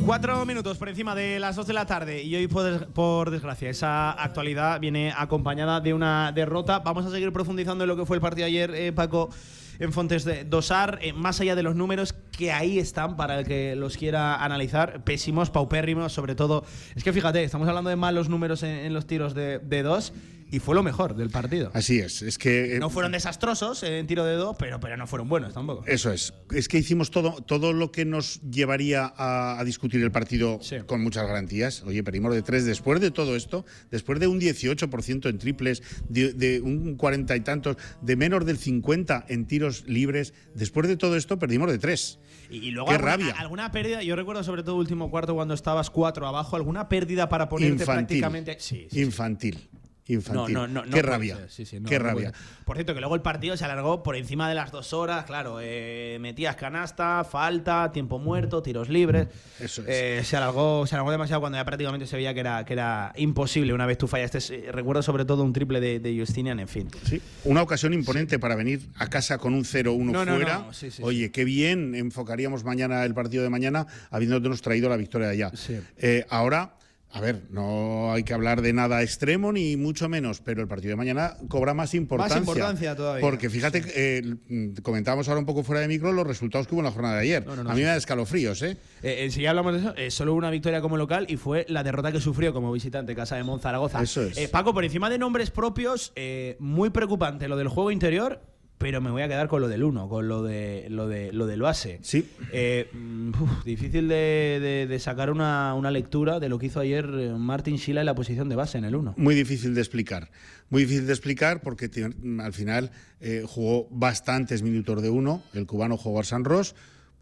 Cuatro 0.07 0.47
minutos 0.47 0.79
por 0.79 0.89
encima 0.89 1.15
de 1.15 1.39
las 1.39 1.57
dos 1.57 1.67
de 1.67 1.75
la 1.75 1.85
tarde 1.85 2.23
y 2.23 2.35
hoy, 2.35 2.47
por, 2.49 2.63
des- 2.65 2.87
por 2.89 3.31
desgracia, 3.31 3.69
esa 3.69 4.13
actualidad 4.13 4.81
viene 4.81 5.13
acompañada 5.15 5.81
de 5.81 5.93
una 5.93 6.33
derrota. 6.33 6.79
Vamos 6.79 7.05
a 7.05 7.11
seguir 7.11 7.31
profundizando 7.33 7.85
en 7.85 7.89
lo 7.89 7.97
que 7.97 8.07
fue 8.07 8.17
el 8.17 8.23
partido 8.23 8.47
ayer, 8.47 8.71
eh, 8.75 8.93
Paco, 8.93 9.29
en 9.79 9.93
Fontes 9.93 10.25
de 10.25 10.45
Dosar, 10.45 10.99
eh, 11.03 11.13
más 11.13 11.41
allá 11.41 11.55
de 11.55 11.63
los 11.63 11.77
números 11.77 12.13
que 12.13 12.53
ahí 12.53 12.79
están 12.79 13.17
para 13.17 13.41
el 13.41 13.47
que 13.47 13.77
los 13.77 13.97
quiera 13.97 14.43
analizar, 14.43 15.05
pésimos, 15.05 15.51
paupérrimos, 15.51 16.13
sobre 16.13 16.35
todo. 16.35 16.65
Es 16.95 17.05
que 17.05 17.13
fíjate, 17.13 17.43
estamos 17.43 17.69
hablando 17.69 17.91
de 17.91 17.97
malos 17.97 18.29
números 18.29 18.63
en, 18.63 18.93
los 18.93 19.07
tiros 19.07 19.35
de 19.35 19.83
dos 19.83 20.13
y 20.51 20.59
fue 20.61 20.75
lo 20.75 20.83
mejor 20.83 21.15
del 21.17 21.31
partido. 21.31 21.71
Así 21.75 21.99
es, 21.99 22.23
es 22.23 22.39
que... 22.39 22.77
eh, 22.77 22.79
No 22.79 22.91
fueron 22.91 23.13
desastrosos 23.13 23.83
en 23.83 24.07
tiro 24.07 24.25
de 24.25 24.35
dos, 24.35 24.57
pero, 24.59 24.81
pero 24.81 24.97
no 24.97 25.07
fueron 25.07 25.29
buenos 25.29 25.53
tampoco. 25.55 25.85
Eso 25.87 26.13
es. 26.13 26.33
Es 26.55 26.69
que 26.69 26.79
hicimos 26.79 27.11
todo, 27.11 27.43
todo 27.43 27.73
lo 27.73 27.93
que 27.93 28.05
nos 28.05 28.41
llevaría 28.43 29.13
a, 29.17 29.59
a 29.59 29.65
discutir 29.65 30.03
el 30.03 30.11
partido 30.11 30.59
con 30.87 31.03
muchas 31.03 31.27
garantías. 31.27 31.83
Oye, 31.85 32.03
perdimos 32.03 32.35
de 32.35 32.43
tres 32.43 32.65
después 32.65 33.01
de 33.01 33.11
todo 33.11 33.37
esto, 33.37 33.65
después 33.91 34.21
de 34.21 34.27
un 34.27 34.41
18% 34.41 35.29
en 35.29 35.39
triples, 35.39 35.83
de, 36.09 36.33
de 36.33 36.61
un 36.61 36.97
40 36.97 37.37
y 37.37 37.41
tantos, 37.41 37.77
de 38.03 38.17
menos 38.17 38.45
del 38.47 38.59
50 38.59 39.27
en 39.29 39.47
tiros 39.47 39.85
libres. 39.87 40.35
Después 40.55 40.89
de 40.89 40.97
todo 40.97 41.17
esto, 41.17 41.39
perdimos 41.39 41.71
de 41.71 41.79
tres. 41.79 42.19
Y, 42.51 42.57
y 42.59 42.71
luego 42.71 42.89
Qué 42.89 42.95
alguna, 42.95 43.11
rabia. 43.13 43.35
alguna 43.39 43.71
pérdida, 43.73 44.03
yo 44.03 44.17
recuerdo 44.17 44.43
sobre 44.43 44.63
todo 44.63 44.77
último 44.77 45.11
cuarto 45.11 45.35
cuando 45.35 45.53
estabas 45.55 45.91
cuatro 45.91 46.27
abajo, 46.27 46.57
alguna 46.57 46.89
pérdida 46.89 47.29
para 47.29 47.49
ponerte 47.49 47.83
Infantil. 47.83 48.21
prácticamente. 48.21 48.57
Sí, 48.61 48.87
sí. 48.91 49.01
Infantil. 49.03 49.69
Infantil. 50.09 50.55
No, 50.55 50.67
no, 50.67 50.85
no, 50.85 50.91
Qué 50.91 51.03
rabia. 51.03 51.39
sí, 51.49 51.67
sí, 51.67 51.79
Qué 51.87 51.99
rabia. 51.99 52.33
Por 52.65 52.77
cierto, 52.77 52.95
que 52.95 53.01
luego 53.01 53.15
el 53.15 53.21
partido 53.21 53.57
se 53.57 53.65
alargó 53.65 54.03
por 54.03 54.17
encima 54.17 54.49
de 54.49 54.55
las 54.55 54.73
dos 54.73 54.93
horas. 54.93 55.25
Claro, 55.27 55.59
eh, 55.61 56.17
metías 56.21 56.57
canasta, 56.57 57.25
falta, 57.25 57.93
tiempo 57.93 58.19
muerto, 58.19 58.63
tiros 58.63 58.89
libres. 58.89 59.29
Eso 59.61 59.83
es. 59.83 59.89
Eh, 59.89 60.21
se, 60.25 60.37
alargó, 60.37 60.87
se 60.87 60.95
alargó 60.95 61.11
demasiado 61.11 61.41
cuando 61.41 61.59
ya 61.59 61.65
prácticamente 61.65 62.07
se 62.07 62.17
veía 62.17 62.33
que 62.35 62.41
era, 62.41 62.65
que 62.65 62.73
era 62.73 63.13
imposible. 63.17 63.73
Una 63.75 63.87
vez 63.87 63.99
tú 63.99 64.09
fallaste, 64.09 64.71
recuerdo 64.73 65.03
sobre 65.03 65.25
todo 65.25 65.45
un 65.45 65.53
triple 65.53 65.81
de, 65.81 66.01
de 66.01 66.19
Justinian, 66.19 66.59
en 66.61 66.69
fin. 66.69 66.89
Sí, 67.05 67.21
una 67.45 67.63
ocasión 67.63 67.93
imponente 67.93 68.39
para 68.39 68.57
venir 68.57 68.89
a 68.97 69.09
casa 69.09 69.37
con 69.39 69.53
un 69.55 69.65
0-1 69.65 70.05
No, 70.11 70.25
no, 70.25 70.35
fuera. 70.37 70.59
no, 70.59 70.73
sí, 70.73 70.91
sí, 70.91 71.03
Oye, 71.05 71.31
qué 71.31 71.45
bien 71.45 71.95
enfocaríamos 71.95 72.65
mañana 72.65 73.05
el 73.05 73.13
partido 73.15 73.43
de 73.43 73.51
mañana 73.51 73.87
habiéndonos 74.11 74.63
traído 74.63 74.89
la 74.89 74.97
victoria 74.97 75.29
de 75.29 75.35
allá. 75.35 75.53
Eh, 75.99 76.25
ahora, 76.31 76.78
a 77.11 77.21
ver, 77.21 77.45
no 77.51 78.13
hay 78.13 78.23
que 78.23 78.35
hablar 78.35 78.61
de 78.61 78.73
nada 78.73 79.03
extremo 79.03 79.51
ni 79.51 79.77
mucho 79.77 80.09
menos, 80.09 80.41
pero 80.41 80.61
el 80.61 80.69
partido 80.69 80.91
de 80.91 80.97
mañana 80.97 81.37
cobra 81.49 81.73
más 81.73 81.95
importancia. 81.95 82.39
importancia 82.39 82.95
todavía. 82.95 83.23
Porque 83.23 83.49
fíjate, 83.49 83.83
eh, 83.95 84.37
mm, 84.49 84.83
comentábamos 84.83 85.27
ahora 85.29 85.41
un 85.41 85.47
poco 85.47 85.63
fuera 85.63 85.81
de 85.81 85.89
micro 85.89 86.13
los 86.13 86.27
resultados 86.27 86.67
que 86.67 86.75
hubo 86.75 86.81
en 86.81 86.85
la 86.85 86.91
jornada 86.93 87.15
de 87.17 87.23
ayer. 87.23 87.47
No, 87.47 87.57
no, 87.57 87.65
no, 87.65 87.71
a 87.71 87.73
mí 87.73 87.79
sí. 87.79 87.85
me 87.85 87.89
da 87.89 87.97
escalofríos, 87.97 88.61
¿eh? 88.63 88.77
Eh, 89.03 89.25
eh, 89.25 89.31
si 89.31 89.41
ya 89.43 89.51
hablamos 89.51 89.73
de 89.73 89.79
eso, 89.81 89.95
eh, 89.97 90.11
solo 90.11 90.35
una 90.35 90.51
victoria 90.51 90.81
como 90.83 90.97
local 90.99 91.27
y 91.31 91.37
fue 91.37 91.65
la 91.69 91.83
derrota 91.83 92.13
que 92.13 92.21
sufrió 92.21 92.53
como 92.53 92.71
visitante 92.73 93.15
Casa 93.15 93.37
de 93.37 93.43
Monzaragoza. 93.43 94.03
Eso 94.03 94.23
es. 94.23 94.37
Eh, 94.37 94.49
Paco, 94.49 94.75
por 94.75 94.85
encima 94.85 95.09
de 95.09 95.19
nombres 95.19 95.51
propios, 95.51 96.13
eh, 96.15 96.57
muy 96.59 96.91
preocupante 96.91 97.49
lo 97.49 97.57
del 97.57 97.69
juego 97.69 97.91
interior, 97.91 98.43
pero 98.79 99.01
me 99.01 99.11
voy 99.11 99.23
a 99.23 99.29
quedar 99.29 99.49
con 99.49 99.61
lo 99.61 99.67
del 99.69 99.83
uno, 99.83 100.09
con 100.09 100.29
lo 100.29 100.43
de 100.45 100.87
lo 100.89 101.09
de 101.09 101.33
lo 101.33 101.47
del 101.47 101.61
base. 101.61 101.99
Sí. 102.03 102.29
Eh, 102.53 102.89
mm, 102.93 103.31
uf, 103.43 103.65
difícil 103.65 104.07
de, 104.09 104.59
de- 104.63 104.87
de 104.89 104.99
sacar 105.01 105.31
una, 105.31 105.75
una 105.75 105.91
lectura 105.91 106.39
de 106.39 106.49
lo 106.49 106.59
que 106.59 106.67
hizo 106.67 106.79
ayer 106.81 107.05
eh, 107.13 107.33
Martin 107.37 107.77
Schila 107.79 108.01
en 108.01 108.07
la 108.07 108.15
posición 108.15 108.49
de 108.49 108.55
base 108.57 108.79
en 108.79 108.85
el 108.85 108.95
uno. 108.95 109.15
Muy 109.17 109.35
difícil 109.35 109.75
de 109.75 109.81
explicar. 109.81 110.31
Muy 110.71 110.83
difícil 110.83 111.07
de 111.07 111.13
explicar 111.13 111.61
porque 111.61 111.89
ti- 111.89 112.03
al 112.03 112.53
final 112.53 112.91
eh, 113.21 113.43
jugó 113.47 113.89
bastantes 113.91 114.63
minutos 114.63 115.03
de 115.03 115.11
uno. 115.11 115.43
El 115.55 115.67
cubano 115.67 115.97
jugó 115.97 116.21
a 116.21 116.25
San 116.25 116.45
Ross, 116.45 116.75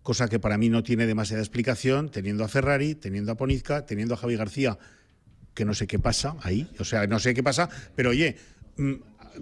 cosa 0.02 0.28
que 0.28 0.38
para 0.38 0.58
mí 0.58 0.68
no 0.68 0.82
tiene 0.82 1.06
demasiada 1.06 1.42
explicación, 1.42 2.10
teniendo 2.10 2.44
a 2.44 2.48
Ferrari, 2.48 2.94
teniendo 2.94 3.32
a 3.32 3.36
Ponizca, 3.36 3.86
teniendo 3.86 4.12
a 4.14 4.16
Javi 4.18 4.36
García, 4.36 4.78
que 5.54 5.64
no 5.64 5.72
sé 5.72 5.86
qué 5.86 5.98
pasa 5.98 6.36
ahí. 6.42 6.68
O 6.78 6.84
sea, 6.84 7.06
no 7.06 7.18
sé 7.18 7.32
qué 7.32 7.42
pasa, 7.42 7.70
pero 7.94 8.10
oye. 8.10 8.36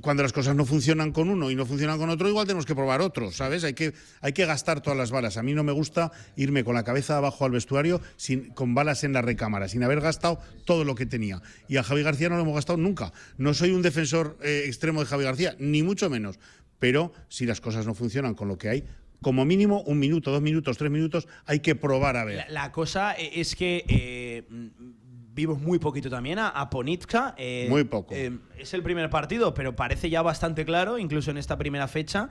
Cuando 0.01 0.23
las 0.23 0.33
cosas 0.33 0.55
no 0.57 0.65
funcionan 0.65 1.13
con 1.13 1.29
uno 1.29 1.51
y 1.51 1.55
no 1.55 1.67
funcionan 1.67 1.99
con 1.99 2.11
otro, 2.11 2.29
igual 2.29 2.47
tenemos 2.47 2.67
que 2.67 2.75
probar 2.75 3.01
otro, 3.01 3.31
¿sabes? 3.31 3.65
Hay 3.65 3.75
que, 3.75 3.93
hay 4.21 4.33
que 4.33 4.47
gastar 4.47 4.81
todas 4.81 4.99
las 4.99 5.11
balas. 5.11 5.37
A 5.37 5.43
mí 5.43 5.55
no 5.55 5.65
me 5.65 5.73
gusta 5.73 6.13
irme 6.37 6.65
con 6.65 6.75
la 6.75 6.85
cabeza 6.85 7.17
abajo 7.17 7.45
al 7.45 7.53
vestuario 7.53 8.01
sin, 8.17 8.51
con 8.51 8.75
balas 8.75 9.05
en 9.05 9.13
la 9.13 9.23
recámara, 9.23 9.69
sin 9.69 9.83
haber 9.83 10.01
gastado 10.01 10.41
todo 10.65 10.85
lo 10.85 10.95
que 10.95 11.07
tenía. 11.07 11.43
Y 11.69 11.77
a 11.77 11.83
Javi 11.83 12.03
García 12.03 12.29
no 12.29 12.37
lo 12.37 12.43
hemos 12.43 12.55
gastado 12.55 12.79
nunca. 12.79 13.13
No 13.39 13.55
soy 13.55 13.71
un 13.71 13.83
defensor 13.83 14.39
eh, 14.43 14.65
extremo 14.67 15.01
de 15.01 15.07
Javi 15.07 15.25
García, 15.25 15.57
ni 15.59 15.83
mucho 15.83 16.11
menos. 16.11 16.39
Pero 16.79 17.13
si 17.29 17.47
las 17.47 17.61
cosas 17.61 17.87
no 17.87 17.95
funcionan 17.95 18.35
con 18.35 18.49
lo 18.49 18.59
que 18.59 18.69
hay, 18.69 18.85
como 19.25 19.45
mínimo 19.45 19.83
un 19.83 19.99
minuto, 19.99 20.31
dos 20.31 20.43
minutos, 20.43 20.77
tres 20.77 20.91
minutos, 20.91 21.27
hay 21.47 21.61
que 21.61 21.75
probar 21.75 22.17
a 22.17 22.25
ver. 22.25 22.45
La, 22.51 22.71
cosa 22.71 23.15
eh, 23.15 23.41
es 23.41 23.57
que 23.57 23.85
eh, 23.89 24.45
vimos 25.35 25.61
muy 25.61 25.79
poquito 25.79 26.09
también 26.09 26.39
a, 26.39 26.49
a 26.49 26.71
Ponitka. 26.71 27.35
eh, 27.37 27.67
Muy 27.69 27.85
poco. 27.85 28.15
eh, 28.15 28.33
es 28.59 28.73
el 28.75 28.83
primer 28.83 29.11
partido, 29.11 29.53
pero 29.55 29.75
parece 29.75 30.09
ya 30.11 30.23
bastante 30.23 30.65
claro, 30.65 30.99
incluso 30.99 31.31
en 31.31 31.39
esta 31.39 31.59
primera 31.59 31.89
fecha, 31.89 32.29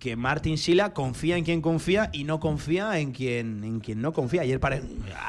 que 0.00 0.16
Martin 0.16 0.58
Sila 0.58 0.92
confía 0.92 1.36
en 1.36 1.44
quien 1.44 1.60
confía 1.62 2.10
y 2.12 2.24
no 2.24 2.40
confía 2.40 2.98
en 2.98 3.12
quien, 3.12 3.62
en 3.62 3.78
quien 3.78 4.02
no 4.02 4.12
confía. 4.12 4.42
Ayer, 4.42 4.58
pare- 4.58 4.82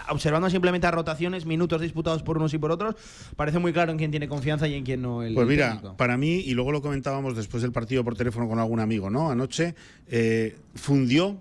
observando 0.10 0.50
simplemente 0.50 0.88
a 0.88 0.92
rotaciones, 0.92 1.46
minutos 1.46 1.80
disputados 1.80 2.24
por 2.24 2.38
unos 2.38 2.52
y 2.56 2.58
por 2.58 2.72
otros, 2.72 2.96
parece 3.36 3.60
muy 3.60 3.72
claro 3.72 3.92
en 3.92 4.00
quién 4.00 4.10
tiene 4.10 4.28
confianza 4.28 4.68
y 4.68 4.74
en 4.74 4.84
quién 4.84 5.04
no. 5.04 5.22
El 5.22 5.36
Pues 5.36 5.48
mira, 5.48 5.74
técnico. 5.76 5.96
para 5.96 6.18
mí, 6.18 6.38
y 6.40 6.56
luego 6.56 6.72
lo 6.72 6.82
comentábamos 6.82 7.36
después 7.36 7.62
del 7.62 7.72
partido 7.72 8.04
por 8.04 8.16
teléfono 8.16 8.48
con 8.50 8.58
algún 8.58 8.80
amigo, 8.80 9.12
¿no? 9.12 9.30
Anoche, 9.30 9.76
eh, 10.08 10.56
fundió 10.74 11.38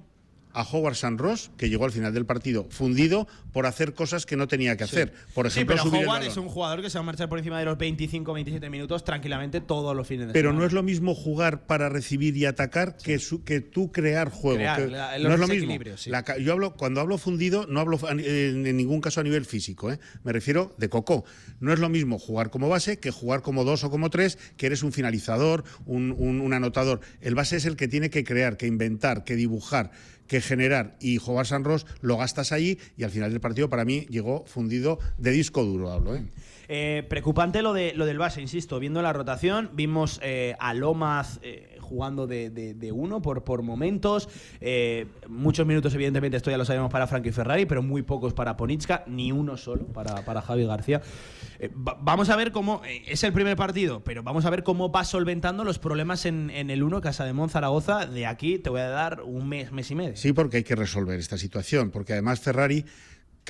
a 0.55 0.63
Howard 0.63 0.95
San 0.97 1.19
Ross, 1.19 1.51
que 1.57 1.69
llegó 1.69 1.85
al 1.85 1.93
final 1.93 2.13
del 2.13 2.27
partido 2.27 2.67
fundido 2.71 3.27
por 3.53 3.67
hacer 3.67 3.95
cosas 3.95 4.27
que 4.27 4.37
no 4.37 4.49
tenía 4.49 4.77
que 4.77 4.85
hacer. 4.85 5.13
Por 5.35 5.51
Sí, 5.51 5.59
ejemplo, 5.61 5.77
pero 5.77 5.85
subir 5.89 6.03
el 6.03 6.09
Howard 6.09 6.25
es 6.25 6.37
un 6.37 6.49
jugador 6.49 6.83
que 6.83 6.91
se 6.91 6.99
va 6.99 7.03
a 7.03 7.07
marchar 7.07 7.29
por 7.29 7.39
encima 7.39 7.59
de 7.59 7.65
los 7.65 7.79
25-27 7.79 8.71
minutos 8.71 9.05
tranquilamente 9.05 9.61
todos 9.61 9.95
los 9.97 10.07
fines 10.07 10.27
de 10.29 10.33
Pero 10.33 10.49
semana. 10.51 10.61
no 10.61 10.67
es 10.67 10.73
lo 10.73 10.83
mismo 10.83 11.15
jugar 11.15 11.67
para 11.67 11.89
recibir 11.89 12.37
y 12.37 12.45
atacar 12.47 12.97
que, 12.97 13.19
su- 13.19 13.45
que 13.45 13.61
tú 13.61 13.93
crear 13.93 14.31
juego. 14.31 14.57
Crear, 14.59 14.79
que- 14.85 14.91
la- 14.91 15.19
no 15.19 15.35
es 15.35 15.41
lo 15.41 15.49
mismo. 15.49 15.75
sí. 15.97 16.11
La 16.11 16.25
yo 16.39 16.53
hablo, 16.53 16.75
cuando 16.75 17.01
hablo 17.01 17.19
fundido, 17.19 17.67
no 17.67 17.81
hablo 17.81 17.99
a 18.07 18.13
en, 18.13 18.63
ningún 18.77 19.01
caso 19.01 19.21
a 19.21 19.25
nivel 19.25 19.45
físico. 19.45 19.91
¿eh? 19.93 19.99
Me 20.25 20.33
refiero 20.33 20.75
de 20.79 20.89
coco. 20.89 21.25
No 21.61 21.73
es 21.73 21.79
lo 21.79 21.89
mismo 21.89 22.19
jugar 22.19 22.51
como 22.51 22.69
base 22.69 22.99
que 22.99 23.11
jugar 23.11 23.43
como 23.43 23.65
dos 23.65 23.85
o 23.85 23.91
como 23.91 24.11
tres, 24.11 24.39
que 24.57 24.67
eres 24.67 24.83
un 24.83 24.93
finalizador, 24.93 25.65
un, 25.87 26.15
un- 26.19 26.41
un 26.41 26.53
anotador. 26.53 27.01
El 27.21 27.35
base 27.35 27.57
es 27.57 27.65
el 27.65 27.77
que 27.77 27.89
tiene 27.89 28.11
que 28.11 28.25
crear, 28.25 28.57
que 28.57 28.67
inventar, 28.67 29.25
que 29.25 29.37
dibujar 29.37 29.91
que 30.33 30.41
generar 30.41 30.97
y 30.99 31.19
jugar 31.19 31.47
San 31.47 31.63
Ross 31.63 31.87
lo 32.01 32.17
gastas 32.17 32.53
allí 32.53 32.79
y 32.97 33.05
al 33.05 33.11
final 33.11 33.31
del 33.31 33.41
partido 33.41 33.69
para 33.69 33.85
mí 33.85 34.07
llegó 34.09 34.45
fundido 34.47 34.99
de 35.19 35.31
disco 35.31 35.63
duro 35.63 35.93
hablo 35.93 36.17
¿eh? 36.17 36.25
Eh, 36.69 37.05
preocupante 37.07 37.61
lo, 37.61 37.75
de, 37.75 37.93
lo 37.95 38.07
del 38.07 38.17
base, 38.17 38.41
insisto. 38.41 38.79
Viendo 38.79 39.03
la 39.03 39.13
rotación, 39.13 39.69
vimos 39.75 40.21
eh, 40.23 40.55
a 40.59 40.73
Lomas 40.73 41.39
jugando 41.81 42.27
de, 42.27 42.49
de- 42.49 42.93
uno 42.93 43.21
por, 43.21 43.45
por 43.45 43.61
momentos. 43.63 44.29
Muchos 45.29 45.67
minutos, 45.67 45.93
evidentemente, 45.95 46.39
esto 46.39 46.51
ya 46.51 46.57
lo 46.57 46.65
sabemos 46.65 46.91
para 46.91 47.07
Frankie 47.07 47.33
Ferrari, 47.33 47.67
pero 47.67 47.83
muy 47.83 48.01
pocos 48.03 48.33
para 48.33 48.57
Ponitska, 48.57 49.05
ni 49.07 49.33
uno 49.33 49.59
solo 49.59 49.85
para, 49.89 50.25
para 50.25 50.41
Javi 50.41 50.65
García. 50.65 51.03
Eh, 51.63 51.71
va- 51.77 51.97
vamos 52.01 52.29
a 52.29 52.35
ver 52.35 52.51
cómo. 52.51 52.83
eh, 52.85 53.05
es 53.07 53.23
el 53.23 53.33
primer 53.33 53.57
partido, 53.57 54.03
pero 54.03 54.25
vamos 54.25 54.45
a 54.45 54.51
ver 54.51 54.65
cómo 54.65 54.91
va 54.91 55.05
solventando 55.05 55.63
los 55.63 55.79
problemas 55.79 56.27
en, 56.27 56.51
el 56.51 56.83
1 56.83 57.01
Casa 57.01 57.25
de 57.25 57.33
Zaragoza. 57.49 58.05
De 58.05 58.27
aquí 58.27 58.59
te 58.59 58.69
voy 58.69 58.81
a 58.81 58.89
dar 58.89 59.23
un 59.23 59.49
mes, 59.49 59.71
mes 59.71 59.89
y 59.93 59.95
medio. 59.95 60.17
Sí, 60.17 60.33
porque 60.33 60.57
hay 60.57 60.65
que 60.65 60.75
resolver 60.75 61.21
esta 61.21 61.39
situación, 61.39 61.93
porque 61.93 62.15
además 62.15 62.41
Ferrari 62.41 62.85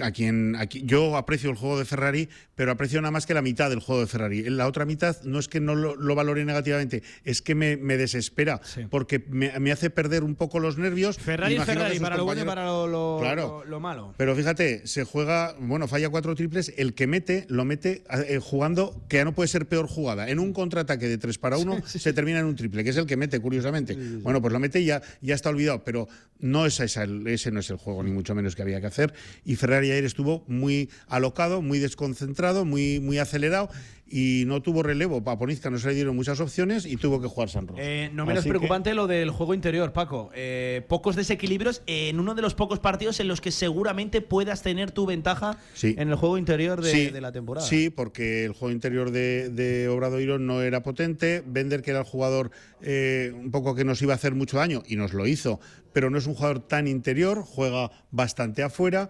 a 0.00 0.10
quien, 0.10 0.56
yo 0.84 1.16
aprecio 1.16 1.50
el 1.50 1.56
juego 1.56 1.78
de 1.78 1.84
Ferrari, 1.84 2.28
pero 2.54 2.72
aprecio 2.72 3.00
nada 3.02 3.10
más 3.10 3.26
que 3.26 3.34
la 3.34 3.42
mitad 3.42 3.68
del 3.70 3.80
juego 3.80 4.00
de 4.00 4.06
Ferrari. 4.06 4.42
La 4.48 4.66
otra 4.66 4.84
mitad 4.86 5.20
no 5.24 5.38
es 5.38 5.48
que 5.48 5.60
no 5.60 5.74
lo, 5.74 5.96
lo 5.96 6.14
valore 6.14 6.44
negativamente, 6.44 7.02
es 7.24 7.42
que 7.42 7.54
me, 7.54 7.76
me 7.76 7.96
desespera, 7.96 8.60
porque 8.90 9.22
me, 9.28 9.58
me 9.60 9.72
hace 9.72 9.90
perder 9.90 10.22
un 10.24 10.34
poco 10.34 10.60
los 10.60 10.78
nervios. 10.78 11.18
Ferrari 11.18 11.56
es 11.56 11.64
Ferrari, 11.64 11.98
para 11.98 12.16
lo 12.16 12.24
bueno 12.24 12.42
y 12.42 12.44
para 12.44 12.64
lo, 12.64 12.86
lo- 12.86 13.18
Claro. 13.20 13.62
lo- 13.64 13.64
lo 13.64 13.80
malo. 13.80 14.14
Pero 14.16 14.34
fíjate, 14.34 14.86
se 14.86 15.04
juega, 15.04 15.54
bueno, 15.58 15.86
falla 15.88 16.08
cuatro 16.08 16.34
triples, 16.34 16.72
el 16.76 16.94
que 16.94 17.06
mete, 17.06 17.44
lo 17.48 17.64
mete 17.64 18.02
eh, 18.28 18.38
jugando, 18.42 19.02
que 19.08 19.18
ya 19.18 19.24
no 19.24 19.34
puede 19.34 19.48
ser 19.48 19.66
peor 19.66 19.86
jugada. 19.88 20.28
En 20.30 20.38
un 20.38 20.52
contraataque 20.52 21.08
de 21.08 21.18
3 21.18 21.36
para 21.38 21.58
1 21.58 21.82
se 21.86 22.12
termina 22.12 22.38
en 22.38 22.46
un 22.46 22.56
triple, 22.56 22.82
que 22.84 22.90
es 22.90 22.96
el 22.96 23.06
que 23.06 23.16
mete, 23.16 23.40
curiosamente. 23.40 23.94
Bueno, 23.94 24.40
pues 24.40 24.52
lo 24.52 24.58
mete 24.60 24.80
y 24.80 24.86
ya, 24.86 25.02
ya 25.20 25.34
está 25.34 25.50
olvidado, 25.50 25.84
pero 25.84 26.08
no 26.38 26.66
es 26.66 26.80
esa 26.80 27.04
ese 27.26 27.50
no 27.50 27.60
es 27.60 27.70
el 27.70 27.76
juego, 27.76 28.02
ni 28.02 28.10
mucho 28.10 28.34
menos 28.34 28.54
que 28.56 28.62
había 28.62 28.80
que 28.80 28.86
hacer. 28.86 29.12
Y 29.44 29.56
Ferrari 29.56 29.81
ayer 29.90 30.04
estuvo 30.04 30.44
muy 30.46 30.88
alocado, 31.08 31.62
muy 31.62 31.78
desconcentrado, 31.78 32.64
muy, 32.64 33.00
muy 33.00 33.18
acelerado 33.18 33.68
y 34.14 34.44
no 34.46 34.60
tuvo 34.60 34.82
relevo. 34.82 35.22
A 35.24 35.38
Ponizca 35.38 35.70
no 35.70 35.78
se 35.78 35.88
le 35.88 35.94
dieron 35.94 36.14
muchas 36.14 36.38
opciones 36.38 36.84
y 36.84 36.98
tuvo 36.98 37.18
que 37.22 37.28
jugar 37.28 37.48
San 37.48 37.66
Roque. 37.66 37.80
Eh, 37.82 38.10
no 38.12 38.26
menos 38.26 38.40
Así 38.40 38.48
que- 38.48 38.50
preocupante 38.50 38.92
lo 38.92 39.06
del 39.06 39.30
juego 39.30 39.54
interior, 39.54 39.94
Paco. 39.94 40.30
Eh, 40.34 40.82
pocos 40.86 41.16
desequilibrios 41.16 41.80
en 41.86 42.20
uno 42.20 42.34
de 42.34 42.42
los 42.42 42.52
pocos 42.54 42.78
partidos 42.78 43.20
en 43.20 43.28
los 43.28 43.40
que 43.40 43.50
seguramente 43.50 44.20
puedas 44.20 44.60
tener 44.62 44.90
tu 44.90 45.06
ventaja 45.06 45.56
Sí. 45.72 45.94
en 45.98 46.10
el 46.10 46.16
juego 46.16 46.36
interior 46.36 46.82
de, 46.82 46.92
Sí, 46.92 47.06
de 47.10 47.20
la 47.22 47.32
temporada. 47.32 47.66
Sí, 47.66 47.88
porque 47.88 48.44
el 48.44 48.52
juego 48.52 48.70
interior 48.72 49.12
de, 49.12 49.48
de 49.48 49.88
Obradoiro 49.88 50.38
no 50.38 50.60
era 50.60 50.82
potente. 50.82 51.42
Bender, 51.46 51.80
que 51.80 51.92
era 51.92 52.00
el 52.00 52.06
jugador 52.06 52.50
eh, 52.82 53.32
un 53.34 53.50
poco 53.50 53.74
que 53.74 53.84
nos 53.86 54.02
iba 54.02 54.12
a 54.12 54.16
hacer 54.16 54.34
mucho 54.34 54.58
daño, 54.58 54.82
y 54.86 54.96
nos 54.96 55.14
lo 55.14 55.26
hizo, 55.26 55.58
pero 55.94 56.10
no 56.10 56.18
es 56.18 56.26
un 56.26 56.34
jugador 56.34 56.60
tan 56.60 56.86
interior, 56.86 57.42
juega 57.46 57.90
bastante 58.10 58.62
afuera. 58.62 59.08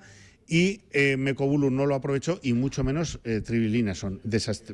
Y 0.53 0.83
eh, 0.93 1.17
Mekobulu 1.17 1.71
no 1.71 1.87
lo 1.87 1.95
aprovechó, 1.95 2.39
y 2.43 2.53
mucho 2.53 2.85
menos 2.85 3.21
eh, 3.25 3.41
Trivilina. 3.41 3.95
Son 3.95 4.21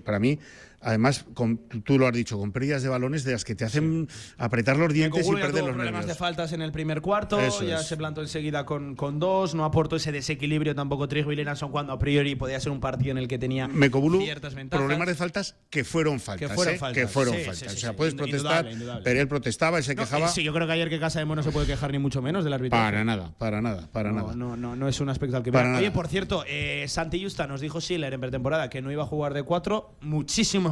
para 0.05 0.19
mí, 0.19 0.41
además, 0.81 1.25
con- 1.35 1.59
tú 1.85 1.99
lo 1.99 2.07
has 2.07 2.13
dicho, 2.13 2.39
con 2.39 2.53
pérdidas 2.53 2.83
de 2.83 2.89
balones 2.89 3.25
de 3.25 3.33
las 3.33 3.45
que 3.45 3.55
te 3.55 3.65
hacen 3.65 4.09
apretar 4.37 4.77
los 4.77 4.93
dientes 4.93 5.27
y 5.27 5.31
perder 5.33 5.53
los 5.65 5.71
problemas 5.75 5.85
nervios. 5.85 6.07
de 6.07 6.15
faltas 6.15 6.53
en 6.53 6.63
el 6.63 6.73
primer 6.73 7.01
cuarto, 7.01 7.41
Eso 7.41 7.65
ya 7.65 7.81
es. 7.81 7.87
se 7.87 7.97
plantó 7.97 8.21
enseguida 8.21 8.65
con, 8.67 8.95
con 8.97 9.19
dos, 9.19 9.55
no 9.55 9.65
aportó 9.65 9.97
ese 9.97 10.13
desequilibrio 10.13 10.75
tampoco 10.75 11.09
Trigo 11.09 11.33
y 11.33 11.37
cuando 11.71 11.93
a 11.93 11.99
priori 11.99 12.35
podía 12.35 12.61
ser 12.61 12.73
un 12.73 12.81
partido 12.81 13.13
en 13.13 13.19
el 13.19 13.29
que 13.29 13.39
tenía 13.39 13.69
Mekobulu, 13.69 14.21
ciertas 14.23 14.55
ventajas. 14.55 14.81
problemas 14.85 15.09
de 15.09 15.15
faltas 15.15 15.57
que 15.71 15.85
fueron 15.85 16.21
faltas. 16.21 16.49
Que 16.49 16.55
fueron 16.55 16.75
¿eh? 16.75 16.79
faltas. 16.79 17.03
Que 17.03 17.09
fueron 17.09 17.35
Sí, 17.35 17.41
faltas. 17.41 17.59
sí, 17.59 17.65
sí, 17.69 17.77
o 17.77 17.79
sea, 17.79 17.91
sí, 17.91 17.97
puedes 17.97 18.13
indudable, 18.15 18.39
protestar, 18.41 18.73
indudable. 18.73 19.05
pero 19.05 19.21
él 19.21 19.29
protestaba 19.29 19.81
y 19.81 19.83
se 19.83 19.95
No, 19.95 20.03
quejaba. 20.03 20.29
sí, 20.29 20.43
yo 20.43 20.53
creo 20.53 20.67
que 20.67 20.73
ayer 20.75 20.89
que 20.91 20.99
Casa 21.01 21.19
de 21.19 21.25
Mono 21.25 21.41
no 21.41 21.43
se 21.45 21.51
puede 21.53 21.67
quejar 21.67 21.91
ni 21.93 21.99
mucho 21.99 22.21
menos 22.23 22.45
del 22.45 22.53
arbitraje. 22.53 22.85
Para 22.85 23.05
nada, 23.05 23.33
para 23.39 23.61
nada, 23.63 23.89
para 23.93 24.11
no, 24.13 24.23
nada. 24.23 24.35
No, 24.35 24.57
no, 24.57 24.77
no 24.77 24.89
es 24.89 25.01
un 25.01 25.09
aspecto 25.09 25.37
al 25.37 25.43
que. 25.43 25.51
Oye, 25.51 25.91
por 25.91 26.09
cierto, 26.09 26.45
eh, 26.47 26.85
Santi 26.89 27.23
Justa 27.23 27.47
nos 27.47 27.61
dijo 27.61 27.81
Schiller 27.81 28.13
en 28.13 28.21
pretemporada 28.21 28.69
que 28.71 28.83
no 28.83 28.91
iba 28.93 29.03
a 29.03 29.07
jugar 29.07 29.35
de 29.35 29.43
cuatro. 29.43 29.95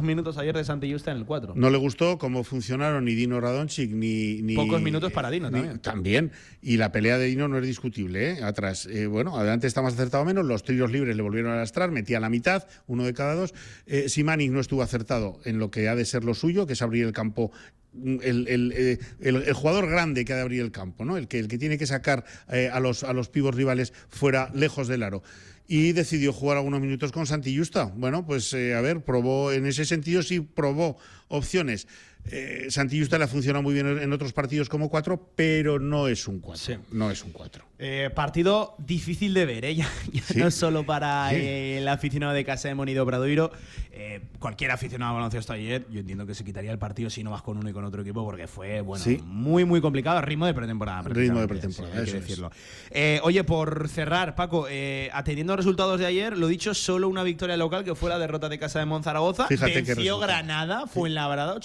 Minutos 0.03 0.37
ayer 0.37 0.55
de 0.55 0.63
Santi 0.63 0.91
Justa 0.91 1.11
en 1.11 1.17
el 1.17 1.25
cuatro. 1.25 1.53
No 1.55 1.69
le 1.69 1.77
gustó 1.77 2.17
cómo 2.17 2.43
funcionaron 2.43 3.05
ni 3.05 3.15
Dino 3.15 3.39
Radonchik 3.39 3.91
ni, 3.91 4.41
ni. 4.41 4.55
Pocos 4.55 4.81
minutos 4.81 5.11
para 5.11 5.29
Dino 5.29 5.49
ni- 5.49 5.53
también. 5.59 5.79
También. 5.79 6.31
Y 6.61 6.77
la 6.77 6.91
pelea 6.91 7.17
de 7.17 7.25
Dino 7.27 7.47
no 7.47 7.57
es 7.57 7.65
discutible, 7.65 8.31
¿eh? 8.31 8.43
Atrás. 8.43 8.85
Eh, 8.85 9.07
bueno, 9.07 9.37
adelante 9.37 9.67
está 9.67 9.81
más 9.81 9.93
acertado 9.93 10.23
o 10.23 10.25
menos. 10.25 10.45
Los 10.45 10.63
tiros 10.63 10.91
libres 10.91 11.15
le 11.15 11.21
volvieron 11.21 11.51
a 11.51 11.55
lastrar, 11.57 11.91
metía 11.91 12.19
la 12.19 12.29
mitad, 12.29 12.65
uno 12.87 13.03
de 13.03 13.13
cada 13.13 13.35
dos. 13.35 13.53
Eh, 13.85 14.09
Simanic 14.09 14.51
no 14.51 14.59
estuvo 14.59 14.81
acertado 14.81 15.39
en 15.45 15.59
lo 15.59 15.71
que 15.71 15.87
ha 15.89 15.95
de 15.95 16.05
ser 16.05 16.23
lo 16.23 16.33
suyo, 16.33 16.67
que 16.67 16.73
es 16.73 16.81
abrir 16.81 17.05
el 17.05 17.11
campo. 17.13 17.51
mm, 17.93 18.17
El, 18.21 18.47
el, 18.47 18.73
eh, 18.75 18.99
el- 19.21 19.37
el 19.43 19.53
jugador 19.53 19.89
grande 19.89 20.23
que 20.25 20.33
ha 20.33 20.35
de 20.35 20.41
abrir 20.43 20.61
el 20.61 20.71
campo, 20.71 21.03
¿no? 21.05 21.17
El 21.17 21.27
que, 21.27 21.39
el 21.39 21.47
que 21.47 21.57
tiene 21.57 21.77
que 21.77 21.87
sacar 21.87 22.25
eh, 22.51 22.69
a 22.71 22.79
los, 22.79 23.03
a 23.03 23.13
los 23.13 23.29
pibos 23.29 23.55
rivales 23.55 23.93
fuera, 24.09 24.51
lejos 24.53 24.87
del 24.87 25.03
aro. 25.03 25.23
Y 25.67 25.91
decidió 25.91 26.31
jugar 26.31 26.57
algunos 26.57 26.79
minutos 26.79 27.11
con 27.11 27.27
Santi 27.27 27.55
Justa. 27.57 27.91
Bueno, 27.95 28.25
pues 28.25 28.53
eh, 28.53 28.73
a 28.73 28.81
ver, 28.81 29.03
probó, 29.03 29.51
en 29.51 29.65
ese 29.65 29.85
sentido 29.85 30.23
sí 30.23 30.39
probó 30.39 30.97
opciones. 31.27 31.87
Eh, 32.31 32.67
Santi 32.69 32.99
Justa 32.99 33.17
le 33.17 33.23
ha 33.23 33.27
funcionado 33.27 33.63
muy 33.63 33.73
bien 33.73 33.87
en 33.87 34.11
otros 34.13 34.33
partidos 34.33 34.69
como 34.69 34.89
cuatro, 34.89 35.31
pero 35.35 35.79
no 35.79 36.07
es 36.07 36.27
un 36.27 36.39
cuatro. 36.39 36.77
No 36.91 37.09
es 37.11 37.23
un 37.23 37.31
cuatro. 37.31 37.63
Eh, 37.79 38.09
partido 38.13 38.75
difícil 38.79 39.33
de 39.33 39.45
ver, 39.45 39.65
¿eh? 39.65 39.75
Ya, 39.75 39.87
ya 40.11 40.21
Sí. 40.23 40.39
no 40.39 40.51
solo 40.51 40.85
para 40.85 41.29
Sí. 41.29 41.35
eh, 41.37 41.77
el 41.77 41.87
aficionado 41.87 42.33
de 42.33 42.43
Casa 42.43 42.67
de 42.67 42.75
Monido 42.75 43.05
Bradoiro. 43.05 43.51
Eh, 43.99 44.21
cualquier 44.39 44.69
aficionado 44.71 45.11
al 45.11 45.15
baloncesto 45.17 45.53
ayer, 45.53 45.85
yo 45.89 45.99
entiendo 45.99 46.25
que 46.27 46.35
se 46.35 46.43
quitaría 46.43 46.71
el 46.71 46.77
partido 46.77 47.09
si 47.09 47.23
no 47.23 47.31
vas 47.31 47.41
con 47.41 47.57
uno 47.57 47.67
y 47.69 47.73
con 47.73 47.83
otro 47.83 48.01
equipo, 48.03 48.23
porque 48.23 48.47
fue, 48.47 48.81
bueno, 48.81 49.03
Sí. 49.03 49.19
muy, 49.25 49.65
muy 49.65 49.81
complicado. 49.81 50.21
Ritmo 50.21 50.45
de 50.45 50.53
pretemporada. 50.53 51.01
Ritmo 51.09 51.39
de 51.39 51.47
pretemporada, 51.47 51.93
sí, 51.95 51.99
hay 51.99 52.05
que 52.05 52.17
es. 52.17 52.23
decirlo. 52.23 52.51
Eh, 52.91 53.19
oye, 53.23 53.43
por 53.43 53.87
cerrar, 53.89 54.35
Paco, 54.35 54.67
eh, 54.69 55.09
atendiendo 55.13 55.53
a 55.53 55.55
los 55.55 55.65
resultados 55.65 55.99
de 55.99 56.05
ayer, 56.05 56.37
lo 56.37 56.47
dicho, 56.47 56.73
solo 56.73 57.07
una 57.09 57.23
victoria 57.23 57.57
local 57.57 57.83
que 57.83 57.95
fue 57.95 58.09
la 58.09 58.19
derrota 58.19 58.49
de 58.49 58.59
Casa 58.59 58.79
de 58.79 58.85
Monzaragoza. 58.85 59.47
Fíjate 59.47 59.81
venció. 59.81 60.19
Granada, 60.19 60.85
fue 60.87 61.09
en 61.09 61.15
Labrada, 61.15 61.59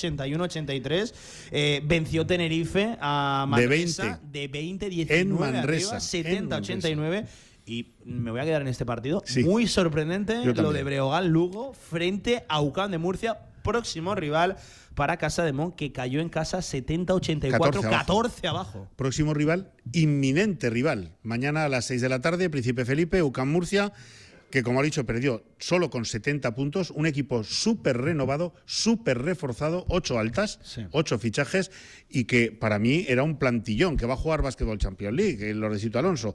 81-83. 0.54 1.14
Eh, 1.50 1.82
venció 1.84 2.26
Tenerife 2.26 2.96
a 3.00 3.44
De 3.46 3.50
Manresa 3.50 4.20
20. 4.22 4.38
de 4.38 4.50
20-19 4.50 5.06
En 5.10 5.32
Manresa, 5.32 5.96
arriba, 5.96 6.38
en 6.38 6.48
70-89. 6.48 7.26
Y 7.64 7.92
me 8.04 8.30
voy 8.30 8.40
a 8.40 8.44
quedar 8.44 8.62
en 8.62 8.68
este 8.68 8.84
partido. 8.84 9.22
Sí. 9.24 9.44
Muy 9.44 9.66
sorprendente 9.66 10.44
lo 10.44 10.72
de 10.72 10.82
Breogán 10.82 11.28
Lugo 11.28 11.74
frente 11.74 12.44
a 12.48 12.60
UCAM 12.60 12.90
de 12.90 12.98
Murcia, 12.98 13.38
próximo 13.62 14.14
rival 14.14 14.56
para 14.94 15.16
Casa 15.16 15.44
de 15.44 15.52
Mon, 15.52 15.72
que 15.72 15.92
cayó 15.92 16.20
en 16.20 16.28
casa 16.28 16.58
70-84, 16.58 17.50
14 17.50 17.88
14 17.88 18.48
abajo. 18.48 18.88
Próximo 18.96 19.32
rival, 19.32 19.72
inminente 19.92 20.70
rival. 20.70 21.16
Mañana 21.22 21.64
a 21.64 21.68
las 21.68 21.86
6 21.86 22.00
de 22.02 22.08
la 22.08 22.20
tarde, 22.20 22.50
Príncipe 22.50 22.84
Felipe, 22.84 23.22
UCAM 23.22 23.50
Murcia, 23.50 23.92
que 24.52 24.62
como 24.62 24.80
ha 24.80 24.82
dicho, 24.82 25.06
perdió 25.06 25.42
solo 25.58 25.88
con 25.88 26.04
70 26.04 26.54
puntos. 26.54 26.90
Un 26.90 27.06
equipo 27.06 27.42
súper 27.42 27.96
renovado, 27.96 28.54
súper 28.66 29.22
reforzado, 29.22 29.86
ocho 29.88 30.18
altas, 30.18 30.60
ocho 30.92 31.18
fichajes, 31.18 31.70
y 32.10 32.24
que 32.24 32.52
para 32.52 32.78
mí 32.78 33.06
era 33.08 33.22
un 33.22 33.38
plantillón 33.38 33.96
que 33.96 34.04
va 34.04 34.12
a 34.12 34.18
jugar 34.18 34.42
Básquetbol 34.42 34.76
Champions 34.76 35.16
League, 35.16 35.50
el 35.50 35.58
Lorecito 35.58 35.98
Alonso. 35.98 36.34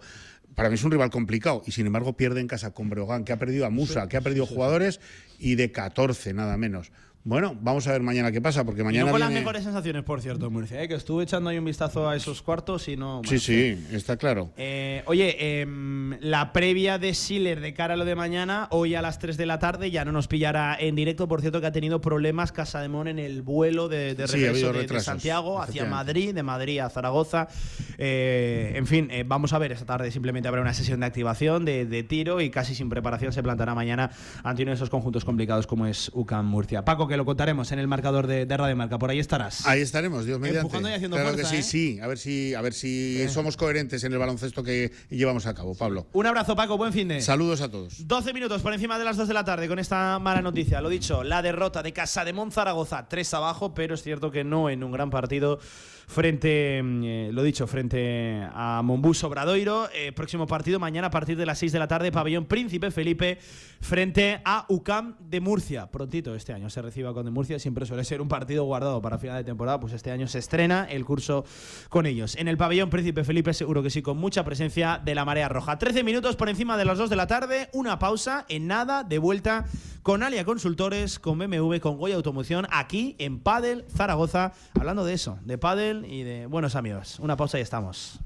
Para 0.55 0.69
mí 0.69 0.75
es 0.75 0.83
un 0.83 0.91
rival 0.91 1.11
complicado 1.11 1.61
y 1.67 1.71
sin 1.71 1.85
embargo 1.85 2.17
pierde 2.17 2.41
en 2.41 2.47
casa 2.47 2.73
con 2.73 2.89
Breogán, 2.89 3.23
que 3.23 3.33
ha 3.33 3.37
perdido 3.37 3.67
a 3.67 3.69
Musa, 3.69 4.09
que 4.09 4.17
ha 4.17 4.21
perdido 4.21 4.47
jugadores 4.47 4.99
y 5.37 5.53
de 5.53 5.71
14 5.71 6.33
nada 6.33 6.57
menos. 6.57 6.91
Bueno, 7.27 7.57
vamos 7.59 7.85
a 7.87 7.91
ver 7.91 8.01
mañana 8.01 8.31
qué 8.31 8.39
pasa, 8.39 8.63
porque 8.63 8.79
Y 8.79 8.83
mañana 8.85 9.07
no 9.07 9.11
con 9.11 9.19
las 9.19 9.29
mejores 9.31 9.61
sensaciones, 9.61 10.01
por 10.03 10.21
cierto, 10.21 10.49
Murcia, 10.49 10.81
¿eh? 10.81 10.87
que 10.87 10.93
estuve 10.93 11.23
echando 11.23 11.49
ahí 11.49 11.57
un 11.57 11.65
vistazo 11.65 12.07
a 12.07 12.15
esos 12.15 12.41
cuartos 12.41 12.87
y 12.87 12.95
no. 12.95 13.21
Sí, 13.25 13.37
sí, 13.37 13.85
está 13.91 14.15
claro. 14.15 14.51
Eh, 14.55 15.03
oye, 15.07 15.59
em, 15.59 16.17
la 16.21 16.53
previa 16.53 16.97
de 16.97 17.13
Schiller 17.13 17.59
de 17.59 17.73
cara 17.73 17.95
a 17.95 17.97
lo 17.97 18.05
de 18.05 18.15
mañana, 18.15 18.69
hoy 18.71 18.95
a 18.95 19.01
las 19.01 19.19
3 19.19 19.35
de 19.35 19.45
la 19.45 19.59
tarde, 19.59 19.91
ya 19.91 20.05
no 20.05 20.13
nos 20.13 20.29
pillará 20.29 20.77
en 20.79 20.95
directo. 20.95 21.27
Por 21.27 21.41
cierto, 21.41 21.59
que 21.59 21.67
ha 21.67 21.73
tenido 21.73 21.99
problemas 21.99 22.53
Casademón 22.53 23.09
en 23.09 23.19
el 23.19 23.41
vuelo 23.41 23.89
de, 23.89 24.15
de 24.15 24.25
Sí, 24.29 24.45
ha 24.45 24.53
regreso 24.53 24.71
de- 24.71 24.99
Santiago 25.01 25.61
hacia. 25.61 25.83
Madrid, 25.83 26.33
de 26.33 26.43
Madrid 26.43 26.79
a 26.79 26.89
Zaragoza. 26.89 27.49
Eh, 27.97 28.71
en 28.75 28.87
fin, 28.87 29.09
eh, 29.11 29.25
vamos 29.27 29.51
a 29.51 29.57
ver, 29.59 29.73
esta 29.73 29.85
tarde 29.85 30.11
simplemente 30.11 30.47
habrá 30.47 30.61
una 30.61 30.73
sesión 30.73 31.01
de 31.01 31.07
activación, 31.07 31.65
de, 31.65 31.85
de 31.85 32.03
tiro 32.03 32.39
y 32.39 32.49
casi 32.49 32.73
sin 32.73 32.87
preparación 32.87 33.33
se 33.33 33.43
plantará 33.43 33.75
mañana 33.75 34.11
ante 34.45 34.63
uno 34.63 34.71
de 34.71 34.75
esos 34.75 34.89
conjuntos 34.89 35.25
complicados 35.25 35.67
como 35.67 35.87
es 35.87 36.09
UCAM 36.13 36.45
Murcia. 36.47 36.85
Paco, 36.85 37.05
que 37.05 37.16
lo 37.17 37.25
contaremos 37.25 37.71
en 37.71 37.79
el 37.79 37.87
marcador 37.87 38.27
de, 38.27 38.45
de 38.45 38.57
Radio 38.57 38.75
Marca, 38.75 38.97
por 38.97 39.09
ahí 39.09 39.19
estarás. 39.19 39.65
Ahí 39.65 39.81
estaremos, 39.81 40.25
Dios 40.25 40.39
mediante. 40.39 40.61
Empujando 40.61 40.89
y 40.89 40.93
haciendo 40.93 41.17
claro 41.17 41.33
fuerza, 41.33 41.51
que 41.51 41.59
¿eh? 41.59 41.63
sí, 41.63 41.95
sí. 41.95 41.99
A 41.99 42.07
ver 42.07 42.17
si, 42.17 42.53
a 42.53 42.61
ver 42.61 42.73
si 42.73 43.27
somos 43.29 43.57
coherentes 43.57 44.03
en 44.03 44.13
el 44.13 44.19
baloncesto 44.19 44.63
que 44.63 44.91
llevamos 45.09 45.45
a 45.45 45.53
cabo, 45.53 45.75
Pablo. 45.75 46.07
Un 46.13 46.25
abrazo, 46.25 46.55
Paco, 46.55 46.77
buen 46.77 46.93
fin 46.93 47.07
de. 47.07 47.21
Saludos 47.21 47.61
a 47.61 47.69
todos. 47.69 48.07
12 48.07 48.33
minutos 48.33 48.61
por 48.61 48.73
encima 48.73 48.97
de 48.97 49.05
las 49.05 49.17
2 49.17 49.27
de 49.27 49.33
la 49.33 49.43
tarde 49.43 49.67
con 49.67 49.79
esta 49.79 50.19
mala 50.19 50.41
noticia. 50.41 50.79
Lo 50.79 50.89
dicho, 50.89 51.23
la 51.23 51.41
derrota 51.41 51.83
de 51.83 51.91
Casa 51.93 52.23
de 52.23 52.33
Monzaragoza, 52.33 53.07
3 53.09 53.33
abajo, 53.33 53.73
pero 53.73 53.95
es 53.95 54.03
cierto 54.03 54.31
que 54.31 54.43
no 54.43 54.69
en 54.69 54.83
un 54.83 54.91
gran 54.91 55.09
partido 55.09 55.59
frente, 56.07 56.81
mm, 56.81 57.03
eh, 57.03 57.29
lo 57.33 57.43
dicho, 57.43 57.67
frente 57.67 58.41
a 58.53 58.81
Monbus 58.83 59.23
Obradoiro. 59.25 59.89
Eh, 59.93 60.13
próximo 60.13 60.47
partido 60.47 60.79
mañana 60.79 61.07
a 61.07 61.11
partir 61.11 61.37
de 61.37 61.45
las 61.45 61.59
6 61.59 61.73
de 61.73 61.79
la 61.79 61.87
tarde, 61.87 62.11
Pabellón 62.11 62.45
Príncipe 62.45 62.89
Felipe 62.89 63.37
frente 63.81 64.41
a 64.43 64.65
UCAM 64.69 65.15
de 65.19 65.41
Murcia. 65.41 65.87
Prontito 65.91 66.33
este 66.33 66.53
año 66.53 66.69
se 66.69 66.81
reciba 66.81 67.13
con 67.13 67.25
de 67.25 67.31
Murcia, 67.31 67.59
siempre 67.59 67.85
suele 67.85 68.03
ser 68.05 68.21
un 68.21 68.29
partido 68.29 68.63
guardado 68.63 69.01
para 69.01 69.19
final 69.19 69.37
de 69.37 69.43
temporada, 69.43 69.79
pues 69.79 69.93
este 69.93 70.09
año 70.09 70.27
se 70.27 70.39
estrena 70.39 70.85
el 70.89 71.05
curso 71.05 71.45
con 71.89 72.05
ellos. 72.05 72.35
En 72.37 72.47
el 72.47 72.57
Pabellón 72.57 72.89
Príncipe 72.89 73.23
Felipe 73.23 73.53
seguro 73.53 73.83
que 73.83 73.89
sí, 73.89 74.01
con 74.01 74.17
mucha 74.17 74.43
presencia 74.45 75.01
de 75.03 75.13
la 75.13 75.25
marea 75.25 75.49
roja. 75.49 75.77
13 75.77 76.03
minutos 76.03 76.35
por 76.37 76.49
encima 76.49 76.77
de 76.77 76.85
las 76.85 76.97
2 76.97 77.09
de 77.09 77.15
la 77.17 77.27
tarde, 77.27 77.69
una 77.73 77.99
pausa 77.99 78.45
en 78.47 78.67
nada, 78.67 79.03
de 79.03 79.19
vuelta 79.19 79.65
con 80.03 80.23
Alia 80.23 80.45
Consultores, 80.45 81.19
con 81.19 81.37
BMW, 81.37 81.79
con 81.79 81.97
Goya 81.97 82.15
Automoción, 82.15 82.65
aquí 82.71 83.17
en 83.19 83.39
Padel 83.39 83.83
Zaragoza, 83.93 84.53
hablando 84.79 85.03
de 85.03 85.13
eso, 85.13 85.37
de 85.43 85.57
Padel 85.57 85.96
y 86.05 86.23
de 86.23 86.45
buenos 86.45 86.75
amigos. 86.75 87.19
Una 87.19 87.37
pausa 87.37 87.59
y 87.59 87.61
estamos. 87.61 88.19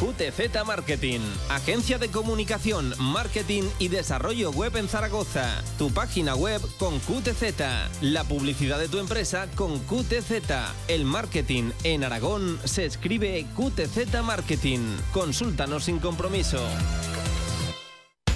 QTZ 0.00 0.64
Marketing, 0.66 1.20
agencia 1.50 1.98
de 1.98 2.08
comunicación, 2.08 2.94
marketing 2.98 3.64
y 3.78 3.88
desarrollo 3.88 4.50
web 4.50 4.74
en 4.78 4.88
Zaragoza. 4.88 5.62
Tu 5.76 5.90
página 5.90 6.34
web 6.34 6.62
con 6.78 6.98
QTZ, 7.00 8.00
la 8.00 8.24
publicidad 8.24 8.78
de 8.78 8.88
tu 8.88 8.98
empresa 8.98 9.46
con 9.56 9.78
QTZ. 9.80 10.40
El 10.88 11.04
marketing 11.04 11.72
en 11.84 12.02
Aragón 12.02 12.58
se 12.64 12.86
escribe 12.86 13.44
QTZ 13.54 14.22
Marketing. 14.24 14.80
Consúltanos 15.12 15.84
sin 15.84 15.98
compromiso. 15.98 16.66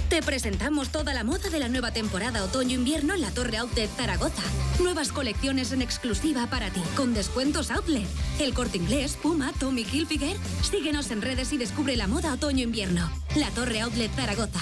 Te 0.09 0.21
presentamos 0.21 0.89
toda 0.89 1.13
la 1.13 1.23
moda 1.23 1.49
de 1.49 1.59
la 1.59 1.67
nueva 1.67 1.91
temporada 1.91 2.43
otoño-invierno 2.43 3.15
en 3.15 3.21
la 3.21 3.31
Torre 3.31 3.57
Outlet 3.57 3.89
Zaragoza. 3.89 4.43
Nuevas 4.79 5.11
colecciones 5.11 5.71
en 5.71 5.81
exclusiva 5.81 6.47
para 6.47 6.69
ti, 6.69 6.81
con 6.95 7.13
descuentos 7.13 7.71
Outlet. 7.71 8.07
El 8.39 8.53
Corte 8.53 8.77
Inglés, 8.77 9.17
Puma, 9.21 9.51
Tommy 9.59 9.81
Hilfiger. 9.81 10.37
Síguenos 10.61 11.09
en 11.09 11.23
redes 11.23 11.51
y 11.53 11.57
descubre 11.57 11.95
la 11.95 12.07
moda 12.07 12.33
otoño-invierno. 12.33 13.09
La 13.35 13.49
Torre 13.49 13.81
Outlet 13.81 14.11
Zaragoza. 14.11 14.59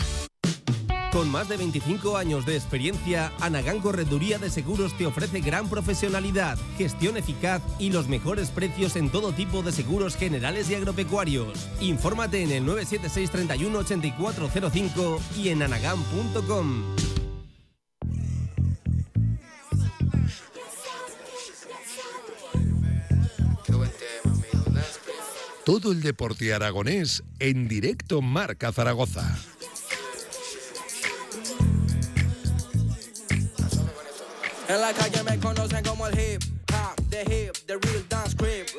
Con 1.13 1.29
más 1.29 1.47
de 1.47 1.57
25 1.57 2.17
años 2.17 2.43
de 2.43 2.55
experiencia, 2.55 3.31
Anagán 3.39 3.81
Correduría 3.81 4.39
de 4.39 4.49
Seguros 4.49 4.97
te 4.97 5.05
ofrece 5.05 5.41
gran 5.41 5.69
profesionalidad, 5.69 6.57
gestión 6.75 7.17
eficaz 7.17 7.61
y 7.77 7.91
los 7.91 8.07
mejores 8.07 8.49
precios 8.49 8.95
en 8.95 9.11
todo 9.11 9.31
tipo 9.31 9.61
de 9.61 9.71
seguros 9.71 10.15
generales 10.15 10.71
y 10.71 10.75
agropecuarios. 10.75 11.69
Infórmate 11.79 12.41
en 12.41 12.51
el 12.51 12.65
976 12.65 13.29
31 13.29 13.77
8405 13.77 15.21
y 15.37 15.49
en 15.49 15.61
anagán.com. 15.61 16.81
Todo 25.63 25.91
el 25.91 26.01
deporte 26.01 26.55
aragonés 26.55 27.23
en 27.37 27.67
directo 27.67 28.23
Marca 28.23 28.71
Zaragoza. 28.73 29.37
En 34.67 34.79
la 34.81 34.93
calle 34.93 35.23
me 35.23 35.37
conocen 35.39 35.83
como 35.83 36.07
el 36.07 36.17
hip 36.17 36.41
hop, 36.71 36.95
the 37.09 37.21
hip, 37.29 37.55
the 37.67 37.77
real 37.77 38.03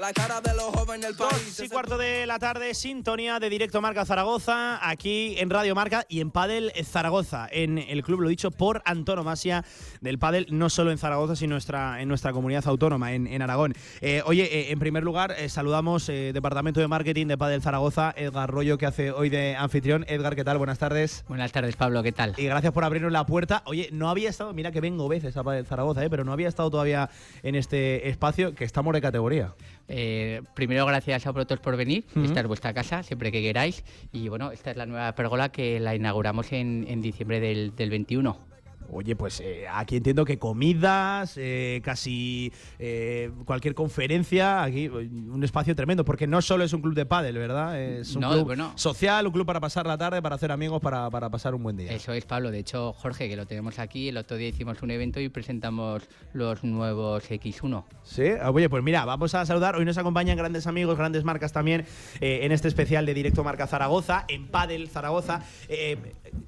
la 0.04 0.12
cara 0.12 0.42
de 0.42 0.54
los 0.54 0.66
jóvenes 0.66 1.06
del 1.06 1.16
país. 1.16 1.56
Dos 1.56 1.66
y 1.66 1.68
cuarto 1.70 1.96
de 1.96 2.26
la 2.26 2.38
tarde, 2.38 2.74
sintonía 2.74 3.40
de 3.40 3.48
directo 3.48 3.80
Marca 3.80 4.04
Zaragoza, 4.04 4.86
aquí 4.86 5.36
en 5.38 5.48
Radio 5.48 5.74
Marca 5.74 6.04
y 6.10 6.20
en 6.20 6.30
Padel 6.30 6.72
Zaragoza, 6.84 7.48
en 7.50 7.78
el 7.78 8.02
club, 8.02 8.20
lo 8.20 8.28
dicho, 8.28 8.50
por 8.50 8.82
antonomasia 8.84 9.64
del 10.02 10.18
Padel, 10.18 10.46
no 10.50 10.68
solo 10.68 10.90
en 10.90 10.98
Zaragoza, 10.98 11.36
sino 11.36 11.54
nuestra, 11.54 12.02
en 12.02 12.08
nuestra 12.08 12.34
comunidad 12.34 12.66
autónoma, 12.66 13.14
en, 13.14 13.26
en 13.26 13.40
Aragón. 13.40 13.72
Eh, 14.02 14.20
oye, 14.26 14.42
eh, 14.44 14.72
en 14.72 14.78
primer 14.78 15.04
lugar, 15.04 15.34
eh, 15.38 15.48
saludamos 15.48 16.06
eh, 16.10 16.32
Departamento 16.34 16.80
de 16.80 16.88
Marketing 16.88 17.26
de 17.26 17.38
Padel 17.38 17.62
Zaragoza, 17.62 18.12
Edgar 18.14 18.50
Rollo, 18.50 18.76
que 18.76 18.84
hace 18.84 19.10
hoy 19.10 19.30
de 19.30 19.56
anfitrión. 19.56 20.04
Edgar, 20.06 20.36
¿qué 20.36 20.44
tal? 20.44 20.58
Buenas 20.58 20.78
tardes. 20.78 21.24
Buenas 21.28 21.50
tardes, 21.50 21.76
Pablo, 21.76 22.02
¿qué 22.02 22.12
tal? 22.12 22.34
Y 22.36 22.44
gracias 22.44 22.74
por 22.74 22.84
abrirnos 22.84 23.10
la 23.10 23.24
puerta. 23.24 23.62
Oye, 23.64 23.88
no 23.90 24.10
había 24.10 24.28
estado, 24.28 24.52
mira 24.52 24.70
que 24.70 24.82
vengo 24.82 25.08
veces 25.08 25.34
a 25.38 25.42
Padel 25.42 25.64
Zaragoza, 25.64 26.04
eh, 26.04 26.10
pero 26.10 26.24
no 26.24 26.32
había 26.34 26.48
estado 26.48 26.70
todavía 26.70 27.08
en 27.42 27.54
este 27.54 28.06
espacio, 28.10 28.54
que 28.54 28.64
estamos 28.64 28.92
de 28.92 29.00
categoría. 29.00 29.54
Eh, 29.88 30.40
primero, 30.54 30.86
gracias 30.86 31.26
a 31.26 31.32
vosotros 31.32 31.60
por 31.60 31.76
venir. 31.76 32.04
Ujú. 32.16 32.24
Esta 32.24 32.40
es 32.40 32.46
vuestra 32.46 32.72
casa, 32.72 33.02
siempre 33.02 33.30
que 33.30 33.42
queráis. 33.42 33.84
Y 34.12 34.28
bueno, 34.28 34.50
esta 34.50 34.70
es 34.70 34.76
la 34.76 34.86
nueva 34.86 35.14
pérgola 35.14 35.50
que 35.50 35.80
la 35.80 35.94
inauguramos 35.94 36.52
en, 36.52 36.86
en 36.88 37.02
diciembre 37.02 37.40
del, 37.40 37.74
del 37.76 37.90
21. 37.90 38.53
Oye, 38.90 39.16
pues 39.16 39.40
eh, 39.40 39.64
aquí 39.72 39.96
entiendo 39.96 40.24
que 40.24 40.38
comidas, 40.38 41.34
eh, 41.36 41.80
casi 41.84 42.52
eh, 42.78 43.30
cualquier 43.44 43.74
conferencia, 43.74 44.62
aquí 44.62 44.88
un 44.88 45.42
espacio 45.42 45.74
tremendo, 45.74 46.04
porque 46.04 46.26
no 46.26 46.40
solo 46.42 46.64
es 46.64 46.72
un 46.72 46.82
club 46.82 46.94
de 46.94 47.06
pádel, 47.06 47.36
¿verdad? 47.38 47.80
Es 47.80 48.14
un 48.14 48.20
No, 48.22 48.30
club 48.32 48.44
bueno. 48.44 48.72
social, 48.76 49.26
un 49.26 49.32
club 49.32 49.46
para 49.46 49.60
pasar 49.60 49.86
la 49.86 49.96
tarde, 49.98 50.20
para 50.22 50.36
hacer 50.36 50.52
amigos, 50.52 50.80
para, 50.80 51.10
para 51.10 51.30
pasar 51.30 51.54
un 51.54 51.62
buen 51.62 51.76
día. 51.76 51.92
Eso 51.92 52.12
es, 52.12 52.24
Pablo. 52.24 52.50
De 52.50 52.58
hecho, 52.58 52.92
Jorge, 52.92 53.28
que 53.28 53.36
lo 53.36 53.46
tenemos 53.46 53.78
aquí, 53.78 54.08
el 54.08 54.16
otro 54.16 54.36
día 54.36 54.48
hicimos 54.48 54.82
un 54.82 54.90
evento 54.90 55.20
y 55.20 55.28
presentamos 55.28 56.02
los 56.32 56.62
nuevos 56.64 57.28
X1. 57.30 57.84
Sí, 58.02 58.24
Ah, 58.40 58.50
oye, 58.50 58.68
pues 58.68 58.82
mira, 58.82 59.04
vamos 59.04 59.34
a 59.34 59.44
saludar. 59.46 59.76
Hoy 59.76 59.84
nos 59.84 59.96
acompañan 59.98 60.36
grandes 60.36 60.66
amigos, 60.66 60.96
grandes 60.98 61.24
marcas 61.24 61.52
también 61.52 61.86
en 62.20 62.52
este 62.52 62.68
especial 62.68 63.06
de 63.06 63.14
Directo 63.14 63.42
Marca 63.44 63.66
Zaragoza, 63.66 64.24
en 64.28 64.48
Padel 64.48 64.88
Zaragoza. 64.88 65.42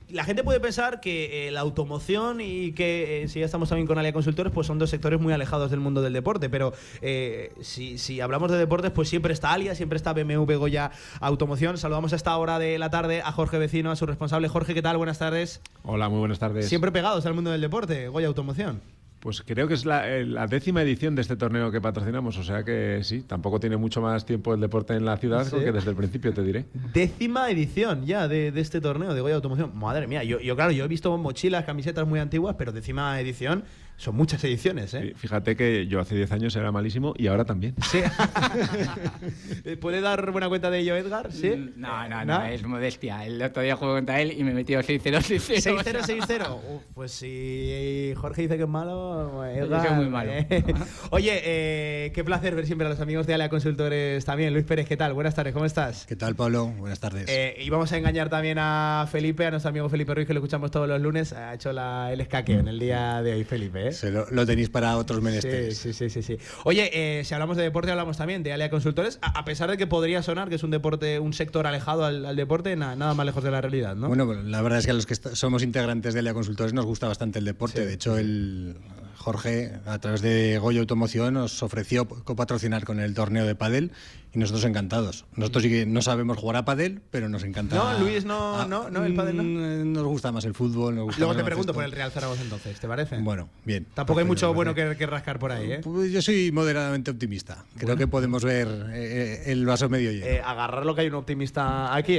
La 0.09 0.25
gente 0.25 0.45
puede 0.45 0.61
pensar 0.61 1.01
que 1.01 1.49
eh, 1.49 1.51
la 1.51 1.61
automoción 1.61 2.41
y 2.41 2.73
que 2.73 3.23
eh, 3.23 3.29
si 3.29 3.41
ya 3.41 3.47
estamos 3.47 3.69
también 3.69 3.87
con 3.87 3.99
Alia 3.99 4.13
Consultores, 4.13 4.53
pues 4.53 4.67
son 4.67 4.79
dos 4.79 4.91
sectores 4.91 5.21
muy 5.21 5.33
alejados 5.33 5.71
del 5.71 5.81
mundo 5.81 6.01
del 6.03 6.13
deporte. 6.13 6.49
Pero 6.49 6.73
eh, 7.03 7.53
si, 7.61 7.99
si 7.99 8.21
hablamos 8.21 8.51
de 8.51 8.59
deportes, 8.59 8.93
pues 8.93 9.09
siempre 9.09 9.33
está 9.33 9.53
Alia, 9.53 9.75
siempre 9.75 9.97
está 9.97 10.13
BMW 10.13 10.55
Goya 10.55 10.93
Automoción. 11.21 11.77
Saludamos 11.79 12.13
a 12.13 12.17
esta 12.17 12.37
hora 12.37 12.59
de 12.59 12.79
la 12.79 12.91
tarde 12.91 13.21
a 13.23 13.33
Jorge 13.33 13.59
Vecino, 13.59 13.91
a 13.91 13.97
su 13.97 14.07
responsable. 14.07 14.49
Jorge, 14.49 14.75
¿qué 14.75 14.83
tal? 14.83 14.97
Buenas 14.97 15.19
tardes. 15.19 15.61
Hola, 15.83 16.09
muy 16.09 16.21
buenas 16.21 16.39
tardes. 16.39 16.69
Siempre 16.69 16.93
pegados 16.93 17.27
al 17.27 17.35
mundo 17.35 17.51
del 17.51 17.61
deporte, 17.61 18.09
Goya 18.09 18.29
Automoción. 18.29 18.81
Pues 19.27 19.43
creo 19.45 19.67
que 19.67 19.75
es 19.75 19.85
la, 19.85 20.09
eh, 20.09 20.25
la 20.25 20.47
décima 20.47 20.83
edición 20.83 21.17
de 21.17 21.23
este 21.23 21.35
torneo 21.35 21.73
que 21.73 21.81
patrocinamos, 21.81 22.39
o 22.39 22.45
sea 22.45 22.63
que 22.63 23.01
sí, 23.03 23.23
tampoco 23.23 23.59
tiene 23.59 23.77
mucho 23.77 24.01
más 24.01 24.25
tiempo 24.25 24.55
el 24.55 24.61
deporte 24.61 24.95
en 24.95 25.05
la 25.05 25.17
ciudad 25.17 25.45
Sí. 25.45 25.57
que 25.57 25.73
desde 25.73 25.91
el 25.91 25.97
principio, 25.97 26.33
te 26.33 26.45
diré. 26.45 26.67
Décima 26.95 27.51
edición 27.51 28.07
ya 28.07 28.29
de, 28.29 28.53
de 28.53 28.61
este 28.61 28.81
torneo 28.81 29.15
de 29.15 29.21
Goya 29.21 29.35
Automoción. 29.35 29.77
Madre 29.77 30.07
mía, 30.07 30.23
yo, 30.23 30.39
yo 30.39 30.55
claro, 30.55 30.71
yo 30.71 30.85
he 30.85 30.87
visto 30.87 31.19
mochilas, 31.19 31.65
camisetas 31.65 32.07
muy 32.07 32.21
antiguas, 32.21 32.55
pero 32.57 32.71
décima 32.71 33.21
edición 33.21 33.65
son 33.97 34.15
muchas 34.17 34.43
ediciones, 34.45 34.93
¿eh? 34.95 35.15
Fíjate 35.17 35.57
que 35.57 35.87
yo 35.87 36.01
hace 36.01 36.15
10 36.15 36.31
años 36.33 36.55
era 36.57 36.71
malísimo 36.73 37.15
y 37.17 37.27
ahora 37.29 37.45
también. 37.45 37.75
Sí. 37.91 38.01
¿Puede 39.81 40.01
dar 40.01 40.31
buena 40.33 40.49
cuenta 40.49 40.71
de 40.71 40.81
ello, 40.81 40.97
Edgar? 40.97 41.33
¿Sí? 41.33 41.49
Mm, 41.51 41.73
No, 41.81 42.09
no, 42.09 42.25
no, 42.25 42.45
es 42.45 42.63
modestia. 42.65 43.25
El 43.25 43.41
otro 43.43 43.63
día 43.63 43.77
jugué 43.77 43.93
contra 43.93 44.21
él 44.21 44.33
y 44.37 44.45
me 44.45 44.53
metió 44.53 44.81
6-0, 44.81 45.01
6-0. 45.03 45.83
6-0, 45.83 46.03
6-0. 46.27 46.55
Uf, 46.57 46.83
Pues 46.95 47.13
si 47.13 48.13
Jorge 48.17 48.43
dice 48.43 48.57
que 48.57 48.65
es 48.65 48.69
malo, 48.69 49.45
Edgar. 49.47 49.87
soy 49.87 49.97
muy 49.97 50.09
malo. 50.09 50.31
eh. 50.33 50.65
Oye, 51.11 51.41
eh, 51.45 52.13
qué 52.15 52.25
placer 52.25 52.55
ver 52.55 52.67
siempre 52.67 52.87
a 52.87 52.91
los 52.91 53.01
amigos 53.01 53.27
de 53.27 53.35
Alea 53.35 53.49
Consultores 53.49 54.25
también. 54.25 54.53
Luis 54.53 54.65
Pérez, 54.65 54.87
¿qué 54.87 54.97
tal? 54.97 55.13
Buenas 55.15 55.35
tardes, 55.35 55.53
¿cómo 55.53 55.65
estás? 55.65 56.07
¿Qué 56.07 56.17
tal, 56.17 56.35
Pablo? 56.37 56.67
Buenas 56.67 57.01
tardes. 57.01 57.27
Eh, 57.29 57.57
y 57.61 57.71
vamos 57.71 57.91
a 57.93 57.97
engañar 57.97 58.29
también 58.29 58.59
a 58.61 59.07
Felipe, 59.11 59.47
a 59.47 59.51
nuestro 59.51 59.71
amigo 59.71 59.89
Felipe 59.89 60.15
Ruiz, 60.15 60.27
que 60.27 60.35
lo 60.35 60.41
escuchamos 60.41 60.71
todos 60.71 60.89
los 60.89 61.01
lunes. 61.01 61.33
Ha 61.33 61.55
hecho 61.55 61.73
la, 61.73 62.13
el 62.13 62.21
escaqueo 62.21 62.61
en 62.61 62.69
el 62.69 62.79
día 62.79 63.23
de 63.23 63.33
hoy, 63.35 63.45
Felipe. 63.45 63.86
¿Eh? 63.89 63.93
Se 63.93 64.11
lo, 64.11 64.27
lo 64.31 64.47
tenéis 64.47 64.69
para 64.71 64.97
otros 64.97 65.23
menesteres. 65.23 65.79
sí, 65.79 65.93
sí, 65.93 66.11
sí, 66.11 66.23
sí. 66.23 66.39
Oye, 66.65 66.91
eh, 66.93 67.25
si 67.25 67.35
hablamos 67.35 67.57
de 67.57 67.63
deporte, 67.63 67.91
hablamos 67.91 68.17
también 68.17 68.43
de 68.43 68.53
Alea 68.53 68.71
Consultores, 68.71 69.19
a, 69.23 69.39
a 69.39 69.45
pesar 69.45 69.71
de 69.71 69.77
que 69.77 69.87
podría 69.87 70.23
sonar 70.23 70.49
que 70.49 70.55
es 70.57 70.63
un 70.63 70.71
deporte, 70.71 71.19
un 71.21 71.33
sector 71.33 71.67
alejado 71.67 72.05
al, 72.05 72.25
al 72.27 72.37
deporte, 72.37 72.75
na- 72.77 72.97
nada 72.97 73.15
más 73.15 73.27
lejos 73.27 73.43
de 73.45 73.51
la 73.51 73.61
realidad, 73.61 73.97
¿no? 73.97 74.09
Bueno, 74.09 74.27
pues 74.27 74.45
la 74.45 74.63
verdad 74.63 74.79
es 74.79 74.85
que 74.87 74.91
a 74.91 74.95
los 74.95 75.07
que 75.07 75.15
somos 75.15 75.63
integrantes 75.63 76.15
de 76.15 76.23
Lea 76.23 76.35
Consultores 76.35 76.73
nos 76.73 76.85
gusta 76.85 77.09
bastante 77.09 77.39
el 77.39 77.45
deporte. 77.45 77.85
De 77.87 77.95
hecho, 77.95 78.17
el 78.19 78.77
Jorge, 79.17 79.73
a 79.87 79.99
través 79.99 80.23
de 80.23 80.59
Goya 80.59 80.81
Automoción, 80.81 81.35
nos 81.35 81.63
ofreció 81.63 82.07
copatrocinar 82.07 82.85
con 82.85 83.01
el 83.01 83.15
torneo 83.15 83.45
de 83.47 83.55
pádel 83.55 83.91
y 84.33 84.39
nosotros 84.39 84.65
encantados. 84.65 85.25
Nosotros 85.35 85.63
sí 85.63 85.71
que 85.71 85.87
no 85.87 86.03
sabemos 86.03 86.37
jugar 86.39 86.57
a 86.57 86.65
pádel, 86.65 87.01
pero 87.11 87.29
nos 87.29 87.43
encanta. 87.45 87.77
No, 87.77 87.99
Luis, 88.01 88.25
no, 88.25 88.57
Ah, 88.61 88.67
no, 88.69 88.91
no, 88.91 89.05
el 89.05 89.15
pádel 89.15 89.37
no. 89.37 89.43
mm, 89.43 89.93
Nos 89.93 90.05
gusta 90.05 90.31
más 90.33 90.45
el 90.45 90.55
fútbol. 90.55 90.95
Nos 90.95 91.05
gusta 91.07 91.19
Luego 91.21 91.33
más 91.35 91.39
te 91.43 91.45
pregunto 91.45 91.73
por 91.73 91.85
el 91.85 91.93
Real 91.93 92.11
Zaragoza 92.11 92.43
entonces, 92.43 92.79
¿te 92.79 92.87
parece? 92.87 93.19
Bueno, 93.19 93.49
bien. 93.65 93.87
Tampoco 93.95 94.19
hay 94.21 94.25
Perfecto, 94.25 94.47
mucho 94.47 94.49
me 94.53 94.55
bueno 94.57 94.75
parece. 94.75 94.91
que, 94.93 94.97
que 94.99 95.07
rascar 95.07 95.39
por 95.39 95.53
ahí, 95.53 95.73
¿eh? 95.73 95.81
Pues 95.83 96.13
yo 96.13 96.21
soy 96.21 96.53
moderadamente 96.53 97.11
optimista. 97.11 97.65
Creo 97.77 97.87
Bueno. 97.89 97.99
que 97.99 98.07
podemos 98.09 98.45
ver 98.45 98.69
eh, 98.93 99.45
el 99.47 99.65
vaso 99.65 99.89
medio 99.89 100.13
lleno. 100.13 100.27
Eh, 100.27 100.43
agarrar 100.45 100.85
lo 100.85 100.95
que 100.95 101.01
hay 101.03 101.07
un 101.09 101.15
optimista 101.15 101.95
aquí, 101.95 102.19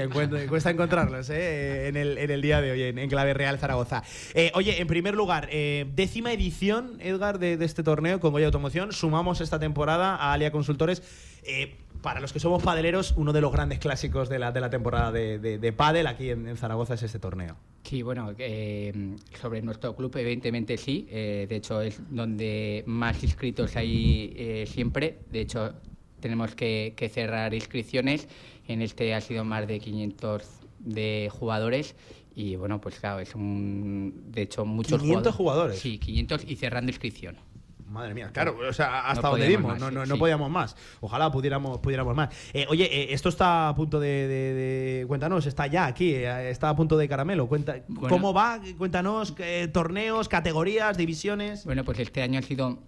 cuesta 0.49 0.69
encontrarlos 0.71 1.29
¿eh? 1.29 1.87
en, 1.87 1.97
el, 1.97 2.17
en 2.17 2.31
el 2.31 2.41
día 2.41 2.61
de 2.61 2.71
hoy, 2.71 2.81
en, 2.83 2.97
en 2.97 3.09
Clave 3.09 3.33
Real 3.33 3.59
Zaragoza. 3.59 4.03
Eh, 4.33 4.51
oye, 4.55 4.81
en 4.81 4.87
primer 4.87 5.13
lugar, 5.15 5.49
eh, 5.51 5.85
décima 5.95 6.31
edición, 6.33 6.97
Edgar, 6.99 7.37
de, 7.39 7.57
de 7.57 7.65
este 7.65 7.83
torneo 7.83 8.19
con 8.19 8.31
Goya 8.31 8.47
Automoción. 8.47 8.91
Sumamos 8.91 9.41
esta 9.41 9.59
temporada 9.59 10.15
a 10.15 10.33
Alia 10.33 10.51
Consultores. 10.51 11.03
Eh, 11.47 11.75
para 12.01 12.19
los 12.19 12.31
que 12.31 12.39
somos 12.39 12.61
padeleros, 12.61 13.13
uno 13.17 13.33
de 13.33 13.41
los 13.41 13.51
grandes 13.51 13.79
clásicos 13.79 14.29
de 14.29 14.39
la, 14.39 14.51
de 14.51 14.61
la 14.61 14.69
temporada 14.69 15.11
de, 15.11 15.39
de, 15.39 15.57
de 15.57 15.73
pádel 15.73 16.07
aquí 16.07 16.29
en, 16.29 16.47
en 16.47 16.57
Zaragoza 16.57 16.93
es 16.93 17.03
este 17.03 17.19
torneo. 17.19 17.55
Sí, 17.83 18.01
bueno, 18.01 18.33
eh, 18.37 19.15
sobre 19.39 19.61
nuestro 19.61 19.95
club, 19.95 20.15
evidentemente 20.17 20.77
sí. 20.77 21.07
eh, 21.09 21.47
de 21.49 21.55
hecho, 21.55 21.81
es 21.81 22.01
donde 22.09 22.83
más 22.85 23.23
inscritos 23.23 23.75
hay 23.77 24.33
eh, 24.35 24.65
siempre. 24.67 25.19
De 25.31 25.41
hecho, 25.41 25.73
tenemos 26.19 26.53
que, 26.53 26.93
que 26.97 27.09
cerrar 27.09 27.53
inscripciones. 27.53 28.27
En 28.67 28.81
este 28.81 29.13
ha 29.13 29.21
sido 29.21 29.45
más 29.45 29.67
de 29.67 29.79
500 29.79 30.43
de 30.79 31.29
jugadores. 31.31 31.95
Y 32.35 32.55
bueno, 32.55 32.79
pues 32.79 32.99
claro, 32.99 33.19
es 33.19 33.33
un. 33.33 34.25
De 34.31 34.43
hecho, 34.43 34.65
muchos 34.65 35.01
500 35.01 35.33
jugadores. 35.33 35.79
Sí, 35.79 35.97
500 35.97 36.43
y 36.45 36.55
cerrando 36.57 36.91
inscripción. 36.91 37.37
Madre 37.89 38.13
mía, 38.13 38.29
claro, 38.33 38.57
o 38.69 38.73
sea, 38.73 39.07
hasta 39.07 39.21
No 39.21 39.31
donde 39.31 39.57
más, 39.59 39.79
no, 39.79 39.89
no, 39.91 40.03
sí, 40.03 40.09
no 40.09 40.17
podíamos 40.17 40.49
más. 40.51 40.75
Ojalá 40.99 41.31
pudiéramos, 41.31 41.79
pudiéramos 41.79 42.15
más. 42.15 42.29
Eh, 42.53 42.65
oye, 42.69 42.83
eh, 42.85 43.13
esto 43.13 43.29
está 43.29 43.69
a 43.69 43.75
punto 43.75 43.99
de, 43.99 44.27
de- 44.27 44.53
de- 44.53 45.05
Cuéntanos, 45.07 45.45
está 45.45 45.67
ya 45.67 45.85
aquí, 45.85 46.13
eh, 46.13 46.49
está 46.49 46.69
a 46.69 46.75
punto 46.75 46.97
de 46.97 47.07
caramelo. 47.07 47.47
Cuenta, 47.47 47.77
Bueno. 47.87 48.09
¿Cómo 48.09 48.33
va? 48.33 48.59
Cuéntanos, 48.77 49.33
eh, 49.39 49.69
torneos, 49.71 50.27
categorías, 50.27 50.97
divisiones. 50.97 51.63
Bueno, 51.65 51.83
pues 51.85 51.99
este 51.99 52.21
año 52.21 52.39
ha 52.39 52.41
sido 52.41 52.79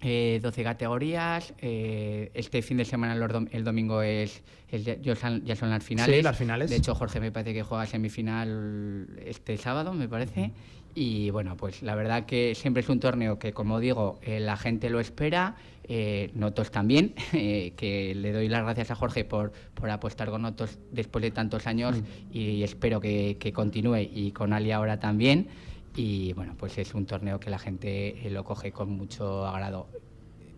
eh, 0.00 0.40
12 0.42 0.64
categorías. 0.64 1.52
eh, 1.58 2.30
este 2.34 2.62
fin 2.62 2.78
de 2.78 2.84
semana, 2.84 3.14
los 3.14 3.30
dom- 3.30 3.48
el 3.52 3.64
domingo, 3.64 4.02
es, 4.02 4.42
es 4.68 4.84
ya, 4.84 4.96
ya 4.96 5.14
son- 5.14 5.44
ya 5.44 5.54
son 5.56 5.70
las 5.70 5.84
finales. 5.84 6.16
Sí, 6.16 6.22
las 6.22 6.36
finales. 6.38 6.70
De 6.70 6.76
hecho, 6.76 6.94
Jorge 6.94 7.20
me 7.20 7.30
parece 7.30 7.52
que 7.54 7.62
juega 7.62 7.86
semifinal 7.86 9.08
este 9.24 9.56
sábado, 9.58 9.92
me 9.92 10.08
parece. 10.08 10.52
Y 10.94 11.30
bueno, 11.30 11.56
pues 11.56 11.82
la 11.82 11.94
verdad 11.94 12.26
que 12.26 12.54
siempre 12.54 12.82
es 12.82 12.88
un 12.88 13.00
torneo 13.00 13.38
que, 13.38 13.52
como 13.52 13.78
digo, 13.80 14.18
eh, 14.22 14.40
la 14.40 14.56
gente 14.56 14.90
lo 14.90 14.98
espera, 15.00 15.54
eh, 15.84 16.30
Notos 16.34 16.70
también, 16.70 17.14
eh, 17.32 17.72
que 17.76 18.14
le 18.14 18.32
doy 18.32 18.48
las 18.48 18.62
gracias 18.64 18.90
a 18.90 18.94
Jorge 18.94 19.24
por, 19.24 19.52
por 19.74 19.88
apostar 19.90 20.30
con 20.30 20.42
Notos 20.42 20.78
después 20.90 21.22
de 21.22 21.30
tantos 21.30 21.66
años 21.66 21.96
y 22.32 22.62
espero 22.62 23.00
que, 23.00 23.36
que 23.38 23.52
continúe 23.52 23.98
y 24.12 24.32
con 24.32 24.52
Ali 24.52 24.72
ahora 24.72 24.98
también. 24.98 25.48
Y 25.96 26.32
bueno, 26.34 26.54
pues 26.56 26.78
es 26.78 26.94
un 26.94 27.06
torneo 27.06 27.40
que 27.40 27.50
la 27.50 27.58
gente 27.58 28.26
eh, 28.26 28.30
lo 28.30 28.44
coge 28.44 28.70
con 28.72 28.90
mucho 28.90 29.46
agrado. 29.46 29.88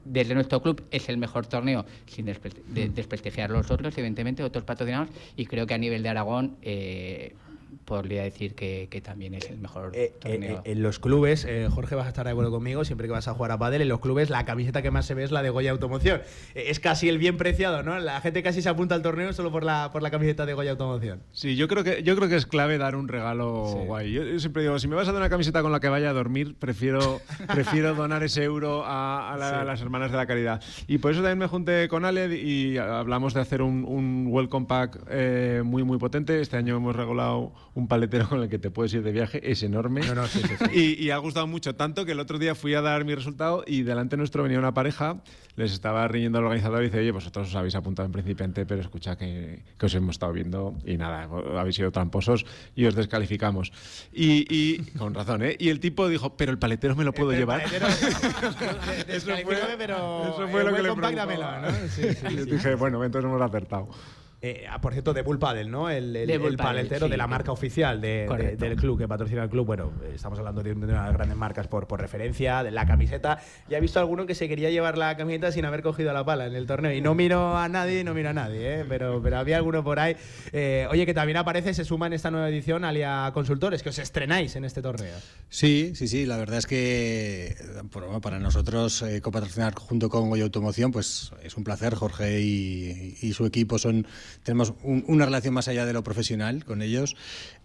Desde 0.05 0.35
nuestro 0.35 0.61
club 0.61 0.83
es 0.91 1.09
el 1.09 1.17
mejor 1.17 1.47
torneo, 1.47 1.87
sin 2.07 2.27
despre- 2.27 2.53
de- 2.67 2.89
desprestigiar 2.89 3.51
los 3.51 3.71
otros, 3.71 3.97
evidentemente, 3.97 4.43
otros 4.43 4.65
patrocinados, 4.65 5.09
y 5.37 5.47
creo 5.47 5.67
que 5.67 5.75
a 5.75 5.79
nivel 5.79 6.03
de 6.03 6.09
Aragón 6.09 6.57
eh, 6.63 7.35
podría 7.85 8.23
decir 8.23 8.55
que, 8.55 8.89
que 8.90 9.01
también 9.01 9.35
es 9.35 9.49
el 9.51 9.59
mejor 9.59 9.93
Eh, 9.94 10.12
torneo. 10.20 10.59
eh, 10.65 10.73
en 10.73 10.82
los 10.82 10.99
clubes, 10.99 11.44
eh, 11.44 11.69
Jorge 11.70 11.94
vas 11.94 12.07
a 12.07 12.09
estar 12.09 12.24
de 12.24 12.31
acuerdo 12.32 12.51
conmigo, 12.51 12.85
siempre 12.85 13.07
que 13.07 13.12
vas 13.12 13.28
a 13.28 13.35
jugar 13.35 13.51
a 13.53 13.59
pádel, 13.59 13.82
en 13.82 13.89
los 13.89 14.01
clubes 14.01 14.31
la 14.31 14.44
camiseta 14.44 14.82
que 14.82 14.90
más 14.90 15.07
se 15.07 15.15
ve 15.15 15.24
es 15.24 15.31
la 15.31 15.43
de 15.43 15.51
Goya 15.51 15.70
Automoción. 15.70 16.20
Eh, 16.55 16.65
es 16.69 16.81
casi 16.81 17.09
el 17.09 17.19
bien 17.19 17.36
preciado, 17.36 17.82
¿no? 17.82 17.99
La 17.99 18.20
gente 18.20 18.43
casi 18.43 18.62
se 18.62 18.69
apunta 18.69 18.94
al 18.94 19.03
torneo 19.03 19.32
solo 19.32 19.51
por 19.51 19.65
la, 19.65 19.90
por 19.93 20.03
la 20.03 20.11
camiseta 20.11 20.47
de 20.47 20.55
Goya 20.55 20.73
Automoción. 20.73 21.23
Sí, 21.32 21.57
yo 21.57 21.69
creo 21.69 21.85
que 21.85 22.03
yo 22.03 22.16
creo 22.16 22.28
que 22.28 22.36
es 22.36 22.47
clave 22.47 22.78
dar 22.78 22.97
un 22.97 23.09
regalo 23.09 23.65
guay. 23.86 24.12
Yo, 24.12 24.23
yo 24.24 24.39
siempre 24.39 24.62
digo, 24.62 24.78
si 24.78 24.89
me 24.89 24.97
vas 24.97 25.09
a 25.09 25.12
dar 25.12 25.20
una 25.20 25.31
camiseta 25.31 25.62
con 25.62 25.73
la 25.73 25.81
que 25.81 25.89
vaya 25.89 26.11
a 26.11 26.12
dormir, 26.12 26.55
prefiero 26.59 27.20
prefiero 27.53 27.94
donar 27.94 28.23
ese 28.23 28.44
euro 28.44 28.85
a, 28.85 29.32
a 29.32 29.36
la- 29.36 29.49
Sí. 29.51 29.55
a 29.57 29.65
las 29.65 29.81
hermanas 29.82 30.11
de 30.11 30.16
la 30.16 30.27
caridad. 30.27 30.62
Y 30.86 30.99
por 30.99 31.11
eso 31.12 31.20
también 31.20 31.39
me 31.39 31.47
junté 31.47 31.89
con 31.89 32.05
Ale 32.05 32.35
y 32.36 32.78
hablamos 32.78 33.35
de 33.35 33.40
hacer 33.40 33.61
un, 33.62 33.85
un 33.85 34.27
welcome 34.31 34.66
pack 34.66 34.99
eh, 35.11 35.62
muy 35.65 35.82
muy 35.82 35.99
potente. 35.99 36.40
Este 36.40 36.57
año 36.57 36.77
hemos 36.77 36.94
regulado 36.97 37.53
un 37.74 37.89
paletero 37.89 38.28
con 38.28 38.43
el 38.43 38.48
que 38.48 38.59
te 38.59 38.70
puedes 38.70 38.93
ir 38.94 39.02
de 39.02 39.12
viaje, 39.12 39.40
es 39.51 39.62
enorme. 39.62 40.02
Y, 40.72 41.02
y 41.02 41.10
ha 41.10 41.16
gustado 41.18 41.47
mucho, 41.47 41.74
tanto 41.74 42.05
que 42.05 42.12
el 42.12 42.20
otro 42.20 42.39
día 42.39 42.55
fui 42.55 42.74
a 42.74 42.80
dar 42.82 43.05
mi 43.05 43.14
resultado 43.14 43.64
y 43.66 43.82
delante 43.82 44.16
nuestro 44.16 44.43
venía 44.43 44.59
una 44.59 44.74
pareja, 44.74 45.22
les 45.56 45.72
estaba 45.72 46.06
riñendo 46.09 46.39
al 46.39 46.44
organizador 46.44 46.82
y 46.82 46.86
dice, 46.86 46.98
oye, 47.01 47.10
vosotros 47.12 47.48
os 47.48 47.55
habéis 47.56 47.74
apuntado 47.74 48.06
en 48.06 48.12
principiante, 48.12 48.66
pero 48.66 48.80
escucha 48.80 49.16
que, 49.16 49.62
que 49.78 49.86
os 49.86 49.94
hemos 49.94 50.16
estado 50.16 50.32
viendo 50.32 50.74
y 50.84 50.97
nada, 50.97 51.28
habéis 51.59 51.76
sido 51.76 51.90
tramposos 51.90 52.44
y 52.74 52.84
os 52.86 52.94
descalificamos. 52.94 53.72
Y, 54.12 54.47
y- 54.55 54.78
con 54.98 55.14
razón, 55.14 55.43
¿eh? 55.43 55.56
Y 55.59 55.68
el 55.70 55.80
tipo 55.80 56.09
dijo, 56.09 56.36
pero 56.36 56.52
el 56.52 56.59
paletero 56.59 56.94
me 56.97 57.05
lo 57.05 57.12
puedo 57.12 57.32
llevar. 57.32 57.62
Eso 59.09 59.26
fue, 59.44 59.56
pero 59.78 60.22
Eso 60.24 60.48
fue 60.48 60.60
el 60.62 60.66
lo 60.68 60.74
que 60.76 60.82
le 60.82 61.14
dámelo, 61.16 61.60
¿no? 61.60 61.68
Yo 62.30 62.44
sí. 62.44 62.51
dije, 62.51 62.74
bueno, 62.74 63.02
entonces 63.05 63.28
hemos 63.28 63.40
acertado. 63.43 63.89
Eh, 64.44 64.66
ah, 64.69 64.81
por 64.81 64.93
cierto, 64.93 65.14
de 65.14 65.23
Bull 65.23 65.39
Paddle, 65.39 65.66
¿no? 65.66 65.89
El, 65.89 66.16
el, 66.16 66.27
De 66.27 66.36
Bull 66.36 66.48
el 66.48 66.56
Paddle, 66.56 66.81
paletero 66.81 67.06
sí. 67.06 67.10
de 67.12 67.16
la 67.16 67.28
marca 67.28 67.52
oficial 67.52 68.01
de- 68.01 68.09
de- 68.23 68.27
Correcto. 68.27 68.64
del 68.64 68.77
club 68.77 68.98
que 68.98 69.06
patrocina 69.06 69.44
el 69.44 69.48
club. 69.48 69.64
Bueno, 69.66 69.93
estamos 70.12 70.36
hablando 70.40 70.64
de, 70.64 70.73
un- 70.73 70.81
de 70.81 70.86
una 70.89 71.02
de 71.02 71.06
las 71.06 71.12
grandes 71.14 71.36
marcas 71.39 71.69
por, 71.69 71.86
por 71.86 72.01
referencia, 72.01 72.64
de 72.64 72.73
la 72.73 72.85
camiseta. 72.85 73.39
Ya 73.69 73.78
he 73.78 73.81
visto 73.81 74.01
alguno 74.01 74.27
que 74.27 74.35
se 74.35 74.48
quería 74.48 74.69
llevar 74.70 74.98
la 74.98 75.16
camiseta 75.16 75.52
sin 75.52 75.64
haber 75.64 75.82
cogido 75.82 76.12
la 76.12 76.24
pala 76.24 76.47
en 76.47 76.56
el 76.56 76.66
torneo. 76.66 76.93
Y 76.93 77.01
no 77.01 77.14
miro 77.14 77.56
a 77.56 77.69
nadie, 77.69 78.02
no 78.02 78.14
miro 78.14 78.31
a 78.31 78.32
nadie, 78.32 78.81
¿eh? 78.81 78.85
pero, 78.89 79.23
pero 79.23 79.39
había 79.39 79.59
alguno 79.59 79.85
por 79.85 80.01
ahí. 80.01 80.16
Eh, 80.52 80.89
oye, 80.90 81.06
que 81.06 81.14
también 81.14 81.36
aparece, 81.36 81.73
se 81.73 81.85
suma 81.85 82.09
en 82.09 82.14
esta 82.14 82.32
nueva 82.32 82.48
edición 82.48 82.85
Alia 82.85 83.31
Consultores, 83.32 83.85
que 83.85 83.90
os 83.90 83.98
estrenáis 84.01 84.56
en 84.56 84.64
este 84.64 84.82
torneo. 84.82 85.14
Sí, 85.51 85.93
sí, 85.94 86.09
sí. 86.09 86.27
La 86.27 86.36
verdad 86.36 86.59
es 86.59 86.66
que 86.66 87.55
bueno, 87.93 88.20
para 88.20 88.40
nosotros 88.40 89.02
eh, 89.02 89.20
copatrocinar 89.20 89.74
junto 89.77 90.09
con 90.09 90.28
Goya 90.31 90.43
Automoción, 90.43 90.90
pues 90.90 91.31
es 91.44 91.56
un 91.56 91.62
placer. 91.62 91.94
Jorge 91.94 92.40
y, 92.40 93.16
y 93.20 93.32
su 93.35 93.47
equipo 93.47 93.78
son 93.78 94.06
tenemos 94.43 94.75
un- 94.83 95.05
una 95.09 95.25
relación 95.25 95.55
más 95.55 95.69
allá 95.69 95.87
de 95.87 95.93
lo 95.93 96.03
profesional 96.05 96.65
con 96.65 96.83
ellos 96.83 97.17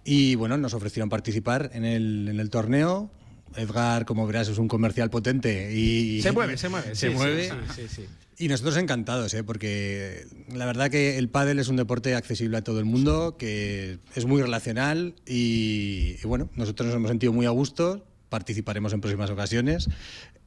y 0.04 0.36
bueno, 0.36 0.58
nos 0.58 0.74
ofrecieron 0.74 1.10
participar 1.10 1.72
en 1.74 1.86
el, 1.86 2.28
en 2.30 2.40
el 2.40 2.50
torneo. 2.50 3.10
Edgar, 3.56 4.06
como 4.06 4.28
verás, 4.28 4.50
es 4.50 4.58
un 4.58 4.68
comercial 4.68 5.10
potente 5.10 5.74
y 5.74 6.22
Se 6.22 6.32
mueve, 6.34 6.58
se 6.58 6.68
mueve. 6.70 6.96
Se 6.96 7.08
sí, 7.10 7.14
mueve. 7.16 7.50
sí, 7.76 7.84
sí. 7.88 8.06
Y 8.40 8.50
nosotros 8.50 8.78
encantados, 8.78 9.34
¿eh? 9.34 9.44
porque 9.44 10.28
la 10.54 10.66
verdad 10.68 10.92
que 10.92 11.18
el 11.18 11.28
pádel 11.30 11.58
es 11.58 11.70
un 11.70 11.76
deporte 11.78 12.14
accesible 12.14 12.58
a 12.58 12.62
todo 12.64 12.78
el 12.80 12.86
mundo, 12.86 13.36
que 13.38 13.98
es 14.14 14.26
muy 14.26 14.42
relacional 14.42 15.16
y, 15.26 16.18
y 16.22 16.28
bueno, 16.28 16.50
nosotros 16.56 16.88
nos 16.88 16.96
hemos 16.98 17.10
sentido 17.10 17.34
muy 17.34 17.48
a 17.48 17.50
gusto, 17.50 18.06
participaremos 18.30 18.94
en 18.94 19.02
próximas 19.02 19.30
ocasiones 19.32 19.90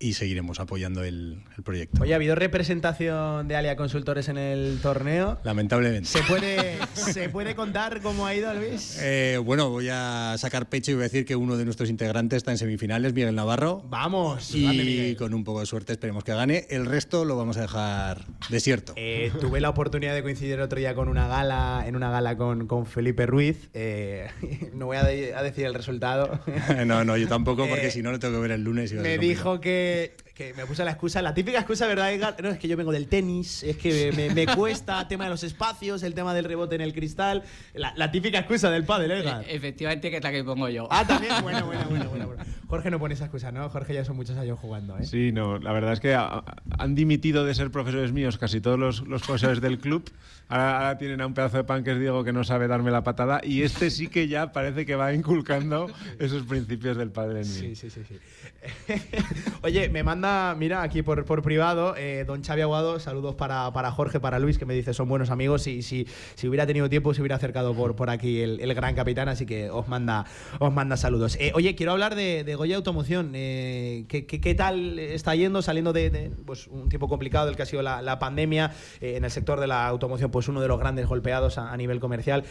y 0.00 0.14
seguiremos 0.14 0.58
apoyando 0.60 1.04
el, 1.04 1.42
el 1.56 1.62
proyecto. 1.62 2.02
Oye, 2.02 2.14
¿ha 2.14 2.16
habido 2.16 2.34
representación 2.34 3.46
de 3.48 3.54
Alia 3.56 3.76
Consultores 3.76 4.28
en 4.28 4.38
el 4.38 4.78
torneo? 4.82 5.38
Lamentablemente. 5.44 6.08
¿Se 6.08 6.22
puede, 6.22 6.78
¿Se 6.94 7.28
puede 7.28 7.54
contar 7.54 8.00
cómo 8.00 8.26
ha 8.26 8.34
ido, 8.34 8.52
Luis? 8.54 8.98
Eh, 9.12 9.38
bueno, 9.44 9.70
voy 9.70 9.88
a 9.90 10.34
sacar 10.38 10.68
pecho 10.68 10.90
y 10.92 10.94
voy 10.94 11.02
a 11.02 11.04
decir 11.04 11.24
que 11.24 11.36
uno 11.36 11.56
de 11.56 11.64
nuestros 11.64 11.90
integrantes 11.90 12.38
está 12.38 12.50
en 12.52 12.58
semifinales, 12.58 13.12
Miguel 13.12 13.34
Navarro. 13.34 13.82
Vamos, 13.88 14.54
Y 14.54 15.14
con 15.16 15.34
un 15.34 15.44
poco 15.44 15.60
de 15.60 15.66
suerte 15.66 15.92
esperemos 15.92 16.24
que 16.24 16.32
gane. 16.32 16.66
El 16.70 16.86
resto 16.86 17.24
lo 17.24 17.36
vamos 17.36 17.56
a 17.58 17.62
dejar 17.62 18.24
desierto. 18.48 18.94
Eh, 18.96 19.30
tuve 19.40 19.60
la 19.60 19.68
oportunidad 19.68 20.14
de 20.14 20.22
coincidir 20.22 20.54
el 20.54 20.60
otro 20.62 20.78
día 20.78 20.94
con 20.94 21.08
una 21.08 21.28
gala, 21.28 21.84
en 21.86 21.96
una 21.96 22.10
gala 22.10 22.36
con, 22.36 22.66
con 22.66 22.86
Felipe 22.86 23.26
Ruiz. 23.26 23.68
Eh, 23.74 24.28
no 24.74 24.86
voy 24.86 24.96
a, 24.96 25.02
de- 25.04 25.34
a 25.34 25.42
decir 25.42 25.66
el 25.66 25.74
resultado. 25.74 26.40
no, 26.86 27.04
no, 27.04 27.16
yo 27.16 27.28
tampoco, 27.28 27.66
porque 27.68 27.90
si 27.90 28.02
no 28.02 28.10
lo 28.12 28.18
tengo 28.18 28.34
que 28.36 28.40
ver 28.42 28.52
el 28.52 28.62
lunes. 28.64 28.92
y 28.92 28.96
me 28.96 29.18
dijo 29.18 29.60
que, 29.60 29.89
eh, 29.90 30.12
que 30.34 30.54
me 30.54 30.64
puse 30.66 30.84
la 30.84 30.92
excusa, 30.92 31.20
la 31.22 31.34
típica 31.34 31.58
excusa, 31.58 31.86
¿verdad, 31.86 32.12
Edgar? 32.12 32.36
No, 32.42 32.48
es 32.48 32.58
que 32.58 32.66
yo 32.68 32.76
vengo 32.76 32.92
del 32.92 33.08
tenis, 33.08 33.62
es 33.62 33.76
que 33.76 34.12
me, 34.16 34.30
me 34.34 34.46
cuesta 34.54 35.00
el 35.00 35.08
tema 35.08 35.24
de 35.24 35.30
los 35.30 35.42
espacios, 35.44 36.02
el 36.02 36.14
tema 36.14 36.32
del 36.34 36.44
rebote 36.44 36.74
en 36.76 36.80
el 36.80 36.92
cristal. 36.94 37.42
La, 37.74 37.92
la 37.96 38.10
típica 38.10 38.38
excusa 38.38 38.70
del 38.70 38.84
pádel, 38.84 39.10
Edgar. 39.10 39.44
E- 39.46 39.54
Efectivamente, 39.54 40.10
que 40.10 40.16
es 40.16 40.22
la 40.24 40.30
que 40.32 40.42
pongo 40.44 40.68
yo. 40.68 40.88
Ah, 40.90 41.04
también, 41.06 41.32
bueno, 41.42 41.66
bueno, 41.66 41.84
bueno, 41.88 42.08
bueno, 42.10 42.26
bueno. 42.26 42.42
Jorge 42.68 42.90
no 42.90 42.98
pone 43.00 43.14
esa 43.14 43.24
excusa, 43.24 43.50
¿no? 43.52 43.68
Jorge 43.68 43.94
ya 43.94 44.04
son 44.04 44.16
muchos 44.16 44.36
años 44.38 44.58
jugando, 44.58 44.96
¿eh? 44.96 45.04
Sí, 45.04 45.32
no, 45.32 45.58
la 45.58 45.72
verdad 45.72 45.92
es 45.92 46.00
que 46.00 46.14
han 46.14 46.94
dimitido 46.94 47.44
de 47.44 47.54
ser 47.54 47.70
profesores 47.70 48.12
míos 48.12 48.38
casi 48.38 48.60
todos 48.60 48.78
los, 48.78 49.00
los 49.08 49.22
profesores 49.22 49.60
del 49.60 49.78
club. 49.78 50.08
Ahora, 50.48 50.76
ahora 50.78 50.98
tienen 50.98 51.20
a 51.20 51.26
un 51.26 51.34
pedazo 51.34 51.56
de 51.58 51.64
pan 51.64 51.82
que 51.84 51.92
es 51.92 51.98
Diego 52.00 52.22
que 52.24 52.32
no 52.32 52.42
sabe 52.44 52.66
darme 52.68 52.90
la 52.90 53.02
patada 53.04 53.40
y 53.44 53.62
este 53.62 53.90
sí 53.90 54.08
que 54.08 54.26
ya 54.28 54.52
parece 54.52 54.84
que 54.86 54.94
va 54.96 55.12
inculcando 55.12 55.88
esos 56.18 56.44
principios 56.44 56.96
del 56.96 57.10
padre 57.10 57.42
en 57.42 57.48
mí. 57.48 57.54
Sí, 57.54 57.76
sí, 57.76 57.90
sí, 57.90 58.00
sí. 58.08 58.18
Oye, 59.62 59.88
me 59.88 60.02
manda, 60.02 60.29
mira, 60.56 60.82
aquí 60.82 61.02
por, 61.02 61.42
privado, 61.42 61.94
eh, 61.96 62.24
don 62.26 62.42
Xavi 62.42 62.62
Aguado, 62.62 62.98
saludos 63.00 63.34
para, 63.34 63.72
para 63.72 63.90
Jorge, 63.90 64.20
para 64.20 64.38
Luis, 64.38 64.58
que 64.58 64.66
me 64.66 64.74
dice 64.74 64.94
son 64.94 65.08
buenos 65.08 65.30
amigos. 65.30 65.66
Y 65.66 65.82
si, 65.82 66.06
hubiera 66.46 66.66
tenido 66.66 66.88
tiempo, 66.88 67.14
se 67.14 67.20
hubiera 67.20 67.36
acercado 67.36 67.74
por, 67.74 67.96
por 67.96 68.10
aquí 68.10 68.40
el, 68.40 68.74
gran 68.74 68.94
capitán, 68.94 69.28
así 69.28 69.46
que 69.46 69.70
os 69.70 69.88
manda, 69.88 70.26
os 70.58 70.72
manda 70.72 70.96
saludos. 70.96 71.36
Eh, 71.40 71.52
oye, 71.54 71.74
quiero 71.74 71.92
hablar 71.92 72.14
de, 72.14 72.44
de 72.44 72.54
Goya 72.54 72.76
Automoción. 72.76 73.32
Eh, 73.34 74.04
¿qué, 74.08 74.54
tal 74.54 74.98
está 74.98 75.34
yendo? 75.34 75.62
Saliendo 75.62 75.92
de, 75.92 76.32
pues, 76.46 76.66
un 76.66 76.88
tiempo 76.88 77.08
complicado, 77.08 77.48
el 77.48 77.56
que 77.56 77.62
ha 77.62 77.66
sido 77.66 77.82
la, 77.82 78.18
pandemia, 78.18 78.72
en 79.00 79.24
el 79.24 79.30
sector 79.30 79.60
de 79.60 79.66
la 79.66 79.86
automoción, 79.86 80.30
pues 80.30 80.48
uno 80.48 80.60
de 80.60 80.68
los 80.68 80.78
grandes 80.78 81.06
golpeados 81.06 81.58
a, 81.58 81.76
nivel 81.76 82.00
comercial. 82.00 82.44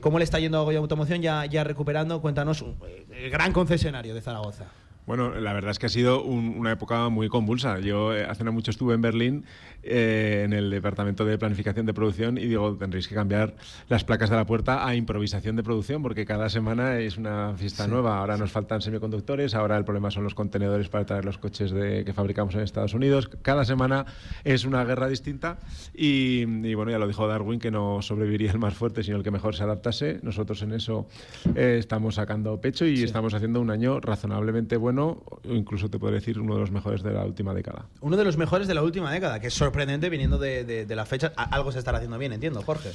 ¿Cómo 0.00 0.18
le 0.18 0.24
está 0.24 0.38
yendo 0.38 0.58
a 0.58 0.62
Goya 0.62 0.78
Automoción? 0.78 1.22
Ya, 1.22 1.46
ya 1.46 1.64
recuperando, 1.64 2.20
cuéntanos, 2.20 2.64
el 3.10 3.30
gran 3.30 3.52
concesionario 3.52 4.14
de 4.14 4.20
Zaragoza. 4.20 4.66
Bueno, 5.06 5.34
la 5.38 5.52
verdad 5.52 5.70
es 5.72 5.78
que 5.78 5.84
ha 5.86 5.90
sido 5.90 6.22
un- 6.22 6.54
una 6.58 6.72
época 6.72 7.10
muy 7.10 7.28
convulsa. 7.28 7.78
Yo 7.78 8.14
eh, 8.16 8.24
hace 8.24 8.42
no 8.42 8.52
mucho 8.52 8.70
estuve 8.70 8.94
en 8.94 9.02
Berlín, 9.02 9.44
eh, 9.82 10.42
en 10.46 10.54
el 10.54 10.70
departamento 10.70 11.26
de 11.26 11.36
planificación 11.36 11.84
de 11.84 11.92
producción, 11.92 12.38
y 12.38 12.46
digo, 12.46 12.74
tendréis 12.78 13.06
que 13.06 13.14
cambiar 13.14 13.54
las 13.90 14.02
placas 14.02 14.30
de 14.30 14.36
la 14.36 14.46
puerta 14.46 14.86
a 14.86 14.94
improvisación 14.94 15.56
de 15.56 15.62
producción, 15.62 16.00
porque 16.02 16.24
cada 16.24 16.48
semana 16.48 16.98
es 17.00 17.18
una 17.18 17.52
fiesta 17.54 17.84
Sí, 17.84 17.90
nueva. 17.90 18.18
Ahora 18.18 18.38
nos 18.38 18.50
faltan 18.50 18.80
semiconductores, 18.80 19.54
ahora 19.54 19.76
el 19.76 19.84
problema 19.84 20.10
son 20.10 20.24
los 20.24 20.34
contenedores 20.34 20.88
para 20.88 21.04
traer 21.04 21.26
los 21.26 21.36
coches 21.36 21.70
de- 21.70 22.02
que 22.06 22.14
fabricamos 22.14 22.54
en 22.54 22.62
Estados 22.62 22.94
Unidos. 22.94 23.28
Cada 23.42 23.66
semana 23.66 24.06
es 24.42 24.64
una 24.64 24.84
guerra 24.84 25.08
distinta, 25.08 25.58
y, 25.94 26.44
y 26.66 26.74
bueno, 26.74 26.90
ya 26.90 26.98
lo 26.98 27.06
dijo 27.06 27.28
Darwin, 27.28 27.60
que 27.60 27.70
no 27.70 28.00
sobreviviría 28.00 28.52
el 28.52 28.58
más 28.58 28.72
fuerte, 28.72 29.02
sino 29.02 29.18
el 29.18 29.22
que 29.22 29.30
mejor 29.30 29.54
se 29.54 29.64
adaptase. 29.64 30.20
Nosotros 30.22 30.62
en 30.62 30.72
eso 30.72 31.06
eh, 31.54 31.76
estamos 31.78 32.14
sacando 32.14 32.58
pecho 32.58 32.86
y 32.86 33.02
estamos 33.02 33.34
haciendo 33.34 33.60
un 33.60 33.68
año 33.70 34.00
razonablemente 34.00 34.78
bueno, 34.78 34.93
o 34.98 35.40
incluso 35.44 35.88
te 35.88 35.98
podría 35.98 36.20
decir 36.20 36.38
uno 36.40 36.54
de 36.54 36.60
los 36.60 36.70
mejores 36.70 37.02
de 37.02 37.12
la 37.12 37.24
última 37.24 37.54
década. 37.54 37.86
Uno 38.00 38.16
de 38.16 38.24
los 38.24 38.36
mejores 38.36 38.68
de 38.68 38.74
la 38.74 38.82
última 38.82 39.12
década, 39.12 39.40
que 39.40 39.48
es 39.48 39.54
sorprendente 39.54 40.10
viniendo 40.10 40.38
de, 40.38 40.64
de, 40.64 40.86
de 40.86 40.96
la 40.96 41.04
fecha. 41.06 41.32
Algo 41.36 41.72
se 41.72 41.78
estará 41.78 41.98
haciendo 41.98 42.18
bien, 42.18 42.32
entiendo, 42.32 42.62
Jorge. 42.62 42.90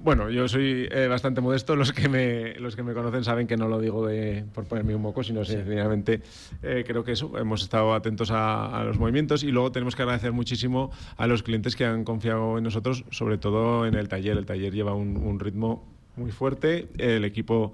Bueno, 0.00 0.30
yo 0.30 0.46
soy 0.46 0.86
eh, 0.92 1.08
bastante 1.08 1.40
modesto. 1.40 1.74
Los 1.74 1.92
que 1.92 2.08
me 2.08 2.54
los 2.60 2.76
que 2.76 2.84
me 2.84 2.94
conocen 2.94 3.24
saben 3.24 3.48
que 3.48 3.56
no 3.56 3.66
lo 3.66 3.80
digo 3.80 4.06
de, 4.06 4.44
por 4.54 4.64
ponerme 4.64 4.94
un 4.94 5.02
moco, 5.02 5.24
sino 5.24 5.44
sencillamente 5.44 6.22
eh, 6.62 6.84
creo 6.86 7.02
que 7.02 7.12
eso. 7.12 7.36
Hemos 7.36 7.62
estado 7.62 7.92
atentos 7.92 8.30
a, 8.30 8.78
a 8.80 8.84
los 8.84 8.96
movimientos 8.96 9.42
y 9.42 9.50
luego 9.50 9.72
tenemos 9.72 9.96
que 9.96 10.02
agradecer 10.02 10.30
muchísimo 10.30 10.92
a 11.16 11.26
los 11.26 11.42
clientes 11.42 11.74
que 11.74 11.84
han 11.84 12.04
confiado 12.04 12.58
en 12.58 12.64
nosotros, 12.64 13.04
sobre 13.10 13.38
todo 13.38 13.86
en 13.86 13.94
el 13.96 14.08
taller. 14.08 14.36
El 14.38 14.46
taller 14.46 14.72
lleva 14.72 14.94
un, 14.94 15.16
un 15.16 15.40
ritmo 15.40 15.84
muy 16.14 16.30
fuerte. 16.30 16.88
El 16.96 17.24
equipo 17.24 17.72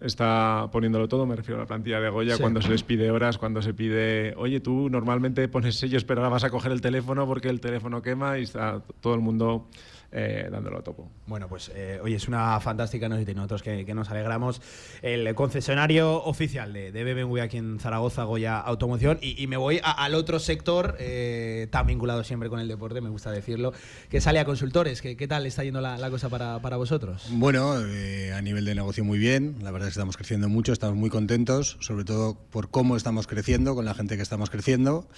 está 0.00 0.68
poniéndolo 0.72 1.08
todo, 1.08 1.26
me 1.26 1.36
refiero 1.36 1.58
a 1.58 1.64
la 1.64 1.66
plantilla 1.66 2.00
de 2.00 2.08
Goya, 2.08 2.36
Sí. 2.36 2.40
cuando 2.42 2.62
se 2.62 2.70
les 2.70 2.82
pide 2.82 3.10
horas, 3.10 3.38
cuando 3.38 3.60
se 3.62 3.74
pide, 3.74 4.34
oye, 4.36 4.60
tú 4.60 4.88
normalmente 4.90 5.46
pones 5.48 5.76
sellos, 5.76 6.04
pero 6.04 6.20
ahora 6.20 6.30
vas 6.30 6.44
a 6.44 6.50
coger 6.50 6.72
el 6.72 6.80
teléfono 6.80 7.26
porque 7.26 7.48
el 7.48 7.60
teléfono 7.60 8.00
quema 8.02 8.38
y 8.38 8.42
está 8.42 8.82
todo 9.00 9.14
el 9.14 9.20
mundo 9.20 9.68
eh, 10.12 10.48
dándolo 10.50 10.78
a 10.78 10.82
topo. 10.82 11.10
Bueno, 11.26 11.48
pues 11.48 11.70
eh, 11.74 12.00
oye, 12.02 12.16
es 12.16 12.26
una 12.28 12.58
fantástica 12.60 13.08
noticia 13.08 13.32
y 13.32 13.34
nosotros 13.34 13.62
que, 13.62 13.84
que 13.84 13.94
nos 13.94 14.10
alegramos. 14.10 14.60
El 15.02 15.34
concesionario 15.34 16.22
oficial 16.24 16.72
de, 16.72 16.92
de 16.92 17.14
BMW 17.14 17.40
aquí 17.40 17.56
en 17.58 17.78
Zaragoza, 17.80 18.24
Goya 18.24 18.58
Automoción. 18.58 19.18
Y, 19.22 19.40
y 19.42 19.46
me 19.46 19.56
voy 19.56 19.80
a- 19.82 19.90
al 20.04 20.14
otro 20.14 20.38
sector, 20.38 20.96
eh, 20.98 21.68
tan 21.70 21.86
vinculado 21.86 22.24
siempre 22.24 22.48
con 22.48 22.60
el 22.60 22.68
deporte, 22.68 23.00
me 23.00 23.10
gusta 23.10 23.30
decirlo, 23.30 23.72
que 24.08 24.16
es 24.18 24.26
Alia 24.26 24.44
Consultores. 24.44 25.00
¿Qué, 25.02 25.16
qué 25.16 25.28
tal 25.28 25.46
está 25.46 25.64
yendo 25.64 25.80
la, 25.80 25.96
la 25.98 26.10
cosa 26.10 26.28
para, 26.28 26.60
para 26.60 26.76
vosotros? 26.76 27.26
Bueno, 27.30 27.74
eh, 27.86 28.32
a 28.32 28.42
nivel 28.42 28.64
de 28.64 28.74
negocio 28.74 29.04
muy 29.04 29.18
bien, 29.18 29.56
la 29.62 29.70
verdad 29.70 29.88
es 29.88 29.94
que 29.94 29.98
estamos 30.00 30.16
creciendo 30.16 30.48
mucho, 30.48 30.72
estamos 30.72 30.96
muy 30.96 31.10
contentos, 31.10 31.76
sobre 31.80 32.04
todo 32.04 32.34
por 32.50 32.70
cómo 32.70 32.96
estamos 32.96 33.26
creciendo, 33.26 33.74
con 33.74 33.84
la 33.84 33.94
gente 33.94 34.16
que 34.16 34.22
estamos 34.22 34.50
creciendo. 34.50 35.08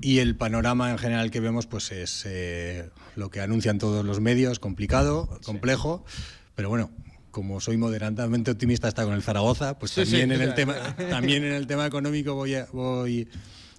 Y 0.00 0.18
el 0.18 0.36
panorama 0.36 0.90
en 0.90 0.98
general 0.98 1.30
que 1.30 1.40
vemos 1.40 1.66
pues 1.66 1.92
es 1.92 2.24
eh, 2.26 2.88
lo 3.16 3.30
que 3.30 3.40
anuncian 3.40 3.78
todos 3.78 4.04
los 4.04 4.20
medios, 4.20 4.58
complicado, 4.58 5.38
complejo, 5.44 6.04
pero 6.54 6.68
bueno, 6.68 6.90
como 7.30 7.60
soy 7.60 7.76
moderadamente 7.76 8.50
optimista 8.50 8.88
hasta 8.88 9.04
con 9.04 9.14
el 9.14 9.22
Zaragoza, 9.22 9.78
pues 9.78 9.92
Sí, 9.92 10.02
también, 10.02 10.30
sí. 10.30 10.34
en 10.34 10.42
el 10.42 10.54
tema, 10.54 10.74
también 11.10 11.44
en 11.44 11.52
el 11.52 11.66
tema 11.66 11.86
económico 11.86 12.34
voy 12.34 12.54
a, 12.54 12.66
voy, 12.72 13.28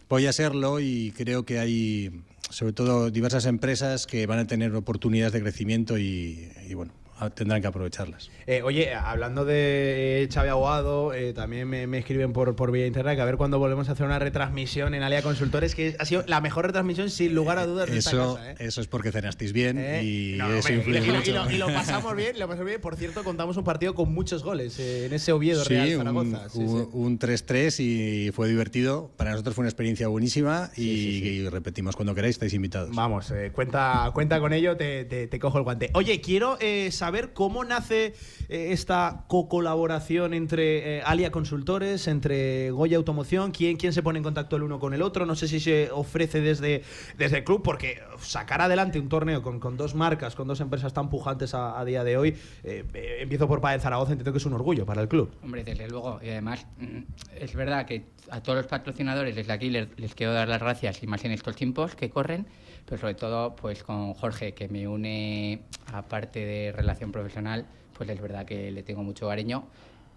voy 0.09 0.25
a 0.27 0.33
serlo 0.33 0.79
y 0.79 1.11
creo 1.17 1.43
que 1.45 1.59
hay 1.59 2.23
sobre 2.49 2.73
todo 2.73 3.09
diversas 3.09 3.45
empresas 3.45 4.05
que 4.05 4.25
van 4.27 4.39
a 4.39 4.45
tener 4.45 4.75
oportunidades 4.75 5.33
de 5.33 5.41
crecimiento 5.41 5.97
y, 5.97 6.51
y, 6.67 6.73
bueno, 6.73 6.91
tendrán 7.29 7.61
que 7.61 7.67
aprovecharlas. 7.67 8.29
Eh, 8.47 8.61
oye, 8.63 8.93
hablando 8.93 9.45
de 9.45 10.23
eh, 10.23 10.29
Xavi 10.33 10.49
Aguado, 10.49 11.13
eh, 11.13 11.33
también 11.33 11.67
me, 11.69 11.87
me 11.87 11.99
escriben 11.99 12.33
por, 12.33 12.55
por 12.55 12.71
vía 12.71 12.87
interna 12.87 13.15
que 13.15 13.21
a 13.21 13.25
ver 13.25 13.37
cuándo 13.37 13.59
volvemos 13.59 13.87
a 13.89 13.91
hacer 13.93 14.05
una 14.05 14.19
retransmisión 14.19 14.93
en 14.93 15.03
Alia 15.03 15.21
Consultores, 15.21 15.75
que 15.75 15.95
ha 15.99 16.05
sido 16.05 16.23
la 16.27 16.41
mejor 16.41 16.65
retransmisión 16.65 17.09
sin 17.09 17.35
lugar 17.35 17.57
a 17.59 17.65
dudas 17.65 17.89
de 17.89 17.97
esta 17.97 18.09
Eso, 18.11 18.35
casa. 18.35 18.51
¿eh? 18.51 18.55
eso 18.59 18.81
es 18.81 18.87
porque 18.87 19.11
cenasteis 19.11 19.53
bien 19.53 19.77
y 20.03 20.35
No, 20.37 20.47
eso 20.53 20.69
hombre, 20.69 20.75
influye 20.75 20.99
y, 20.99 21.05
lo- 21.07 21.13
y 21.13 21.17
mucho. 21.17 21.33
lo, 21.33 21.51
y 21.51 21.57
lo 21.57 21.67
pasamos 21.73 22.15
bien, 22.15 22.39
lo 22.39 22.47
pasamos 22.47 22.65
bien. 22.67 22.81
Por 22.81 22.95
cierto, 22.95 23.23
contamos 23.23 23.57
un 23.57 23.63
partido 23.63 23.93
con 23.93 24.11
muchos 24.13 24.43
goles 24.43 24.79
en 24.79 25.13
ese 25.13 25.31
Oviedo 25.31 25.63
Sí, 25.63 25.69
Real 25.73 25.87
un, 25.89 25.97
Zaragoza. 25.97 26.49
Sí, 26.49 26.59
un- 26.59 26.81
sí. 26.83 26.89
un 26.93 27.19
3-3 27.19 27.79
y 27.79 28.31
fue 28.31 28.47
divertido. 28.49 29.11
Para 29.17 29.31
nosotros 29.31 29.55
fue 29.55 29.63
una 29.63 29.69
experiencia 29.69 30.07
buenísima 30.07 30.71
y, 30.75 30.83
y 30.83 31.49
repetimos 31.49 31.95
cuando 31.95 32.15
queráis, 32.15 32.35
estáis 32.35 32.53
invitados. 32.53 32.89
Vamos, 32.95 33.31
eh, 33.31 33.51
cuenta, 33.53 34.09
cuenta 34.13 34.39
con 34.39 34.53
ello, 34.53 34.75
te, 34.77 35.05
te- 35.05 35.27
te 35.27 35.39
cojo 35.39 35.57
el 35.57 35.63
guante. 35.63 35.89
Oye, 35.93 36.21
quiero 36.21 36.57
eh, 36.59 36.89
saber 37.11 37.33
cómo 37.33 37.65
nace 37.65 38.13
eh, 38.47 38.71
esta 38.71 39.25
co-colaboración 39.27 40.33
entre 40.33 40.99
eh, 40.99 41.03
Alia 41.05 41.29
Consultores, 41.29 42.07
entre 42.07 42.71
Goya 42.71 42.95
Automoción. 42.95 43.51
¿Quién, 43.51 43.75
¿Quién 43.75 43.91
se 43.91 44.01
pone 44.01 44.19
en 44.19 44.23
contacto 44.23 44.55
el 44.55 44.63
uno 44.63 44.79
con 44.79 44.93
el 44.93 45.01
otro? 45.01 45.25
No 45.25 45.35
sé 45.35 45.49
si 45.49 45.59
se 45.59 45.91
ofrece 45.91 46.39
desde, 46.39 46.83
desde 47.17 47.39
el 47.39 47.43
club, 47.43 47.63
porque 47.63 47.99
sacar 48.21 48.61
adelante 48.61 48.97
un 48.97 49.09
torneo 49.09 49.41
con, 49.41 49.59
con 49.59 49.75
dos 49.75 49.93
marcas, 49.93 50.35
con 50.35 50.47
dos 50.47 50.61
empresas 50.61 50.93
tan 50.93 51.09
pujantes 51.09 51.53
a, 51.53 51.77
a 51.77 51.83
día 51.83 52.05
de 52.05 52.15
hoy, 52.15 52.29
eh, 52.63 52.85
eh, 52.93 53.17
empiezo 53.19 53.45
por 53.45 53.59
Padel 53.59 53.81
Zaragoza, 53.81 54.13
entiendo 54.13 54.31
que 54.31 54.37
es 54.37 54.45
un 54.45 54.53
orgullo 54.53 54.85
para 54.85 55.01
el 55.01 55.09
club. 55.09 55.33
Hombre, 55.43 55.65
desde 55.65 55.89
luego. 55.89 56.21
Y 56.23 56.29
además, 56.29 56.65
mm, 56.77 56.99
es 57.41 57.53
verdad 57.53 57.85
que 57.85 58.05
a 58.29 58.41
todos 58.41 58.55
los 58.55 58.67
patrocinadores 58.67 59.35
desde 59.35 59.51
aquí 59.51 59.69
les, 59.69 59.89
les 59.97 60.15
quiero 60.15 60.31
dar 60.31 60.47
las 60.47 60.61
gracias, 60.61 61.03
y 61.03 61.07
más 61.07 61.25
en 61.25 61.31
estos 61.31 61.57
tiempos 61.57 61.93
que 61.93 62.09
corren, 62.09 62.47
pero 62.91 62.99
sobre 62.99 63.13
todo 63.13 63.55
pues 63.55 63.83
con 63.83 64.13
Jorge, 64.15 64.53
que 64.53 64.67
me 64.67 64.85
une, 64.85 65.61
aparte 65.93 66.45
de 66.45 66.73
relación 66.73 67.09
profesional, 67.13 67.65
pues 67.97 68.09
es 68.09 68.19
verdad 68.19 68.45
que 68.45 68.69
le 68.69 68.83
tengo 68.83 69.01
mucho 69.01 69.29
cariño. 69.29 69.63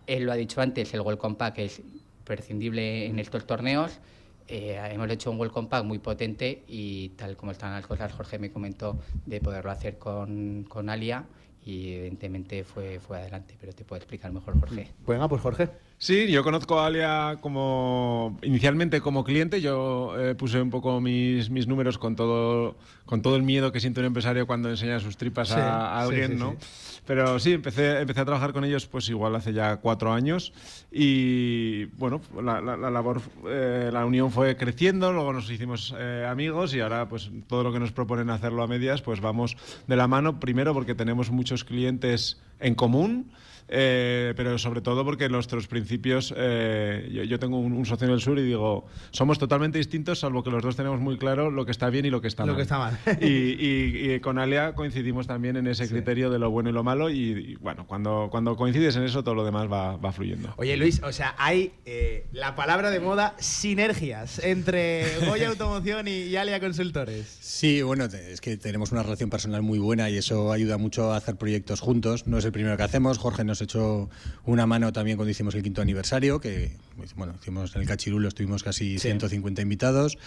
Él 0.08 0.24
lo 0.24 0.32
ha 0.32 0.34
dicho 0.34 0.60
antes, 0.60 0.92
el 0.92 1.00
Welcome 1.02 1.36
Pack 1.36 1.58
es 1.58 1.82
prescindible 2.24 3.06
en 3.06 3.20
estos 3.20 3.46
torneos. 3.46 4.00
Eh, 4.48 4.76
hemos 4.90 5.08
hecho 5.08 5.30
un 5.30 5.38
Welcome 5.38 5.68
Pack 5.68 5.84
muy 5.84 6.00
potente 6.00 6.64
y 6.66 7.10
tal 7.10 7.36
como 7.36 7.52
están 7.52 7.70
las 7.70 7.86
cosas, 7.86 8.12
Jorge 8.12 8.40
me 8.40 8.50
comentó 8.50 8.98
de 9.24 9.40
poderlo 9.40 9.70
hacer 9.70 9.96
con, 9.96 10.64
con 10.68 10.90
Alia 10.90 11.26
y 11.64 11.92
evidentemente 11.92 12.64
fue, 12.64 12.98
fue 12.98 13.18
adelante, 13.18 13.56
pero 13.60 13.72
te 13.72 13.84
puedo 13.84 13.98
explicar 13.98 14.32
mejor 14.32 14.58
Jorge. 14.58 14.90
Venga, 15.06 15.28
pues 15.28 15.40
Jorge. 15.40 15.68
Sí, 15.96 16.30
yo 16.30 16.42
conozco 16.44 16.80
a 16.80 16.86
Alia 16.86 17.38
como 17.40 18.38
inicialmente 18.42 19.00
como 19.00 19.24
cliente. 19.24 19.62
Yo 19.62 20.14
eh, 20.18 20.34
puse 20.34 20.60
un 20.60 20.68
poco 20.68 21.00
mis, 21.00 21.48
mis 21.48 21.66
números 21.66 21.96
con 21.96 22.14
todo, 22.14 22.76
con 23.06 23.22
todo 23.22 23.36
el 23.36 23.42
miedo 23.42 23.72
que 23.72 23.80
siente 23.80 24.00
un 24.00 24.06
empresario 24.06 24.46
cuando 24.46 24.68
enseña 24.68 25.00
sus 25.00 25.16
tripas 25.16 25.48
Sí, 25.48 25.54
a, 25.54 25.86
a 25.94 26.02
alguien, 26.02 26.32
sí, 26.32 26.36
¿no? 26.38 26.56
sí. 26.60 27.00
Pero 27.06 27.38
sí, 27.38 27.52
empecé, 27.52 28.00
empecé 28.00 28.20
a 28.20 28.24
trabajar 28.26 28.52
con 28.52 28.64
ellos 28.64 28.86
pues 28.86 29.08
igual 29.08 29.34
hace 29.36 29.52
ya 29.54 29.76
cuatro 29.76 30.12
años 30.12 30.52
y 30.92 31.84
bueno, 31.96 32.20
la, 32.42 32.60
la- 32.60 32.76
la 32.76 32.90
labor, 32.90 33.22
eh, 33.46 33.88
la 33.92 34.04
unión 34.04 34.30
fue 34.30 34.56
creciendo, 34.56 35.12
luego 35.12 35.32
nos 35.32 35.50
hicimos 35.50 35.94
eh, 35.98 36.26
amigos 36.28 36.74
y 36.74 36.80
ahora 36.80 37.08
pues 37.08 37.30
todo 37.46 37.62
lo 37.62 37.72
que 37.72 37.78
nos 37.80 37.92
proponen 37.92 38.28
hacerlo 38.30 38.62
a 38.62 38.66
medias 38.66 39.00
pues 39.00 39.20
vamos 39.20 39.56
de 39.86 39.96
la 39.96 40.06
mano, 40.06 40.38
primero 40.40 40.74
porque 40.74 40.94
tenemos 40.94 41.30
muchos 41.30 41.64
clientes 41.64 42.40
en 42.60 42.74
común. 42.74 43.30
Eh, 43.68 44.34
pero 44.36 44.58
sobre 44.58 44.80
todo 44.80 45.04
porque 45.04 45.28
nuestros 45.28 45.66
principios, 45.68 46.32
eh, 46.36 47.08
yo, 47.12 47.22
yo 47.24 47.38
tengo 47.38 47.58
un, 47.58 47.72
un 47.72 47.86
socio 47.86 48.06
en 48.06 48.12
el 48.14 48.20
sur 48.20 48.38
y 48.38 48.42
digo, 48.42 48.86
somos 49.10 49.38
totalmente 49.38 49.78
distintos, 49.78 50.20
salvo 50.20 50.42
que 50.42 50.50
los 50.50 50.62
dos 50.62 50.76
tenemos 50.76 51.00
muy 51.00 51.16
claro 51.18 51.50
lo 51.50 51.64
que 51.64 51.70
está 51.72 51.90
bien 51.90 52.04
y 52.06 52.10
lo 52.10 52.20
que 52.20 52.28
está 52.28 52.42
Lo 52.44 52.48
mal. 52.52 52.56
que 52.56 52.62
está 52.62 52.78
mal. 52.78 52.98
y, 53.20 53.26
y- 53.26 54.12
y 54.14 54.20
con 54.20 54.38
Alia 54.38 54.74
coincidimos 54.74 55.26
también 55.26 55.56
en 55.56 55.66
ese 55.66 55.88
criterio 55.88 56.30
de 56.30 56.38
lo 56.38 56.50
bueno 56.50 56.70
y 56.70 56.72
lo 56.72 56.82
malo 56.84 57.10
y, 57.10 57.16
y, 57.16 57.54
bueno, 57.56 57.86
cuando, 57.86 58.28
cuando 58.30 58.56
coincides 58.56 58.96
en 58.96 59.04
eso 59.04 59.22
todo 59.24 59.34
lo 59.34 59.44
demás 59.44 59.70
va, 59.70 59.96
va 59.96 60.12
fluyendo. 60.12 60.52
Oye 60.56 60.76
Luis, 60.76 61.02
o 61.02 61.12
sea, 61.12 61.34
hay 61.38 61.72
eh, 61.86 62.26
la 62.32 62.54
palabra 62.56 62.90
de 62.90 63.00
moda 63.00 63.34
sinergias 63.38 64.38
entre 64.44 65.06
Goya 65.26 65.48
Automoción 65.54 66.06
y, 66.08 66.10
y 66.24 66.36
Alia 66.36 66.60
Consultores. 66.60 67.38
Sí, 67.40 67.82
bueno, 67.82 68.04
es 68.04 68.40
que 68.40 68.56
tenemos 68.56 68.92
una 68.92 69.02
relación 69.02 69.30
personal 69.30 69.62
muy 69.62 69.78
buena 69.78 70.10
y 70.10 70.16
eso 70.18 70.52
ayuda 70.52 70.76
mucho 70.78 71.12
a 71.12 71.16
hacer 71.16 71.36
proyectos 71.36 71.80
juntos. 71.80 72.26
No 72.26 72.38
es 72.38 72.44
el 72.44 72.52
primero 72.52 72.76
que 72.76 72.82
hacemos. 72.82 73.18
Jorge 73.18 73.44
nos 73.44 73.53
echó 73.60 74.08
una 74.44 74.66
mano 74.66 74.92
también 74.92 75.16
cuando 75.16 75.30
hicimos 75.30 75.54
el 75.54 75.62
quinto 75.62 75.82
aniversario, 75.82 76.40
que 76.40 76.76
bueno, 77.16 77.34
hicimos 77.40 77.74
en 77.74 77.82
el 77.82 77.88
Cachirulo, 77.88 78.28
estuvimos 78.28 78.62
casi 78.62 78.98
150 78.98 79.62
invitados. 79.62 80.18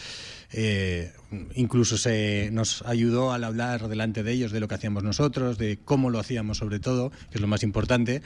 Eh, 0.54 1.12
incluso 1.56 1.98
se 1.98 2.50
nos 2.52 2.82
ayudó 2.84 3.34
al 3.34 3.44
hablar 3.44 3.88
delante 3.88 4.24
de 4.24 4.32
ellos 4.32 4.52
de 4.52 4.60
lo 4.60 4.68
que 4.68 4.76
hacíamos 4.76 5.04
nosotros, 5.04 5.58
de 5.58 5.80
cómo 5.84 6.10
lo 6.10 6.20
hacíamos 6.20 6.58
sobre 6.58 6.80
todo, 6.80 7.10
que 7.10 7.36
es 7.36 7.42
lo 7.42 7.48
más 7.48 7.64
importante, 7.64 8.22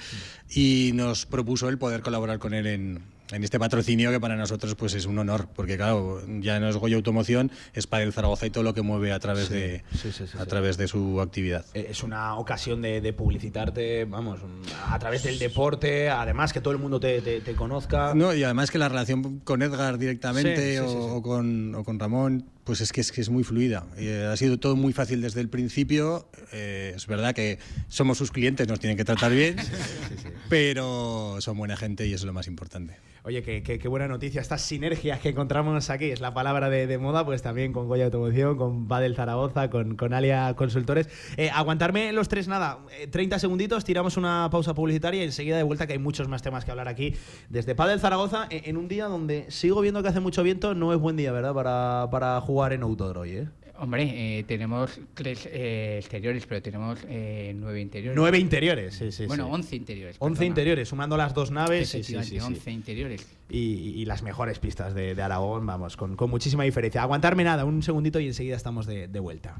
y 0.50 0.92
nos 0.94 1.26
propuso 1.26 1.70
el 1.70 1.78
poder 1.78 2.02
colaborar 2.02 2.40
con 2.40 2.54
él 2.54 2.68
en, 2.68 3.02
en 3.32 3.44
este 3.44 3.60
patrocinio 3.60 4.12
que 4.12 4.20
para 4.20 4.36
nosotros 4.36 4.76
pues 4.76 4.94
es 4.94 5.06
un 5.06 5.18
honor, 5.20 5.48
porque 5.56 5.78
claro, 5.78 6.22
ya 6.40 6.60
no 6.60 6.68
es 6.70 6.76
Goya 6.78 6.96
Automoción, 6.98 7.52
es 7.74 7.88
para 7.88 8.04
el 8.04 8.14
Zaragoza 8.14 8.46
y 8.46 8.50
todo 8.50 8.64
lo 8.64 8.74
que 8.74 8.82
mueve 8.82 9.12
a 9.12 9.20
través 9.20 9.48
Sí, 9.48 9.54
de 9.54 9.84
sí, 9.94 10.12
sí, 10.12 10.26
sí, 10.28 10.38
a 10.38 10.46
través 10.46 10.78
de 10.78 10.88
su 10.88 11.22
actividad. 11.22 11.66
Eh, 11.74 11.88
Es 11.90 12.04
una 12.04 12.36
ocasión 12.36 12.82
de, 12.82 13.02
de 13.02 13.14
publicitarte, 13.14 14.06
vamos, 14.06 14.40
a 14.88 15.00
través 15.00 15.24
del 15.24 15.40
deporte, 15.40 16.10
además 16.10 16.54
que 16.54 16.62
todo 16.62 16.74
el 16.74 16.80
mundo 16.80 17.00
te, 17.00 17.22
te- 17.22 17.42
te 17.42 17.54
conozca. 17.56 18.14
No, 18.14 18.34
y 18.34 18.44
además 18.44 18.72
que 18.72 18.78
la 18.78 18.90
relación 18.90 19.40
con 19.40 19.62
Edgar 19.62 19.98
directamente 19.98 20.80
o, 20.82 21.16
o 21.18 21.22
con, 21.22 21.76
o 21.76 21.84
con 21.84 22.00
Ramón, 22.00 22.46
pues 22.64 22.82
es 22.82 22.92
que 22.92 23.02
es, 23.02 23.12
que 23.12 23.22
es 23.22 23.30
muy 23.30 23.44
fluida. 23.44 23.86
Eh, 23.98 24.28
ha 24.32 24.36
sido 24.38 24.58
todo 24.60 24.76
muy 24.76 24.94
fácil 24.94 25.22
desde 25.22 25.42
el 25.42 25.50
principio. 25.50 26.30
Eh, 26.54 26.94
es 26.96 27.08
verdad 27.08 27.34
que 27.34 27.60
somos 27.88 28.18
sus 28.18 28.32
clientes, 28.32 28.68
nos 28.68 28.80
tienen 28.80 28.98
que 28.98 29.06
tratar 29.06 29.32
bien, 29.32 29.56
pero 30.50 31.38
son 31.40 31.58
buena 31.58 31.78
gente 31.78 32.06
y 32.08 32.14
eso 32.14 32.24
es 32.24 32.28
lo 32.28 32.34
más 32.34 32.48
importante. 32.48 32.98
Oye, 33.24 33.44
qué, 33.44 33.62
qué- 33.62 33.78
qué 33.78 33.88
buena 33.88 34.08
noticia. 34.08 34.42
Estas 34.42 34.64
sinergias 34.64 35.20
que 35.20 35.30
encontramos 35.30 35.92
aquí, 35.92 36.06
es 36.10 36.22
la 36.22 36.34
palabra 36.34 36.72
de, 36.72 36.88
de 36.88 36.98
moda, 36.98 37.24
pues 37.24 37.44
también 37.44 37.72
con 37.72 37.88
Goya 37.88 38.06
Automoción, 38.06 38.58
con 38.58 38.88
Badel 38.88 39.16
Zaragoza, 39.16 39.70
con, 39.70 39.96
con 39.96 40.12
Alia 40.14 40.56
Consultores. 40.56 41.08
Eh, 41.38 41.52
aguantarme 41.52 42.12
los 42.14 42.30
tres, 42.30 42.48
nada, 42.48 42.80
eh, 43.00 43.06
30 43.06 43.38
segunditos, 43.38 43.84
tiramos 43.86 44.18
una 44.18 44.50
pausa 44.52 44.74
publicitaria 44.74 45.22
y 45.22 45.26
enseguida 45.26 45.56
de 45.56 45.62
vuelta, 45.62 45.86
que 45.86 45.94
hay 45.94 46.00
muchos 46.00 46.28
más 46.30 46.42
temas 46.42 46.66
que 46.66 46.72
hablar 46.72 46.88
aquí. 46.88 47.14
Desde 47.50 47.76
Padel 47.76 48.00
Zaragoza, 48.00 48.48
en, 48.50 48.64
en 48.72 48.78
un 48.78 48.88
día 48.88 49.06
donde 49.06 49.46
sigo 49.52 49.82
viendo 49.82 50.02
que 50.02 50.10
hace 50.10 50.20
mucho 50.20 50.42
viento, 50.42 50.74
no 50.74 50.92
es 50.92 51.00
buen 51.00 51.16
día, 51.16 51.32
¿verdad? 51.32 51.54
Para, 51.54 52.08
para 52.10 52.42
jugar 52.42 52.51
en 52.72 52.84
Autodroy, 52.84 53.32
¿eh? 53.32 53.48
Hombre, 53.82 54.04
eh, 54.40 54.44
tenemos 54.44 55.00
tres 55.16 55.48
eh, 55.52 55.98
exteriores, 56.00 56.46
pero 56.46 56.62
tenemos 56.62 57.00
eh, 57.10 57.52
nueve 57.56 57.82
interiores. 57.82 58.16
Nueve 58.16 58.38
interiores, 58.38 58.94
sí, 58.94 59.12
sí. 59.12 59.26
Bueno, 59.26 59.46
sí. 59.46 59.52
once 59.52 59.76
interiores. 59.76 60.18
11 60.20 60.34
perdona. 60.36 60.46
interiores, 60.46 60.90
sumando 60.90 61.18
las 61.18 61.34
dos 61.34 61.50
naves. 61.50 61.90
sí. 61.90 62.16
11 62.16 62.70
interiores. 62.72 63.26
Y, 63.50 63.60
y 64.00 64.06
las 64.06 64.22
mejores 64.22 64.60
pistas 64.60 64.94
de, 64.94 65.16
de 65.16 65.22
Aragón, 65.24 65.66
vamos, 65.66 65.98
con, 65.98 66.16
con 66.16 66.30
muchísima 66.30 66.64
diferencia. 66.64 67.02
Aguantarme 67.02 67.44
nada, 67.44 67.66
un 67.66 67.82
segundito 67.82 68.20
y 68.20 68.28
enseguida 68.28 68.56
estamos 68.56 68.86
de, 68.86 69.08
de 69.08 69.20
vuelta. 69.20 69.60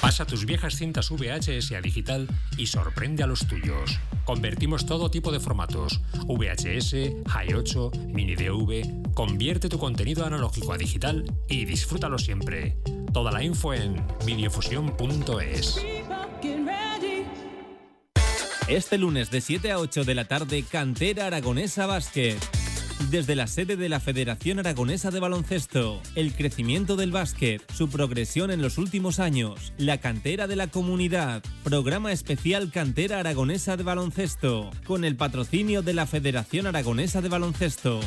Pasa 0.00 0.24
tus 0.24 0.46
viejas 0.46 0.76
cintas 0.76 1.10
VHS 1.10 1.72
a 1.72 1.80
digital 1.82 2.26
y 2.56 2.66
sorprende 2.66 3.22
a 3.22 3.26
los 3.26 3.46
tuyos. 3.46 3.98
Convertimos 4.24 4.86
todo 4.86 5.10
tipo 5.10 5.30
de 5.30 5.40
formatos: 5.40 6.00
VHS, 6.26 6.94
High 7.28 7.54
8, 7.54 7.90
Mini 8.08 8.34
DV. 8.34 9.12
Convierte 9.12 9.68
tu 9.68 9.78
contenido 9.78 10.24
analógico 10.24 10.72
a 10.72 10.78
digital 10.78 11.24
y 11.48 11.66
disfrútalo 11.66 12.18
siempre. 12.18 12.78
Toda 13.12 13.30
la 13.30 13.42
info 13.42 13.74
en 13.74 14.02
videofusión.es. 14.24 15.84
Este 18.68 18.98
lunes 18.98 19.30
de 19.30 19.40
7 19.40 19.72
a 19.72 19.78
8 19.80 20.04
de 20.04 20.14
la 20.14 20.26
tarde, 20.26 20.62
Cantera 20.62 21.26
Aragonesa 21.26 21.86
Básquet. 21.86 22.59
Desde 23.08 23.34
la 23.34 23.46
sede 23.46 23.76
de 23.76 23.88
la 23.88 23.98
Federación 23.98 24.58
Aragonesa 24.58 25.10
de 25.10 25.20
Baloncesto, 25.20 26.00
el 26.14 26.32
crecimiento 26.34 26.96
del 26.96 27.10
básquet, 27.10 27.62
su 27.72 27.88
progresión 27.88 28.50
en 28.50 28.60
los 28.62 28.78
últimos 28.78 29.18
años, 29.18 29.72
la 29.78 29.98
cantera 29.98 30.46
de 30.46 30.54
la 30.54 30.68
comunidad, 30.68 31.42
programa 31.64 32.12
especial 32.12 32.70
Cantera 32.70 33.18
Aragonesa 33.18 33.76
de 33.76 33.82
Baloncesto, 33.82 34.70
con 34.86 35.04
el 35.04 35.16
patrocinio 35.16 35.82
de 35.82 35.94
la 35.94 36.06
Federación 36.06 36.66
Aragonesa 36.66 37.20
de 37.20 37.28
Baloncesto. 37.30 38.00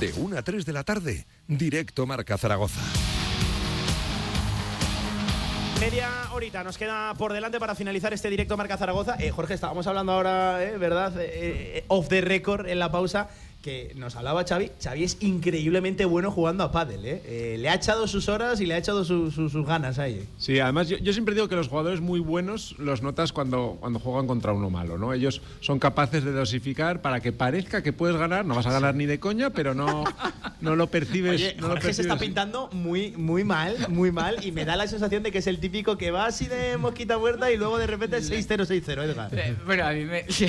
De 0.00 0.12
1 0.14 0.36
a 0.36 0.42
3 0.42 0.66
de 0.66 0.72
la 0.74 0.84
tarde, 0.84 1.26
directo 1.48 2.06
Marca 2.06 2.36
Zaragoza. 2.36 2.82
Media 5.80 6.08
horita 6.32 6.64
nos 6.64 6.78
queda 6.78 7.12
por 7.14 7.32
delante 7.32 7.60
para 7.60 7.74
finalizar 7.74 8.12
este 8.12 8.30
directo 8.30 8.56
Marca 8.56 8.78
Zaragoza. 8.78 9.16
Eh, 9.18 9.30
Jorge, 9.30 9.54
estábamos 9.54 9.86
hablando 9.86 10.12
ahora, 10.12 10.62
eh, 10.64 10.78
¿verdad? 10.78 11.12
Eh, 11.20 11.78
eh, 11.78 11.84
off 11.88 12.08
the 12.08 12.22
record 12.22 12.66
en 12.66 12.78
la 12.78 12.90
pausa 12.90 13.28
que 13.66 13.90
nos 13.96 14.14
hablaba 14.14 14.44
Xavi. 14.44 14.70
Xavi 14.80 15.02
es 15.02 15.16
increíblemente 15.18 16.04
bueno 16.04 16.30
jugando 16.30 16.62
a 16.62 16.70
pádel, 16.70 17.04
¿eh? 17.04 17.20
Eh, 17.26 17.56
le 17.58 17.68
ha 17.68 17.74
echado 17.74 18.06
sus 18.06 18.28
horas 18.28 18.60
y 18.60 18.66
le 18.66 18.74
ha 18.74 18.78
echado 18.78 19.04
su- 19.04 19.32
su- 19.32 19.48
sus 19.50 19.66
ganas 19.66 19.98
ahí. 19.98 20.24
Sí, 20.38 20.60
además 20.60 20.88
yo, 20.88 20.98
yo 20.98 21.12
siempre 21.12 21.34
digo 21.34 21.48
que 21.48 21.56
los 21.56 21.66
jugadores 21.66 22.00
muy 22.00 22.20
buenos 22.20 22.76
los 22.78 23.02
notas 23.02 23.32
cuando, 23.32 23.76
cuando 23.80 23.98
juegan 23.98 24.28
contra 24.28 24.52
uno 24.52 24.70
malo, 24.70 24.98
¿no? 24.98 25.12
Ellos 25.12 25.42
son 25.60 25.80
capaces 25.80 26.22
de 26.22 26.30
dosificar 26.30 27.02
para 27.02 27.18
que 27.18 27.32
parezca 27.32 27.82
que 27.82 27.92
puedes 27.92 28.16
ganar, 28.16 28.44
no 28.44 28.54
vas 28.54 28.66
a 28.66 28.70
ganar 28.72 28.94
ni 28.94 29.04
de 29.04 29.18
coña, 29.18 29.50
pero 29.50 29.74
no, 29.74 30.04
no 30.60 30.76
lo 30.76 30.86
percibes. 30.86 31.32
Oye, 31.34 31.56
no 31.58 31.74
lo 31.74 31.80
se 31.80 31.90
está 32.02 32.16
pintando 32.18 32.68
muy, 32.70 33.10
muy 33.16 33.42
mal, 33.42 33.74
muy 33.88 34.12
mal, 34.12 34.36
y 34.46 34.52
me 34.52 34.64
da 34.64 34.76
la 34.76 34.86
sensación 34.86 35.24
de 35.24 35.32
que 35.32 35.38
es 35.38 35.46
el 35.48 35.58
típico 35.58 35.98
que 35.98 36.12
va 36.12 36.26
así 36.26 36.46
de 36.46 36.76
mosquita 36.76 37.18
muerta 37.18 37.50
y 37.50 37.56
luego 37.56 37.78
de 37.78 37.88
repente 37.88 38.18
6-0, 38.18 38.64
6-0, 38.64 39.02
Edgar. 39.02 39.30
Eh, 39.36 39.56
Bueno, 39.66 39.84
a 39.86 39.90
mí 39.90 40.04
me, 40.04 40.24
sí, 40.28 40.46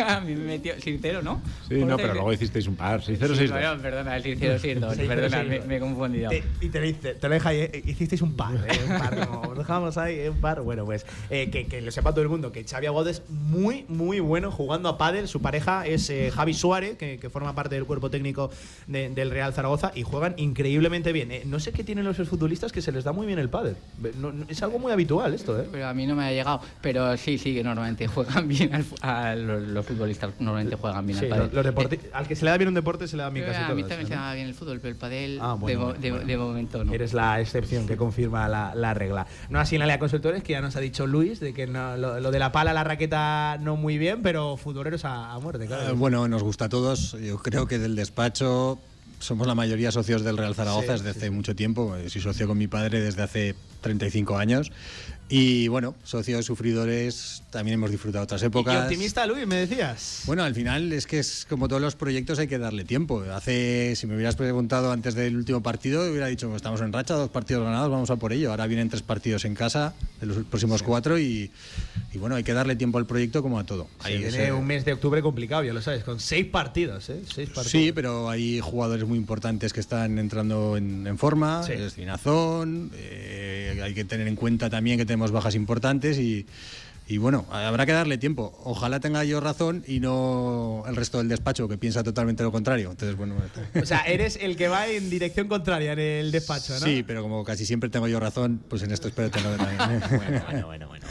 a 0.08 0.20
mí 0.20 0.34
me 0.34 0.44
metió 0.44 0.80
sincero, 0.80 1.22
¿no? 1.22 1.40
Sí, 1.68 1.74
no, 1.84 1.96
pero 1.96 2.14
luego 2.14 2.32
hicisteis 2.32 2.66
un 2.66 2.76
par, 2.76 3.00
6-0, 3.00 3.04
Sí, 3.04 3.16
6-2. 3.44 3.50
bueno, 3.50 3.78
perdona, 3.82 4.16
el 4.16 4.22
6-0, 4.22 4.60
6-2, 4.60 4.94
Sí, 4.94 5.02
perdona, 5.06 5.42
me, 5.66 5.76
he 5.76 5.80
confundido. 5.80 6.30
Y 6.60 6.68
te 6.68 7.16
lo 7.22 7.28
deja 7.28 7.48
ahí, 7.48 7.60
eh, 7.60 7.82
hicisteis 7.86 8.22
un 8.22 8.34
par, 8.34 8.54
eh, 8.56 8.78
un 8.88 8.98
par, 8.98 9.16
no, 9.16 9.40
os 9.42 9.58
dejamos 9.58 9.96
ahí, 9.98 10.18
eh, 10.20 10.30
un 10.30 10.40
par. 10.40 10.60
Bueno, 10.62 10.84
pues 10.84 11.04
que, 11.28 11.80
lo 11.82 11.90
sepa 11.90 12.10
todo 12.12 12.22
el 12.22 12.28
mundo, 12.28 12.52
que 12.52 12.64
Xavi 12.64 12.86
Aguado 12.86 13.08
es 13.10 13.22
muy, 13.28 13.84
muy 13.88 14.20
bueno 14.20 14.50
jugando 14.50 14.88
a 14.88 14.98
pádel. 14.98 15.28
Su 15.28 15.40
pareja 15.40 15.86
es 15.86 16.12
Javi 16.34 16.54
Suárez, 16.54 16.96
que, 16.96 17.30
forma 17.30 17.54
parte 17.54 17.74
del 17.76 17.84
cuerpo 17.84 18.10
técnico 18.10 18.50
de- 18.86 19.08
del 19.10 19.30
Real 19.30 19.52
Zaragoza, 19.52 19.92
y 19.94 20.02
juegan 20.02 20.34
increíblemente 20.36 21.12
bien. 21.12 21.30
No 21.46 21.60
sé 21.60 21.72
qué 21.72 21.84
tienen 21.84 22.04
los 22.04 22.16
futbolistas 22.16 22.72
que 22.72 22.82
se 22.82 22.92
les 22.92 23.04
da 23.04 23.12
muy 23.12 23.26
bien 23.26 23.38
el 23.38 23.48
pádel. 23.48 23.76
Es 24.48 24.62
algo 24.62 24.78
muy 24.78 24.92
habitual 24.92 25.32
esto, 25.34 25.60
¿eh? 25.60 25.66
Pero 25.70 25.86
a 25.86 25.94
mí 25.94 26.06
no 26.06 26.14
me 26.16 26.24
ha 26.24 26.30
llegado. 26.32 26.60
Pero 26.80 27.16
sí, 27.16 27.38
sí, 27.38 27.54
que 27.54 27.62
normalmente 27.62 28.06
juegan 28.06 28.48
bien 28.48 28.84
a 29.02 29.34
los, 29.34 29.62
los 29.62 29.86
futbolistas, 29.94 30.30
normalmente 30.38 30.76
juegan 30.76 31.06
bien 31.06 31.18
Sí, 31.18 31.24
al 31.26 31.30
pádel. 31.30 31.44
los, 31.52 31.64
los 31.64 31.74
deporti- 31.74 32.00
al 32.12 32.26
que 32.26 32.36
se 32.36 32.44
le 32.44 32.50
da 32.50 32.56
bien 32.58 32.68
un 32.68 32.74
deporte 32.74 33.08
se 33.08 33.16
le 33.16 33.22
da 33.22 33.30
bien 33.30 33.44
Eh, 33.44 33.48
casi 33.48 33.60
a 33.62 33.66
todo. 33.66 33.76
mí 33.76 33.82
eso, 33.82 33.88
también 33.88 34.08
se 34.08 34.14
¿no? 34.14 34.20
me 34.20 34.26
da 34.26 34.34
bien 34.34 34.46
el 34.46 34.54
fútbol, 34.54 34.78
pero 34.80 34.92
el 34.92 34.96
pádel 34.98 35.38
Ah, 35.40 35.54
bueno, 35.58 35.92
de, 35.94 35.98
de- 35.98 36.10
bueno. 36.10 36.26
de 36.26 36.36
momento 36.36 36.84
no. 36.84 36.92
Eres 36.92 37.12
la 37.12 37.40
excepción 37.40 37.86
que 37.86 37.96
confirma 37.96 38.48
la, 38.48 38.74
la 38.74 38.94
regla. 38.94 39.26
No 39.48 39.58
así 39.60 39.76
en 39.76 39.80
la 39.80 39.86
Lea 39.86 39.98
Consultores, 39.98 40.42
que 40.42 40.52
ya 40.52 40.60
nos 40.60 40.76
ha 40.76 40.80
dicho 40.80 41.06
Luis, 41.06 41.40
de 41.40 41.52
que 41.52 41.66
no- 41.66 41.96
lo, 41.96 42.20
lo 42.20 42.30
de 42.30 42.38
la 42.38 42.52
pala, 42.52 42.72
la 42.72 42.84
raqueta, 42.84 43.58
no 43.60 43.76
muy 43.76 43.98
bien, 43.98 44.22
pero 44.22 44.56
futboleros 44.56 45.04
a, 45.04 45.32
a 45.32 45.38
muerte, 45.38 45.66
claro. 45.66 45.90
Eh, 45.90 45.92
bueno, 45.92 46.26
nos 46.28 46.42
gusta 46.42 46.66
a 46.66 46.68
todos. 46.68 47.16
Yo 47.20 47.38
creo 47.38 47.66
que 47.66 47.78
del 47.78 47.96
despacho 47.96 48.78
somos 49.18 49.46
la 49.46 49.54
mayoría 49.54 49.92
socios 49.92 50.22
del 50.24 50.38
Real 50.38 50.54
Zaragoza 50.54 50.96
Sí, 50.96 51.04
desde 51.04 51.10
hace 51.18 51.30
mucho 51.30 51.54
tiempo. 51.54 51.94
Eh, 51.96 52.08
Soy 52.08 52.22
socio 52.22 52.46
con 52.46 52.56
mi 52.56 52.68
padre 52.68 53.00
desde 53.02 53.22
hace 53.22 53.54
35 53.82 54.38
años. 54.38 54.72
Y 55.32 55.68
bueno, 55.68 55.94
socios 56.02 56.44
sufridores, 56.44 57.44
también 57.50 57.74
hemos 57.74 57.92
disfrutado 57.92 58.24
otras 58.24 58.42
Y 58.42 58.46
épocas. 58.46 58.82
optimista, 58.82 59.24
Luis, 59.26 59.46
me 59.46 59.54
decías. 59.64 60.22
Bueno, 60.26 60.42
al 60.42 60.56
final 60.56 60.92
es 60.92 61.06
que 61.06 61.20
es 61.20 61.46
como 61.48 61.68
todos 61.68 61.80
los 61.80 61.94
proyectos 61.94 62.40
hay 62.40 62.48
que 62.48 62.58
darle 62.58 62.84
tiempo. 62.84 63.22
Hace, 63.32 63.94
si 63.94 64.08
me 64.08 64.16
hubieras 64.16 64.34
preguntado 64.34 64.90
antes 64.90 65.14
del 65.14 65.36
último 65.36 65.62
partido, 65.62 66.10
hubiera 66.10 66.26
dicho, 66.26 66.48
"Pues 66.48 66.56
estamos 66.56 66.80
en 66.80 66.92
racha, 66.92 67.14
dos 67.14 67.30
partidos 67.30 67.62
ganados, 67.64 67.88
vamos 67.92 68.10
a 68.10 68.16
por 68.16 68.32
ello. 68.32 68.50
Ahora 68.50 68.66
vienen 68.66 68.88
tres 68.88 69.02
partidos 69.02 69.44
en 69.44 69.54
casa, 69.54 69.94
de 70.20 70.26
los 70.26 70.38
próximos 70.46 70.82
cuatro, 70.82 71.16
y, 71.16 71.52
y 72.12 72.18
bueno, 72.18 72.34
hay 72.34 72.42
que 72.42 72.52
darle 72.52 72.74
tiempo 72.74 72.98
al 72.98 73.06
proyecto 73.06 73.40
como 73.40 73.60
a 73.60 73.64
todo. 73.64 73.86
Se 74.02 74.08
Hay- 74.08 74.18
viene 74.18 74.52
un 74.52 74.66
mes 74.66 74.84
de 74.84 74.94
octubre 74.94 75.22
complicado, 75.22 75.62
ya 75.62 75.72
lo 75.72 75.80
sabes, 75.80 76.02
con 76.02 76.18
seis 76.18 76.46
partidos, 76.46 77.08
¿eh? 77.08 77.20
Seis 77.32 77.50
partidos. 77.50 77.68
Sí, 77.70 77.92
pero 77.94 78.28
hay 78.30 78.58
jugadores 78.58 79.06
muy 79.06 79.16
importantes 79.16 79.72
que 79.72 79.78
están 79.78 80.18
entrando 80.18 80.76
en, 80.76 81.06
en 81.06 81.18
forma. 81.18 81.62
Sí. 81.62 81.74
Es 81.74 81.94
Dinazón. 81.94 82.90
eh, 82.94 83.80
hay 83.80 83.94
que 83.94 84.04
tener 84.04 84.26
en 84.26 84.34
cuenta 84.34 84.68
también 84.68 84.98
que 84.98 85.06
tenemos 85.06 85.19
bajas 85.30 85.54
importantes 85.54 86.18
y, 86.18 86.46
y 87.10 87.18
bueno, 87.18 87.44
habrá 87.50 87.86
que 87.86 87.92
darle 87.92 88.18
tiempo. 88.18 88.56
Ojalá 88.62 89.00
tenga 89.00 89.24
yo 89.24 89.40
razón 89.40 89.82
y 89.84 89.98
no 89.98 90.84
el 90.86 90.94
resto 90.94 91.18
del 91.18 91.28
despacho 91.28 91.66
que 91.66 91.76
piensa 91.76 92.04
totalmente 92.04 92.44
lo 92.44 92.52
contrario. 92.52 92.88
Entonces, 92.92 93.16
bueno. 93.16 93.34
O 93.82 93.84
sea, 93.84 94.02
eres 94.02 94.38
el 94.40 94.56
que 94.56 94.68
va 94.68 94.86
en 94.86 95.10
dirección 95.10 95.48
contraria 95.48 95.94
en 95.94 95.98
el 95.98 96.30
despacho, 96.30 96.74
¿no? 96.74 96.78
Sí, 96.78 97.02
pero 97.04 97.22
como 97.22 97.42
casi 97.42 97.66
siempre 97.66 97.90
tengo 97.90 98.06
yo 98.06 98.20
razón, 98.20 98.62
pues 98.68 98.82
en 98.82 98.92
esto 98.92 99.08
espero 99.08 99.28
tenerlo 99.28 99.56
también. 99.56 100.00
bueno, 100.10 100.42
bueno, 100.46 100.66
bueno, 100.66 100.88
bueno. 100.88 101.06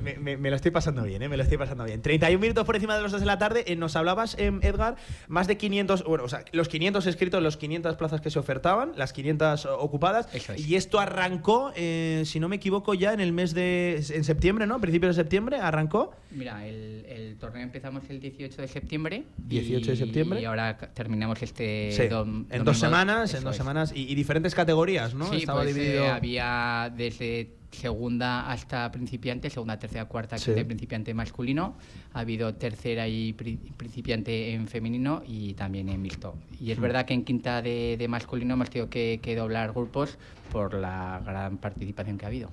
Me, 0.00 0.36
me- 0.36 0.50
lo 0.50 0.56
estoy 0.56 0.70
pasando 0.70 1.02
bien, 1.02 1.22
¿eh? 1.22 1.28
Me 1.28 1.36
lo 1.36 1.42
estoy 1.42 1.58
pasando 1.58 1.84
bien. 1.84 2.02
31 2.02 2.40
minutos 2.40 2.64
por 2.64 2.74
encima 2.76 2.96
de 2.96 3.02
las 3.02 3.12
2 3.12 3.20
de 3.20 3.26
la 3.26 3.38
tarde. 3.38 3.64
eh, 3.66 3.76
nos 3.76 3.96
hablabas, 3.96 4.36
em, 4.38 4.60
Edgar, 4.62 4.96
más 5.28 5.46
de 5.46 5.56
500, 5.56 6.04
bueno, 6.04 6.24
o 6.24 6.28
sea, 6.28 6.44
los 6.52 6.68
500 6.68 7.06
escritos, 7.06 7.42
los 7.42 7.56
500 7.56 7.96
plazas 7.96 8.20
que 8.20 8.30
se 8.30 8.38
ofertaban, 8.38 8.92
las 8.96 9.12
500 9.12 9.66
ocupadas. 9.66 10.28
Y 10.58 10.74
esto 10.76 11.00
arrancó, 11.00 11.72
eh, 11.76 12.22
si 12.26 12.40
no 12.40 12.48
me 12.48 12.56
equivoco, 12.56 12.94
ya 12.94 13.12
en 13.12 13.20
el 13.20 13.32
mes 13.32 13.54
de. 13.54 14.02
en 14.10 14.24
septiembre, 14.24 14.66
¿no? 14.66 14.80
Principios 14.80 15.16
de 15.16 15.22
septiembre, 15.22 15.56
arrancó. 15.58 16.14
Mira, 16.30 16.66
el, 16.66 17.04
el 17.08 17.36
torneo 17.38 17.62
empezamos 17.62 18.02
el 18.08 18.20
18 18.20 18.62
de 18.62 18.68
septiembre. 18.68 19.24
18 19.38 19.90
de 19.90 19.96
septiembre. 19.96 20.40
Y 20.40 20.44
ahora 20.44 20.76
terminamos 20.94 21.42
este. 21.42 21.92
Sí, 21.92 22.02
dom- 22.04 22.46
en 22.50 22.64
dos 22.64 22.78
semanas, 22.78 23.30
en 23.32 23.38
Eso 23.38 23.44
dos 23.46 23.52
es. 23.54 23.58
semanas. 23.58 23.92
Y, 23.94 24.10
y 24.10 24.14
diferentes 24.14 24.54
categorías, 24.54 25.14
¿no? 25.14 25.26
Sí, 25.30 25.36
Estaba 25.38 25.62
pues, 25.62 25.74
dividido. 25.74 26.04
eh, 26.04 26.08
había 26.10 26.92
desde 26.96 27.50
segunda 27.72 28.50
hasta 28.50 28.90
principiante, 28.92 29.50
segunda, 29.50 29.78
tercera, 29.78 30.04
cuarta, 30.04 30.38
Sí. 30.38 30.46
quinta 30.46 30.60
y 30.60 30.64
principiante 30.64 31.14
masculino. 31.14 31.74
Ha 32.12 32.20
habido 32.20 32.54
tercera 32.54 33.08
y 33.08 33.32
pri- 33.32 33.58
principiante 33.76 34.52
en 34.52 34.68
femenino 34.68 35.22
y 35.26 35.54
también 35.54 35.88
en 35.88 36.00
mixto. 36.00 36.34
Y 36.60 36.70
es 36.70 36.78
verdad 36.78 37.04
que 37.06 37.14
en 37.14 37.24
quinta 37.24 37.62
de, 37.62 37.96
de 37.98 38.08
masculino 38.08 38.54
hemos 38.54 38.70
tenido 38.70 38.88
que, 38.90 39.18
que 39.22 39.34
doblar 39.34 39.72
grupos 39.72 40.18
por 40.52 40.74
la 40.74 41.20
gran 41.24 41.56
participación 41.56 42.18
que 42.18 42.26
ha 42.26 42.28
habido. 42.28 42.50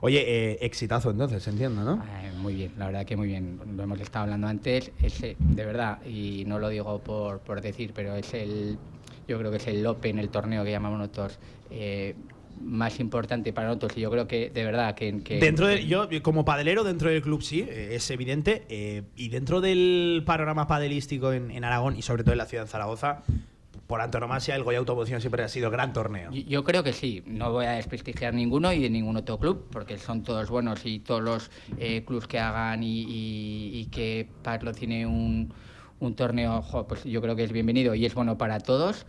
Oye, 0.00 0.24
eh, 0.52 0.58
exitazo 0.62 1.10
entonces, 1.10 1.46
entiendo, 1.46 1.84
¿no? 1.84 2.02
Eh, 2.02 2.32
muy 2.38 2.54
bien, 2.54 2.72
la 2.78 2.86
verdad 2.86 3.04
que 3.04 3.16
muy 3.16 3.28
bien. 3.28 3.58
Lo 3.76 3.82
hemos 3.82 4.00
estado 4.00 4.24
hablando 4.24 4.46
antes, 4.46 4.90
es 5.02 5.20
de 5.20 5.36
verdad, 5.64 6.04
y 6.06 6.44
no 6.46 6.58
lo 6.58 6.70
digo 6.70 6.98
por, 7.00 7.40
por 7.40 7.60
decir, 7.60 7.92
pero 7.94 8.16
es 8.16 8.32
el, 8.32 8.78
yo 9.28 9.38
creo 9.38 9.50
que 9.50 9.58
es 9.58 9.66
el 9.66 9.86
Open, 9.86 10.18
el 10.18 10.30
torneo 10.30 10.64
que 10.64 10.70
llamamos 10.70 10.98
nosotros, 10.98 11.38
eh, 11.70 12.14
más 12.60 12.98
importante 13.00 13.52
para 13.52 13.68
nosotros. 13.68 13.92
Y 13.96 14.00
yo 14.00 14.10
creo 14.10 14.26
que 14.26 14.50
de 14.50 14.64
verdad 14.64 14.94
que. 14.94 15.20
que- 15.22 15.38
Dentro 15.38 15.66
de, 15.66 15.86
yo, 15.86 16.08
como 16.22 16.44
padelero, 16.44 16.84
dentro 16.84 17.10
del 17.10 17.22
club 17.22 17.42
sí, 17.42 17.60
eh, 17.68 17.90
es 17.92 18.10
evidente. 18.10 18.64
eh, 18.68 19.02
y 19.16 19.28
dentro 19.28 19.60
del 19.60 20.22
panorama 20.26 20.66
padelístico 20.66 21.32
en, 21.32 21.50
en 21.50 21.64
Aragón 21.64 21.96
y 21.96 22.02
sobre 22.02 22.22
todo 22.22 22.32
en 22.32 22.38
la 22.38 22.46
ciudad 22.46 22.64
de 22.64 22.70
Zaragoza, 22.70 23.22
por 23.86 24.00
antonomasia, 24.00 24.56
el 24.56 24.64
Goya 24.64 24.78
Automoción 24.78 25.20
siempre 25.20 25.44
ha 25.44 25.48
sido 25.48 25.70
gran 25.70 25.92
torneo. 25.92 26.32
Yo- 26.32 26.64
creo 26.64 26.82
que 26.82 26.92
sí, 26.92 27.22
no 27.26 27.52
voy 27.52 27.66
a 27.66 27.72
desprestigiar 27.72 28.34
ninguno 28.34 28.72
y 28.72 28.80
de 28.82 28.90
ningún 28.90 29.16
otro 29.16 29.38
club, 29.38 29.66
porque 29.70 29.96
son 29.96 30.24
todos 30.24 30.50
buenos 30.50 30.84
y 30.84 30.98
todos 30.98 31.22
los 31.22 31.50
eh, 31.78 32.02
clubs 32.04 32.26
que 32.26 32.40
hagan 32.40 32.82
y, 32.82 33.02
y- 33.02 33.78
y 33.78 33.84
que 33.86 34.28
patrocine 34.42 35.06
un, 35.06 35.52
un 36.00 36.14
torneo, 36.16 36.64
pues 36.88 37.04
yo 37.04 37.22
creo 37.22 37.36
que 37.36 37.44
es 37.44 37.52
bienvenido 37.52 37.94
y 37.94 38.06
es 38.06 38.14
bueno 38.14 38.36
para 38.36 38.58
todos. 38.58 39.06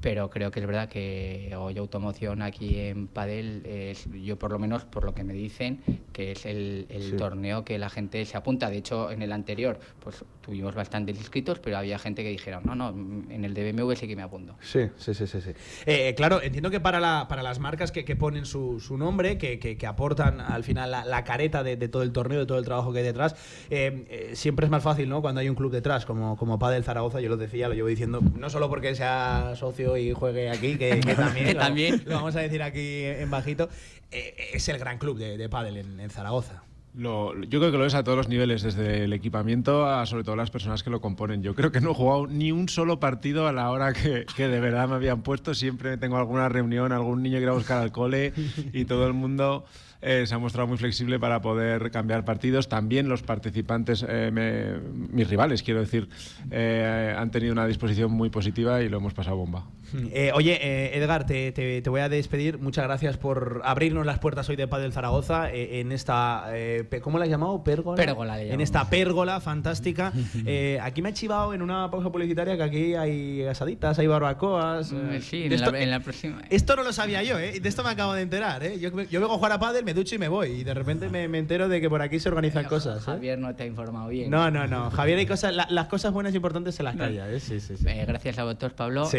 Pero 0.00 0.30
creo 0.30 0.50
que 0.50 0.58
es 0.58 0.66
verdad 0.66 0.88
que 0.88 1.54
hoy 1.56 1.78
automoción 1.78 2.42
aquí 2.42 2.78
en 2.80 3.06
Padel 3.06 3.62
es, 3.64 4.08
yo 4.12 4.36
por 4.36 4.50
lo 4.50 4.58
menos 4.58 4.84
por 4.84 5.04
lo 5.04 5.14
que 5.14 5.22
me 5.22 5.32
dicen, 5.32 5.80
que 6.12 6.32
es 6.32 6.44
el, 6.44 6.86
el 6.88 7.02
Sí. 7.10 7.16
torneo 7.16 7.64
que 7.64 7.78
la 7.78 7.88
gente 7.88 8.24
se 8.24 8.36
apunta. 8.36 8.68
De 8.68 8.78
hecho, 8.78 9.12
en 9.12 9.22
el 9.22 9.30
anterior, 9.32 9.78
pues 10.00 10.24
tuvimos 10.42 10.74
bastantes 10.74 11.16
inscritos, 11.16 11.58
pero 11.58 11.78
había 11.78 11.98
gente 11.98 12.22
que 12.22 12.28
dijeron, 12.28 12.62
no, 12.64 12.74
no, 12.74 12.90
en 12.90 13.44
el 13.44 13.54
de 13.54 13.72
BMW 13.72 13.92
sí 13.92 14.06
que 14.06 14.16
me 14.16 14.22
apunto. 14.22 14.56
Sí, 14.60 14.90
sí, 14.96 15.14
sí, 15.14 15.26
sí. 15.26 15.40
sí. 15.40 15.52
Eh, 15.86 16.14
claro, 16.16 16.42
entiendo 16.42 16.70
que 16.70 16.80
para, 16.80 17.00
la, 17.00 17.26
para 17.28 17.42
las 17.42 17.58
marcas 17.58 17.92
que, 17.92 18.04
que 18.04 18.16
ponen 18.16 18.44
su, 18.44 18.80
su 18.80 18.98
nombre, 18.98 19.38
que, 19.38 19.58
que, 19.58 19.76
que, 19.78 19.86
aportan 19.86 20.40
al 20.40 20.64
final 20.64 20.90
la, 20.90 21.04
la 21.04 21.24
careta 21.24 21.62
de, 21.62 21.76
de, 21.76 21.88
todo 21.88 22.02
el 22.02 22.12
torneo, 22.12 22.40
de 22.40 22.46
todo 22.46 22.58
el 22.58 22.64
trabajo 22.64 22.92
que 22.92 22.98
hay 22.98 23.04
detrás, 23.04 23.34
eh, 23.70 24.04
eh, 24.10 24.30
siempre 24.34 24.66
es 24.66 24.70
más 24.70 24.82
fácil, 24.82 25.08
¿no? 25.08 25.22
Cuando 25.22 25.40
hay 25.40 25.48
un 25.48 25.54
club 25.54 25.70
detrás, 25.70 26.04
como, 26.04 26.36
como 26.36 26.58
Padel 26.58 26.84
Zaragoza, 26.84 27.20
yo 27.20 27.28
lo 27.28 27.36
decía, 27.36 27.68
lo 27.68 27.74
llevo 27.74 27.88
diciendo, 27.88 28.20
no 28.20 28.50
solo 28.50 28.68
porque 28.68 28.94
sea 28.94 29.54
socio 29.56 29.96
y 29.96 30.12
juegue 30.12 30.50
aquí, 30.50 30.76
que, 30.76 30.96
también, 31.16 31.56
también. 31.58 32.02
Lo, 32.04 32.10
lo, 32.10 32.16
vamos 32.16 32.36
a 32.36 32.40
decir 32.40 32.62
aquí 32.62 33.04
en 33.04 33.30
bajito, 33.30 33.68
es 34.10 34.68
el 34.68 34.78
gran 34.78 34.98
club 34.98 35.18
de, 35.18 35.38
de 35.38 35.48
Padel 35.48 35.76
en, 35.76 36.00
en 36.00 36.10
Zaragoza. 36.10 36.62
Lo, 36.94 37.34
yo 37.44 37.58
creo 37.58 37.72
que 37.72 37.78
lo 37.78 37.86
es 37.86 37.94
a 37.94 38.04
todos 38.04 38.18
los 38.18 38.28
niveles, 38.28 38.62
desde 38.62 39.04
el 39.04 39.14
equipamiento 39.14 39.86
a 39.86 40.04
sobre 40.04 40.24
todo 40.24 40.36
las 40.36 40.50
personas 40.50 40.82
que 40.82 40.90
lo 40.90 41.00
componen. 41.00 41.42
Yo 41.42 41.54
creo 41.54 41.72
que 41.72 41.80
no 41.80 41.92
he 41.92 41.94
jugado 41.94 42.26
ni 42.26 42.52
un 42.52 42.68
solo 42.68 43.00
partido 43.00 43.48
a 43.48 43.52
la 43.52 43.70
hora 43.70 43.94
que, 43.94 44.26
de 44.36 44.60
verdad 44.60 44.88
me 44.88 44.96
habían 44.96 45.22
puesto. 45.22 45.54
Siempre 45.54 45.96
tengo 45.96 46.18
alguna 46.18 46.50
reunión, 46.50 46.92
algún 46.92 47.22
niño 47.22 47.38
que 47.38 47.44
ir 47.44 47.48
a 47.48 47.52
buscar 47.54 47.78
al 47.78 47.92
cole 47.92 48.34
y 48.74 48.84
todo 48.84 49.06
el 49.06 49.14
mundo 49.14 49.64
eh, 50.02 50.26
se 50.26 50.34
ha 50.34 50.38
mostrado 50.38 50.66
muy 50.66 50.76
flexible 50.76 51.18
para 51.18 51.40
poder 51.40 51.90
cambiar 51.90 52.26
partidos. 52.26 52.68
También 52.68 53.08
los 53.08 53.22
participantes, 53.22 54.04
eh, 54.06 54.30
me, 54.30 54.78
mis 55.14 55.28
rivales, 55.30 55.62
quiero 55.62 55.80
decir, 55.80 56.10
eh, 56.50 57.14
han 57.16 57.30
tenido 57.30 57.52
una 57.52 57.66
disposición 57.66 58.10
muy 58.12 58.28
positiva 58.28 58.82
y 58.82 58.90
lo 58.90 58.98
hemos 58.98 59.14
pasado 59.14 59.36
bomba. 59.36 59.64
Eh, 60.14 60.30
oye, 60.34 60.96
Edgar, 60.96 61.26
te, 61.26 61.52
te, 61.52 61.80
te, 61.80 61.90
voy 61.90 62.00
a 62.00 62.08
despedir. 62.08 62.58
Muchas 62.58 62.84
gracias 62.84 63.16
por 63.16 63.62
abrirnos 63.64 64.04
las 64.04 64.18
puertas 64.18 64.48
hoy 64.48 64.56
de 64.56 64.68
Padel 64.68 64.92
Zaragoza 64.92 65.50
en 65.50 65.90
esta, 65.90 66.52
¿cómo 67.00 67.18
la 67.18 67.24
has 67.24 67.30
llamado? 67.30 67.62
Pérgola. 67.64 67.96
Pérgola 67.96 68.42
en 68.42 68.60
esta 68.60 68.90
pérgola 68.90 69.40
fantástica. 69.40 70.12
aquí 70.82 71.02
me 71.02 71.10
he 71.10 71.12
chivado 71.12 71.54
en 71.54 71.62
una 71.62 71.90
pausa 71.90 72.10
publicitaria 72.10 72.56
que 72.56 72.62
aquí 72.62 72.94
hay 72.94 73.42
asaditas, 73.44 73.98
hay 73.98 74.06
barbacoas. 74.06 74.92
Mm, 74.92 75.20
sí, 75.20 75.44
en, 75.44 75.52
esto, 75.52 75.70
la, 75.70 75.80
en, 75.80 75.90
la, 75.90 76.00
próxima. 76.00 76.42
Esto 76.50 76.76
no 76.76 76.82
lo 76.82 76.92
sabía 76.92 77.22
yo, 77.22 77.38
¿eh? 77.38 77.60
De 77.60 77.68
esto 77.68 77.82
me 77.82 77.90
acabo 77.90 78.14
de 78.14 78.22
enterar, 78.22 78.62
¿eh? 78.62 78.78
Yo, 78.78 78.90
yo 78.90 79.20
vengo 79.20 79.34
a 79.34 79.36
jugar 79.36 79.52
a 79.52 79.58
Padel, 79.58 79.84
me 79.84 79.94
ducho 79.94 80.14
y 80.14 80.18
me 80.18 80.28
voy. 80.28 80.50
Y 80.50 80.64
de 80.64 80.74
repente 80.74 81.08
me, 81.08 81.28
me 81.28 81.38
entero 81.38 81.68
de 81.68 81.80
que 81.80 81.88
por 81.88 82.02
aquí 82.02 82.18
se 82.20 82.28
organizan 82.28 82.64
cosas. 82.64 83.02
¿eh? 83.02 83.04
Javier 83.04 83.38
no 83.38 83.54
te 83.54 83.64
ha 83.64 83.66
informado 83.66 84.08
bien. 84.08 84.30
No, 84.30 84.50
no, 84.50 84.66
no. 84.66 84.90
Javier, 84.90 85.18
hay 85.18 85.26
cosas, 85.26 85.54
la, 85.54 85.66
las 85.70 85.86
cosas 85.88 86.12
buenas 86.12 86.32
e 86.32 86.36
importantes 86.36 86.74
se 86.74 86.82
las 86.82 86.96
calla. 86.96 87.30
¿eh? 87.30 87.40
Sí, 87.40 87.60
sí, 87.60 87.76
sí. 87.76 87.84
Eh, 87.86 88.04
gracias 88.06 88.38
a 88.38 88.44
vosotros, 88.44 88.72
Pablo. 88.72 89.06
Sí. 89.06 89.18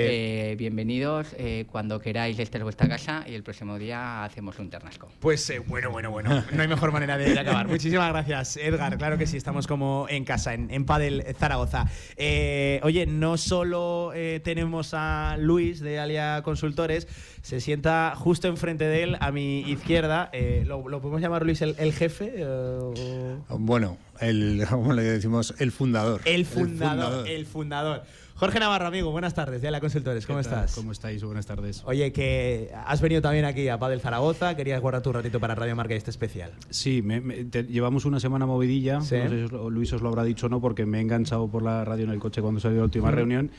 Eh, 0.64 0.69
bienvenidos. 0.69 1.27
cuando 1.72 1.99
queráis, 1.99 2.40
esta 2.40 2.57
es 2.57 2.64
vuestra 2.64 2.88
casa 2.88 3.26
y 3.27 3.34
el 3.34 3.44
próximo 3.44 3.77
día 3.77 4.23
hacemos 4.23 4.57
un 4.60 4.69
ternasco. 4.69 5.10
Pues 5.19 5.52
bueno, 5.68 5.91
bueno, 5.91 6.10
bueno. 6.10 6.44
No 6.53 6.61
hay 6.61 6.68
mejor 6.68 6.91
manera 6.91 7.18
de, 7.18 7.38
acabar. 7.38 7.68
Muchísimas 7.68 8.10
gracias, 8.10 8.57
Edgar. 8.57 8.98
Claro 8.98 9.18
que 9.18 9.27
sí, 9.27 9.35
estamos 9.35 9.68
como 9.68 10.06
en 10.10 10.23
casa, 10.23 10.53
en, 10.53 10.72
en 10.72 10.85
Padel 10.85 11.23
Zaragoza. 11.38 11.85
oye, 12.18 13.06
no 13.07 13.38
solo 13.38 14.14
tenemos 14.44 14.94
a 14.94 15.35
Luis 15.38 15.81
de 15.81 15.99
Alia 15.99 16.41
Consultores, 16.44 17.07
se 17.41 17.60
sienta 17.60 18.14
justo 18.15 18.48
enfrente 18.48 18.85
de 18.85 19.03
él, 19.03 19.18
a 19.19 19.31
mi 19.31 19.61
izquierda. 19.61 20.31
lo, 20.65 20.88
lo 20.88 21.02
podemos 21.02 21.22
llamar 21.22 21.44
Luis 21.44 21.61
el, 21.61 21.76
el 21.77 21.94
jefe? 21.94 22.34
Eh, 22.35 23.35
o... 23.49 23.57
Bueno, 23.57 23.98
el, 24.19 24.65
como 24.69 24.94
le 24.94 25.03
decimos, 25.03 25.53
el 25.60 25.72
fundador. 25.72 26.22
El 26.26 26.45
fundador, 26.45 27.27
el 27.27 27.45
fundador. 27.45 27.98
El 27.98 28.03
fundador. 28.03 28.03
Jorge 28.35 28.60
Navarro, 28.60 28.88
amigo, 28.88 29.11
buenas 29.11 29.35
tardes, 29.35 29.61
de 29.61 29.69
la 29.69 29.80
Consultores, 29.80 30.26
¿cómo 30.26 30.39
estás? 30.39 30.73
¿Cómo 30.73 30.91
estáis? 30.91 31.23
Buenas 31.23 31.45
tardes. 31.45 31.84
Oye, 31.85 32.11
que 32.11 32.72
has 32.85 32.99
venido 32.99 33.22
también 33.22 33.45
aquí 33.45 33.68
a 33.69 33.77
Padel 33.77 34.01
Zaragoza, 34.01 34.55
querías 34.55 34.81
guardar 34.81 35.03
tu 35.03 35.14
ratito 35.14 35.39
para 35.39 35.53
Radio 35.53 35.76
Marca 35.76 35.93
este 35.93 36.10
especial. 36.10 36.51
Sí, 36.72 37.03
me, 37.03 37.22
me, 37.22 37.45
te, 37.45 37.64
llevamos 37.64 38.05
una 38.05 38.19
semana 38.19 38.47
movidilla, 38.47 39.01
¿Sí? 39.01 39.15
no 39.18 39.30
sé 39.30 39.47
si 39.47 39.55
Luis 39.69 39.93
os 39.93 40.01
lo 40.01 40.10
habrá 40.10 40.23
dicho 40.23 40.47
o 40.47 40.49
no, 40.49 40.60
porque 40.60 40.85
me 40.85 40.97
he 40.97 41.01
enganchado 41.01 41.47
por 41.47 41.61
la 41.61 41.85
radio 41.85 42.05
en 42.05 42.10
el 42.10 42.19
coche 42.19 42.41
cuando 42.41 42.60
salió 42.60 42.80
la 42.80 42.85
última 42.85 43.11
reunión 43.11 43.51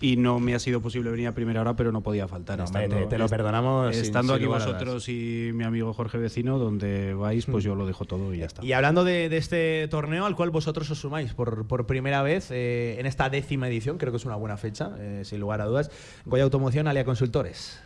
y 0.00 0.16
no 0.16 0.40
me 0.40 0.54
ha 0.54 0.58
sido 0.58 0.80
posible 0.80 1.10
venir 1.10 1.28
a 1.28 1.32
primera 1.32 1.60
hora, 1.60 1.74
pero 1.74 1.92
no 1.92 2.02
podía 2.02 2.28
faltar. 2.28 2.58
No, 2.58 2.64
estando, 2.64 2.96
te, 2.96 3.06
te, 3.06 3.18
lo 3.18 3.28
perdonamos. 3.28 3.96
Estando 3.96 4.34
sin, 4.34 4.42
aquí 4.42 4.46
vosotros 4.46 5.08
y 5.08 5.50
mi 5.54 5.64
amigo 5.64 5.92
Jorge 5.92 6.18
Vecino, 6.18 6.58
donde 6.58 7.14
vais, 7.14 7.46
pues 7.46 7.64
yo 7.64 7.74
lo 7.74 7.86
dejo 7.86 8.04
todo 8.04 8.32
y 8.34 8.38
ya 8.38 8.46
está. 8.46 8.64
Y 8.64 8.72
hablando 8.72 9.04
de, 9.04 9.28
de 9.28 9.36
este 9.36 9.88
torneo 9.88 10.26
al 10.26 10.36
cual 10.36 10.50
vosotros 10.50 10.90
os 10.90 10.98
sumáis 10.98 11.34
por, 11.34 11.66
por 11.66 11.86
primera 11.86 12.22
vez 12.22 12.50
eh, 12.50 12.96
en 12.98 13.06
esta 13.06 13.28
décima 13.30 13.68
edición, 13.68 13.98
creo 13.98 14.12
que 14.12 14.18
es 14.18 14.24
una 14.24 14.36
buena 14.36 14.56
fecha, 14.56 14.92
eh, 14.98 15.22
sin 15.24 15.40
lugar 15.40 15.60
a 15.60 15.66
dudas, 15.66 15.90
Goya 16.24 16.44
Automoción, 16.44 16.88
Alia 16.88 17.04
Consultores. 17.04 17.80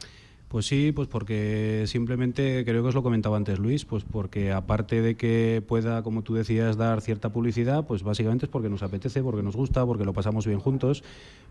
Pues 0.52 0.66
sí, 0.66 0.92
pues 0.92 1.08
porque 1.08 1.84
simplemente, 1.86 2.62
creo 2.66 2.82
que 2.82 2.88
os 2.88 2.94
lo 2.94 3.02
comentaba 3.02 3.38
antes 3.38 3.58
Luis, 3.58 3.86
pues 3.86 4.04
porque 4.04 4.52
aparte 4.52 5.00
de 5.00 5.14
que 5.14 5.64
pueda, 5.66 6.02
como 6.02 6.20
tú 6.20 6.34
decías, 6.34 6.76
dar 6.76 7.00
cierta 7.00 7.32
publicidad, 7.32 7.86
pues 7.86 8.02
básicamente 8.02 8.44
es 8.44 8.50
porque 8.50 8.68
nos 8.68 8.82
apetece, 8.82 9.22
porque 9.22 9.42
nos 9.42 9.56
gusta, 9.56 9.86
porque 9.86 10.04
lo 10.04 10.12
pasamos 10.12 10.46
bien 10.46 10.58
juntos, 10.58 11.04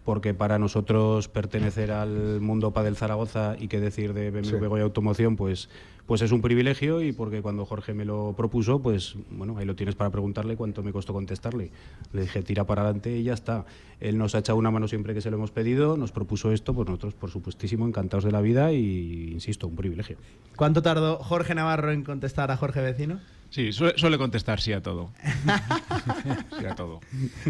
porque 0.05 0.35
para 0.35 0.59
nosotros 0.59 1.29
pertenecer 1.29 1.91
al 1.91 2.41
mundo 2.41 2.73
Padel 2.73 2.95
Zaragoza 2.95 3.55
y 3.57 3.69
qué 3.69 3.79
decir 3.79 4.13
de 4.13 4.29
BMW 4.29 4.45
sí. 4.45 4.67
Goya 4.67 4.83
Automoción, 4.83 5.35
pues 5.35 5.67
pues 6.11 6.21
es 6.21 6.33
un 6.33 6.41
privilegio 6.41 7.01
y 7.01 7.13
porque 7.13 7.41
cuando 7.41 7.65
Jorge 7.65 7.93
me 7.93 8.03
lo 8.03 8.33
propuso, 8.35 8.81
pues 8.81 9.15
bueno, 9.29 9.57
ahí 9.57 9.65
lo 9.65 9.77
tienes 9.77 9.95
para 9.95 10.09
preguntarle 10.09 10.57
cuánto 10.57 10.83
me 10.83 10.91
costó 10.91 11.13
contestarle. 11.13 11.71
Le 12.11 12.23
dije, 12.23 12.41
tira 12.41 12.65
para 12.65 12.81
adelante 12.81 13.15
y 13.15 13.23
ya 13.23 13.33
está. 13.33 13.63
Él 14.01 14.17
nos 14.17 14.35
ha 14.35 14.39
echado 14.39 14.57
una 14.57 14.71
mano 14.71 14.89
siempre 14.89 15.13
que 15.13 15.21
se 15.21 15.31
lo 15.31 15.37
hemos 15.37 15.51
pedido, 15.51 15.95
nos 15.95 16.11
propuso 16.11 16.51
esto, 16.51 16.73
pues 16.73 16.85
nosotros, 16.87 17.13
por 17.13 17.29
supuestísimo, 17.29 17.87
encantados 17.87 18.25
de 18.25 18.31
la 18.31 18.41
vida 18.41 18.73
y, 18.73 18.90
insisto, 18.91 19.68
un 19.68 19.76
privilegio. 19.76 20.18
¿Cuánto 20.55 20.81
tardó 20.81 21.18
Jorge 21.18 21.55
Navarro 21.55 21.91
en 21.91 22.03
contestar 22.03 22.51
a 22.51 22.57
Jorge 22.57 22.81
Vecino? 22.81 23.19
Sí, 23.51 23.73
suele, 23.73 23.97
suele, 23.97 24.17
contestar 24.17 24.61
sí 24.61 24.71
a 24.71 24.81
todo. 24.81 25.11
sí 26.57 26.65
a 26.65 26.73
todo. 26.73 27.01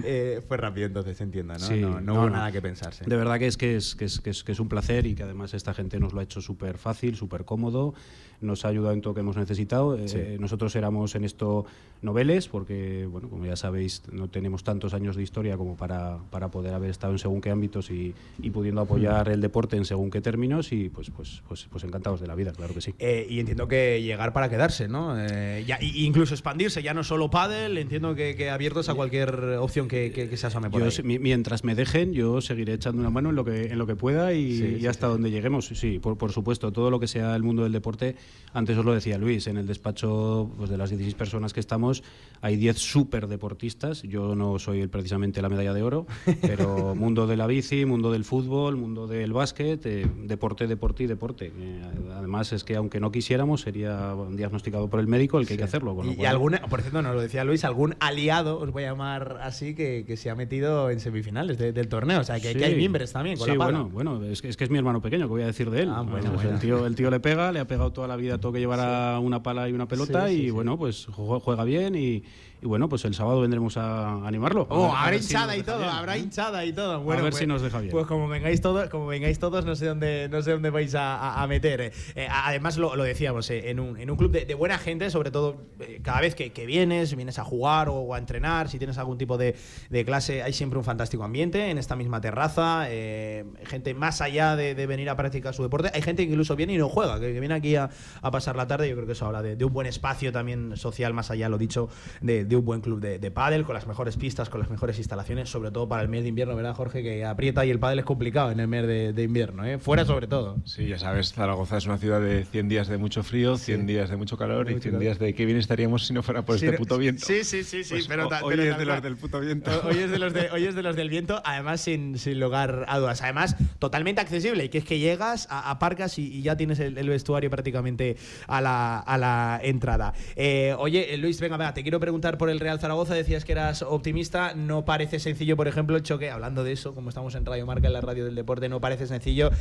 Eh, 0.04 0.42
fue 0.48 0.58
rápido 0.58 0.88
entonces, 0.88 1.22
entiendo, 1.22 1.54
¿no? 1.54 1.60
Sí, 1.60 1.80
no, 1.80 2.02
no, 2.02 2.14
hubo 2.14 2.22
no, 2.24 2.30
nada 2.32 2.52
que 2.52 2.60
pensarse. 2.60 3.06
De 3.06 3.16
verdad 3.16 3.38
que 3.38 3.46
es 3.46 3.56
que 3.56 3.76
es, 3.76 3.94
que 3.94 4.06
es, 4.06 4.20
que 4.20 4.32
es, 4.32 4.44
que 4.44 4.52
es 4.52 4.60
un 4.60 4.68
placer 4.68 5.06
y 5.06 5.14
que 5.14 5.22
además 5.22 5.54
esta 5.54 5.76
gente 5.76 6.00
nos 6.00 6.14
lo 6.14 6.20
ha 6.20 6.24
hecho 6.24 6.42
súper 6.42 6.80
fácil, 6.80 7.16
súper 7.16 7.46
cómodo, 7.46 7.94
nos 8.42 8.66
ha 8.66 8.70
ayudado 8.70 8.94
en 8.94 9.02
todo 9.02 9.12
lo 9.12 9.16
que 9.16 9.22
hemos 9.22 9.38
necesitado. 9.38 9.96
Sí. 10.08 10.18
Eh, 10.18 10.38
nosotros 10.40 10.76
éramos 10.76 11.14
en 11.14 11.24
esto 11.24 11.66
noveles, 12.02 12.48
porque, 12.48 13.06
bueno, 13.06 13.30
como 13.30 13.46
ya 13.46 13.56
sabéis, 13.56 14.02
no 14.12 14.28
tenemos 14.28 14.64
tantos 14.64 14.94
años 14.94 15.16
de 15.16 15.22
historia 15.22 15.56
como 15.56 15.78
para, 15.78 16.18
para 16.32 16.50
poder 16.50 16.74
haber 16.74 16.90
estado 16.90 17.14
en 17.14 17.20
según 17.20 17.42
qué 17.42 17.52
ámbitos 17.52 17.92
y, 17.92 18.16
y 18.42 18.50
pudiendo 18.50 18.82
apoyar 18.82 19.30
el 19.30 19.40
deporte 19.40 19.78
en 19.78 19.86
según 19.86 20.10
qué 20.10 20.22
términos 20.22 20.72
y 20.72 20.90
pues, 20.90 21.12
pues, 21.12 21.44
pues, 21.48 21.68
pues 21.70 21.84
encantados 21.84 22.20
de 22.20 22.28
la 22.28 22.36
vida, 22.36 22.52
claro 22.54 22.74
que 22.74 22.82
sí. 22.82 22.96
Eh, 22.98 23.28
y 23.30 23.40
entiendo 23.40 23.68
que 23.68 24.02
llegar 24.02 24.34
para 24.34 24.50
quedarse, 24.50 24.88
¿no? 24.88 25.16
Eh, 25.20 25.64
ya, 25.68 25.78
y 25.80 25.91
incluso 25.96 26.34
expandirse, 26.34 26.82
ya 26.84 26.94
no 26.94 27.04
solo 27.04 27.30
pádel, 27.30 27.78
entiendo 27.78 28.16
que, 28.16 28.36
que 28.36 28.50
abiertos 28.50 28.90
a 28.90 28.94
cualquier 28.94 29.36
opción 29.60 29.88
que, 29.88 30.12
que, 30.12 30.30
que 30.30 30.38
se 30.38 30.48
asome 30.48 30.70
por 30.70 30.82
yo, 30.82 30.88
ahí. 30.88 31.20
Mientras 31.20 31.64
me 31.64 31.76
dejen, 31.76 32.14
yo 32.14 32.42
seguiré 32.42 32.74
echando 32.74 33.02
una 33.02 33.10
mano 33.10 33.30
en 33.30 33.36
lo 33.36 33.46
que, 33.46 33.66
en 33.66 33.78
lo 33.78 33.88
que 33.88 33.96
pueda 33.96 34.34
y, 34.34 34.58
sí, 34.58 34.78
y 34.82 34.88
hasta 34.88 35.08
sí, 35.08 35.14
donde 35.14 35.32
lleguemos. 35.32 35.68
Sí, 35.68 36.00
por, 36.00 36.18
por, 36.18 36.32
supuesto, 36.32 36.72
todo 36.72 36.90
lo 36.90 37.00
que 37.00 37.08
sea 37.08 37.36
el 37.36 37.44
mundo 37.44 37.64
del 37.64 37.72
deporte. 37.72 38.16
Antes 38.54 38.78
os 38.78 38.86
lo 38.86 38.94
decía 38.94 39.18
Luis, 39.18 39.48
en 39.48 39.58
el 39.58 39.68
despacho 39.68 40.52
pues, 40.58 40.70
de 40.70 40.78
las 40.78 40.90
16 40.90 41.16
personas 41.16 41.54
que 41.54 41.60
estamos, 41.60 42.04
hay 42.42 42.56
10 42.56 42.78
súper 42.78 43.28
deportistas. 43.28 44.04
Yo 44.04 44.36
no 44.36 44.60
soy 44.60 44.82
el, 44.82 44.90
precisamente 44.90 45.42
la 45.42 45.50
medalla 45.50 45.74
de 45.74 45.84
oro, 45.84 46.08
pero 46.42 46.96
mundo 46.96 47.28
de 47.28 47.38
la 47.38 47.48
bici, 47.48 47.86
mundo 47.86 48.12
del 48.12 48.26
fútbol, 48.26 48.78
mundo 48.78 49.08
del 49.08 49.34
básquet, 49.34 49.86
eh, 49.86 50.08
deporte, 50.24 50.68
deporte 50.68 51.04
y 51.04 51.08
deporte. 51.08 51.52
Eh, 51.56 51.82
además, 52.16 52.54
es 52.54 52.64
que 52.64 52.76
aunque 52.76 53.00
no 53.00 53.12
quisiéramos, 53.12 53.62
sería 53.62 54.16
diagnosticado 54.32 54.90
por 54.90 55.00
el 55.00 55.08
médico 55.08 55.40
el 55.40 55.48
que 55.48 55.54
hay 55.54 55.58
que 55.58 55.64
hacerlo. 55.82 55.96
Con 55.96 56.12
y, 56.12 56.16
cual, 56.16 56.28
alguna, 56.28 56.62
por 56.62 56.82
cierto, 56.82 57.02
nos 57.02 57.16
lo 57.16 57.22
decía 57.22 57.44
Luis, 57.44 57.64
algún 57.66 57.96
aliado, 58.00 58.60
os 58.60 58.72
voy 58.72 58.84
a 58.84 58.92
llamar 58.92 59.40
así, 59.42 59.76
que, 59.76 60.04
que 60.06 60.18
se 60.18 60.30
ha 60.30 60.36
metido 60.36 60.90
en 60.90 61.00
semifinales 61.00 61.58
de, 61.58 61.74
del 61.74 61.88
torneo. 61.88 62.22
O 62.22 62.24
sea, 62.24 62.40
que, 62.40 62.54
sí. 62.54 62.60
que 62.60 62.66
hay 62.66 62.76
miembros 62.76 63.12
también. 63.12 63.38
Con 63.38 63.46
sí, 63.46 63.56
la 63.56 63.64
bueno, 63.64 63.90
bueno 63.90 64.24
es 64.24 64.42
que, 64.42 64.50
es 64.50 64.58
que, 64.58 64.64
es 64.64 64.70
mi 64.70 64.78
hermano 64.78 65.02
pequeño, 65.02 65.26
que 65.26 65.32
voy 65.32 65.44
a 65.44 65.48
decir 65.48 65.70
de 65.70 65.84
él. 65.84 65.90
Ah, 65.92 66.02
bueno, 66.02 66.32
bueno. 66.32 66.52
El, 66.52 66.60
tío, 66.60 66.86
el 66.86 66.96
tío 66.96 67.10
le 67.10 67.20
pega, 67.20 67.52
le 67.52 67.60
ha 67.60 67.66
pegado 67.66 67.92
toda 67.92 68.08
la 68.08 68.16
vida 68.16 68.38
todo 68.38 68.52
que 68.52 68.60
llevara 68.60 69.18
sí. 69.18 69.26
una 69.26 69.44
pala 69.44 69.68
y 69.70 69.74
una 69.74 69.88
pelota 69.88 70.32
y 70.32 70.50
bueno, 70.50 70.78
pues 70.78 71.08
juega 71.08 71.64
bien 71.64 71.96
y, 71.96 72.24
y 72.62 72.68
bueno, 72.68 72.88
pues 72.88 73.04
el 73.06 73.14
sábado 73.16 73.42
vendremos 73.42 73.76
a 73.78 74.26
animarlo. 74.28 74.68
Oh, 74.70 74.94
a 74.94 75.04
habrá 75.04 75.16
hinchada 75.16 75.54
si 75.54 75.60
y 75.60 75.64
todo, 75.64 75.80
bien. 75.80 75.90
habrá 75.90 76.18
hinchada 76.18 76.66
y 76.66 76.74
todo. 76.74 77.00
Bueno, 77.02 77.22
a 77.22 77.24
ver 77.24 77.32
pues, 77.32 77.40
si 77.40 77.48
nos 77.48 77.62
deja 77.62 77.80
bien. 77.80 77.92
Pues 77.92 78.06
como 78.06 78.28
vengáis 78.28 78.62
todos, 78.62 78.90
como 78.90 79.08
vengáis 79.08 79.40
todos, 79.40 79.66
no 79.66 79.76
sé 79.76 79.88
dónde, 79.88 80.28
no 80.30 80.42
sé 80.42 80.52
dónde 80.52 80.70
vais 80.70 80.94
a, 80.94 81.42
a 81.42 81.48
meter. 81.48 81.82
Eh, 81.82 81.92
eh, 82.16 82.28
además 82.30 82.78
lo, 82.78 82.96
lo 82.96 83.04
decíamos, 83.04 83.50
eh, 83.50 83.70
en, 83.72 83.80
un, 83.80 83.98
en 84.00 84.12
un 84.12 84.18
club 84.18 84.32
de, 84.32 84.46
de, 84.46 84.54
buena 84.54 84.78
gente, 84.78 85.10
sobre 85.10 85.32
todo 85.32 85.58
eh, 85.80 86.00
cada 86.04 86.22
vez 86.22 86.36
que, 86.36 86.52
que, 86.52 86.66
vienes, 86.66 87.16
vienes 87.16 87.40
a 87.40 87.44
jugar 87.44 87.90
o, 87.90 87.96
o, 87.96 88.14
a 88.14 88.18
entrenar, 88.20 88.70
si 88.70 88.78
tienes 88.78 88.98
algún 88.98 89.18
tipo 89.18 89.38
de, 89.38 89.56
de, 89.90 90.06
clase, 90.06 90.44
hay 90.44 90.54
siempre 90.54 90.78
un 90.78 90.86
fantástico 90.86 91.24
ambiente 91.24 91.70
en 91.72 91.78
esta 91.78 91.96
misma 91.96 92.22
terraza. 92.22 92.86
eh, 92.90 93.46
gente 93.66 93.94
más 93.94 94.22
allá 94.22 94.56
de, 94.56 94.76
de, 94.76 94.86
venir 94.88 95.10
a 95.10 95.16
practicar 95.16 95.54
su 95.54 95.64
deporte, 95.64 95.90
hay 95.94 96.02
gente 96.02 96.26
que 96.26 96.32
incluso 96.32 96.56
viene 96.56 96.74
y 96.74 96.78
no 96.78 96.90
juega, 96.90 97.20
que, 97.20 97.34
que 97.34 97.40
viene 97.40 97.56
aquí 97.56 97.76
a, 97.76 97.90
a, 98.22 98.32
pasar 98.32 98.56
la 98.56 98.68
tarde. 98.68 98.88
Yo 98.90 98.96
creo 98.96 99.06
que 99.08 99.14
eso 99.14 99.26
habla 99.26 99.42
de, 99.42 99.56
de, 99.56 99.66
un 99.66 99.74
buen 99.74 99.88
espacio 99.88 100.32
también 100.32 100.78
social, 100.78 101.14
más 101.14 101.32
allá, 101.32 101.50
lo 101.50 101.58
dicho, 101.58 101.90
de, 102.22 102.46
un 102.60 102.66
buen 102.66 102.82
club 102.82 103.00
de 103.00 103.20
de 103.20 103.32
pádel, 103.32 103.64
con 103.66 103.74
las 103.76 103.88
mejores 103.88 104.18
pistas, 104.18 104.50
con 104.50 104.60
las 104.62 104.70
mejores 104.70 104.98
instalaciones, 104.98 105.50
sobre 105.50 105.72
todo 105.72 105.88
para 105.88 106.02
el 106.02 106.10
mes 106.10 106.24
de 106.24 106.30
invierno, 106.30 106.56
¿verdad, 106.56 106.74
Jorge? 106.76 107.04
Que 107.04 107.26
aprieta 107.26 107.66
y 107.66 107.70
el 107.70 107.80
pádel 107.80 108.00
es 108.00 108.06
complicado 108.06 108.52
en 108.52 108.60
el 108.60 108.68
mes 108.68 108.88
de, 108.88 109.14
de 109.14 109.24
invierno, 109.24 109.66
¿eh? 109.66 109.78
Fuera 109.80 110.06
sobre 110.06 110.28
todo. 110.28 110.58
Sí, 110.66 110.88
ya 110.88 110.98
sabes, 110.98 111.34
Zaragoza 111.34 111.78
es 111.78 111.86
una 111.86 111.98
ciudad 111.98 112.22
de 112.22 112.46
100 112.46 112.70
días 112.70 112.88
de 112.88 112.98
mucho 112.98 113.24
frío, 113.24 113.58
100 113.58 113.80
sí. 113.82 113.86
días 113.86 114.10
de 114.10 114.18
mucho 114.18 114.38
calor 114.38 114.66
de 114.66 114.74
y 114.74 114.80
100 114.80 114.82
calor. 114.94 115.00
días 115.02 115.20
de 115.20 115.34
que 115.34 115.46
viene 115.46 115.60
estaríamos 115.60 116.08
si 116.08 116.14
no 116.14 116.24
fuera 116.24 116.44
por 116.44 116.58
Sí, 116.58 116.66
este 116.66 116.78
puto 116.78 116.98
viento. 116.98 117.26
Sí, 117.26 117.44
sí, 117.44 117.64
sí, 117.64 117.84
sí, 117.84 117.94
Pues 117.96 118.08
pero, 118.08 118.28
hoy 118.28 118.56
pero 118.56 118.64
es 118.64 118.78
tal 118.78 119.02
de 119.02 119.02
del 119.02 119.18
puto 119.18 119.40
viento. 119.40 119.72
Hoy 119.88 119.98
es 120.00 120.12
de 120.12 120.20
los, 120.20 120.34
de, 120.34 120.50
hoy 120.54 120.66
es 120.66 120.76
de 120.76 120.84
los 120.84 120.96
del 120.96 121.10
viento, 121.10 121.42
además 121.46 121.82
sin, 121.82 122.18
sin 122.18 122.40
lugar 122.40 122.86
a 122.88 122.98
dudas. 123.00 123.22
Además, 123.22 123.56
totalmente 123.80 124.22
accesible, 124.22 124.70
que 124.70 124.78
es 124.80 124.86
que 124.86 125.00
llegas, 125.00 125.48
aparcas 125.50 126.18
y, 126.18 126.28
y 126.34 126.42
ya 126.42 126.58
tienes 126.58 126.80
el, 126.80 126.98
el 126.98 127.10
vestuario 127.10 127.50
prácticamente 127.50 128.18
a 128.48 128.62
la, 128.62 129.00
a 129.00 129.18
la 129.18 129.60
entrada. 129.64 130.14
Eh, 130.36 130.76
oye, 130.78 131.14
eh, 131.14 131.18
Luis, 131.18 131.40
venga, 131.40 131.58
venga, 131.58 131.74
te 131.74 131.82
quiero 131.84 132.00
preguntar 132.00 132.38
por 132.42 132.50
el 132.50 132.60
Real 132.60 132.80
Zaragoza. 132.80 133.14
Decías 133.14 133.46
que 133.46 133.52
eras 133.52 133.84
optimista. 133.84 134.56
No 134.56 134.84
parece 134.84 135.20
sencillo, 135.20 135.56
por 135.56 135.68
ejemplo, 135.68 135.96
el 135.96 136.02
choque, 136.02 136.32
hablando 136.32 136.64
de 136.64 136.72
eso, 136.72 136.96
como 136.96 137.10
estamos 137.10 137.36
en 137.36 137.46
Radio 137.46 137.68
Marca, 137.68 137.86
en 137.86 137.94
la 137.94 138.02
radio 138.02 138.26
del 138.26 138.34
deporte, 138.34 138.68
no 138.68 138.82
parece 138.82 139.06
sencillo 139.06 139.52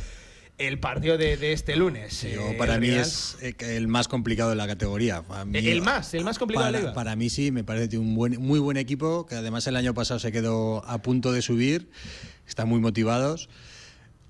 el 0.57 0.79
partido 0.79 1.15
de, 1.19 1.37
de 1.37 1.53
este 1.53 1.75
lunes. 1.75 2.23
Eh, 2.23 2.55
para 2.57 2.79
mí 2.79 2.87
Real- 2.89 3.01
es 3.01 3.37
eh, 3.43 3.53
el 3.77 3.87
más 3.87 4.07
complicado 4.07 4.49
de 4.49 4.55
la 4.55 4.65
categoría. 4.65 5.21
Para 5.21 5.45
mí- 5.45 5.59
El 5.59 5.83
más, 5.83 6.15
el 6.15 6.23
más 6.23 6.39
complicado 6.39 6.65
de 6.65 6.71
la 6.71 6.77
para, 6.79 6.81
liga. 6.89 6.93
para 6.95 7.15
mí 7.15 7.29
sí, 7.29 7.51
me 7.51 7.63
parece 7.63 7.99
un 7.99 8.15
buen, 8.15 8.41
muy 8.41 8.57
buen 8.59 8.77
equipo, 8.77 9.27
que 9.27 9.35
además 9.35 9.67
el 9.67 9.75
año 9.75 9.93
pasado 9.93 10.19
se 10.19 10.31
quedó 10.31 10.83
a 10.87 11.03
punto 11.03 11.31
de 11.31 11.43
subir, 11.43 11.91
están 12.47 12.67
muy 12.67 12.79
motivados. 12.79 13.47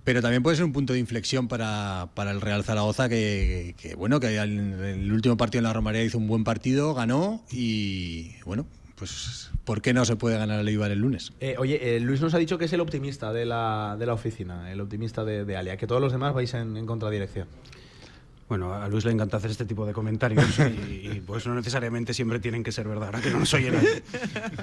Pero 0.03 0.21
también 0.21 0.41
puede 0.41 0.55
ser 0.55 0.65
un 0.65 0.73
punto 0.73 0.93
de 0.93 0.99
inflexión 0.99 1.47
para, 1.47 2.09
para 2.15 2.31
el 2.31 2.41
Real 2.41 2.63
Zaragoza, 2.63 3.07
que, 3.07 3.75
que, 3.77 3.95
bueno, 3.95 4.19
que 4.19 4.35
en 4.35 4.73
el 4.81 5.11
último 5.11 5.37
partido 5.37 5.59
en 5.59 5.65
la 5.65 5.73
Romareda 5.73 6.03
hizo 6.03 6.17
un 6.17 6.27
buen 6.27 6.43
partido, 6.43 6.93
ganó 6.95 7.43
y 7.51 8.31
bueno, 8.45 8.65
pues 8.95 9.51
¿por 9.63 9.81
qué 9.81 9.93
no 9.93 10.05
se 10.05 10.15
puede 10.15 10.37
ganar 10.37 10.59
el 10.59 10.67
Eibar 10.67 10.91
el 10.91 10.99
lunes? 10.99 11.33
Eh, 11.39 11.55
oye, 11.57 11.95
eh, 11.95 11.99
Luis 11.99 12.21
nos 12.21 12.33
ha 12.33 12.37
dicho 12.37 12.57
que 12.57 12.65
es 12.65 12.73
el 12.73 12.81
optimista 12.81 13.31
de 13.31 13.45
la, 13.45 13.95
de 13.97 14.05
la 14.05 14.13
oficina, 14.13 14.71
el 14.71 14.81
optimista 14.81 15.23
de, 15.23 15.55
Alia, 15.55 15.77
que 15.77 15.87
todos 15.87 16.01
los 16.01 16.11
demás 16.11 16.33
vais 16.33 16.53
en, 16.53 16.77
en 16.77 16.85
contradirección. 16.85 17.47
Bueno, 18.51 18.73
a 18.73 18.89
Luis 18.89 19.05
le 19.05 19.13
encanta 19.13 19.37
hacer 19.37 19.49
este 19.49 19.63
tipo 19.63 19.85
de 19.85 19.93
comentarios 19.93 20.59
y, 20.59 21.07
y, 21.07 21.23
pues 21.25 21.47
no 21.47 21.55
necesariamente 21.55 22.13
siempre 22.13 22.37
tienen 22.41 22.63
que 22.63 22.73
ser 22.73 22.85
verdad, 22.85 23.05
ahora 23.05 23.21
que 23.21 23.29
no 23.29 23.39
nos 23.39 23.53
oye 23.53 23.71
nadie. 23.71 24.03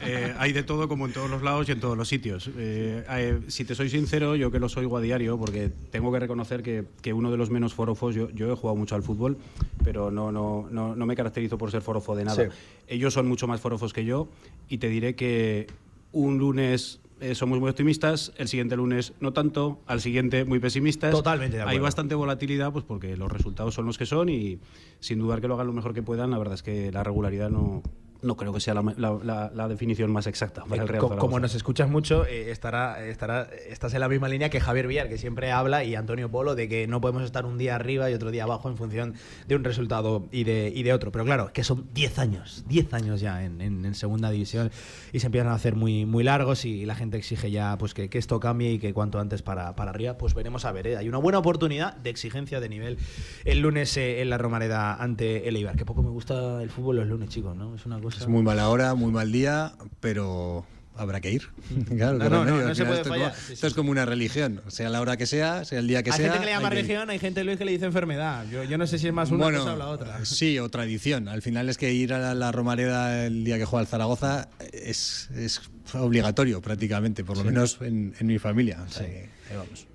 Eh, 0.02 0.34
hay 0.38 0.52
de 0.52 0.62
todo 0.62 0.88
como 0.88 1.06
en 1.06 1.14
todos 1.14 1.30
los 1.30 1.42
lados 1.42 1.70
y 1.70 1.72
en 1.72 1.80
todos 1.80 1.96
los 1.96 2.06
sitios. 2.06 2.50
Eh, 2.58 3.02
eh, 3.08 3.40
si 3.48 3.64
te 3.64 3.74
soy 3.74 3.88
sincero, 3.88 4.36
yo 4.36 4.50
que 4.50 4.58
los 4.58 4.76
oigo 4.76 4.98
a 4.98 5.00
diario, 5.00 5.38
porque 5.38 5.70
tengo 5.90 6.12
que 6.12 6.18
reconocer 6.18 6.62
que, 6.62 6.84
que 7.00 7.14
uno 7.14 7.30
de 7.30 7.38
los 7.38 7.48
menos 7.48 7.72
forofos, 7.72 8.14
yo, 8.14 8.28
yo 8.30 8.52
he 8.52 8.56
jugado 8.56 8.76
mucho 8.76 8.94
al 8.94 9.02
fútbol, 9.02 9.38
pero 9.82 10.10
no, 10.10 10.30
no, 10.32 10.68
no, 10.70 10.94
no 10.94 11.06
me 11.06 11.16
caracterizo 11.16 11.56
por 11.56 11.70
ser 11.70 11.80
forofo 11.80 12.14
de 12.14 12.24
nada. 12.26 12.44
Sí. 12.44 12.50
Ellos 12.88 13.14
son 13.14 13.26
mucho 13.26 13.46
más 13.46 13.62
forofos 13.62 13.94
que 13.94 14.04
yo 14.04 14.28
y 14.68 14.76
te 14.76 14.90
diré 14.90 15.14
que 15.14 15.66
un 16.12 16.36
lunes 16.36 17.00
eh, 17.20 17.34
somos 17.34 17.58
muy 17.60 17.70
optimistas, 17.70 18.32
el 18.36 18.48
siguiente 18.48 18.76
lunes 18.76 19.12
no 19.20 19.32
tanto, 19.32 19.80
al 19.86 20.00
siguiente 20.00 20.44
muy 20.44 20.58
pesimistas. 20.58 21.12
Totalmente 21.12 21.56
de 21.56 21.62
Hay 21.62 21.68
acuerdo. 21.68 21.84
bastante 21.84 22.14
volatilidad, 22.14 22.72
pues 22.72 22.84
porque 22.84 23.16
los 23.16 23.30
resultados 23.30 23.74
son 23.74 23.86
los 23.86 23.98
que 23.98 24.06
son 24.06 24.28
y 24.28 24.58
sin 25.00 25.18
dudar 25.18 25.40
que 25.40 25.48
lo 25.48 25.54
hagan 25.54 25.66
lo 25.66 25.72
mejor 25.72 25.94
que 25.94 26.02
puedan, 26.02 26.30
la 26.30 26.38
verdad 26.38 26.54
es 26.54 26.62
que 26.62 26.92
la 26.92 27.02
regularidad 27.02 27.50
no, 27.50 27.82
no 28.22 28.36
creo 28.36 28.52
que 28.52 28.60
sea 28.60 28.74
la, 28.74 28.82
la- 28.96 29.18
la- 29.22 29.50
la 29.54 29.68
definición 29.68 30.10
más 30.10 30.26
exacta 30.26 30.64
para 30.64 30.82
el 30.82 30.88
Real 30.88 30.98
Eh, 31.04 31.06
Zaragoza. 31.08 31.20
como 31.20 31.38
nos 31.40 31.54
escuchas 31.54 31.88
mucho, 31.88 32.26
eh, 32.26 32.50
estará, 32.50 33.04
estará, 33.06 33.48
estás 33.68 33.94
en 33.94 34.00
la 34.00 34.08
misma 34.08 34.28
línea 34.28 34.48
que 34.50 34.60
Javier 34.60 34.86
Villar, 34.88 35.08
que 35.08 35.18
siempre 35.18 35.52
habla, 35.52 35.84
y 35.84 35.94
Antonio 35.94 36.30
Polo, 36.30 36.54
de 36.54 36.68
que 36.68 36.86
no 36.86 37.00
podemos 37.00 37.22
estar 37.22 37.46
un 37.46 37.58
día 37.58 37.74
arriba 37.76 38.10
y 38.10 38.14
otro 38.14 38.30
día 38.30 38.44
abajo 38.44 38.68
en 38.68 38.76
función 38.76 39.14
de 39.46 39.56
un 39.56 39.64
resultado 39.64 40.26
y 40.32 40.44
de, 40.44 40.72
y 40.74 40.82
de 40.82 40.92
otro. 40.92 41.12
Pero 41.12 41.24
claro, 41.24 41.52
que 41.52 41.62
son 41.64 41.88
10 41.94 42.18
años, 42.18 42.64
10 42.68 42.92
años 42.94 43.20
ya 43.20 43.44
en, 43.44 43.60
en- 43.60 43.84
en 43.84 43.94
segunda 43.94 44.30
división 44.30 44.70
y 45.12 45.20
se 45.20 45.26
empiezan 45.26 45.50
a 45.50 45.54
hacer 45.54 45.76
muy, 45.76 46.04
muy 46.06 46.24
largos 46.24 46.64
y 46.64 46.84
la 46.86 46.94
gente 46.94 47.16
exige 47.18 47.50
ya 47.50 47.76
pues 47.78 47.94
que, 47.94 48.08
que 48.10 48.18
esto 48.18 48.40
cambie 48.40 48.72
y 48.72 48.78
que 48.78 48.92
cuanto 48.92 49.20
antes 49.20 49.42
para, 49.42 49.76
para 49.76 49.90
arriba, 49.90 50.18
pues 50.18 50.34
veremos 50.34 50.64
a 50.64 50.72
ver. 50.72 50.86
¿eh? 50.88 50.96
Hay 50.96 51.08
una 51.08 51.18
buena 51.18 51.38
oportunidad 51.38 51.96
de 51.96 52.10
exigencia 52.10 52.58
de 52.60 52.68
nivel 52.68 52.98
el 53.44 53.60
lunes 53.60 53.96
eh, 53.96 54.20
en 54.22 54.30
la 54.30 54.38
Romareda 54.38 54.94
ante 54.94 55.48
el 55.48 55.56
Eibar. 55.56 55.76
Que 55.76 55.84
poco 55.84 56.02
me 56.02 56.10
gusta 56.10 56.62
el 56.62 56.70
fútbol 56.70 56.96
los 56.96 57.06
lunes, 57.06 57.28
chicos, 57.28 57.54
¿no? 57.56 57.74
Es 57.74 57.86
una 57.86 58.00
cosa... 58.00 58.07
Es 58.16 58.26
muy 58.28 58.42
mala 58.42 58.68
hora, 58.68 58.94
muy 58.94 59.12
mal 59.12 59.30
día, 59.32 59.72
pero 60.00 60.64
habrá 60.96 61.20
que 61.20 61.30
ir. 61.30 61.42
Claro, 61.96 62.18
No, 62.18 62.44
no, 62.44 62.74
se 62.74 62.84
puede 62.84 62.98
esto, 63.00 63.10
fallar. 63.10 63.30
es 63.32 63.36
como, 63.36 63.46
Sí, 63.46 63.52
esto 63.52 63.66
es 63.68 63.74
como 63.74 63.90
una 63.90 64.04
religión, 64.04 64.60
sea 64.68 64.88
la 64.88 65.00
hora 65.00 65.16
que 65.16 65.26
sea, 65.26 65.64
sea 65.64 65.78
el 65.78 65.86
día 65.86 66.02
que 66.02 66.10
hay 66.10 66.16
sea. 66.16 66.26
gente 66.26 66.40
que 66.40 66.46
le 66.46 66.52
llama 66.52 66.68
hay 66.68 66.74
que 66.74 66.76
religión, 66.82 67.10
hay 67.10 67.18
gente 67.18 67.44
Luis 67.44 67.56
que 67.58 67.64
le 67.64 67.72
dice 67.72 67.86
enfermedad. 67.86 68.46
Yo, 68.50 68.64
yo 68.64 68.78
no 68.78 68.86
sé 68.86 68.98
si 68.98 69.06
es 69.06 69.12
más 69.12 69.30
una 69.30 69.44
bueno, 69.44 69.58
cosa 69.60 69.74
o 69.74 69.76
la 69.76 69.86
otra. 69.88 70.24
Sí, 70.24 70.58
o 70.58 70.68
tradición. 70.68 71.28
Al 71.28 71.42
final 71.42 71.68
es 71.68 71.76
que 71.78 71.92
ir 71.92 72.12
a 72.12 72.18
la, 72.18 72.34
la 72.34 72.50
Romareda 72.52 73.26
el 73.26 73.44
día 73.44 73.58
que 73.58 73.64
juega 73.64 73.82
el 73.82 73.86
Zaragoza 73.86 74.48
es, 74.72 75.28
es 75.36 75.60
obligatorio 75.94 76.60
prácticamente, 76.60 77.22
por 77.24 77.36
lo 77.36 77.42
Sí. 77.44 77.48
menos 77.48 77.78
en, 77.80 78.14
en 78.18 78.26
mi 78.26 78.38
familia. 78.38 78.82
O 78.86 78.90
sea 78.90 79.06
que. 79.06 79.37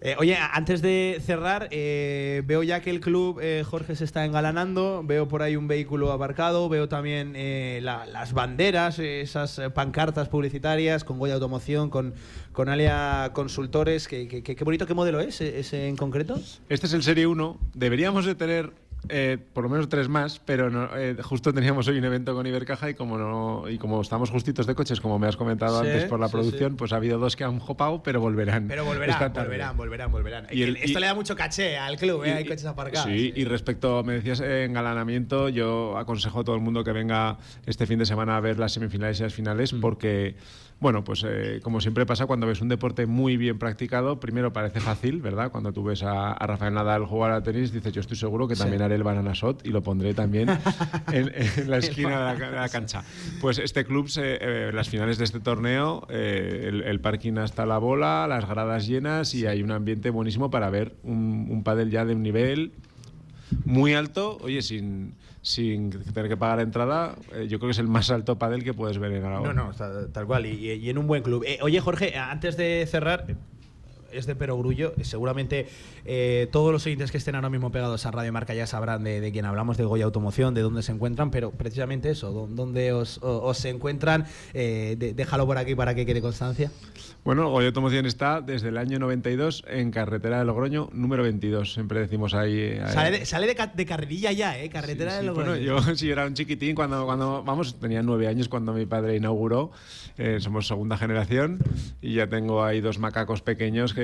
Eh, 0.01 0.15
oye, 0.19 0.35
antes 0.35 0.81
de 0.81 1.21
cerrar, 1.25 1.67
eh, 1.71 2.41
veo 2.45 2.63
ya 2.63 2.81
que 2.81 2.89
el 2.89 2.99
club 2.99 3.39
eh, 3.41 3.63
Jorge 3.65 3.95
se 3.95 4.03
está 4.03 4.25
engalanando, 4.25 5.01
veo 5.05 5.27
por 5.27 5.41
ahí 5.41 5.55
un 5.55 5.67
vehículo 5.67 6.11
aparcado, 6.11 6.67
veo 6.69 6.89
también 6.89 7.33
eh, 7.35 7.79
la- 7.83 8.05
las 8.05 8.33
banderas, 8.33 8.99
esas 8.99 9.61
pancartas 9.73 10.29
publicitarias 10.29 11.03
con 11.03 11.19
Goya 11.19 11.35
Automoción, 11.35 11.89
con, 11.89 12.13
con 12.51 12.69
Alia 12.69 13.31
Consultores. 13.33 14.07
Qué 14.07 14.57
bonito, 14.65 14.85
¿qué 14.87 14.93
modelo 14.93 15.19
es 15.19 15.39
ese 15.41 15.87
en 15.87 15.95
concreto? 15.97 16.39
Este 16.69 16.87
es 16.87 16.93
el 16.93 17.03
Serie 17.03 17.27
1. 17.27 17.59
Deberíamos 17.73 18.25
de 18.25 18.35
tener 18.35 18.71
eh, 19.09 19.37
por 19.53 19.63
lo 19.63 19.69
menos 19.69 19.89
tres 19.89 20.07
más, 20.09 20.39
pero 20.39 20.69
no, 20.69 20.89
eh, 20.97 21.15
justo 21.21 21.53
teníamos 21.53 21.87
hoy 21.87 21.97
un 21.97 22.05
evento 22.05 22.33
con 22.33 22.45
Ibercaja 22.47 22.89
y 22.89 22.93
como 22.93 23.17
no 23.17 23.69
y 23.69 23.77
como 23.77 24.01
estamos 24.01 24.29
justitos 24.29 24.65
de 24.65 24.75
coches, 24.75 25.01
como 25.01 25.19
me 25.19 25.27
has 25.27 25.35
comentado 25.37 25.81
Sí, 25.81 25.87
antes 25.87 26.05
por 26.05 26.19
la 26.19 26.27
sí, 26.27 26.31
producción, 26.31 26.71
sí. 26.71 26.75
pues 26.77 26.93
ha 26.93 26.97
habido 26.97 27.19
dos 27.19 27.35
que 27.35 27.43
han 27.43 27.59
hopado, 27.67 28.01
pero 28.03 28.21
volverán. 28.21 28.67
Pero 28.67 28.85
volverán, 28.85 29.33
volverán, 29.33 29.77
volverán, 29.77 30.11
volverán. 30.11 30.47
Y 30.51 30.63
el- 30.63 30.77
Esto 30.77 30.97
y- 30.99 31.01
le 31.01 31.07
da 31.07 31.13
mucho 31.13 31.35
caché 31.35 31.77
al 31.77 31.97
club, 31.97 32.23
¿eh? 32.23 32.29
y- 32.29 32.31
hay 32.31 32.45
coches 32.45 32.65
aparcados. 32.65 33.09
Sí, 33.09 33.33
y 33.35 33.43
respecto, 33.45 34.03
me 34.03 34.13
decías 34.13 34.39
eh, 34.39 34.65
engalanamiento, 34.65 35.49
yo 35.49 35.97
aconsejo 35.97 36.39
a 36.41 36.43
todo 36.43 36.55
el 36.55 36.61
mundo 36.61 36.83
que 36.83 36.91
venga 36.91 37.37
este 37.65 37.85
fin 37.85 37.99
de 37.99 38.05
semana 38.05 38.37
a 38.37 38.39
ver 38.39 38.59
las 38.59 38.73
semifinales 38.73 39.19
y 39.19 39.23
las 39.23 39.33
finales, 39.33 39.73
porque, 39.73 40.35
bueno, 40.79 41.03
pues 41.03 41.23
eh, 41.25 41.59
como 41.63 41.79
siempre 41.79 42.05
pasa 42.05 42.25
cuando 42.25 42.45
ves 42.45 42.59
un 42.61 42.67
deporte 42.67 43.05
muy 43.05 43.37
bien 43.37 43.57
practicado, 43.57 44.19
primero 44.19 44.51
parece 44.51 44.81
fácil, 44.81 45.21
¿verdad? 45.21 45.49
Cuando 45.51 45.71
tú 45.71 45.83
ves 45.83 46.03
a, 46.03 46.33
a 46.33 46.45
Rafael 46.47 46.73
Nadal 46.73 47.05
jugar 47.05 47.31
al 47.31 47.41
tenis, 47.43 47.71
dices, 47.71 47.93
yo 47.93 48.01
estoy 48.01 48.17
seguro 48.17 48.47
que 48.47 48.55
Sí. 48.55 48.61
también 48.63 48.81
haré 48.81 48.95
el 48.95 49.03
banana 49.03 49.31
shot 49.33 49.65
y 49.65 49.69
lo 49.69 49.81
pondré 49.81 50.13
también 50.13 50.49
en, 51.13 51.31
en 51.57 51.69
la 51.69 51.77
esquina 51.77 52.33
de 52.33 52.39
la, 52.39 52.49
de 52.49 52.55
la 52.57 52.69
cancha. 52.69 53.03
Pues 53.39 53.59
este 53.59 53.85
club, 53.85 54.09
se, 54.09 54.37
eh, 54.41 54.71
las 54.73 54.89
finales 54.89 55.17
de 55.17 55.23
este 55.23 55.39
torneo, 55.39 56.05
eh, 56.09 56.65
el, 56.67 56.81
el 56.83 56.99
parking 56.99 57.37
hasta 57.37 57.65
la 57.65 57.77
bola, 57.77 58.27
las 58.27 58.45
gradas 58.47 58.85
llenas 58.85 59.33
y 59.35 59.47
hay 59.47 59.63
un 59.63 59.71
ambiente 59.71 60.09
buenísimo 60.09 60.51
para 60.51 60.69
ver 60.69 60.95
un, 61.03 61.47
un 61.49 61.63
pádel 61.63 61.91
ya 61.91 62.03
de 62.03 62.13
un 62.15 62.23
nivel 62.23 62.73
muy 63.65 63.93
alto, 63.93 64.37
oye, 64.41 64.61
sin, 64.61 65.13
sin 65.43 65.89
tener 65.91 66.29
que 66.29 66.37
pagar 66.37 66.61
entrada, 66.61 67.15
eh, 67.33 67.47
yo 67.47 67.59
creo 67.59 67.67
que 67.67 67.73
es 67.73 67.79
el 67.79 67.89
más 67.89 68.09
alto 68.09 68.39
pádel 68.39 68.63
que 68.63 68.73
puedes 68.73 68.97
ver 68.97 69.11
en 69.11 69.25
Aragón. 69.25 69.55
No, 69.55 69.67
no, 69.67 70.07
tal 70.11 70.25
cual, 70.25 70.45
y, 70.45 70.71
y 70.71 70.89
en 70.89 70.97
un 70.97 71.05
buen 71.05 71.21
club. 71.21 71.43
Eh, 71.45 71.59
oye, 71.61 71.79
Jorge, 71.81 72.17
antes 72.17 72.55
de 72.57 72.87
cerrar, 72.89 73.25
es 74.13 74.25
de 74.25 74.35
perogrullo, 74.35 74.93
seguramente 75.01 75.67
eh, 76.05 76.47
todos 76.51 76.71
los 76.71 76.85
oyentes 76.85 77.11
que 77.11 77.17
estén 77.17 77.35
ahora 77.35 77.49
mismo 77.49 77.71
pegados 77.71 78.05
a 78.05 78.11
Radio 78.11 78.31
Marca 78.33 78.53
ya 78.53 78.67
sabrán 78.67 79.03
de, 79.03 79.21
de 79.21 79.31
quién 79.31 79.45
hablamos, 79.45 79.77
de 79.77 79.85
Goya 79.85 80.05
Automoción, 80.05 80.53
de 80.53 80.61
dónde 80.61 80.83
se 80.83 80.91
encuentran, 80.91 81.31
pero 81.31 81.51
precisamente 81.51 82.09
eso, 82.09 82.31
dó- 82.31 82.47
dónde 82.47 82.93
os, 82.93 83.19
os 83.21 83.57
se 83.57 83.69
encuentran, 83.69 84.25
eh, 84.53 84.95
de- 84.97 85.13
déjalo 85.13 85.45
por 85.45 85.57
aquí 85.57 85.75
para 85.75 85.95
que 85.95 86.05
quede 86.05 86.21
constancia. 86.21 86.71
Bueno, 87.23 87.49
Goya 87.49 87.67
Automoción 87.67 88.05
está 88.05 88.41
desde 88.41 88.67
el 88.69 88.77
año 88.77 88.99
92 88.99 89.63
en 89.67 89.91
carretera 89.91 90.39
de 90.39 90.45
Logroño, 90.45 90.89
número 90.93 91.23
22. 91.23 91.73
Siempre 91.73 91.99
decimos 92.01 92.33
ahí. 92.33 92.53
eh, 92.59 92.81
Sale, 92.87 93.19
de, 93.19 93.25
sale 93.25 93.47
de, 93.47 93.55
ca- 93.55 93.67
de 93.67 93.85
carrerilla 93.85 94.31
ya, 94.33 94.59
¿eh? 94.59 94.69
Carretera 94.69 95.13
de 95.15 95.21
Sí, 95.21 95.25
Logroño. 95.27 95.51
bueno, 95.51 95.61
yo 95.61 95.79
sí 95.95 96.09
era 96.11 96.25
un 96.25 96.33
chiquitín 96.33 96.75
cuando, 96.75 97.05
cuando 97.05 97.41
vamos, 97.43 97.79
tenía 97.79 98.01
nueve 98.03 98.27
años 98.27 98.49
cuando 98.49 98.73
mi 98.73 98.85
padre 98.85 99.15
inauguró. 99.15 99.71
Eh, 100.17 100.37
somos 100.41 100.67
segunda 100.67 100.97
generación 100.97 101.59
y 102.01 102.15
ya 102.15 102.27
tengo 102.27 102.63
ahí 102.63 102.81
dos 102.81 102.99
macacos 102.99 103.41
pequeños 103.41 103.93
que, 103.93 104.02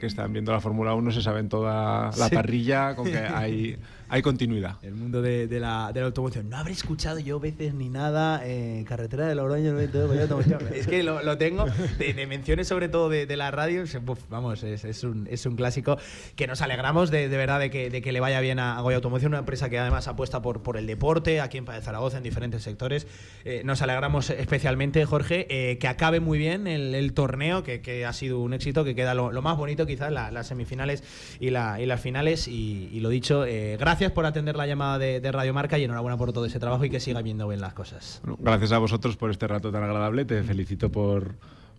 que 0.00 0.06
están 0.06 0.32
viendo 0.32 0.52
la 0.52 0.60
Fórmula 0.60 0.94
1, 0.94 1.10
se 1.12 1.22
saben 1.22 1.48
toda 1.48 2.10
la 2.16 2.28
Sí. 2.28 2.34
parrilla, 2.34 2.94
con 2.94 3.04
que 3.10 3.18
hay, 3.18 3.76
hay 4.10 4.22
continuidad. 4.22 4.76
El 4.82 4.94
mundo 4.94 5.22
de, 5.22 5.46
de 5.46 5.60
la, 5.60 5.92
de 5.94 6.00
la 6.00 6.06
automoción. 6.06 6.50
No 6.50 6.56
habré 6.56 6.72
escuchado 6.72 7.18
yo 7.20 7.38
veces 7.40 7.72
ni 7.74 7.88
nada. 7.88 8.42
eh, 8.44 8.84
carretera 8.88 9.26
de 9.26 9.34
Logroño, 9.34 9.72
92, 9.72 10.08
Goya 10.08 10.22
Automoción. 10.22 10.60
es 10.74 10.86
que 10.86 11.02
lo, 11.02 11.22
lo 11.22 11.38
tengo 11.38 11.64
de, 11.98 12.12
de 12.12 12.26
menciones, 12.26 12.68
sobre 12.68 12.88
todo 12.88 13.08
de, 13.08 13.26
de 13.26 13.36
la 13.36 13.50
radio. 13.50 13.82
uf, 13.84 14.18
vamos, 14.28 14.62
es, 14.64 14.84
es 14.84 15.04
un, 15.04 15.26
es 15.30 15.46
un 15.46 15.56
clásico 15.56 15.96
que 16.36 16.46
nos 16.46 16.60
alegramos 16.60 17.10
de, 17.10 17.28
de 17.28 17.36
verdad 17.36 17.60
de 17.60 17.70
que, 17.70 17.88
de 17.88 18.02
que 18.02 18.12
le 18.12 18.20
vaya 18.20 18.40
bien 18.40 18.58
a, 18.58 18.76
a 18.76 18.80
Goya 18.80 18.96
Automoción, 18.96 19.32
una 19.32 19.38
empresa 19.38 19.70
que 19.70 19.78
además 19.78 20.08
apuesta 20.08 20.42
por, 20.42 20.62
por 20.62 20.76
el 20.76 20.86
deporte 20.86 21.40
aquí 21.40 21.58
en 21.58 21.64
Padre 21.64 21.82
Zaragoza, 21.82 22.16
en 22.18 22.22
diferentes 22.24 22.62
sectores. 22.62 23.06
Eh, 23.44 23.62
nos 23.64 23.80
alegramos 23.82 24.30
especialmente, 24.30 25.04
Jorge, 25.04 25.46
eh, 25.48 25.78
que 25.78 25.86
acabe 25.88 26.20
muy 26.20 26.38
bien 26.38 26.66
el, 26.66 26.94
el 26.94 27.12
torneo, 27.12 27.62
que, 27.62 27.80
que 27.80 28.04
ha 28.04 28.12
sido 28.12 28.40
un 28.40 28.52
éxito, 28.54 28.84
que 28.84 28.94
queda 28.94 29.14
lo, 29.14 29.30
lo 29.32 29.40
más 29.42 29.56
bonito 29.56 29.86
quizás, 29.86 30.10
la- 30.12 30.30
las 30.30 30.48
semifinales 30.48 31.04
y, 31.38 31.50
la- 31.50 31.80
y 31.80 31.86
las 31.86 32.00
finales. 32.00 32.48
Y, 32.48 32.88
y 32.92 33.00
lo 33.00 33.08
dicho, 33.08 33.44
eh, 33.44 33.76
gracias 34.00 34.14
por 34.14 34.24
atender 34.24 34.56
la 34.56 34.66
llamada 34.66 34.98
de, 34.98 35.20
de 35.20 35.30
Radio 35.30 35.52
Marca 35.52 35.78
y 35.78 35.84
enhorabuena 35.84 36.16
por 36.16 36.32
todo 36.32 36.46
ese 36.46 36.58
trabajo 36.58 36.82
y 36.86 36.88
que 36.88 37.00
siga 37.00 37.20
viendo 37.20 37.46
bien 37.46 37.60
las 37.60 37.74
cosas. 37.74 38.22
Bueno, 38.22 38.38
gracias 38.40 38.72
a 38.72 38.78
vosotros 38.78 39.18
por 39.18 39.30
este 39.30 39.46
rato 39.46 39.70
tan 39.70 39.82
agradable. 39.82 40.24
Te 40.24 40.42
felicito 40.42 40.90
por, 40.90 41.34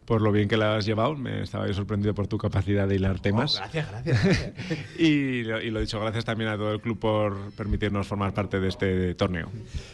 por 0.06 0.22
lo 0.22 0.31
bien 0.31 0.48
que 0.48 0.56
la 0.56 0.76
has 0.76 0.85
llevado. 0.85 1.15
Me 1.15 1.41
estaba 1.41 1.68
sorprendido 1.73 2.14
por 2.14 2.27
tu 2.27 2.38
capacidad 2.38 2.88
de 2.88 2.98
hilar 2.98 3.19
temas. 3.22 3.56
Oh, 3.56 3.61
gracias, 3.61 3.89
gracias. 3.89 4.53
y, 4.99 5.41
lo, 5.45 5.60
y 5.64 5.72
lo 5.72 5.80
dicho, 5.80 5.99
gracias 5.99 6.23
también 6.23 6.52
a 6.52 6.57
todo 6.57 6.73
el 6.73 6.80
club 6.80 6.99
por 6.99 7.52
permitirnos 7.53 8.06
formar 8.06 8.35
parte 8.35 8.60
de 8.60 8.68
este 8.68 9.15
torneo. 9.15 9.49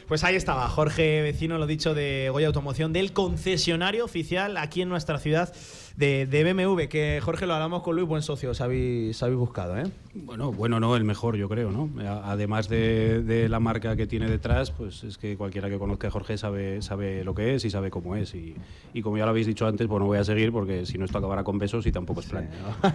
Pues 0.09 0.25
ahí 0.25 0.35
estaba, 0.35 0.67
Jorge 0.67 1.21
Vecino, 1.21 1.57
lo 1.57 1.65
dicho 1.65 1.93
de 1.93 2.27
Goya 2.29 2.47
Automoción, 2.47 2.91
del 2.91 3.13
concesionario 3.13 4.03
oficial 4.03 4.57
aquí 4.57 4.81
en 4.81 4.89
nuestra 4.89 5.17
ciudad 5.17 5.53
de, 5.98 6.28
de 6.28 6.53
BMW, 6.53 6.84
que 6.88 7.19
Jorge 7.22 7.48
lo 7.48 7.56
hablamos 7.56 7.82
con 7.82 7.95
Luis, 7.95 8.07
buen 8.07 8.22
socio, 8.22 8.52
os 8.52 8.61
habéis, 8.61 9.15
os 9.15 9.24
habéis 9.24 9.40
buscado, 9.40 9.78
¿eh? 9.78 9.84
Bueno, 10.14 10.52
bueno, 10.52 10.80
no, 10.80 10.95
el 10.95 11.03
mejor, 11.03 11.36
yo 11.36 11.49
creo, 11.49 11.72
¿no? 11.72 11.90
Además 12.24 12.69
de, 12.69 13.24
de 13.24 13.49
la 13.49 13.60
marca 13.60 13.95
que 13.95 14.07
tiene 14.07 14.30
detrás, 14.30 14.72
pues 14.72 15.03
es 15.03 15.18
que 15.18 15.36
cualquiera 15.36 15.69
que 15.69 15.78
conozca 15.78 16.07
a 16.07 16.11
Jorge 16.11 16.38
sabe, 16.38 16.82
sabe 16.82 17.24
lo 17.24 17.34
que 17.36 17.56
es 17.56 17.65
y 17.65 17.69
sabe 17.69 17.90
cómo 17.90 18.15
es. 18.15 18.34
Y, 18.36 18.56
y 18.94 19.02
como 19.02 19.18
ya 19.18 19.26
lo 19.26 19.32
habéis 19.32 19.48
dicho 19.48 19.65
antes, 19.65 19.88
pues 19.88 19.99
no 19.99 20.06
voy 20.06 20.19
a 20.19 20.24
seguir 20.24 20.52
porque 20.52 20.86
si 20.86 20.98
no 20.98 21.06
esto 21.06 21.18
acabará 21.18 21.44
con 21.44 21.57
besos 21.57 21.86
y 21.88 21.91
tampoco 21.91 22.22
es 22.22 22.28
plan. 22.28 22.49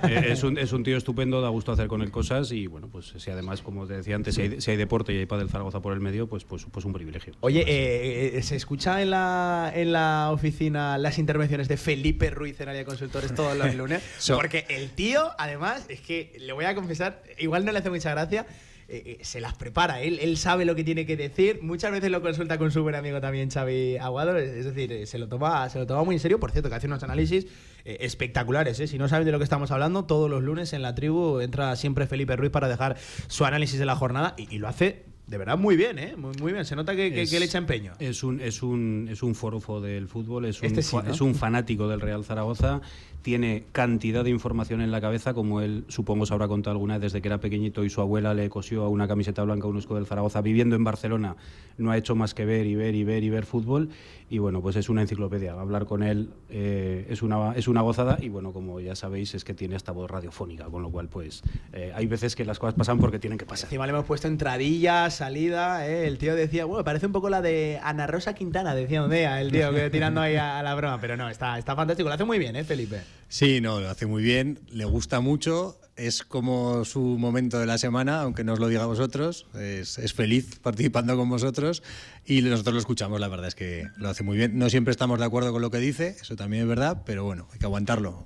Eh, 0.08 0.28
es, 0.30 0.44
un, 0.44 0.56
es 0.56 0.72
un 0.72 0.84
tío 0.84 0.96
estupendo, 0.96 1.40
da 1.40 1.48
gusto 1.48 1.72
hacer 1.72 1.88
con 1.88 2.02
él 2.02 2.10
cosas 2.10 2.52
y 2.52 2.66
bueno, 2.66 2.88
pues 2.88 3.14
si 3.16 3.30
además, 3.30 3.62
como 3.62 3.86
te 3.86 3.94
decía 3.94 4.14
antes, 4.14 4.34
si 4.36 4.42
hay, 4.42 4.60
si 4.60 4.70
hay 4.70 4.76
deporte 4.76 5.12
y 5.12 5.18
hay 5.18 5.26
del 5.26 5.48
Zaragoza 5.48 5.80
por 5.80 5.92
el 5.92 6.00
medio, 6.00 6.28
pues, 6.28 6.44
pues, 6.44 6.66
pues 6.70 6.84
un 6.84 6.92
privilegio. 6.92 7.34
Oye, 7.40 7.64
eh, 7.66 8.36
eh, 8.38 8.42
¿se 8.42 8.54
escucha 8.56 9.02
en 9.02 9.10
la, 9.10 9.72
en 9.74 9.92
la 9.92 10.30
oficina 10.32 10.98
las 10.98 11.18
intervenciones 11.18 11.68
de 11.68 11.76
Felipe 11.76 12.30
Ruiz 12.30 12.60
en 12.60 12.68
Área 12.68 12.84
Consultores 12.92 13.34
todos 13.34 13.56
los 13.56 13.74
lunes? 13.82 14.02
So- 14.18 14.36
Porque 14.36 14.66
el 14.68 14.90
tío, 14.90 15.30
además, 15.38 15.86
es 15.88 16.00
que 16.00 16.32
le 16.38 16.52
voy 16.52 16.64
a 16.66 16.74
confesar, 16.74 17.22
igual 17.38 17.64
no 17.64 17.72
le 17.72 17.78
hace 17.78 17.90
mucha 17.90 18.10
gracia. 18.10 18.46
eh, 18.88 19.16
eh, 19.20 19.24
se 19.24 19.40
las 19.40 19.54
prepara, 19.54 20.02
él, 20.02 20.18
él 20.20 20.36
sabe 20.36 20.66
lo 20.66 20.74
que 20.74 20.84
tiene 20.84 21.06
que 21.06 21.16
decir. 21.16 21.60
Muchas 21.62 21.90
veces 21.92 22.10
lo 22.10 22.20
consulta 22.20 22.58
con 22.58 22.70
su 22.70 22.82
buen 22.82 22.94
amigo 22.94 23.20
también, 23.22 23.48
Xavi 23.50 23.96
Aguado. 23.96 24.36
Es 24.36 24.66
decir, 24.66 24.92
eh, 24.92 25.06
se 25.06 25.16
lo 25.18 25.28
toma, 25.28 25.68
se 25.70 25.78
lo 25.78 25.86
toma 25.86 26.04
muy 26.04 26.16
en 26.16 26.20
serio. 26.20 26.38
Por 26.38 26.50
cierto, 26.50 26.68
que 26.68 26.74
hace 26.76 26.86
unos 26.88 27.02
análisis 27.02 27.46
espectaculares. 27.84 28.76
Si 28.76 28.98
no 28.98 29.08
saben 29.08 29.24
de 29.24 29.32
lo 29.32 29.38
que 29.38 29.44
estamos 29.44 29.70
hablando, 29.70 30.04
todos 30.04 30.28
los 30.28 30.42
lunes 30.42 30.72
en 30.72 30.82
la 30.82 30.94
tribu 30.94 31.40
entra 31.40 31.74
siempre 31.76 32.06
Felipe 32.06 32.36
Ruiz 32.36 32.50
para 32.50 32.68
dejar 32.68 32.96
su 33.28 33.44
análisis 33.44 33.78
de 33.78 33.86
la 33.86 33.96
jornada 33.96 34.34
y, 34.36 34.54
y 34.54 34.58
lo 34.58 34.68
hace 34.68 35.04
de 35.26 35.38
verdad 35.38 35.56
muy 35.58 35.76
bien, 35.76 35.98
¿eh? 35.98 36.14
Muy, 36.16 36.32
muy 36.40 36.52
bien. 36.52 36.64
Se 36.64 36.76
nota 36.76 36.94
que, 36.94 37.12
que- 37.12 37.22
Es- 37.22 37.30
que 37.30 37.38
le 37.38 37.46
echa 37.46 37.58
empeño. 37.58 37.92
Es 37.98 38.22
un, 38.22 38.40
es 38.40 38.62
un, 38.62 39.08
es 39.10 39.22
un 39.22 39.34
forofo 39.34 39.80
del 39.80 40.08
fútbol, 40.08 40.44
es 40.46 40.60
un, 40.60 40.66
Este 40.66 40.82
sí, 40.82 40.96
fa- 40.96 41.02
¿no? 41.02 41.10
es 41.12 41.20
un 41.20 41.34
fanático 41.34 41.88
del 41.88 42.00
Real 42.00 42.24
Zaragoza, 42.24 42.80
tiene 43.22 43.64
cantidad 43.72 44.24
de 44.24 44.30
información 44.30 44.80
en 44.80 44.90
la 44.90 45.00
cabeza, 45.00 45.32
como 45.32 45.60
él 45.60 45.84
supongo 45.88 46.26
se 46.26 46.34
habrá 46.34 46.48
contado 46.48 46.72
alguna 46.72 46.94
vez 46.94 47.02
desde 47.12 47.22
que 47.22 47.28
era 47.28 47.38
pequeñito 47.38 47.84
y 47.84 47.88
su 47.90 48.00
abuela 48.00 48.34
le 48.34 48.50
cosió 48.50 48.82
a 48.82 48.88
una 48.88 49.06
camiseta 49.06 49.44
blanca 49.44 49.68
un 49.68 49.78
escudo 49.78 49.96
del 49.98 50.06
Zaragoza. 50.06 50.40
Viviendo 50.42 50.74
en 50.74 50.82
Barcelona 50.84 51.36
no 51.78 51.90
ha 51.92 51.96
hecho 51.96 52.14
más 52.16 52.34
que 52.34 52.44
ver 52.44 52.66
y 52.66 52.74
ver 52.74 52.94
y 52.96 53.04
ver 53.04 53.22
y 53.22 53.30
ver 53.30 53.46
fútbol 53.46 53.90
y 54.28 54.38
bueno, 54.38 54.60
pues 54.60 54.74
es 54.76 54.88
una 54.88 55.02
enciclopedia. 55.02 55.52
Hablar 55.52 55.86
con 55.86 56.02
él 56.02 56.30
eh, 56.50 57.06
es, 57.10 57.22
una, 57.22 57.52
es 57.54 57.68
una 57.68 57.80
gozada 57.82 58.18
y 58.20 58.28
bueno, 58.28 58.52
como 58.52 58.80
ya 58.80 58.96
sabéis 58.96 59.34
es 59.34 59.44
que 59.44 59.54
tiene 59.54 59.76
esta 59.76 59.92
voz 59.92 60.10
radiofónica, 60.10 60.64
con 60.66 60.82
lo 60.82 60.90
cual 60.90 61.08
pues 61.08 61.42
eh, 61.72 61.92
hay 61.94 62.06
veces 62.06 62.34
que 62.34 62.44
las 62.44 62.58
cosas 62.58 62.74
pasan 62.74 62.98
porque 62.98 63.18
tienen 63.20 63.38
que 63.38 63.46
pasar. 63.46 63.66
Encima 63.66 63.86
le 63.86 63.92
hemos 63.92 64.04
puesto 64.04 64.26
entradilla, 64.26 65.10
salida. 65.12 65.86
¿eh? 65.86 66.08
El 66.08 66.18
tío 66.18 66.34
decía, 66.34 66.64
bueno, 66.64 66.82
parece 66.82 67.06
un 67.06 67.12
poco 67.12 67.30
la 67.30 67.40
de 67.40 67.78
Ana 67.84 68.08
Rosa 68.08 68.34
Quintana, 68.34 68.74
decía 68.74 69.04
Ondea, 69.04 69.40
el 69.40 69.52
tío 69.52 69.72
que 69.72 69.88
tirando 69.90 70.20
ahí 70.20 70.34
a, 70.34 70.58
a 70.58 70.62
la 70.64 70.74
broma. 70.74 71.00
Pero 71.00 71.16
no, 71.16 71.28
está, 71.30 71.56
está 71.56 71.76
fantástico. 71.76 72.08
Lo 72.08 72.14
hace 72.16 72.24
muy 72.24 72.40
bien, 72.40 72.56
¿eh, 72.56 72.64
Felipe? 72.64 73.00
Sí, 73.28 73.60
no, 73.60 73.80
lo 73.80 73.88
hace 73.88 74.06
muy 74.06 74.22
bien, 74.22 74.58
le 74.70 74.84
gusta 74.84 75.20
mucho, 75.20 75.78
es 75.96 76.22
como 76.22 76.84
su 76.84 77.00
momento 77.00 77.58
de 77.58 77.64
la 77.64 77.78
semana, 77.78 78.20
aunque 78.20 78.44
no 78.44 78.52
os 78.52 78.58
lo 78.58 78.68
diga 78.68 78.82
a 78.82 78.86
vosotros, 78.86 79.46
es, 79.58 79.96
es 79.98 80.12
feliz 80.12 80.58
participando 80.58 81.16
con 81.16 81.30
vosotros 81.30 81.82
y 82.26 82.42
nosotros 82.42 82.74
lo 82.74 82.80
escuchamos, 82.80 83.20
la 83.20 83.28
verdad 83.28 83.48
es 83.48 83.54
que 83.54 83.86
lo 83.96 84.10
hace 84.10 84.22
muy 84.22 84.36
bien. 84.36 84.58
No 84.58 84.68
siempre 84.68 84.90
estamos 84.90 85.18
de 85.18 85.24
acuerdo 85.24 85.50
con 85.50 85.62
lo 85.62 85.70
que 85.70 85.78
dice, 85.78 86.16
eso 86.20 86.36
también 86.36 86.64
es 86.64 86.68
verdad, 86.68 87.04
pero 87.06 87.24
bueno, 87.24 87.48
hay 87.52 87.58
que 87.58 87.64
aguantarlo. 87.64 88.22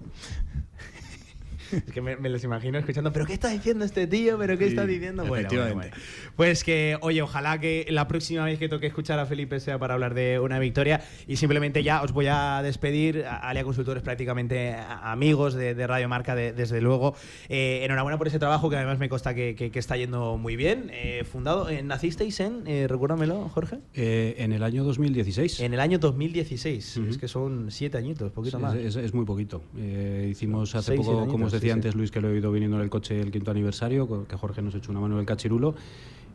Es 1.72 1.93
que 1.93 2.01
me, 2.01 2.16
me 2.16 2.28
los 2.28 2.43
imagino 2.44 2.78
escuchando, 2.78 3.12
¿pero 3.12 3.26
qué 3.26 3.32
está 3.34 3.48
diciendo 3.48 3.84
este 3.84 4.06
tío? 4.06 4.38
¿Pero 4.38 4.56
qué 4.59 4.64
Sí, 4.64 4.70
está 4.70 4.86
diciendo? 4.86 5.24
Bueno, 5.26 5.48
bueno, 5.51 5.74
bueno. 5.74 5.90
Pues 6.36 6.64
que, 6.64 6.97
oye, 7.01 7.22
ojalá 7.22 7.59
que 7.60 7.86
la 7.90 8.09
próxima 8.09 8.44
vez 8.44 8.59
que 8.59 8.68
toque 8.68 8.86
escuchar 8.86 9.18
a 9.18 9.26
Felipe 9.26 9.60
sea 9.60 9.78
para 9.78 9.94
hablar 9.94 10.14
de 10.14 10.38
una 10.40 10.59
victoria. 10.59 11.01
Y 11.26 11.36
simplemente 11.36 11.82
ya 11.82 12.02
os 12.02 12.12
voy 12.12 12.26
a 12.28 12.60
despedir. 12.62 13.24
Alia 13.26 13.64
Consultores, 13.64 14.02
prácticamente 14.02 14.74
amigos 15.02 15.55
de, 15.55 15.74
de 15.74 15.86
Radio 15.86 16.09
Marca, 16.09 16.34
de- 16.34 16.52
desde 16.52 16.80
luego. 16.80 17.14
Eh, 17.48 17.80
enhorabuena 17.84 18.18
por 18.18 18.26
ese 18.28 18.38
trabajo 18.38 18.68
que 18.70 18.76
además 18.76 18.98
me 18.98 19.09
consta 19.09 19.34
que, 19.34 19.55
que- 19.55 19.70
que 19.70 19.78
está 19.78 19.97
yendo 19.97 20.36
muy 20.38 20.56
bien. 20.56 20.90
Eh, 20.93 21.24
fundado, 21.24 21.68
eh, 21.68 21.82
¿nacisteis 21.82 22.38
en, 22.40 22.66
eh, 22.66 22.86
recuérdamelo, 22.88 23.48
Jorge? 23.48 23.78
Eh, 23.94 24.34
en 24.38 24.52
el 24.52 24.62
año 24.62 24.84
2016. 24.84 25.60
En 25.60 25.74
el 25.74 25.80
año 25.80 25.98
2016. 25.98 26.97
Es 27.09 27.18
que 27.18 27.28
son 27.28 27.70
siete 27.70 27.98
añitos, 27.98 28.32
poquito 28.32 28.59
Sí, 28.59 28.62
más. 28.62 28.74
Es, 28.74 28.97
es- 28.97 29.14
muy 29.14 29.24
poquito. 29.24 29.62
Eh, 29.78 30.28
hicimos 30.30 30.74
hace 30.74 30.88
Seis, 30.94 31.01
poco, 31.06 31.26
como 31.26 31.47
os 31.47 31.52
decía 31.56 31.72
sí, 31.74 31.78
antes, 31.78 31.92
sí. 31.92 31.98
Luis, 31.98 32.10
que 32.10 32.20
lo 32.20 32.30
he 32.30 32.36
ido 32.38 32.50
viniendo 32.52 32.76
en 32.76 32.82
el 32.84 32.90
coche 32.90 33.20
el 33.20 33.30
quinto 33.30 33.50
aniversario, 33.50 34.26
que 34.26 34.36
Jorge 34.36 34.62
nos 34.62 34.74
echó 34.74 34.90
una 34.90 35.00
mano 35.00 35.14
en 35.14 35.20
el 35.20 35.26
cachirulo. 35.26 35.74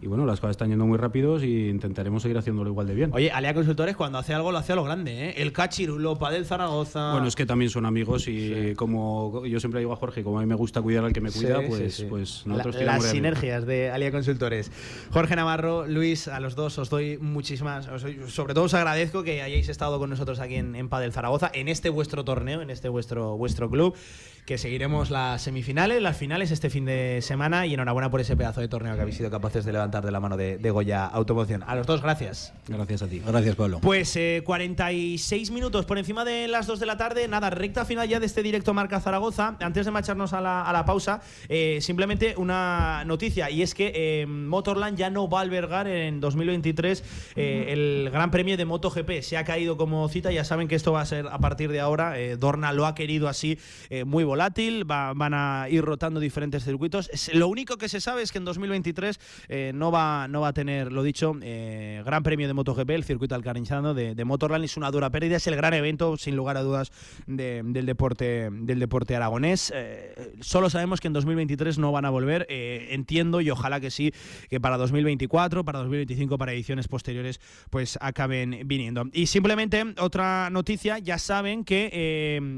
Y 0.03 0.07
bueno, 0.07 0.25
las 0.25 0.39
cosas 0.39 0.55
están 0.55 0.69
yendo 0.69 0.87
muy 0.87 0.97
rápidos 0.97 1.43
y 1.43 1.69
intentaremos 1.69 2.23
seguir 2.23 2.35
haciéndolo 2.35 2.71
igual 2.71 2.87
de 2.87 2.95
bien. 2.95 3.11
Oye, 3.13 3.29
Alea 3.29 3.53
Consultores 3.53 3.95
cuando 3.95 4.17
hace 4.17 4.33
algo 4.33 4.51
lo 4.51 4.57
hace 4.57 4.73
a 4.73 4.75
lo 4.75 4.83
grande, 4.83 5.29
¿eh? 5.29 5.33
El 5.37 5.53
Cachirulo, 5.53 6.15
del 6.15 6.43
Zaragoza. 6.43 7.11
Bueno, 7.11 7.27
es 7.27 7.35
que 7.35 7.45
también 7.45 7.69
son 7.69 7.85
amigos 7.85 8.27
y 8.27 8.73
como 8.75 9.45
yo 9.45 9.59
siempre 9.59 9.79
digo 9.79 9.93
a 9.93 9.95
Jorge, 9.95 10.23
como 10.23 10.39
a 10.39 10.41
mí 10.41 10.47
me 10.47 10.55
gusta 10.55 10.81
cuidar 10.81 11.05
al 11.05 11.13
que 11.13 11.21
me 11.21 11.29
cuida, 11.29 11.59
Sí, 11.59 11.65
pues, 11.67 11.93
sí, 11.93 12.01
sí. 12.01 12.07
pues 12.09 12.41
La- 12.47 12.53
nosotros 12.53 12.75
las 12.77 12.83
de 12.83 12.89
arriba. 12.89 13.11
sinergias 13.11 13.65
de 13.67 13.91
Alia 13.91 14.11
Consultores. 14.11 14.71
Jorge 15.11 15.35
Navarro, 15.35 15.85
Luis, 15.85 16.27
a 16.27 16.39
los 16.39 16.55
dos 16.55 16.79
os 16.79 16.89
doy 16.89 17.19
muchísimas. 17.19 17.87
os 17.87 18.01
doy- 18.01 18.21
sobre 18.27 18.55
todo 18.55 18.63
os 18.63 18.73
agradezco 18.73 19.21
que 19.21 19.43
hayáis 19.43 19.69
estado 19.69 19.99
con 19.99 20.09
nosotros 20.09 20.39
aquí 20.39 20.55
en, 20.55 20.75
en 20.75 20.89
Padel 20.89 21.11
Zaragoza, 21.13 21.51
en 21.53 21.67
este 21.67 21.91
vuestro 21.91 22.23
torneo, 22.25 22.63
en 22.63 22.71
este 22.71 22.89
vuestro, 22.89 23.37
vuestro 23.37 23.69
club. 23.69 23.93
Que 24.45 24.57
seguiremos 24.57 25.11
las 25.11 25.43
semifinales, 25.43 26.01
las 26.01 26.17
finales 26.17 26.51
este 26.51 26.69
fin 26.69 26.85
de 26.85 27.19
semana. 27.21 27.65
Y 27.65 27.73
enhorabuena 27.73 28.09
por 28.09 28.19
ese 28.21 28.35
pedazo 28.35 28.59
de 28.59 28.67
torneo 28.67 28.95
que 28.95 29.01
habéis 29.01 29.17
sido 29.17 29.29
capaces 29.29 29.63
de 29.65 29.71
levantar 29.71 30.03
de 30.03 30.11
la 30.11 30.19
mano 30.19 30.35
de, 30.35 30.57
de 30.57 30.71
Goya 30.71 31.05
Automoción. 31.05 31.63
A 31.67 31.75
los 31.75 31.85
dos, 31.87 32.01
gracias. 32.01 32.53
Gracias 32.67 33.01
a 33.03 33.07
ti. 33.07 33.21
Gracias, 33.25 33.55
Pablo. 33.55 33.79
Pues 33.81 34.15
eh, 34.15 34.41
46 34.45 35.51
minutos 35.51 35.85
por 35.85 35.97
encima 35.97 36.25
de 36.25 36.47
las 36.47 36.67
2 36.67 36.79
de 36.79 36.85
la 36.85 36.97
tarde. 36.97 37.27
Nada, 37.27 37.49
recta 37.49 37.85
final 37.85 38.09
ya 38.09 38.19
de 38.19 38.25
este 38.25 38.43
directo 38.43 38.73
Marca 38.73 38.99
Zaragoza. 38.99 39.57
Antes 39.59 39.85
de 39.85 39.91
marcharnos 39.91 40.33
a 40.33 40.41
la, 40.41 40.63
a 40.63 40.73
la 40.73 40.85
pausa, 40.85 41.21
eh, 41.47 41.79
simplemente 41.81 42.35
una 42.37 43.03
noticia. 43.05 43.49
Y 43.49 43.61
es 43.61 43.73
que 43.73 43.91
eh, 43.95 44.25
Motorland 44.25 44.97
ya 44.97 45.09
no 45.09 45.29
va 45.29 45.39
a 45.39 45.41
albergar 45.43 45.87
en 45.87 46.19
2023 46.19 47.03
eh, 47.35 47.65
el 47.69 48.09
Gran 48.11 48.31
Premio 48.31 48.57
de 48.57 48.65
MotoGP. 48.65 49.21
Se 49.21 49.37
ha 49.37 49.43
caído 49.45 49.77
como 49.77 50.07
cita. 50.09 50.31
Ya 50.31 50.43
saben 50.43 50.67
que 50.67 50.75
esto 50.75 50.91
va 50.91 51.01
a 51.01 51.05
ser 51.05 51.27
a 51.27 51.39
partir 51.39 51.71
de 51.71 51.79
ahora. 51.79 52.19
Eh, 52.19 52.37
Dorna 52.37 52.73
lo 52.73 52.85
ha 52.85 52.95
querido 52.95 53.27
así, 53.27 53.59
eh, 53.89 54.03
muy 54.03 54.23
volátil. 54.31 54.89
Va- 54.89 55.13
van 55.13 55.33
a 55.33 55.67
ir 55.69 55.83
rotando 55.83 56.19
diferentes 56.21 56.63
circuitos. 56.63 57.09
Lo 57.33 57.49
único 57.49 57.77
que 57.77 57.89
se 57.89 57.99
sabe 57.99 58.21
es 58.21 58.31
que 58.31 58.37
en 58.37 58.45
2023 58.45 59.19
eh, 59.49 59.71
no, 59.75 59.91
va, 59.91 60.27
no 60.29 60.39
va 60.39 60.47
a 60.49 60.53
tener, 60.53 60.89
lo 60.91 61.03
dicho, 61.03 61.33
eh, 61.41 62.01
Gran 62.05 62.23
Premio 62.23 62.47
de 62.47 62.53
MotoGP, 62.53 62.89
el 62.91 63.03
circuito 63.03 63.35
alcarinchano 63.35 63.93
de, 63.93 64.15
de 64.15 64.23
Motorland. 64.25 64.63
Es 64.63 64.77
una 64.77 64.89
dura 64.89 65.09
pérdida, 65.09 65.35
es 65.35 65.47
el 65.47 65.55
gran 65.57 65.73
evento, 65.73 66.15
sin 66.15 66.35
lugar 66.37 66.55
a 66.55 66.61
dudas, 66.61 66.91
de- 67.27 67.61
del, 67.65 67.85
deporte, 67.85 68.49
del 68.51 68.79
deporte 68.79 69.15
aragonés. 69.17 69.71
Eh, 69.75 70.33
solo 70.39 70.69
sabemos 70.69 71.01
que 71.01 71.07
en 71.07 71.13
2023 71.13 71.77
no 71.77 71.91
van 71.91 72.05
a 72.05 72.09
volver. 72.09 72.45
Eh, 72.49 72.87
entiendo 72.91 73.41
y 73.41 73.49
ojalá 73.49 73.81
que 73.81 73.91
sí, 73.91 74.13
que 74.49 74.61
para 74.61 74.77
2024, 74.77 75.65
para 75.65 75.79
2025, 75.79 76.37
para 76.37 76.53
ediciones 76.53 76.87
posteriores, 76.87 77.41
pues 77.69 77.97
acaben 78.01 78.61
viniendo. 78.65 79.03
Y 79.11 79.27
simplemente 79.27 79.83
otra 79.99 80.49
noticia, 80.51 80.99
ya 80.99 81.17
saben 81.17 81.65
que 81.65 81.89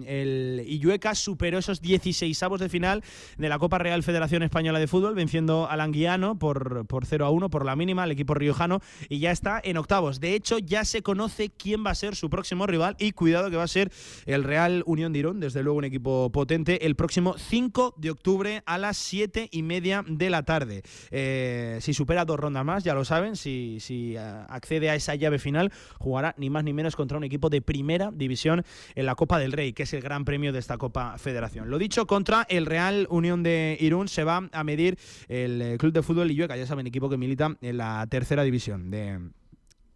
el 0.08 0.64
Illueca 0.68 1.16
superó 1.16 1.62
esos 1.64 1.82
16 1.82 2.44
avos 2.44 2.60
de 2.60 2.70
final 2.70 3.04
de 3.38 3.50
la 3.50 3.58
Copa 3.58 3.78
Real 3.78 4.04
Federación 4.04 4.44
Española 4.44 4.80
de 4.80 4.88
Fútbol, 4.88 5.16
venciendo 5.16 5.70
al 5.70 5.82
Anguiano 5.82 6.38
por, 6.38 6.86
por 6.88 7.06
0 7.06 7.26
a 7.26 7.30
1, 7.30 7.50
por 7.50 7.66
la 7.66 7.76
mínima, 7.76 8.04
el 8.04 8.12
equipo 8.12 8.34
riojano, 8.34 8.82
y 9.10 9.20
ya 9.20 9.32
está 9.32 9.62
en 9.64 9.78
octavos. 9.78 10.20
De 10.20 10.36
hecho, 10.36 10.60
ya 10.60 10.84
se 10.84 11.02
conoce 11.02 11.50
quién 11.50 11.86
va 11.86 11.92
a 11.92 11.96
ser 11.96 12.16
su 12.16 12.30
próximo 12.30 12.68
rival, 12.68 12.96
y 13.00 13.14
cuidado 13.14 13.50
que 13.50 13.56
va 13.56 13.64
a 13.64 13.68
ser 13.68 13.92
el 14.26 14.44
Real 14.44 14.84
Unión 14.86 15.14
de 15.14 15.20
Irún, 15.20 15.40
desde 15.40 15.64
luego 15.64 15.78
un 15.78 15.86
equipo 15.86 16.30
potente, 16.32 16.86
el 16.86 16.96
próximo 16.96 17.36
5 17.38 17.96
de 17.98 18.12
octubre 18.12 18.64
a 18.66 18.78
las 18.78 18.98
7 18.98 19.50
y 19.52 19.64
media 19.64 20.04
de 20.06 20.30
la 20.30 20.44
tarde. 20.44 20.84
Eh, 21.12 21.78
si 21.82 21.94
supera 21.94 22.26
dos 22.26 22.40
rondas 22.40 22.66
más, 22.66 22.84
ya 22.84 22.94
lo 22.94 23.06
saben, 23.06 23.38
si, 23.38 23.78
si 23.80 24.16
eh, 24.18 24.20
accede 24.50 24.90
a 24.90 24.96
esa 24.96 25.16
llave 25.16 25.40
final, 25.40 25.72
jugará 25.98 26.36
ni 26.38 26.50
más 26.50 26.64
ni 26.64 26.74
menos 26.74 26.96
contra 26.96 27.18
un 27.18 27.24
equipo 27.24 27.50
de 27.50 27.62
primera 27.62 28.12
división 28.12 28.66
en 28.96 29.06
la 29.06 29.16
Copa 29.16 29.40
del 29.40 29.54
Rey, 29.54 29.72
que 29.72 29.84
es 29.84 29.94
el 29.94 30.02
gran 30.02 30.26
premio 30.26 30.52
de 30.52 30.60
esta 30.60 30.78
Copa 30.78 31.18
Federación. 31.18 31.53
Lo 31.56 31.78
dicho, 31.78 32.08
contra 32.08 32.46
el 32.50 32.66
Real 32.66 33.08
Unión 33.10 33.44
de 33.44 33.78
Irún 33.80 34.08
se 34.08 34.24
va 34.24 34.50
a 34.52 34.64
medir 34.64 34.98
el 35.28 35.62
eh, 35.62 35.78
Club 35.78 35.94
de 35.94 36.02
Fútbol 36.02 36.32
Illueca, 36.32 36.58
ya 36.58 36.66
saben, 36.66 36.88
equipo 36.88 37.10
que 37.10 37.18
milita 37.18 37.56
en 37.62 37.78
la 37.78 38.06
tercera 38.10 38.44
división 38.44 38.90
de 38.90 39.20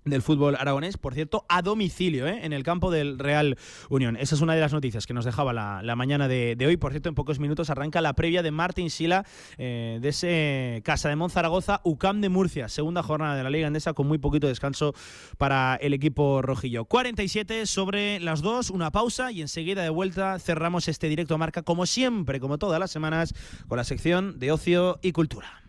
del 0.10 0.22
fútbol 0.22 0.56
aragonés, 0.56 0.98
por 0.98 1.14
cierto, 1.14 1.46
a 1.50 1.62
domicilio, 1.62 2.28
¿eh? 2.28 2.40
en 2.44 2.54
el 2.54 2.64
campo 2.64 2.92
del 2.92 3.20
Real 3.20 3.58
Unión. 3.90 4.16
Esa 4.16 4.36
es 4.36 4.42
una 4.42 4.56
de 4.56 4.62
las 4.62 4.74
noticias 4.74 5.06
que 5.06 5.14
nos 5.14 5.26
dejaba 5.26 5.54
la, 5.54 5.96
mañana 5.96 6.28
de, 6.28 6.56
hoy. 6.66 6.78
Por 6.78 6.92
cierto, 6.92 7.10
en 7.10 7.16
pocos 7.16 7.40
minutos 7.40 7.70
arranca 7.70 8.02
la 8.02 8.14
previa 8.14 8.44
de 8.44 8.52
Martín 8.52 8.90
Sila 8.90 9.26
eh, 9.58 10.00
de 10.02 10.10
ese 10.10 10.82
Casa 10.84 11.10
de 11.10 11.16
Monzaragoza, 11.16 11.82
UCAM 11.84 12.22
de 12.22 12.30
Murcia, 12.30 12.70
segunda 12.70 13.04
jornada 13.04 13.36
de 13.36 13.44
la 13.44 13.50
Liga 13.50 13.68
Endesa 13.68 13.94
con 13.94 14.08
muy 14.08 14.18
poquito 14.18 14.48
descanso 14.48 14.94
para 15.38 15.76
el 15.76 15.94
equipo 15.94 16.42
rojillo. 16.42 16.86
47 16.86 17.66
sobre 17.66 18.20
las 18.20 18.42
dos, 18.42 18.70
una 18.70 18.92
pausa 18.92 19.32
y 19.32 19.42
enseguida 19.42 19.84
de 19.84 19.90
vuelta 19.90 20.40
cerramos 20.40 20.88
este 20.88 21.10
directo 21.10 21.38
marca 21.38 21.62
como 21.62 21.86
siempre, 21.86 22.40
como 22.40 22.58
todas 22.58 22.80
las 22.80 22.92
semanas, 22.92 23.34
con 23.68 23.78
la 23.78 23.84
sección 23.84 24.40
de 24.40 24.52
ocio 24.52 25.00
y 25.02 25.12
cultura. 25.12 25.67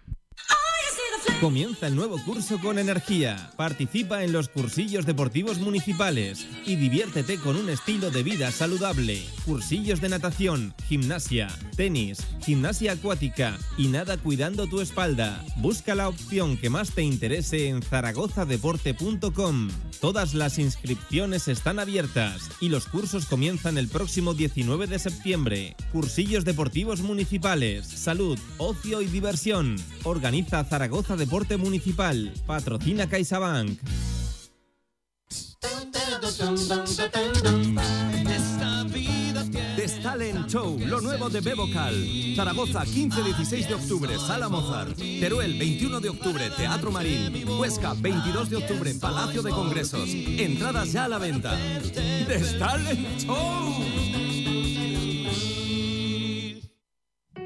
Comienza 1.40 1.86
el 1.86 1.94
nuevo 1.94 2.18
curso 2.24 2.59
con 2.59 2.80
energía. 2.80 3.50
Participa 3.56 4.24
en 4.24 4.32
los 4.32 4.48
cursillos 4.48 5.06
deportivos 5.06 5.59
municipales 5.59 6.44
y 6.66 6.74
diviértete 6.74 7.38
con 7.38 7.55
un 7.55 7.70
estilo 7.70 8.10
de 8.10 8.24
vida 8.24 8.50
saludable. 8.50 9.22
Cursillos 9.44 10.00
de 10.00 10.09
natación, 10.09 10.74
gimnasia, 10.88 11.46
tenis, 11.76 12.26
gimnasia 12.44 12.90
acuática 12.92 13.56
y 13.76 13.86
nada 13.86 14.16
cuidando 14.16 14.66
tu 14.66 14.80
espalda. 14.80 15.44
Busca 15.59 15.94
la 15.94 16.09
opción 16.09 16.56
que 16.56 16.70
más 16.70 16.90
te 16.90 17.02
interese 17.02 17.68
en 17.68 17.82
zaragozadeporte.com. 17.82 19.68
Todas 20.00 20.34
las 20.34 20.59
inscripciones 20.59 21.46
están 21.48 21.78
abiertas 21.78 22.50
y 22.60 22.68
los 22.68 22.86
cursos 22.86 23.26
comienzan 23.26 23.78
el 23.78 23.88
próximo 23.88 24.34
19 24.34 24.86
de 24.86 24.98
septiembre. 24.98 25.76
Cursillos 25.92 26.44
deportivos 26.44 27.00
municipales, 27.00 27.86
salud, 27.86 28.38
ocio 28.59 29.02
y 29.02 29.06
diversión. 29.06 29.76
Organiza 30.05 30.64
Zaragoza 30.64 31.16
Deporte 31.19 31.57
Municipal. 31.57 32.32
Patrocina 32.47 33.09
CaixaBank. 33.09 33.78
The 39.77 40.49
Show, 40.49 40.78
lo 40.78 41.01
nuevo 41.01 41.28
de 41.28 41.40
Bebocal. 41.40 41.95
Zaragoza, 42.35 42.85
15-16 42.85 43.69
de 43.69 43.74
octubre, 43.74 44.19
Sala 44.19 44.49
Mozart. 44.49 44.97
Teruel, 44.97 45.59
21 45.59 46.01
de 46.01 46.09
octubre, 46.09 46.51
Teatro 46.57 46.90
Marín. 46.90 47.47
Huesca, 47.59 47.95
22 47.95 48.51
de 48.51 48.57
octubre, 48.57 48.95
Palacio 48.95 49.43
de 49.43 49.51
Congresos. 49.51 50.09
Entradas 50.11 50.93
ya 50.93 51.05
a 51.05 51.09
la 51.09 51.19
venta. 51.19 51.57
The 52.27 52.36
Stalin 52.36 53.07
Show. 53.19 54.27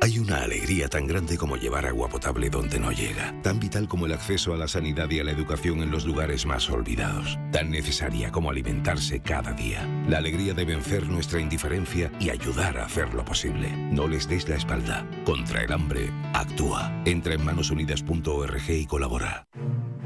Hay 0.02 0.18
una 0.18 0.42
alegría 0.42 0.88
tan 0.88 1.06
grande 1.06 1.38
como 1.38 1.56
llevar 1.56 1.86
agua 1.86 2.08
potable 2.08 2.50
donde 2.50 2.80
no 2.80 2.90
llega, 2.90 3.40
tan 3.40 3.60
vital 3.60 3.86
como 3.86 4.06
el 4.06 4.12
acceso 4.12 4.52
a 4.52 4.56
la 4.56 4.66
sanidad 4.66 5.08
y 5.08 5.20
a 5.20 5.24
la 5.24 5.30
educación 5.30 5.80
en 5.80 5.92
los 5.92 6.06
lugares 6.06 6.44
más 6.44 6.68
olvidados, 6.70 7.38
tan 7.52 7.70
necesaria 7.70 8.32
como 8.32 8.50
alimentarse 8.50 9.20
cada 9.20 9.52
día. 9.52 9.86
La 10.08 10.18
alegría 10.18 10.54
de 10.54 10.64
vencer 10.64 11.06
nuestra 11.06 11.38
indiferencia 11.38 12.10
y 12.18 12.30
ayudar 12.30 12.78
a 12.78 12.86
hacerlo 12.86 13.24
posible. 13.24 13.70
No 13.92 14.08
les 14.08 14.28
des 14.28 14.48
la 14.48 14.56
espalda. 14.56 15.08
Contra 15.24 15.62
el 15.62 15.72
hambre, 15.72 16.10
actúa. 16.34 16.92
Entra 17.04 17.34
en 17.34 17.44
manosunidas.org 17.44 18.70
y 18.70 18.86
colabora. 18.86 19.46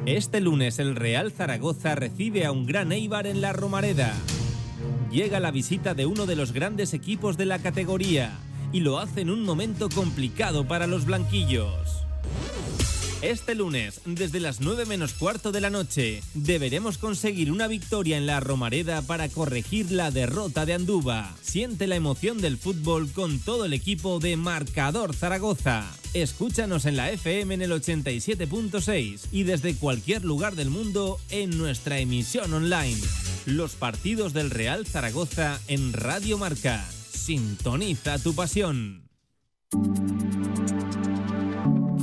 Este 0.04 0.42
lunes 0.42 0.78
el 0.78 0.94
Real 0.94 1.32
Zaragoza 1.32 1.94
recibe 1.94 2.44
a 2.44 2.52
un 2.52 2.66
gran 2.66 2.92
Eibar 2.92 3.26
en 3.26 3.40
la 3.40 3.54
Romareda. 3.54 4.12
Llega 5.10 5.40
la 5.40 5.52
visita 5.52 5.94
de 5.94 6.04
uno 6.04 6.26
de 6.26 6.36
los 6.36 6.52
grandes 6.52 6.92
equipos 6.92 7.38
de 7.38 7.46
la 7.46 7.60
categoría 7.60 8.36
y 8.76 8.80
lo 8.80 8.98
hace 8.98 9.22
en 9.22 9.30
un 9.30 9.42
momento 9.42 9.88
complicado 9.88 10.68
para 10.68 10.86
los 10.86 11.06
blanquillos. 11.06 12.04
Este 13.22 13.54
lunes, 13.54 14.02
desde 14.04 14.38
las 14.38 14.60
9 14.60 14.84
menos 14.84 15.14
cuarto 15.14 15.50
de 15.50 15.62
la 15.62 15.70
noche, 15.70 16.22
deberemos 16.34 16.98
conseguir 16.98 17.50
una 17.50 17.68
victoria 17.68 18.18
en 18.18 18.26
la 18.26 18.38
Romareda 18.38 19.00
para 19.00 19.30
corregir 19.30 19.90
la 19.92 20.10
derrota 20.10 20.66
de 20.66 20.74
Anduba. 20.74 21.34
Siente 21.40 21.86
la 21.86 21.96
emoción 21.96 22.42
del 22.42 22.58
fútbol 22.58 23.10
con 23.10 23.38
todo 23.38 23.64
el 23.64 23.72
equipo 23.72 24.18
de 24.18 24.36
Marcador 24.36 25.14
Zaragoza. 25.14 25.90
Escúchanos 26.12 26.84
en 26.84 26.96
la 26.96 27.10
FM 27.10 27.54
en 27.54 27.62
el 27.62 27.72
87.6 27.72 29.28
y 29.32 29.44
desde 29.44 29.74
cualquier 29.74 30.22
lugar 30.22 30.54
del 30.54 30.68
mundo 30.68 31.18
en 31.30 31.56
nuestra 31.56 31.98
emisión 31.98 32.52
online. 32.52 33.00
Los 33.46 33.74
partidos 33.74 34.34
del 34.34 34.50
Real 34.50 34.86
Zaragoza 34.86 35.58
en 35.66 35.94
Radio 35.94 36.36
Marca. 36.36 36.86
Sintoniza 37.16 38.18
tu 38.18 38.34
pasión. 38.34 39.08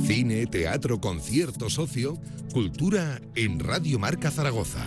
Cine, 0.06 0.46
teatro, 0.46 1.00
concierto, 1.00 1.70
socio, 1.70 2.18
cultura 2.52 3.20
en 3.34 3.60
Radio 3.60 3.98
Marca 3.98 4.30
Zaragoza. 4.30 4.84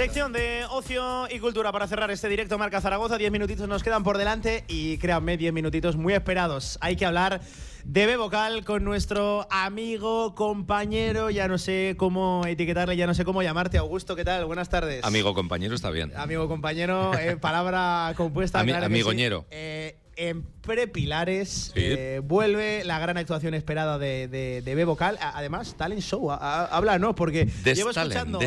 Sección 0.00 0.32
de 0.32 0.64
ocio 0.70 1.28
y 1.30 1.40
cultura 1.40 1.72
para 1.72 1.86
cerrar 1.86 2.10
este 2.10 2.26
directo 2.30 2.56
Marca 2.56 2.80
Zaragoza. 2.80 3.18
Diez 3.18 3.30
minutitos 3.30 3.68
nos 3.68 3.82
quedan 3.82 4.02
por 4.02 4.16
delante 4.16 4.64
y 4.66 4.96
créanme, 4.96 5.36
diez 5.36 5.52
minutitos 5.52 5.96
muy 5.96 6.14
esperados. 6.14 6.78
Hay 6.80 6.96
que 6.96 7.04
hablar 7.04 7.42
de 7.84 8.06
B 8.06 8.16
vocal 8.16 8.64
con 8.64 8.82
nuestro 8.82 9.46
amigo, 9.50 10.34
compañero, 10.34 11.28
ya 11.28 11.48
no 11.48 11.58
sé 11.58 11.96
cómo 11.98 12.46
etiquetarle, 12.46 12.96
ya 12.96 13.06
no 13.06 13.12
sé 13.12 13.26
cómo 13.26 13.42
llamarte. 13.42 13.76
Augusto, 13.76 14.16
¿qué 14.16 14.24
tal? 14.24 14.46
Buenas 14.46 14.70
tardes. 14.70 15.04
Amigo, 15.04 15.34
compañero, 15.34 15.74
está 15.74 15.90
bien. 15.90 16.14
Amigo, 16.16 16.48
compañero, 16.48 17.12
eh, 17.18 17.36
palabra 17.36 18.14
compuesta. 18.16 18.58
Ami 18.58 18.72
amigoñero. 18.72 19.44
Eh, 19.50 19.98
en 20.20 20.42
Prepilares. 20.60 21.72
Eh, 21.74 22.20
vuelve 22.22 22.84
la 22.84 22.98
gran 22.98 23.16
actuación 23.16 23.54
esperada 23.54 23.98
de, 23.98 24.28
de, 24.28 24.74
B 24.74 24.84
Vocal. 24.84 25.18
Además, 25.20 25.74
Talent 25.76 26.02
Show. 26.02 26.30
habla, 26.30 26.98
¿no? 26.98 27.14
Porque 27.14 27.46
llevo 27.64 27.90
escuchando. 27.90 28.38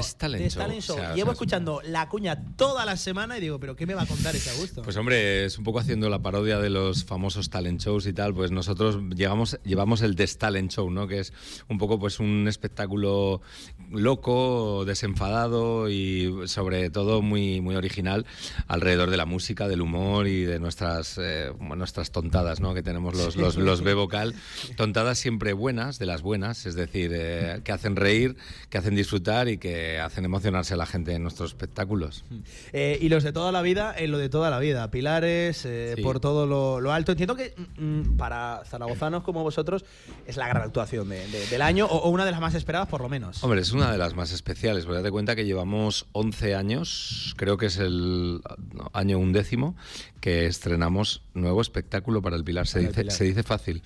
llevo 1.16 1.32
escuchando 1.32 1.82
la 1.84 2.08
cuña 2.10 2.44
toda 2.56 2.86
la 2.86 2.96
semana 2.96 3.38
y 3.38 3.42
digo, 3.42 3.60
¿pero 3.60 3.76
qué 3.76 3.88
me 3.88 3.96
va 3.96 4.04
a 4.04 4.06
contar 4.06 4.36
ese 4.36 4.52
Augusto? 4.52 4.84
Pues 4.84 4.96
hombre, 4.98 5.46
es 5.46 5.58
un 5.58 5.64
poco 5.64 5.80
haciendo 5.80 6.08
la 6.10 6.20
parodia 6.20 6.60
de 6.60 6.70
los 6.70 7.04
famosos 7.04 7.50
talent 7.50 7.82
shows 7.82 8.06
y 8.06 8.14
tal. 8.14 8.36
Pues 8.36 8.52
nosotros 8.52 9.00
llevamos, 9.16 9.60
llevamos 9.64 10.04
el 10.04 10.16
Des 10.16 10.38
Talent 10.38 10.72
Show, 10.72 10.92
¿no? 10.92 11.08
Que 11.08 11.20
es 11.20 11.34
un 11.68 11.80
poco 11.80 12.00
pues 12.00 12.20
un 12.20 12.48
espectáculo 12.48 13.42
loco, 13.92 14.86
desenfadado 14.86 15.90
y 15.90 16.48
sobre 16.48 16.92
todo 16.92 17.24
muy, 17.24 17.62
muy 17.62 17.76
original 17.76 18.26
alrededor 18.68 19.10
de 19.10 19.18
la 19.18 19.26
música, 19.26 19.68
del 19.68 19.82
humor 19.82 20.28
y 20.28 20.44
de 20.44 20.60
nuestras, 20.60 21.18
eh, 21.18 21.52
nuestras 21.76 22.12
tontadas 22.12 22.60
¿no? 22.60 22.74
que 22.74 22.84
tenemos 22.84 23.16
los, 23.16 23.36
los, 23.36 23.56
los 23.56 23.82
B 23.82 23.94
vocal. 23.94 24.36
Tontadas 24.76 25.18
siempre 25.18 25.54
buenas, 25.54 26.00
de 26.00 26.06
las 26.06 26.22
buenas, 26.22 26.66
es 26.66 26.76
decir, 26.76 27.12
eh, 27.14 27.62
que 27.64 27.72
hacen 27.72 27.96
reír, 27.96 28.36
que 28.70 28.78
hacen 28.78 28.96
disfrutar 28.96 29.48
y 29.48 29.58
que 29.58 30.00
hacen 30.00 30.26
emocionarse 30.26 30.74
a 30.74 30.78
la 30.78 30.86
gente 30.86 31.14
en 31.14 31.24
nuestros 31.24 31.52
espectáculos. 31.52 32.24
Eh, 32.72 32.98
y 33.02 33.10
los 33.10 33.24
de 33.24 33.34
toda 33.34 33.52
la 33.52 33.62
vida, 33.62 33.94
en 33.98 34.12
lo 34.12 34.18
de 34.18 34.30
toda 34.30 34.50
la 34.50 34.60
vida, 34.60 34.90
Pilares, 34.92 35.66
eh, 35.66 35.96
por 36.02 36.20
todo 36.20 36.46
lo, 36.46 36.92
alto. 36.92 37.12
Entiendo 37.12 37.36
que 37.36 37.54
mm, 37.78 37.84
mm, 37.84 38.18
para 38.18 38.64
zaragozanos 38.66 39.24
como 39.24 39.44
vosotros 39.44 39.86
es 40.28 40.38
la 40.38 40.48
gran 40.48 40.64
actuación 40.64 41.10
del 41.10 41.62
año 41.62 41.86
o, 41.86 42.10
una 42.10 42.26
de 42.26 42.32
las 42.32 42.40
más 42.40 42.56
esperadas 42.56 42.88
por 42.88 43.02
lo 43.02 43.10
menos. 43.10 43.44
Hombre, 43.44 43.62
es 43.62 43.72
una 43.72 43.92
de 43.92 43.98
las 43.98 44.16
más 44.16 44.32
especiales, 44.32 44.86
porque 44.86 44.98
date 44.98 45.12
cuenta 45.12 45.36
que 45.36 45.46
llevamos 45.46 46.06
11 46.12 46.56
años, 46.56 47.34
creo 47.38 47.58
que 47.58 47.68
es 47.68 47.78
el 47.78 48.42
año 48.94 49.18
undécimo, 49.18 49.76
que 50.24 50.46
estrenamos 50.46 51.22
nuevo 51.34 51.60
espectáculo 51.60 52.22
para 52.22 52.38
el 52.38 52.46
Pilar. 52.46 52.66
Se, 52.66 52.80
dice, 52.80 53.12
se 53.12 53.26
dice 53.26 53.44
fácil. 53.44 53.84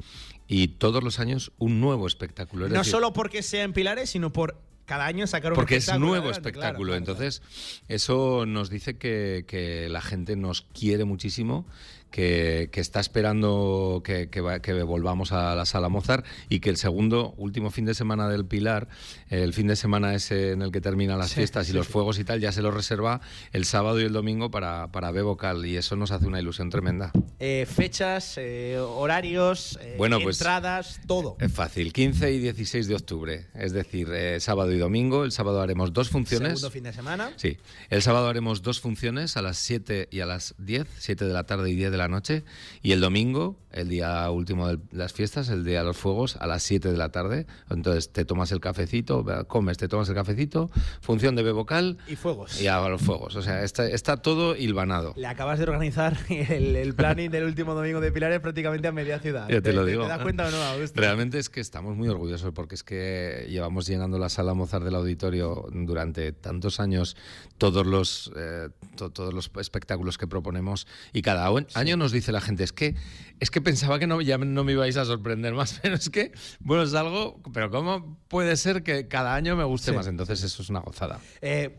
Y 0.48 0.68
todos 0.68 1.04
los 1.04 1.20
años 1.20 1.52
un 1.58 1.82
nuevo 1.82 2.06
espectáculo. 2.06 2.70
no 2.70 2.84
solo 2.84 3.12
porque 3.12 3.42
sea 3.42 3.64
en 3.64 3.74
Pilares, 3.74 4.12
sino 4.12 4.32
por 4.32 4.62
cada 4.86 5.08
año 5.08 5.26
sacar 5.26 5.54
un 5.54 5.56
Porque 5.56 5.78
es 5.78 5.92
nuevo 5.98 6.30
espectáculo. 6.30 6.96
Entonces, 6.96 7.42
eso 7.88 8.46
nos 8.46 8.70
dice 8.70 9.00
que, 9.00 9.46
que, 9.48 9.90
la 9.90 10.00
gente 10.00 10.36
nos 10.36 10.62
quiere 10.62 11.06
muchísimo 11.06 11.66
que, 12.12 12.70
está 12.74 13.00
esperando 13.00 14.02
que, 14.04 14.82
volvamos 14.84 15.32
a 15.32 15.56
la 15.56 15.66
sala 15.66 15.90
Mozart 15.90 16.26
y 16.50 16.60
que 16.60 16.70
el 16.70 16.78
segundo, 16.78 17.34
último 17.38 17.70
fin 17.72 17.86
de 17.86 17.94
semana 17.94 18.30
del 18.30 18.46
Pilar, 18.46 18.88
el 19.30 19.54
fin 19.54 19.68
de 19.68 19.76
semana 19.76 20.14
ese 20.14 20.52
en 20.52 20.62
el 20.62 20.72
que 20.72 20.80
terminan 20.80 21.18
las 21.18 21.34
fiestas 21.34 21.70
y 21.70 21.74
los 21.74 21.88
fuegos 21.88 22.20
y 22.20 22.24
tal, 22.24 22.40
ya 22.40 22.52
se 22.52 22.62
lo 22.62 22.72
reserva 22.72 23.20
el 23.52 23.66
sábado 23.66 24.00
y 24.00 24.04
el 24.04 24.14
domingo 24.14 24.52
para, 24.52 24.92
para 24.92 25.12
B 25.12 25.22
Vocal 25.24 25.66
y 25.66 25.78
eso 25.78 25.96
nos 25.96 26.12
hace 26.12 26.28
una 26.28 26.40
ilusión 26.40 26.70
tremenda. 26.70 27.12
Eh, 27.40 27.68
fechas, 27.70 28.36
eh, 28.38 28.78
horarios, 28.80 29.78
eh, 29.82 29.96
pues, 29.98 30.12
entradas, 30.14 31.02
todo. 31.08 31.36
Es 31.40 31.52
fácil, 31.52 31.92
15 31.92 32.32
y 32.32 32.40
16 32.40 32.88
de 32.88 32.96
octubre, 32.96 33.48
es 33.56 33.74
decir, 33.74 34.08
sábado 34.40 34.72
y 34.72 34.78
domingo. 34.78 35.24
El 35.24 35.32
sábado 35.32 35.62
haremos 35.62 35.94
dos 35.94 36.10
funciones. 36.10 36.60
Segundo 36.60 36.72
fin 36.72 36.84
de 36.84 36.94
semana. 36.94 37.32
Sí, 37.36 37.58
el 37.90 38.02
sábado 38.02 38.28
haremos 38.28 38.62
dos 38.62 38.80
funciones 38.80 39.36
a 39.36 39.42
las 39.42 39.58
7 39.58 40.10
y 40.12 40.20
a 40.20 40.26
las 40.26 40.56
10, 40.58 40.88
7 41.00 41.26
de 41.26 41.34
la 41.34 41.46
tarde 41.46 41.70
y 41.70 41.76
10 41.76 41.92
de 41.92 41.98
de 41.98 42.04
la 42.04 42.08
noche. 42.08 42.44
Y 42.82 42.92
el 42.92 43.02
domingo, 43.02 43.58
el 43.72 43.90
día 43.90 44.30
último 44.32 44.68
de 44.68 44.80
las 44.92 45.14
fiestas, 45.14 45.50
el 45.50 45.66
día 45.66 45.80
de 45.80 45.86
los 45.86 45.98
fuegos, 45.98 46.38
a 46.38 46.48
las 46.48 46.64
7 46.64 46.92
de 46.92 46.98
la 46.98 47.10
tarde. 47.10 47.48
Entonces 47.70 48.12
te 48.12 48.26
tomas 48.26 48.52
el 48.52 48.60
cafecito, 48.60 49.17
comes, 49.48 49.78
te 49.78 49.88
tomas 49.88 50.08
el 50.10 50.16
cafecito, 50.16 50.70
función 51.02 51.36
de 51.36 51.52
vocal 51.52 51.98
Y 52.08 52.16
fuegos. 52.16 52.62
Y 52.62 52.68
a 52.68 52.80
los 52.88 53.02
fuegos. 53.02 53.36
O 53.36 53.42
sea, 53.42 53.64
está, 53.64 53.88
está 53.88 54.18
todo 54.18 54.56
hilvanado. 54.56 55.14
Le 55.18 55.28
acabas 55.28 55.58
de 55.60 55.64
organizar 55.64 56.18
el, 56.30 56.76
el 56.76 56.94
planning 56.96 57.30
del 57.32 57.44
último 57.46 57.74
domingo 57.74 58.00
de 58.02 58.12
Pilares 58.12 58.40
prácticamente 58.40 58.88
a 58.88 58.92
media 58.92 59.20
ciudad. 59.20 59.48
Ya 59.50 59.62
te 59.62 59.74
lo 59.74 59.86
digo. 59.86 60.04
¿Te 60.04 60.10
das 60.10 60.22
cuenta 60.22 60.48
o 60.48 60.52
no, 60.52 60.62
Augusto? 60.62 61.00
Realmente 61.00 61.40
es 61.40 61.50
que 61.50 61.60
estamos 61.62 61.96
muy 61.96 62.08
orgullosos 62.10 62.52
porque 62.54 62.76
es 62.76 62.84
que 62.84 63.46
llevamos 63.50 63.88
llenando 63.88 64.20
la 64.20 64.30
sala 64.30 64.54
Mozart 64.54 64.84
del 64.84 64.96
auditorio 64.96 65.66
durante 65.72 66.32
tantos 66.34 66.80
años 66.80 67.16
todos 67.58 67.86
los, 67.86 68.32
eh, 68.36 68.70
to- 68.96 69.10
todos 69.12 69.34
los 69.34 69.50
espectáculos 69.60 70.18
que 70.18 70.28
proponemos 70.28 70.88
y 71.14 71.22
cada 71.22 71.52
o- 71.52 71.60
año 71.74 71.98
nos 71.98 72.12
dice 72.12 72.32
la 72.32 72.42
gente 72.42 72.64
es 72.64 72.74
que 72.74 72.96
es 73.40 73.52
que 73.52 73.62
pensaba 73.62 74.00
que 74.00 74.08
no, 74.08 74.20
ya 74.22 74.38
no 74.40 74.64
me 74.64 74.72
ibais 74.72 74.98
a 74.98 75.06
sorprender 75.06 75.54
más, 75.54 75.80
pero 75.84 75.96
es 75.96 76.10
que, 76.10 76.32
bueno, 76.60 76.84
es 76.84 76.94
algo, 76.96 77.40
pero 77.54 77.70
¿cómo 77.70 78.18
puede 78.28 78.56
ser 78.58 78.84
que 78.84 79.08
cada 79.08 79.36
año 79.36 79.56
me 79.56 79.64
guste 79.64 79.92
Sí. 79.92 79.98
más? 79.98 80.08
Entonces 80.08 80.44
eso 80.44 80.62
es 80.62 80.70
una 80.70 80.80
gozada. 80.80 81.20
Eh, 81.42 81.78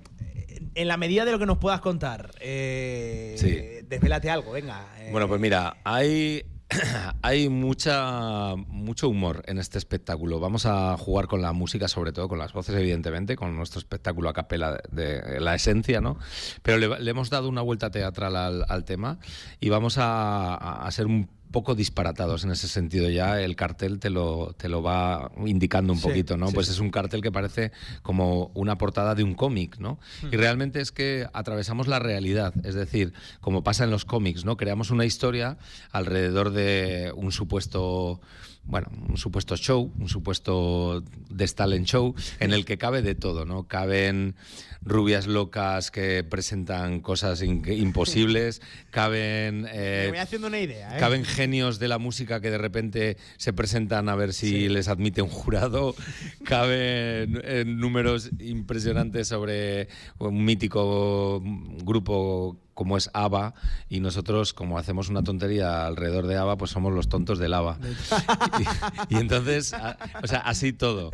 en 0.74 0.88
la 0.88 0.96
medida 0.96 1.24
de 1.24 1.32
lo 1.32 1.38
que 1.38 1.46
nos 1.46 1.58
puedas 1.58 1.80
contar, 1.80 2.30
eh, 2.40 3.34
Sí. 3.38 3.86
desvélate 3.86 4.30
algo, 4.30 4.52
venga. 4.52 4.86
eh, 4.98 5.08
Bueno, 5.12 5.28
pues 5.28 5.40
mira, 5.40 5.76
hay, 5.84 6.44
hay 7.22 7.48
mucha, 7.48 8.54
mucho 8.56 9.08
humor 9.08 9.42
en 9.46 9.58
este 9.58 9.78
espectáculo. 9.78 10.40
Vamos 10.40 10.66
a 10.66 10.96
jugar 10.98 11.26
con 11.26 11.40
la 11.42 11.52
música, 11.52 11.88
sobre 11.88 12.12
todo 12.12 12.28
con 12.28 12.38
las 12.38 12.52
voces, 12.52 12.74
evidentemente, 12.74 13.36
con 13.36 13.56
nuestro 13.56 13.78
espectáculo 13.78 14.28
a 14.28 14.32
capela 14.34 14.78
de, 14.90 15.20
de 15.22 15.40
la 15.40 15.54
esencia, 15.54 16.00
¿no? 16.00 16.18
Pero 16.62 16.78
le, 16.78 17.00
le 17.00 17.10
hemos 17.10 17.30
dado 17.30 17.48
una 17.48 17.62
vuelta 17.62 17.90
teatral 17.90 18.36
al, 18.36 18.64
al 18.68 18.84
tema 18.84 19.18
y 19.60 19.68
vamos 19.70 19.96
a, 19.98 20.54
a- 20.54 20.86
a 20.86 20.90
ser 20.90 21.06
un 21.06 21.30
poco 21.50 21.74
disparatados 21.74 22.44
en 22.44 22.50
ese 22.50 22.68
sentido. 22.68 23.08
Ya 23.10 23.40
el 23.40 23.56
cartel 23.56 23.98
te 23.98 24.10
lo 24.10 24.54
te 24.56 24.68
lo 24.68 24.82
va 24.82 25.30
indicando 25.46 25.92
un 25.92 25.98
Sí, 25.98 26.06
poquito 26.08 26.36
no 26.36 26.48
sí, 26.48 26.54
pues 26.54 26.66
sí. 26.66 26.72
es 26.74 26.78
un 26.80 26.90
cartel 26.90 27.22
que 27.22 27.32
parece 27.32 27.72
como 28.02 28.50
una 28.54 28.76
portada 28.78 29.14
de 29.14 29.22
un 29.24 29.34
cómic 29.34 29.78
no 29.78 29.98
y 30.30 30.36
Hmm. 30.36 30.40
realmente 30.40 30.80
es 30.80 30.92
que 30.92 31.26
atravesamos 31.32 31.86
la 31.88 31.98
realidad. 31.98 32.52
Es 32.64 32.74
decir 32.74 33.12
como 33.40 33.62
pasa 33.64 33.84
en 33.84 33.90
los 33.90 34.04
cómics 34.04 34.44
no 34.44 34.56
creamos 34.56 34.90
una 34.90 35.04
historia 35.04 35.58
alrededor 35.92 36.50
de 36.50 37.12
un 37.16 37.32
supuesto 37.32 38.20
bueno, 38.64 38.88
un 39.08 39.16
supuesto 39.16 39.56
show, 39.56 39.90
un 39.98 40.08
supuesto 40.08 41.02
talent 41.56 41.86
show 41.86 42.14
en 42.38 42.52
el 42.52 42.64
que 42.64 42.76
cabe 42.76 43.00
de 43.00 43.14
todo, 43.14 43.46
¿no? 43.46 43.66
Caben 43.66 44.34
rubias 44.82 45.26
locas 45.26 45.90
que 45.90 46.22
presentan 46.22 47.00
cosas 47.00 47.42
imposibles, 47.42 48.60
caben 48.90 49.66
eh, 49.72 50.02
me 50.04 50.10
voy 50.10 50.18
haciendo 50.18 50.48
una 50.48 50.60
idea. 50.60 50.96
¿eh? 50.96 51.00
Caben 51.00 51.24
genios 51.24 51.78
de 51.78 51.88
la 51.88 51.98
música 51.98 52.40
que 52.40 52.50
de 52.50 52.58
repente 52.58 53.16
se 53.38 53.52
presentan 53.52 54.08
a 54.08 54.14
ver 54.16 54.34
si 54.34 54.68
les 54.68 54.88
admite 54.88 55.22
un 55.22 55.30
jurado. 55.30 55.94
Caben 56.44 57.40
eh, 57.44 57.64
números 57.66 58.30
impresionantes 58.38 59.28
sobre 59.28 59.88
un 60.18 60.44
mítico 60.44 61.42
grupo 61.84 62.58
como 62.78 62.96
es 62.96 63.10
ABBA 63.12 63.54
y 63.88 63.98
nosotros 63.98 64.54
como 64.54 64.78
hacemos 64.78 65.08
una 65.08 65.24
tontería 65.24 65.84
alrededor 65.84 66.28
de 66.28 66.36
ABBA 66.36 66.58
pues 66.58 66.70
somos 66.70 66.94
los 66.94 67.08
tontos 67.08 67.40
del 67.40 67.52
ABBA 67.54 67.76
y, 69.10 69.14
y 69.14 69.18
entonces 69.18 69.72
a- 69.74 69.98
o 70.22 70.26
sea 70.28 70.38
así 70.38 70.72
todo. 70.72 71.10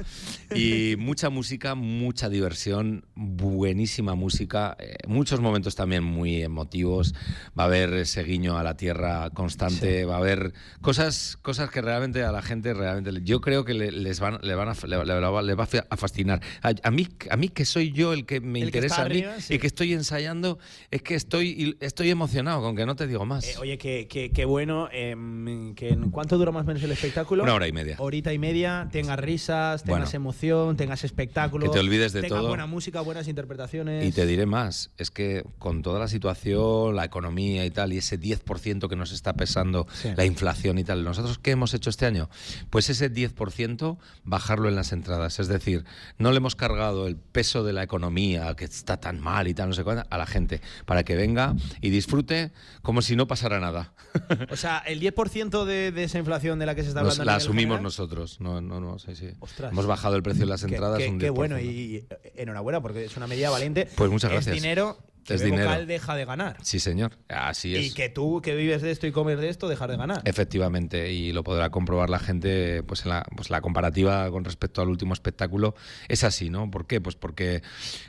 Y 0.54 0.96
mucha 0.98 1.30
música 1.30 1.74
mucha 1.74 2.28
diversión 2.28 3.06
buenísima 3.14 4.14
música 4.14 4.76
eh, 4.78 4.96
muchos 5.06 5.40
momentos 5.40 5.74
también 5.74 6.04
muy 6.04 6.42
emotivos. 6.42 7.14
Va 7.58 7.62
a 7.62 7.66
haber 7.66 7.94
ese 7.94 8.22
guiño 8.24 8.58
a 8.58 8.62
la 8.62 8.76
tierra 8.76 9.30
constante 9.30 10.04
va 10.04 10.16
a 10.16 10.18
haber 10.18 10.52
cosas 10.82 11.38
cosas 11.40 11.70
que 11.70 11.80
realmente 11.80 12.22
a 12.24 12.30
la 12.30 12.42
gente 12.42 12.74
realmente 12.74 13.22
yo 13.24 13.40
creo 13.40 13.64
que 13.64 13.72
le- 13.72 13.90
les 13.90 14.20
van 14.20 14.38
le 14.42 14.54
van 14.54 14.68
a 14.68 14.74
le, 14.86 14.98
le- 15.02 15.42
le 15.42 15.54
va 15.54 15.68
a 15.90 15.96
fascinar. 15.96 16.42
A, 16.62 16.74
a 16.82 16.90
mí 16.90 17.08
a 17.30 17.36
mí 17.38 17.48
que 17.48 17.64
soy 17.64 17.90
yo 17.92 18.12
el 18.12 18.26
que 18.26 18.42
me 18.42 18.58
El 18.60 18.70
que 18.70 18.78
interesa 18.80 18.94
está 18.96 19.06
a 19.06 19.08
mí 19.08 19.24
sí. 19.40 19.54
y 19.54 19.58
que 19.58 19.66
estoy 19.66 19.94
ensayando 19.94 20.58
es 20.90 21.00
que 21.00 21.14
estoy 21.14 21.53
estoy 21.80 22.10
emocionado 22.10 22.60
con 22.62 22.76
que 22.76 22.84
no 22.86 22.96
te 22.96 23.06
digo 23.06 23.24
más 23.24 23.44
Eh, 23.46 23.54
oye, 23.60 23.78
qué, 23.78 24.06
qué 24.08 24.44
bueno. 24.44 24.88
em, 24.92 25.74
que 25.74 25.90
en- 25.90 26.10
¿Cuánto 26.10 26.38
dura 26.38 26.52
más 26.52 26.62
o 26.64 26.66
menos 26.66 26.82
el 26.82 26.92
espectáculo? 26.92 27.42
Una 27.42 27.54
hora 27.54 27.66
y 27.68 27.72
media. 27.72 27.96
Horita 27.98 28.32
y 28.32 28.38
media, 28.38 28.88
tengas 28.92 29.18
risas, 29.18 29.82
tengas 29.82 30.10
Bueno. 30.12 30.16
emoción, 30.16 30.76
tengas 30.76 31.04
espectáculo. 31.04 31.64
Que 31.66 31.72
te 31.72 31.78
olvides 31.80 32.12
de 32.12 32.22
tengas 32.22 32.38
todo. 32.40 32.48
buena 32.48 32.66
música, 32.66 33.00
buenas 33.00 33.28
interpretaciones. 33.28 34.04
Y 34.06 34.12
te 34.12 34.26
diré 34.26 34.46
más, 34.46 34.90
es 34.98 35.10
que 35.10 35.44
con 35.58 35.82
toda 35.82 35.98
la 35.98 36.08
situación, 36.08 36.94
la 36.96 37.04
economía 37.04 37.64
y 37.64 37.70
tal, 37.70 37.92
y 37.92 37.98
ese 37.98 38.18
10% 38.18 38.88
que 38.88 38.96
nos 38.96 39.12
está 39.12 39.34
pesando 39.34 39.86
Sí. 39.92 40.10
la 40.16 40.24
inflación 40.24 40.78
y 40.78 40.84
tal, 40.84 41.04
¿nosotros 41.04 41.38
qué 41.38 41.52
hemos 41.52 41.74
hecho 41.74 41.90
este 41.90 42.06
año? 42.06 42.28
Pues 42.70 42.90
ese 42.90 43.08
10% 43.12 43.98
bajarlo 44.24 44.68
en 44.68 44.74
las 44.76 44.92
entradas. 44.92 45.38
Es 45.40 45.48
decir, 45.48 45.84
no 46.18 46.30
le 46.30 46.38
hemos 46.38 46.56
cargado 46.56 47.06
el 47.06 47.16
peso 47.16 47.64
de 47.64 47.72
la 47.72 47.82
economía, 47.82 48.54
que 48.54 48.64
está 48.64 48.98
tan 48.98 49.20
mal 49.20 49.48
y 49.48 49.54
tal, 49.54 49.68
no 49.68 49.74
sé 49.74 49.84
cuánto, 49.84 50.04
a 50.08 50.18
la 50.18 50.26
gente, 50.26 50.60
para 50.86 51.02
que 51.04 51.14
venga 51.16 51.43
y 51.80 51.90
disfrute 51.90 52.52
como 52.82 53.02
si 53.02 53.16
no 53.16 53.26
pasara 53.26 53.60
nada. 53.60 53.92
O 54.50 54.56
sea, 54.56 54.78
el 54.86 55.00
10% 55.00 55.64
de, 55.64 55.90
de 55.90 56.04
esa 56.04 56.18
inflación 56.20 56.58
de 56.60 56.66
la 56.66 56.74
que 56.76 56.82
se 56.82 56.88
está 56.88 57.02
Nos- 57.02 57.14
hablando. 57.14 57.30
a 57.30 57.34
la 57.34 57.36
asumimos 57.38 57.62
general, 57.78 57.82
nosotros. 57.82 58.40
No, 58.40 58.60
no, 58.60 58.80
no, 58.80 58.98
sí, 59.00 59.16
sí. 59.16 59.30
Ostras. 59.40 59.72
Hemos 59.72 59.86
bajado 59.86 60.14
el 60.14 60.22
precio 60.22 60.40
de 60.42 60.46
las 60.50 60.62
Qué- 60.64 60.72
entradas 60.74 60.98
qué, 60.98 61.08
un 61.08 61.18
qué 61.18 61.30
10%. 61.32 61.34
bueno 61.34 61.58
y 61.58 62.06
enhorabuena 62.36 62.80
porque 62.80 63.04
es 63.06 63.16
una 63.16 63.26
medida 63.26 63.50
valiente. 63.50 63.88
Pues 63.96 64.10
muchas 64.10 64.30
Es 64.30 64.34
gracias. 64.36 64.54
dinero 64.54 64.96
que 64.96 65.13
Es 65.28 65.42
dinero. 65.42 65.64
Cal 65.70 65.86
deja 65.86 66.14
de 66.14 66.24
ganar. 66.24 66.56
Sí, 66.62 66.80
señor. 66.80 67.16
Así 67.28 67.74
es. 67.74 67.86
Y 67.86 67.94
que 67.94 68.08
tú 68.08 68.40
que 68.42 68.54
vives 68.54 68.82
de 68.82 68.90
esto 68.90 69.06
y 69.06 69.12
comes 69.12 69.38
de 69.38 69.48
esto, 69.48 69.68
dejar 69.68 69.90
de 69.90 69.96
ganar. 69.96 70.20
Efectivamente, 70.24 71.12
y 71.12 71.32
lo 71.32 71.42
podrá 71.44 71.70
comprobar 71.70 72.10
la 72.10 72.18
gente, 72.18 72.82
pues 72.82 73.04
en 73.04 73.10
la, 73.10 73.24
pues 73.36 73.48
la 73.50 73.60
comparativa 73.60 74.30
con 74.30 74.44
respecto 74.44 74.82
al 74.82 74.88
último 74.88 75.14
espectáculo 75.14 75.74
es 76.08 76.24
así, 76.24 76.50
¿no? 76.50 76.70
¿Por 76.70 76.86
qué? 76.86 77.00
Pues 77.00 77.16
porque 77.16 77.62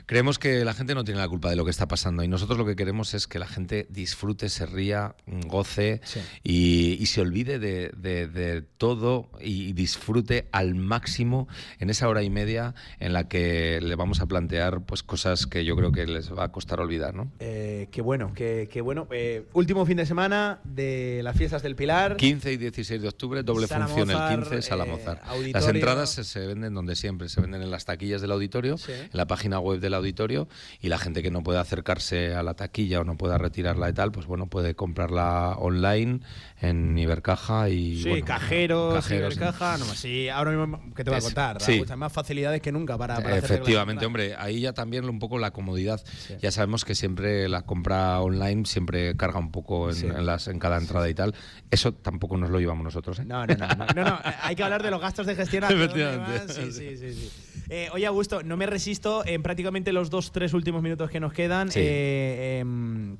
creemos 0.06 0.38
que 0.38 0.64
la 0.64 0.74
gente 0.74 0.94
no 0.94 1.04
tiene 1.04 1.20
la 1.20 1.28
culpa 1.28 1.48
de 1.50 1.56
lo 1.56 1.64
que 1.64 1.70
está 1.70 1.88
pasando 1.88 2.22
y 2.22 2.28
nosotros 2.28 2.58
lo 2.58 2.66
que 2.66 2.76
queremos 2.76 3.14
es 3.14 3.26
que 3.26 3.38
la 3.38 3.46
gente 3.46 3.86
disfrute, 3.90 4.48
se 4.48 4.66
ría, 4.66 5.14
goce 5.26 6.00
y, 6.42 6.96
y 7.00 7.06
se 7.06 7.20
olvide 7.20 7.58
de, 7.58 7.90
de- 7.96 8.26
de 8.28 8.62
todo 8.62 9.30
y 9.40 9.72
disfrute 9.72 10.48
al 10.52 10.74
máximo 10.74 11.48
en 11.78 11.90
esa 11.90 12.08
hora 12.08 12.22
y 12.22 12.30
media 12.30 12.74
en 12.98 13.12
la 13.12 13.28
que 13.28 13.80
le 13.80 13.94
vamos 13.94 14.20
a 14.20 14.26
plantear 14.26 14.82
pues 14.84 15.02
cosas 15.02 15.46
que 15.46 15.64
yo 15.64 15.76
creo 15.76 15.92
que 15.92 16.06
les 16.06 16.32
va 16.32 16.44
a 16.44 16.52
costar 16.52 16.80
olvidar, 16.80 17.05
¿no? 17.12 17.30
Eh, 17.38 17.88
qué 17.90 18.02
bueno, 18.02 18.32
qué, 18.34 18.68
qué 18.70 18.80
bueno. 18.80 19.06
Eh, 19.10 19.46
último 19.52 19.84
fin 19.86 19.96
de 19.96 20.06
semana 20.06 20.60
de 20.64 21.20
las 21.22 21.36
fiestas 21.36 21.62
del 21.62 21.76
Pilar. 21.76 22.16
15 22.16 22.52
y 22.52 22.56
16 22.56 23.02
de 23.02 23.08
octubre, 23.08 23.42
doble 23.42 23.66
Sala 23.66 23.86
función 23.86 24.08
Mozart, 24.08 24.32
el 24.32 24.38
15, 24.40 24.62
Sala 24.62 24.84
eh. 24.84 25.50
Las 25.52 25.68
entradas 25.68 26.10
se, 26.10 26.24
se 26.24 26.46
venden 26.46 26.74
donde 26.74 26.96
siempre, 26.96 27.28
se 27.28 27.40
venden 27.40 27.62
en 27.62 27.70
las 27.70 27.84
taquillas 27.84 28.20
del 28.20 28.32
auditorio, 28.32 28.78
Sí. 28.78 28.92
en 28.92 29.10
la 29.12 29.26
página 29.26 29.58
web 29.58 29.80
del 29.80 29.94
auditorio, 29.94 30.48
y 30.80 30.88
la 30.88 30.98
gente 30.98 31.22
que 31.22 31.30
no 31.30 31.42
puede 31.42 31.58
acercarse 31.58 32.34
a 32.34 32.42
la 32.42 32.54
taquilla 32.54 33.00
o 33.00 33.04
no 33.04 33.16
pueda 33.16 33.38
retirarla 33.38 33.88
y 33.88 33.92
tal, 33.92 34.12
pues 34.12 34.26
bueno, 34.26 34.46
puede 34.46 34.74
comprarla 34.74 35.56
online 35.58 36.20
en 36.60 36.96
Ibercaja 36.96 37.68
y 37.68 38.02
Sí, 38.02 38.08
bueno, 38.08 38.24
cajeros, 38.24 38.94
cajeros, 38.94 39.34
cibercaja, 39.34 39.76
no, 39.78 39.84
sí, 39.84 40.28
ahora 40.30 40.52
mismo, 40.52 40.80
¿qué 40.94 41.04
te 41.04 41.10
voy 41.10 41.18
a 41.18 41.22
contar? 41.22 41.60
sí. 41.60 41.78
Muchas 41.78 41.98
más 41.98 42.12
facilidades 42.12 42.62
que 42.62 42.72
nunca 42.72 42.96
para, 42.96 43.16
para 43.20 43.36
Efectivamente, 43.36 44.06
hombre, 44.06 44.34
ahí 44.38 44.60
ya 44.60 44.72
también 44.72 45.08
un 45.08 45.18
poco 45.18 45.38
la 45.38 45.50
comodidad. 45.50 46.00
Ya 46.40 46.50
sabemos 46.50 46.84
que 46.84 46.94
siempre 46.94 47.48
la 47.48 47.62
compra 47.62 48.20
online 48.20 48.64
siempre 48.64 49.16
carga 49.16 49.38
un 49.38 49.50
poco 49.52 49.90
en, 49.90 49.94
Sí. 49.96 50.06
en 50.06 50.24
las, 50.24 50.48
en 50.48 50.58
cada 50.58 50.78
entrada 50.78 51.08
y 51.08 51.14
tal. 51.14 51.34
Eso 51.70 51.92
tampoco 51.92 52.36
nos 52.38 52.48
lo 52.50 52.58
llevamos 52.58 52.84
nosotros. 52.84 53.18
¿eh? 53.18 53.24
No, 53.26 53.46
no, 53.46 53.54
no, 53.54 53.66
no, 53.68 53.86
no, 53.94 54.04
no, 54.04 54.20
hay 54.42 54.56
que 54.56 54.62
hablar 54.62 54.82
de 54.82 54.90
los 54.90 55.00
gastos 55.00 55.26
de 55.26 55.34
gestión. 55.34 55.64
¿a 55.64 55.68
dónde 55.68 55.84
Efectivamente. 55.84 56.52
Sí, 56.54 56.72
sí, 56.72 56.96
sí, 56.96 57.12
sí. 57.14 57.62
Eh, 57.68 57.88
oye, 57.92 58.06
Augusto, 58.06 58.42
no 58.42 58.56
me 58.56 58.66
resisto 58.66 59.24
en 59.26 59.42
prácticamente 59.42 59.92
los 59.92 60.08
dos, 60.08 60.32
tres 60.32 60.54
últimos 60.54 60.82
minutos 60.82 61.10
que 61.10 61.20
nos 61.20 61.32
quedan 61.32 61.70
Sí. 61.70 61.80
eh, 61.82 62.58
em, 62.60 63.16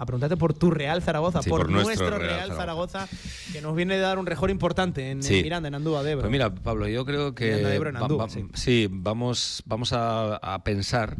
a 0.00 0.06
preguntarte 0.06 0.36
por 0.36 0.54
tu 0.54 0.70
Real 0.70 1.02
Zaragoza, 1.02 1.42
Sí, 1.42 1.50
por, 1.50 1.60
por 1.60 1.70
nuestro 1.70 2.08
nuestro 2.08 2.18
Real 2.18 2.46
Real 2.48 2.56
Zaragoza. 2.58 3.06
que 3.52 3.60
nos 3.60 3.76
viene 3.76 3.94
de 3.94 4.00
dar 4.00 4.18
un 4.18 4.26
rejor 4.26 4.50
importante 4.50 5.10
en. 5.10 5.18
Miranda, 5.18 5.68
en 5.68 5.74
Andúa 5.74 6.02
de 6.02 6.12
Ebro. 6.12 6.22
Pues 6.22 6.32
mira, 6.32 6.54
Pablo, 6.54 6.88
yo 6.88 7.04
creo 7.04 7.34
que 7.34 7.46
Miranda 7.46 7.68
de 7.68 7.76
Ebro 7.76 7.88
en 7.90 7.96
va- 7.96 8.00
Andúa, 8.00 8.24
va- 8.24 8.28
sí. 8.30 8.46
sí, 8.54 8.88
vamos, 8.90 9.62
vamos 9.66 9.92
a, 9.92 10.36
a 10.36 10.64
pensar 10.64 11.16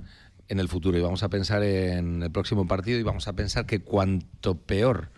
en 0.48 0.58
el 0.60 0.68
futuro 0.68 0.98
y 0.98 1.00
vamos 1.00 1.22
a 1.22 1.28
pensar 1.28 1.62
en 1.62 2.22
el 2.22 2.30
próximo 2.32 2.66
partido 2.66 2.98
y 2.98 3.02
vamos 3.02 3.28
a 3.28 3.34
pensar 3.34 3.66
que 3.66 3.80
cuanto 3.80 4.56
peor, 4.56 5.10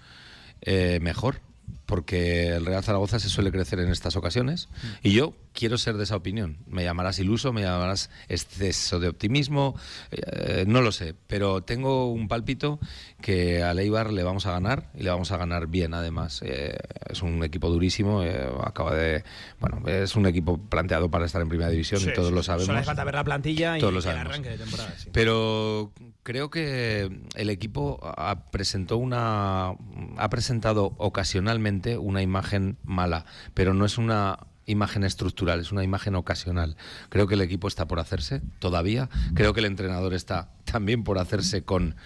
eh, 0.60 0.98
mejor. 1.00 1.40
porque 1.86 2.48
el 2.56 2.66
Real 2.66 2.82
Zaragoza 2.82 3.18
se 3.18 3.28
suele 3.28 3.50
crecer 3.52 3.78
en 3.80 3.88
estas 3.90 4.16
ocasiones 4.16 4.68
y 5.02 5.12
yo 5.12 5.34
quiero 5.52 5.78
ser 5.78 5.96
de 5.96 6.04
esa 6.04 6.16
opinión. 6.16 6.58
Me 6.66 6.84
llamarás 6.84 7.18
iluso, 7.18 7.52
me 7.52 7.62
llamarás 7.62 8.10
exceso 8.28 9.00
de 9.00 9.08
optimismo, 9.08 9.74
eh, 10.10 10.64
no 10.66 10.80
lo 10.82 10.92
sé, 10.92 11.14
pero 11.26 11.62
tengo 11.62 12.10
un 12.10 12.28
pálpito 12.28 12.78
que 13.20 13.62
a 13.62 13.74
Leibar 13.74 14.12
le 14.12 14.22
vamos 14.22 14.46
a 14.46 14.52
ganar 14.52 14.90
y 14.94 15.02
le 15.02 15.10
vamos 15.10 15.30
a 15.32 15.36
ganar 15.36 15.66
bien 15.66 15.94
además. 15.94 16.40
Eh, 16.44 16.76
es 17.08 17.22
un 17.22 17.42
equipo 17.44 17.68
durísimo, 17.70 18.22
eh, 18.22 18.48
acaba 18.64 18.94
de... 18.94 19.24
Bueno, 19.60 19.86
es 19.88 20.16
un 20.16 20.26
equipo 20.26 20.58
planteado 20.58 21.10
para 21.10 21.26
estar 21.26 21.42
en 21.42 21.48
primera 21.48 21.70
división 21.70 22.02
y 22.02 22.12
todos 22.12 22.32
lo 22.32 22.42
sabemos. 22.42 22.66
Solo 22.66 22.78
hace 22.78 22.86
falta 22.86 23.04
ver 23.04 23.14
la 23.14 23.24
plantilla 23.24 23.78
Todos 23.78 23.90
y 23.90 23.94
lo 23.94 23.98
el 23.98 24.02
sabemos. 24.02 24.26
arranque 24.26 24.48
de 24.50 24.58
temporada. 24.58 24.94
sí. 24.98 25.10
Pero 25.12 25.92
creo 26.22 26.50
que 26.50 27.10
el 27.34 27.50
equipo 27.50 27.98
ha, 28.02 28.50
presentó 28.50 28.96
una 28.96 29.74
ha 30.16 30.30
presentado 30.30 30.94
ocasionalmente 30.98 31.98
una 31.98 32.22
imagen 32.22 32.78
mala, 32.84 33.24
pero 33.54 33.74
no 33.74 33.84
es 33.84 33.98
una 33.98 34.38
imagen 34.66 35.04
estructural, 35.04 35.60
es 35.60 35.72
una 35.72 35.84
imagen 35.84 36.14
ocasional. 36.14 36.76
Creo 37.08 37.26
que 37.26 37.34
el 37.34 37.40
equipo 37.40 37.68
está 37.68 37.86
por 37.86 38.00
hacerse 38.00 38.42
todavía. 38.58 39.08
Creo 39.34 39.54
que 39.54 39.60
el 39.60 39.66
entrenador 39.66 40.14
está 40.14 40.50
también 40.64 41.04
por 41.04 41.18
hacerse 41.18 41.62
con 41.62 41.96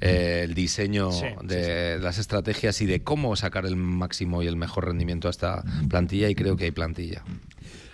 eh, 0.00 0.42
el 0.44 0.54
diseño 0.54 1.12
Sí, 1.12 1.26
de 1.42 1.98
las 1.98 2.18
estrategias 2.18 2.80
y 2.80 2.86
de 2.86 3.02
cómo 3.02 3.34
sacar 3.36 3.66
el 3.66 3.76
máximo 3.76 4.42
y 4.42 4.46
el 4.46 4.56
mejor 4.56 4.86
rendimiento 4.86 5.28
a 5.28 5.30
esta 5.30 5.64
plantilla 5.88 6.28
y 6.28 6.34
creo 6.34 6.56
que 6.56 6.64
hay 6.64 6.70
plantilla. 6.70 7.22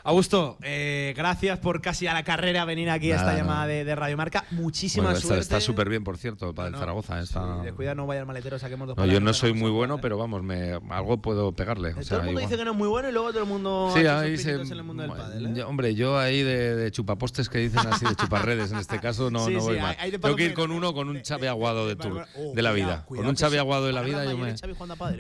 Augusto, 0.06 0.56
eh, 0.62 1.12
gracias 1.16 1.58
por 1.58 1.80
casi 1.80 2.06
a 2.06 2.14
la 2.14 2.22
carrera 2.22 2.64
venir 2.64 2.88
aquí 2.90 3.10
a 3.10 3.16
esta 3.16 3.36
llamada 3.36 3.66
de, 3.66 3.84
de 3.84 3.94
Radio 3.96 4.16
Marca. 4.16 4.44
Muchísima 4.52 5.04
Bueno, 5.06 5.16
está- 5.18 5.26
suerte. 5.28 5.42
está 5.42 5.60
súper 5.60 5.88
bien, 5.88 6.04
por 6.04 6.16
cierto, 6.16 6.54
para 6.54 6.68
el 6.68 6.76
Zaragoza. 6.76 7.20
Está... 7.20 7.62
Descuida, 7.62 7.94
no 7.94 8.06
vaya 8.06 8.20
al 8.20 8.26
maletero, 8.26 8.58
saquemos 8.58 8.86
dos 8.86 8.96
No, 8.96 9.04
yo 9.04 9.18
no 9.20 9.34
soy 9.34 9.52
muy 9.52 9.70
bueno, 9.70 9.96
¿eh? 9.96 9.98
pero 10.00 10.16
vamos, 10.16 10.42
me, 10.44 10.78
algo 10.90 11.16
puedo 11.18 11.50
pegarle. 11.52 11.90
o 11.90 11.94
Todo 12.00 12.18
el 12.20 12.24
mundo 12.26 12.30
igual. 12.30 12.44
dice 12.44 12.56
que 12.56 12.64
no 12.64 12.70
es 12.70 12.76
muy 12.76 12.88
bueno 12.88 13.08
y 13.08 13.12
luego 13.12 13.30
todo 13.30 13.42
el 13.42 13.48
mundo 13.48 13.90
Sí, 13.94 14.06
ahí 14.06 14.36
se, 14.38 14.52
pinitos 14.52 14.70
en 14.70 14.78
el 14.78 14.84
mundo 14.84 15.02
del 15.02 15.12
pádel, 15.12 15.46
¿eh? 15.46 15.52
yo- 15.56 15.68
hombre, 15.68 15.94
yo 15.96 16.16
ahí 16.18 16.42
de, 16.42 16.76
de 16.76 16.90
chupapostes 16.92 17.48
que 17.48 17.58
dicen 17.58 17.80
así, 17.88 18.06
de 18.06 18.14
chuparredes 18.16 18.70
en 18.70 18.78
este 18.78 19.00
caso, 19.00 19.30
no, 19.30 19.44
Sí, 19.46 19.54
no 19.54 19.60
sí, 19.60 19.66
voy 19.66 19.80
mal. 19.80 19.96
Tengo 20.20 20.36
que 20.36 20.44
ir 20.44 20.54
con 20.54 20.70
uno, 20.70 20.94
con 20.94 21.08
un 21.08 21.20
Xavi 21.22 21.48
Aguado 21.48 21.88
de, 21.88 21.96
tour, 21.96 22.26
Oh, 22.36 22.52
de 22.54 22.62
la 22.62 22.70
vida. 22.72 23.02
cuidado 23.06 23.24
Con 23.24 23.28
un 23.30 23.36
sí. 23.36 23.56
Aguado 23.56 23.86
de 23.86 23.92
la 23.92 24.02
vida 24.02 24.24
yo 24.24 24.38
me... 24.38 24.50
¿eh? 24.50 24.54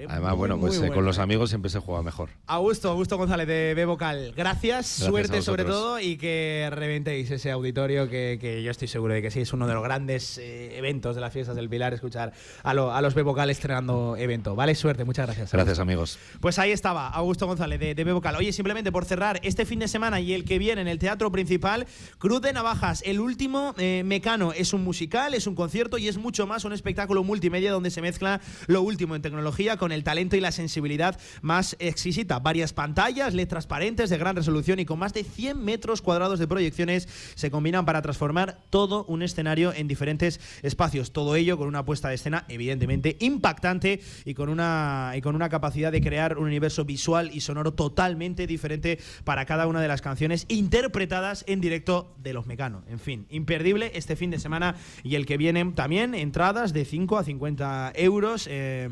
Además, 0.08 0.36
bueno, 0.36 0.60
pues 0.60 0.80
eh, 0.80 0.90
con 0.92 1.04
los 1.04 1.18
amigos 1.18 1.48
siempre 1.50 1.70
se 1.70 1.80
juega 1.80 2.02
mejor. 2.02 2.28
Augusto, 2.46 2.90
Augusto 2.90 3.16
González 3.16 3.48
de 3.48 3.72
B 3.74 3.84
Vocal, 3.84 4.32
gracias, 4.36 4.75
suerte 4.82 5.42
sobre 5.42 5.64
todo 5.64 6.00
y 6.00 6.16
que 6.16 6.68
reventéis 6.70 7.30
ese 7.30 7.50
auditorio 7.50 8.08
que, 8.08 8.38
que 8.40 8.62
yo 8.62 8.70
estoy 8.70 8.88
seguro 8.88 9.14
de 9.14 9.22
que 9.22 9.30
sí, 9.30 9.40
es 9.40 9.52
uno 9.52 9.66
de 9.66 9.74
los 9.74 9.82
grandes 9.82 10.38
eh, 10.38 10.76
eventos 10.78 11.14
de 11.14 11.20
las 11.20 11.32
fiestas 11.32 11.56
del 11.56 11.68
Pilar, 11.68 11.94
escuchar 11.94 12.32
a, 12.62 12.74
lo- 12.74 12.92
a 12.94 13.00
los 13.00 13.14
B 13.14 13.22
Vocal 13.22 13.50
estrenando 13.50 14.16
evento. 14.16 14.54
Vale, 14.54 14.74
suerte, 14.74 15.04
muchas 15.04 15.26
gracias. 15.26 15.52
Gracias, 15.52 15.78
amigos. 15.78 16.18
Pues 16.40 16.58
ahí 16.58 16.72
estaba, 16.72 17.08
Augusto 17.08 17.46
González 17.46 17.78
de, 17.80 17.94
de 17.94 18.04
B 18.04 18.12
Vocal. 18.12 18.36
Oye, 18.36 18.52
simplemente 18.52 18.90
por 18.92 19.04
cerrar, 19.04 19.40
este 19.42 19.64
fin 19.64 19.78
de 19.78 19.88
semana 19.88 20.20
y 20.20 20.32
el 20.32 20.44
que 20.44 20.58
viene 20.58 20.80
en 20.80 20.88
el 20.88 20.98
Teatro 20.98 21.30
Principal, 21.30 21.86
Cruz 22.18 22.40
de 22.42 22.52
Navajas, 22.52 23.02
el 23.06 23.20
último 23.20 23.74
eh, 23.78 24.02
Mecano. 24.04 24.52
Es 24.52 24.72
un 24.72 24.82
musical, 24.84 25.34
es 25.34 25.46
un 25.46 25.54
concierto 25.54 25.98
y 25.98 26.08
es 26.08 26.18
mucho 26.18 26.46
más 26.46 26.64
un 26.64 26.72
espectáculo 26.72 27.24
multimedia 27.24 27.72
donde 27.72 27.90
se 27.90 28.00
mezcla 28.02 28.40
lo 28.66 28.82
último 28.82 29.14
en 29.16 29.22
tecnología 29.22 29.76
con 29.76 29.92
el 29.92 30.04
talento 30.04 30.36
y 30.36 30.40
la 30.40 30.52
sensibilidad 30.52 31.18
más 31.42 31.76
exquisita. 31.78 32.38
Varias 32.38 32.72
pantallas, 32.72 33.34
LED 33.34 33.48
transparentes 33.48 34.10
de 34.10 34.18
gran 34.18 34.34
resolución 34.36 34.65
y 34.66 34.84
con 34.84 34.98
más 34.98 35.14
de 35.14 35.22
100 35.22 35.64
metros 35.64 36.02
cuadrados 36.02 36.40
de 36.40 36.48
proyecciones 36.48 37.08
se 37.34 37.50
combinan 37.50 37.84
para 37.84 38.02
transformar 38.02 38.58
todo 38.68 39.04
un 39.04 39.22
escenario 39.22 39.72
en 39.72 39.86
diferentes 39.86 40.40
espacios. 40.62 41.12
Todo 41.12 41.36
ello 41.36 41.56
con 41.56 41.68
una 41.68 41.84
puesta 41.84 42.08
de 42.08 42.16
escena 42.16 42.44
evidentemente 42.48 43.16
impactante 43.20 44.00
y 44.24 44.34
con 44.34 44.48
una, 44.48 45.12
y 45.14 45.20
con 45.20 45.36
una 45.36 45.48
capacidad 45.48 45.92
de 45.92 46.00
crear 46.00 46.36
un 46.36 46.46
universo 46.46 46.84
visual 46.84 47.30
y 47.32 47.40
sonoro 47.40 47.74
totalmente 47.74 48.46
diferente 48.48 48.98
para 49.24 49.46
cada 49.46 49.68
una 49.68 49.80
de 49.80 49.88
las 49.88 50.02
canciones 50.02 50.46
interpretadas 50.48 51.44
en 51.46 51.60
directo 51.60 52.12
de 52.18 52.32
los 52.32 52.46
Mecano. 52.46 52.82
En 52.88 52.98
fin, 52.98 53.26
imperdible 53.30 53.92
este 53.94 54.16
fin 54.16 54.30
de 54.30 54.40
semana 54.40 54.74
y 55.04 55.14
el 55.14 55.26
que 55.26 55.36
viene 55.36 55.64
también 55.74 56.14
entradas 56.14 56.72
de 56.72 56.84
5 56.84 57.18
a 57.18 57.24
50 57.24 57.92
euros. 57.94 58.48
eh, 58.50 58.88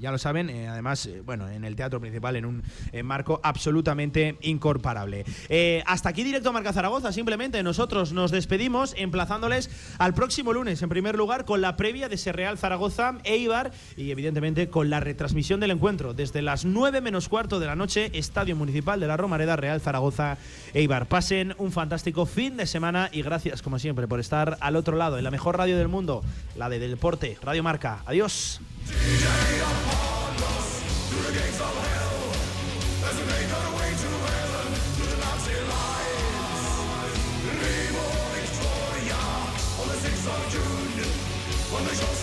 ya 0.00 0.10
lo 0.10 0.18
saben, 0.18 0.50
eh, 0.50 0.68
además, 0.68 1.06
eh, 1.06 1.22
bueno, 1.24 1.48
en 1.48 1.64
el 1.64 1.76
teatro 1.76 2.00
principal 2.00 2.36
en 2.36 2.44
un 2.44 2.62
marco 3.04 3.40
absolutamente 3.42 4.36
Eh, 5.48 5.82
hasta 5.86 6.08
aquí 6.08 6.24
directo 6.24 6.50
a 6.50 6.52
Marca 6.52 6.72
Zaragoza. 6.72 7.12
Simplemente 7.12 7.62
nosotros 7.62 8.12
nos 8.12 8.30
despedimos 8.30 8.94
emplazándoles 8.96 9.70
al 9.98 10.14
próximo 10.14 10.52
lunes, 10.52 10.82
en 10.82 10.88
primer 10.88 11.16
lugar, 11.16 11.44
con 11.44 11.60
la 11.60 11.76
previa 11.76 12.08
de 12.08 12.14
ese 12.14 12.32
Real 12.32 12.58
Zaragoza, 12.58 13.18
Eibar 13.24 13.72
y 13.96 14.10
evidentemente 14.10 14.68
con 14.68 14.90
la 14.90 15.00
retransmisión 15.00 15.60
del 15.60 15.72
encuentro 15.72 16.14
desde 16.14 16.42
las 16.42 16.64
9 16.64 17.00
menos 17.00 17.28
cuarto 17.28 17.60
de 17.60 17.66
la 17.66 17.76
noche, 17.76 18.10
Estadio 18.14 18.56
Municipal 18.56 19.00
de 19.00 19.06
la 19.06 19.16
Romareda, 19.16 19.56
Real 19.56 19.80
Zaragoza, 19.80 20.38
Eibar. 20.72 21.06
Pasen 21.06 21.54
un 21.58 21.72
fantástico 21.72 22.26
fin 22.26 22.56
de 22.56 22.66
semana 22.66 23.08
y 23.12 23.22
gracias, 23.22 23.62
como 23.62 23.78
siempre, 23.78 24.08
por 24.08 24.20
estar 24.20 24.56
al 24.60 24.76
otro 24.76 24.96
lado, 24.96 25.18
en 25.18 25.24
la 25.24 25.30
mejor 25.30 25.58
radio 25.58 25.76
del 25.76 25.88
mundo, 25.88 26.22
la 26.56 26.68
de 26.68 26.78
Deporte, 26.78 27.36
Radio 27.42 27.62
Marca. 27.62 28.02
Adiós. 28.06 28.60
When 41.74 41.84
they 41.86 42.13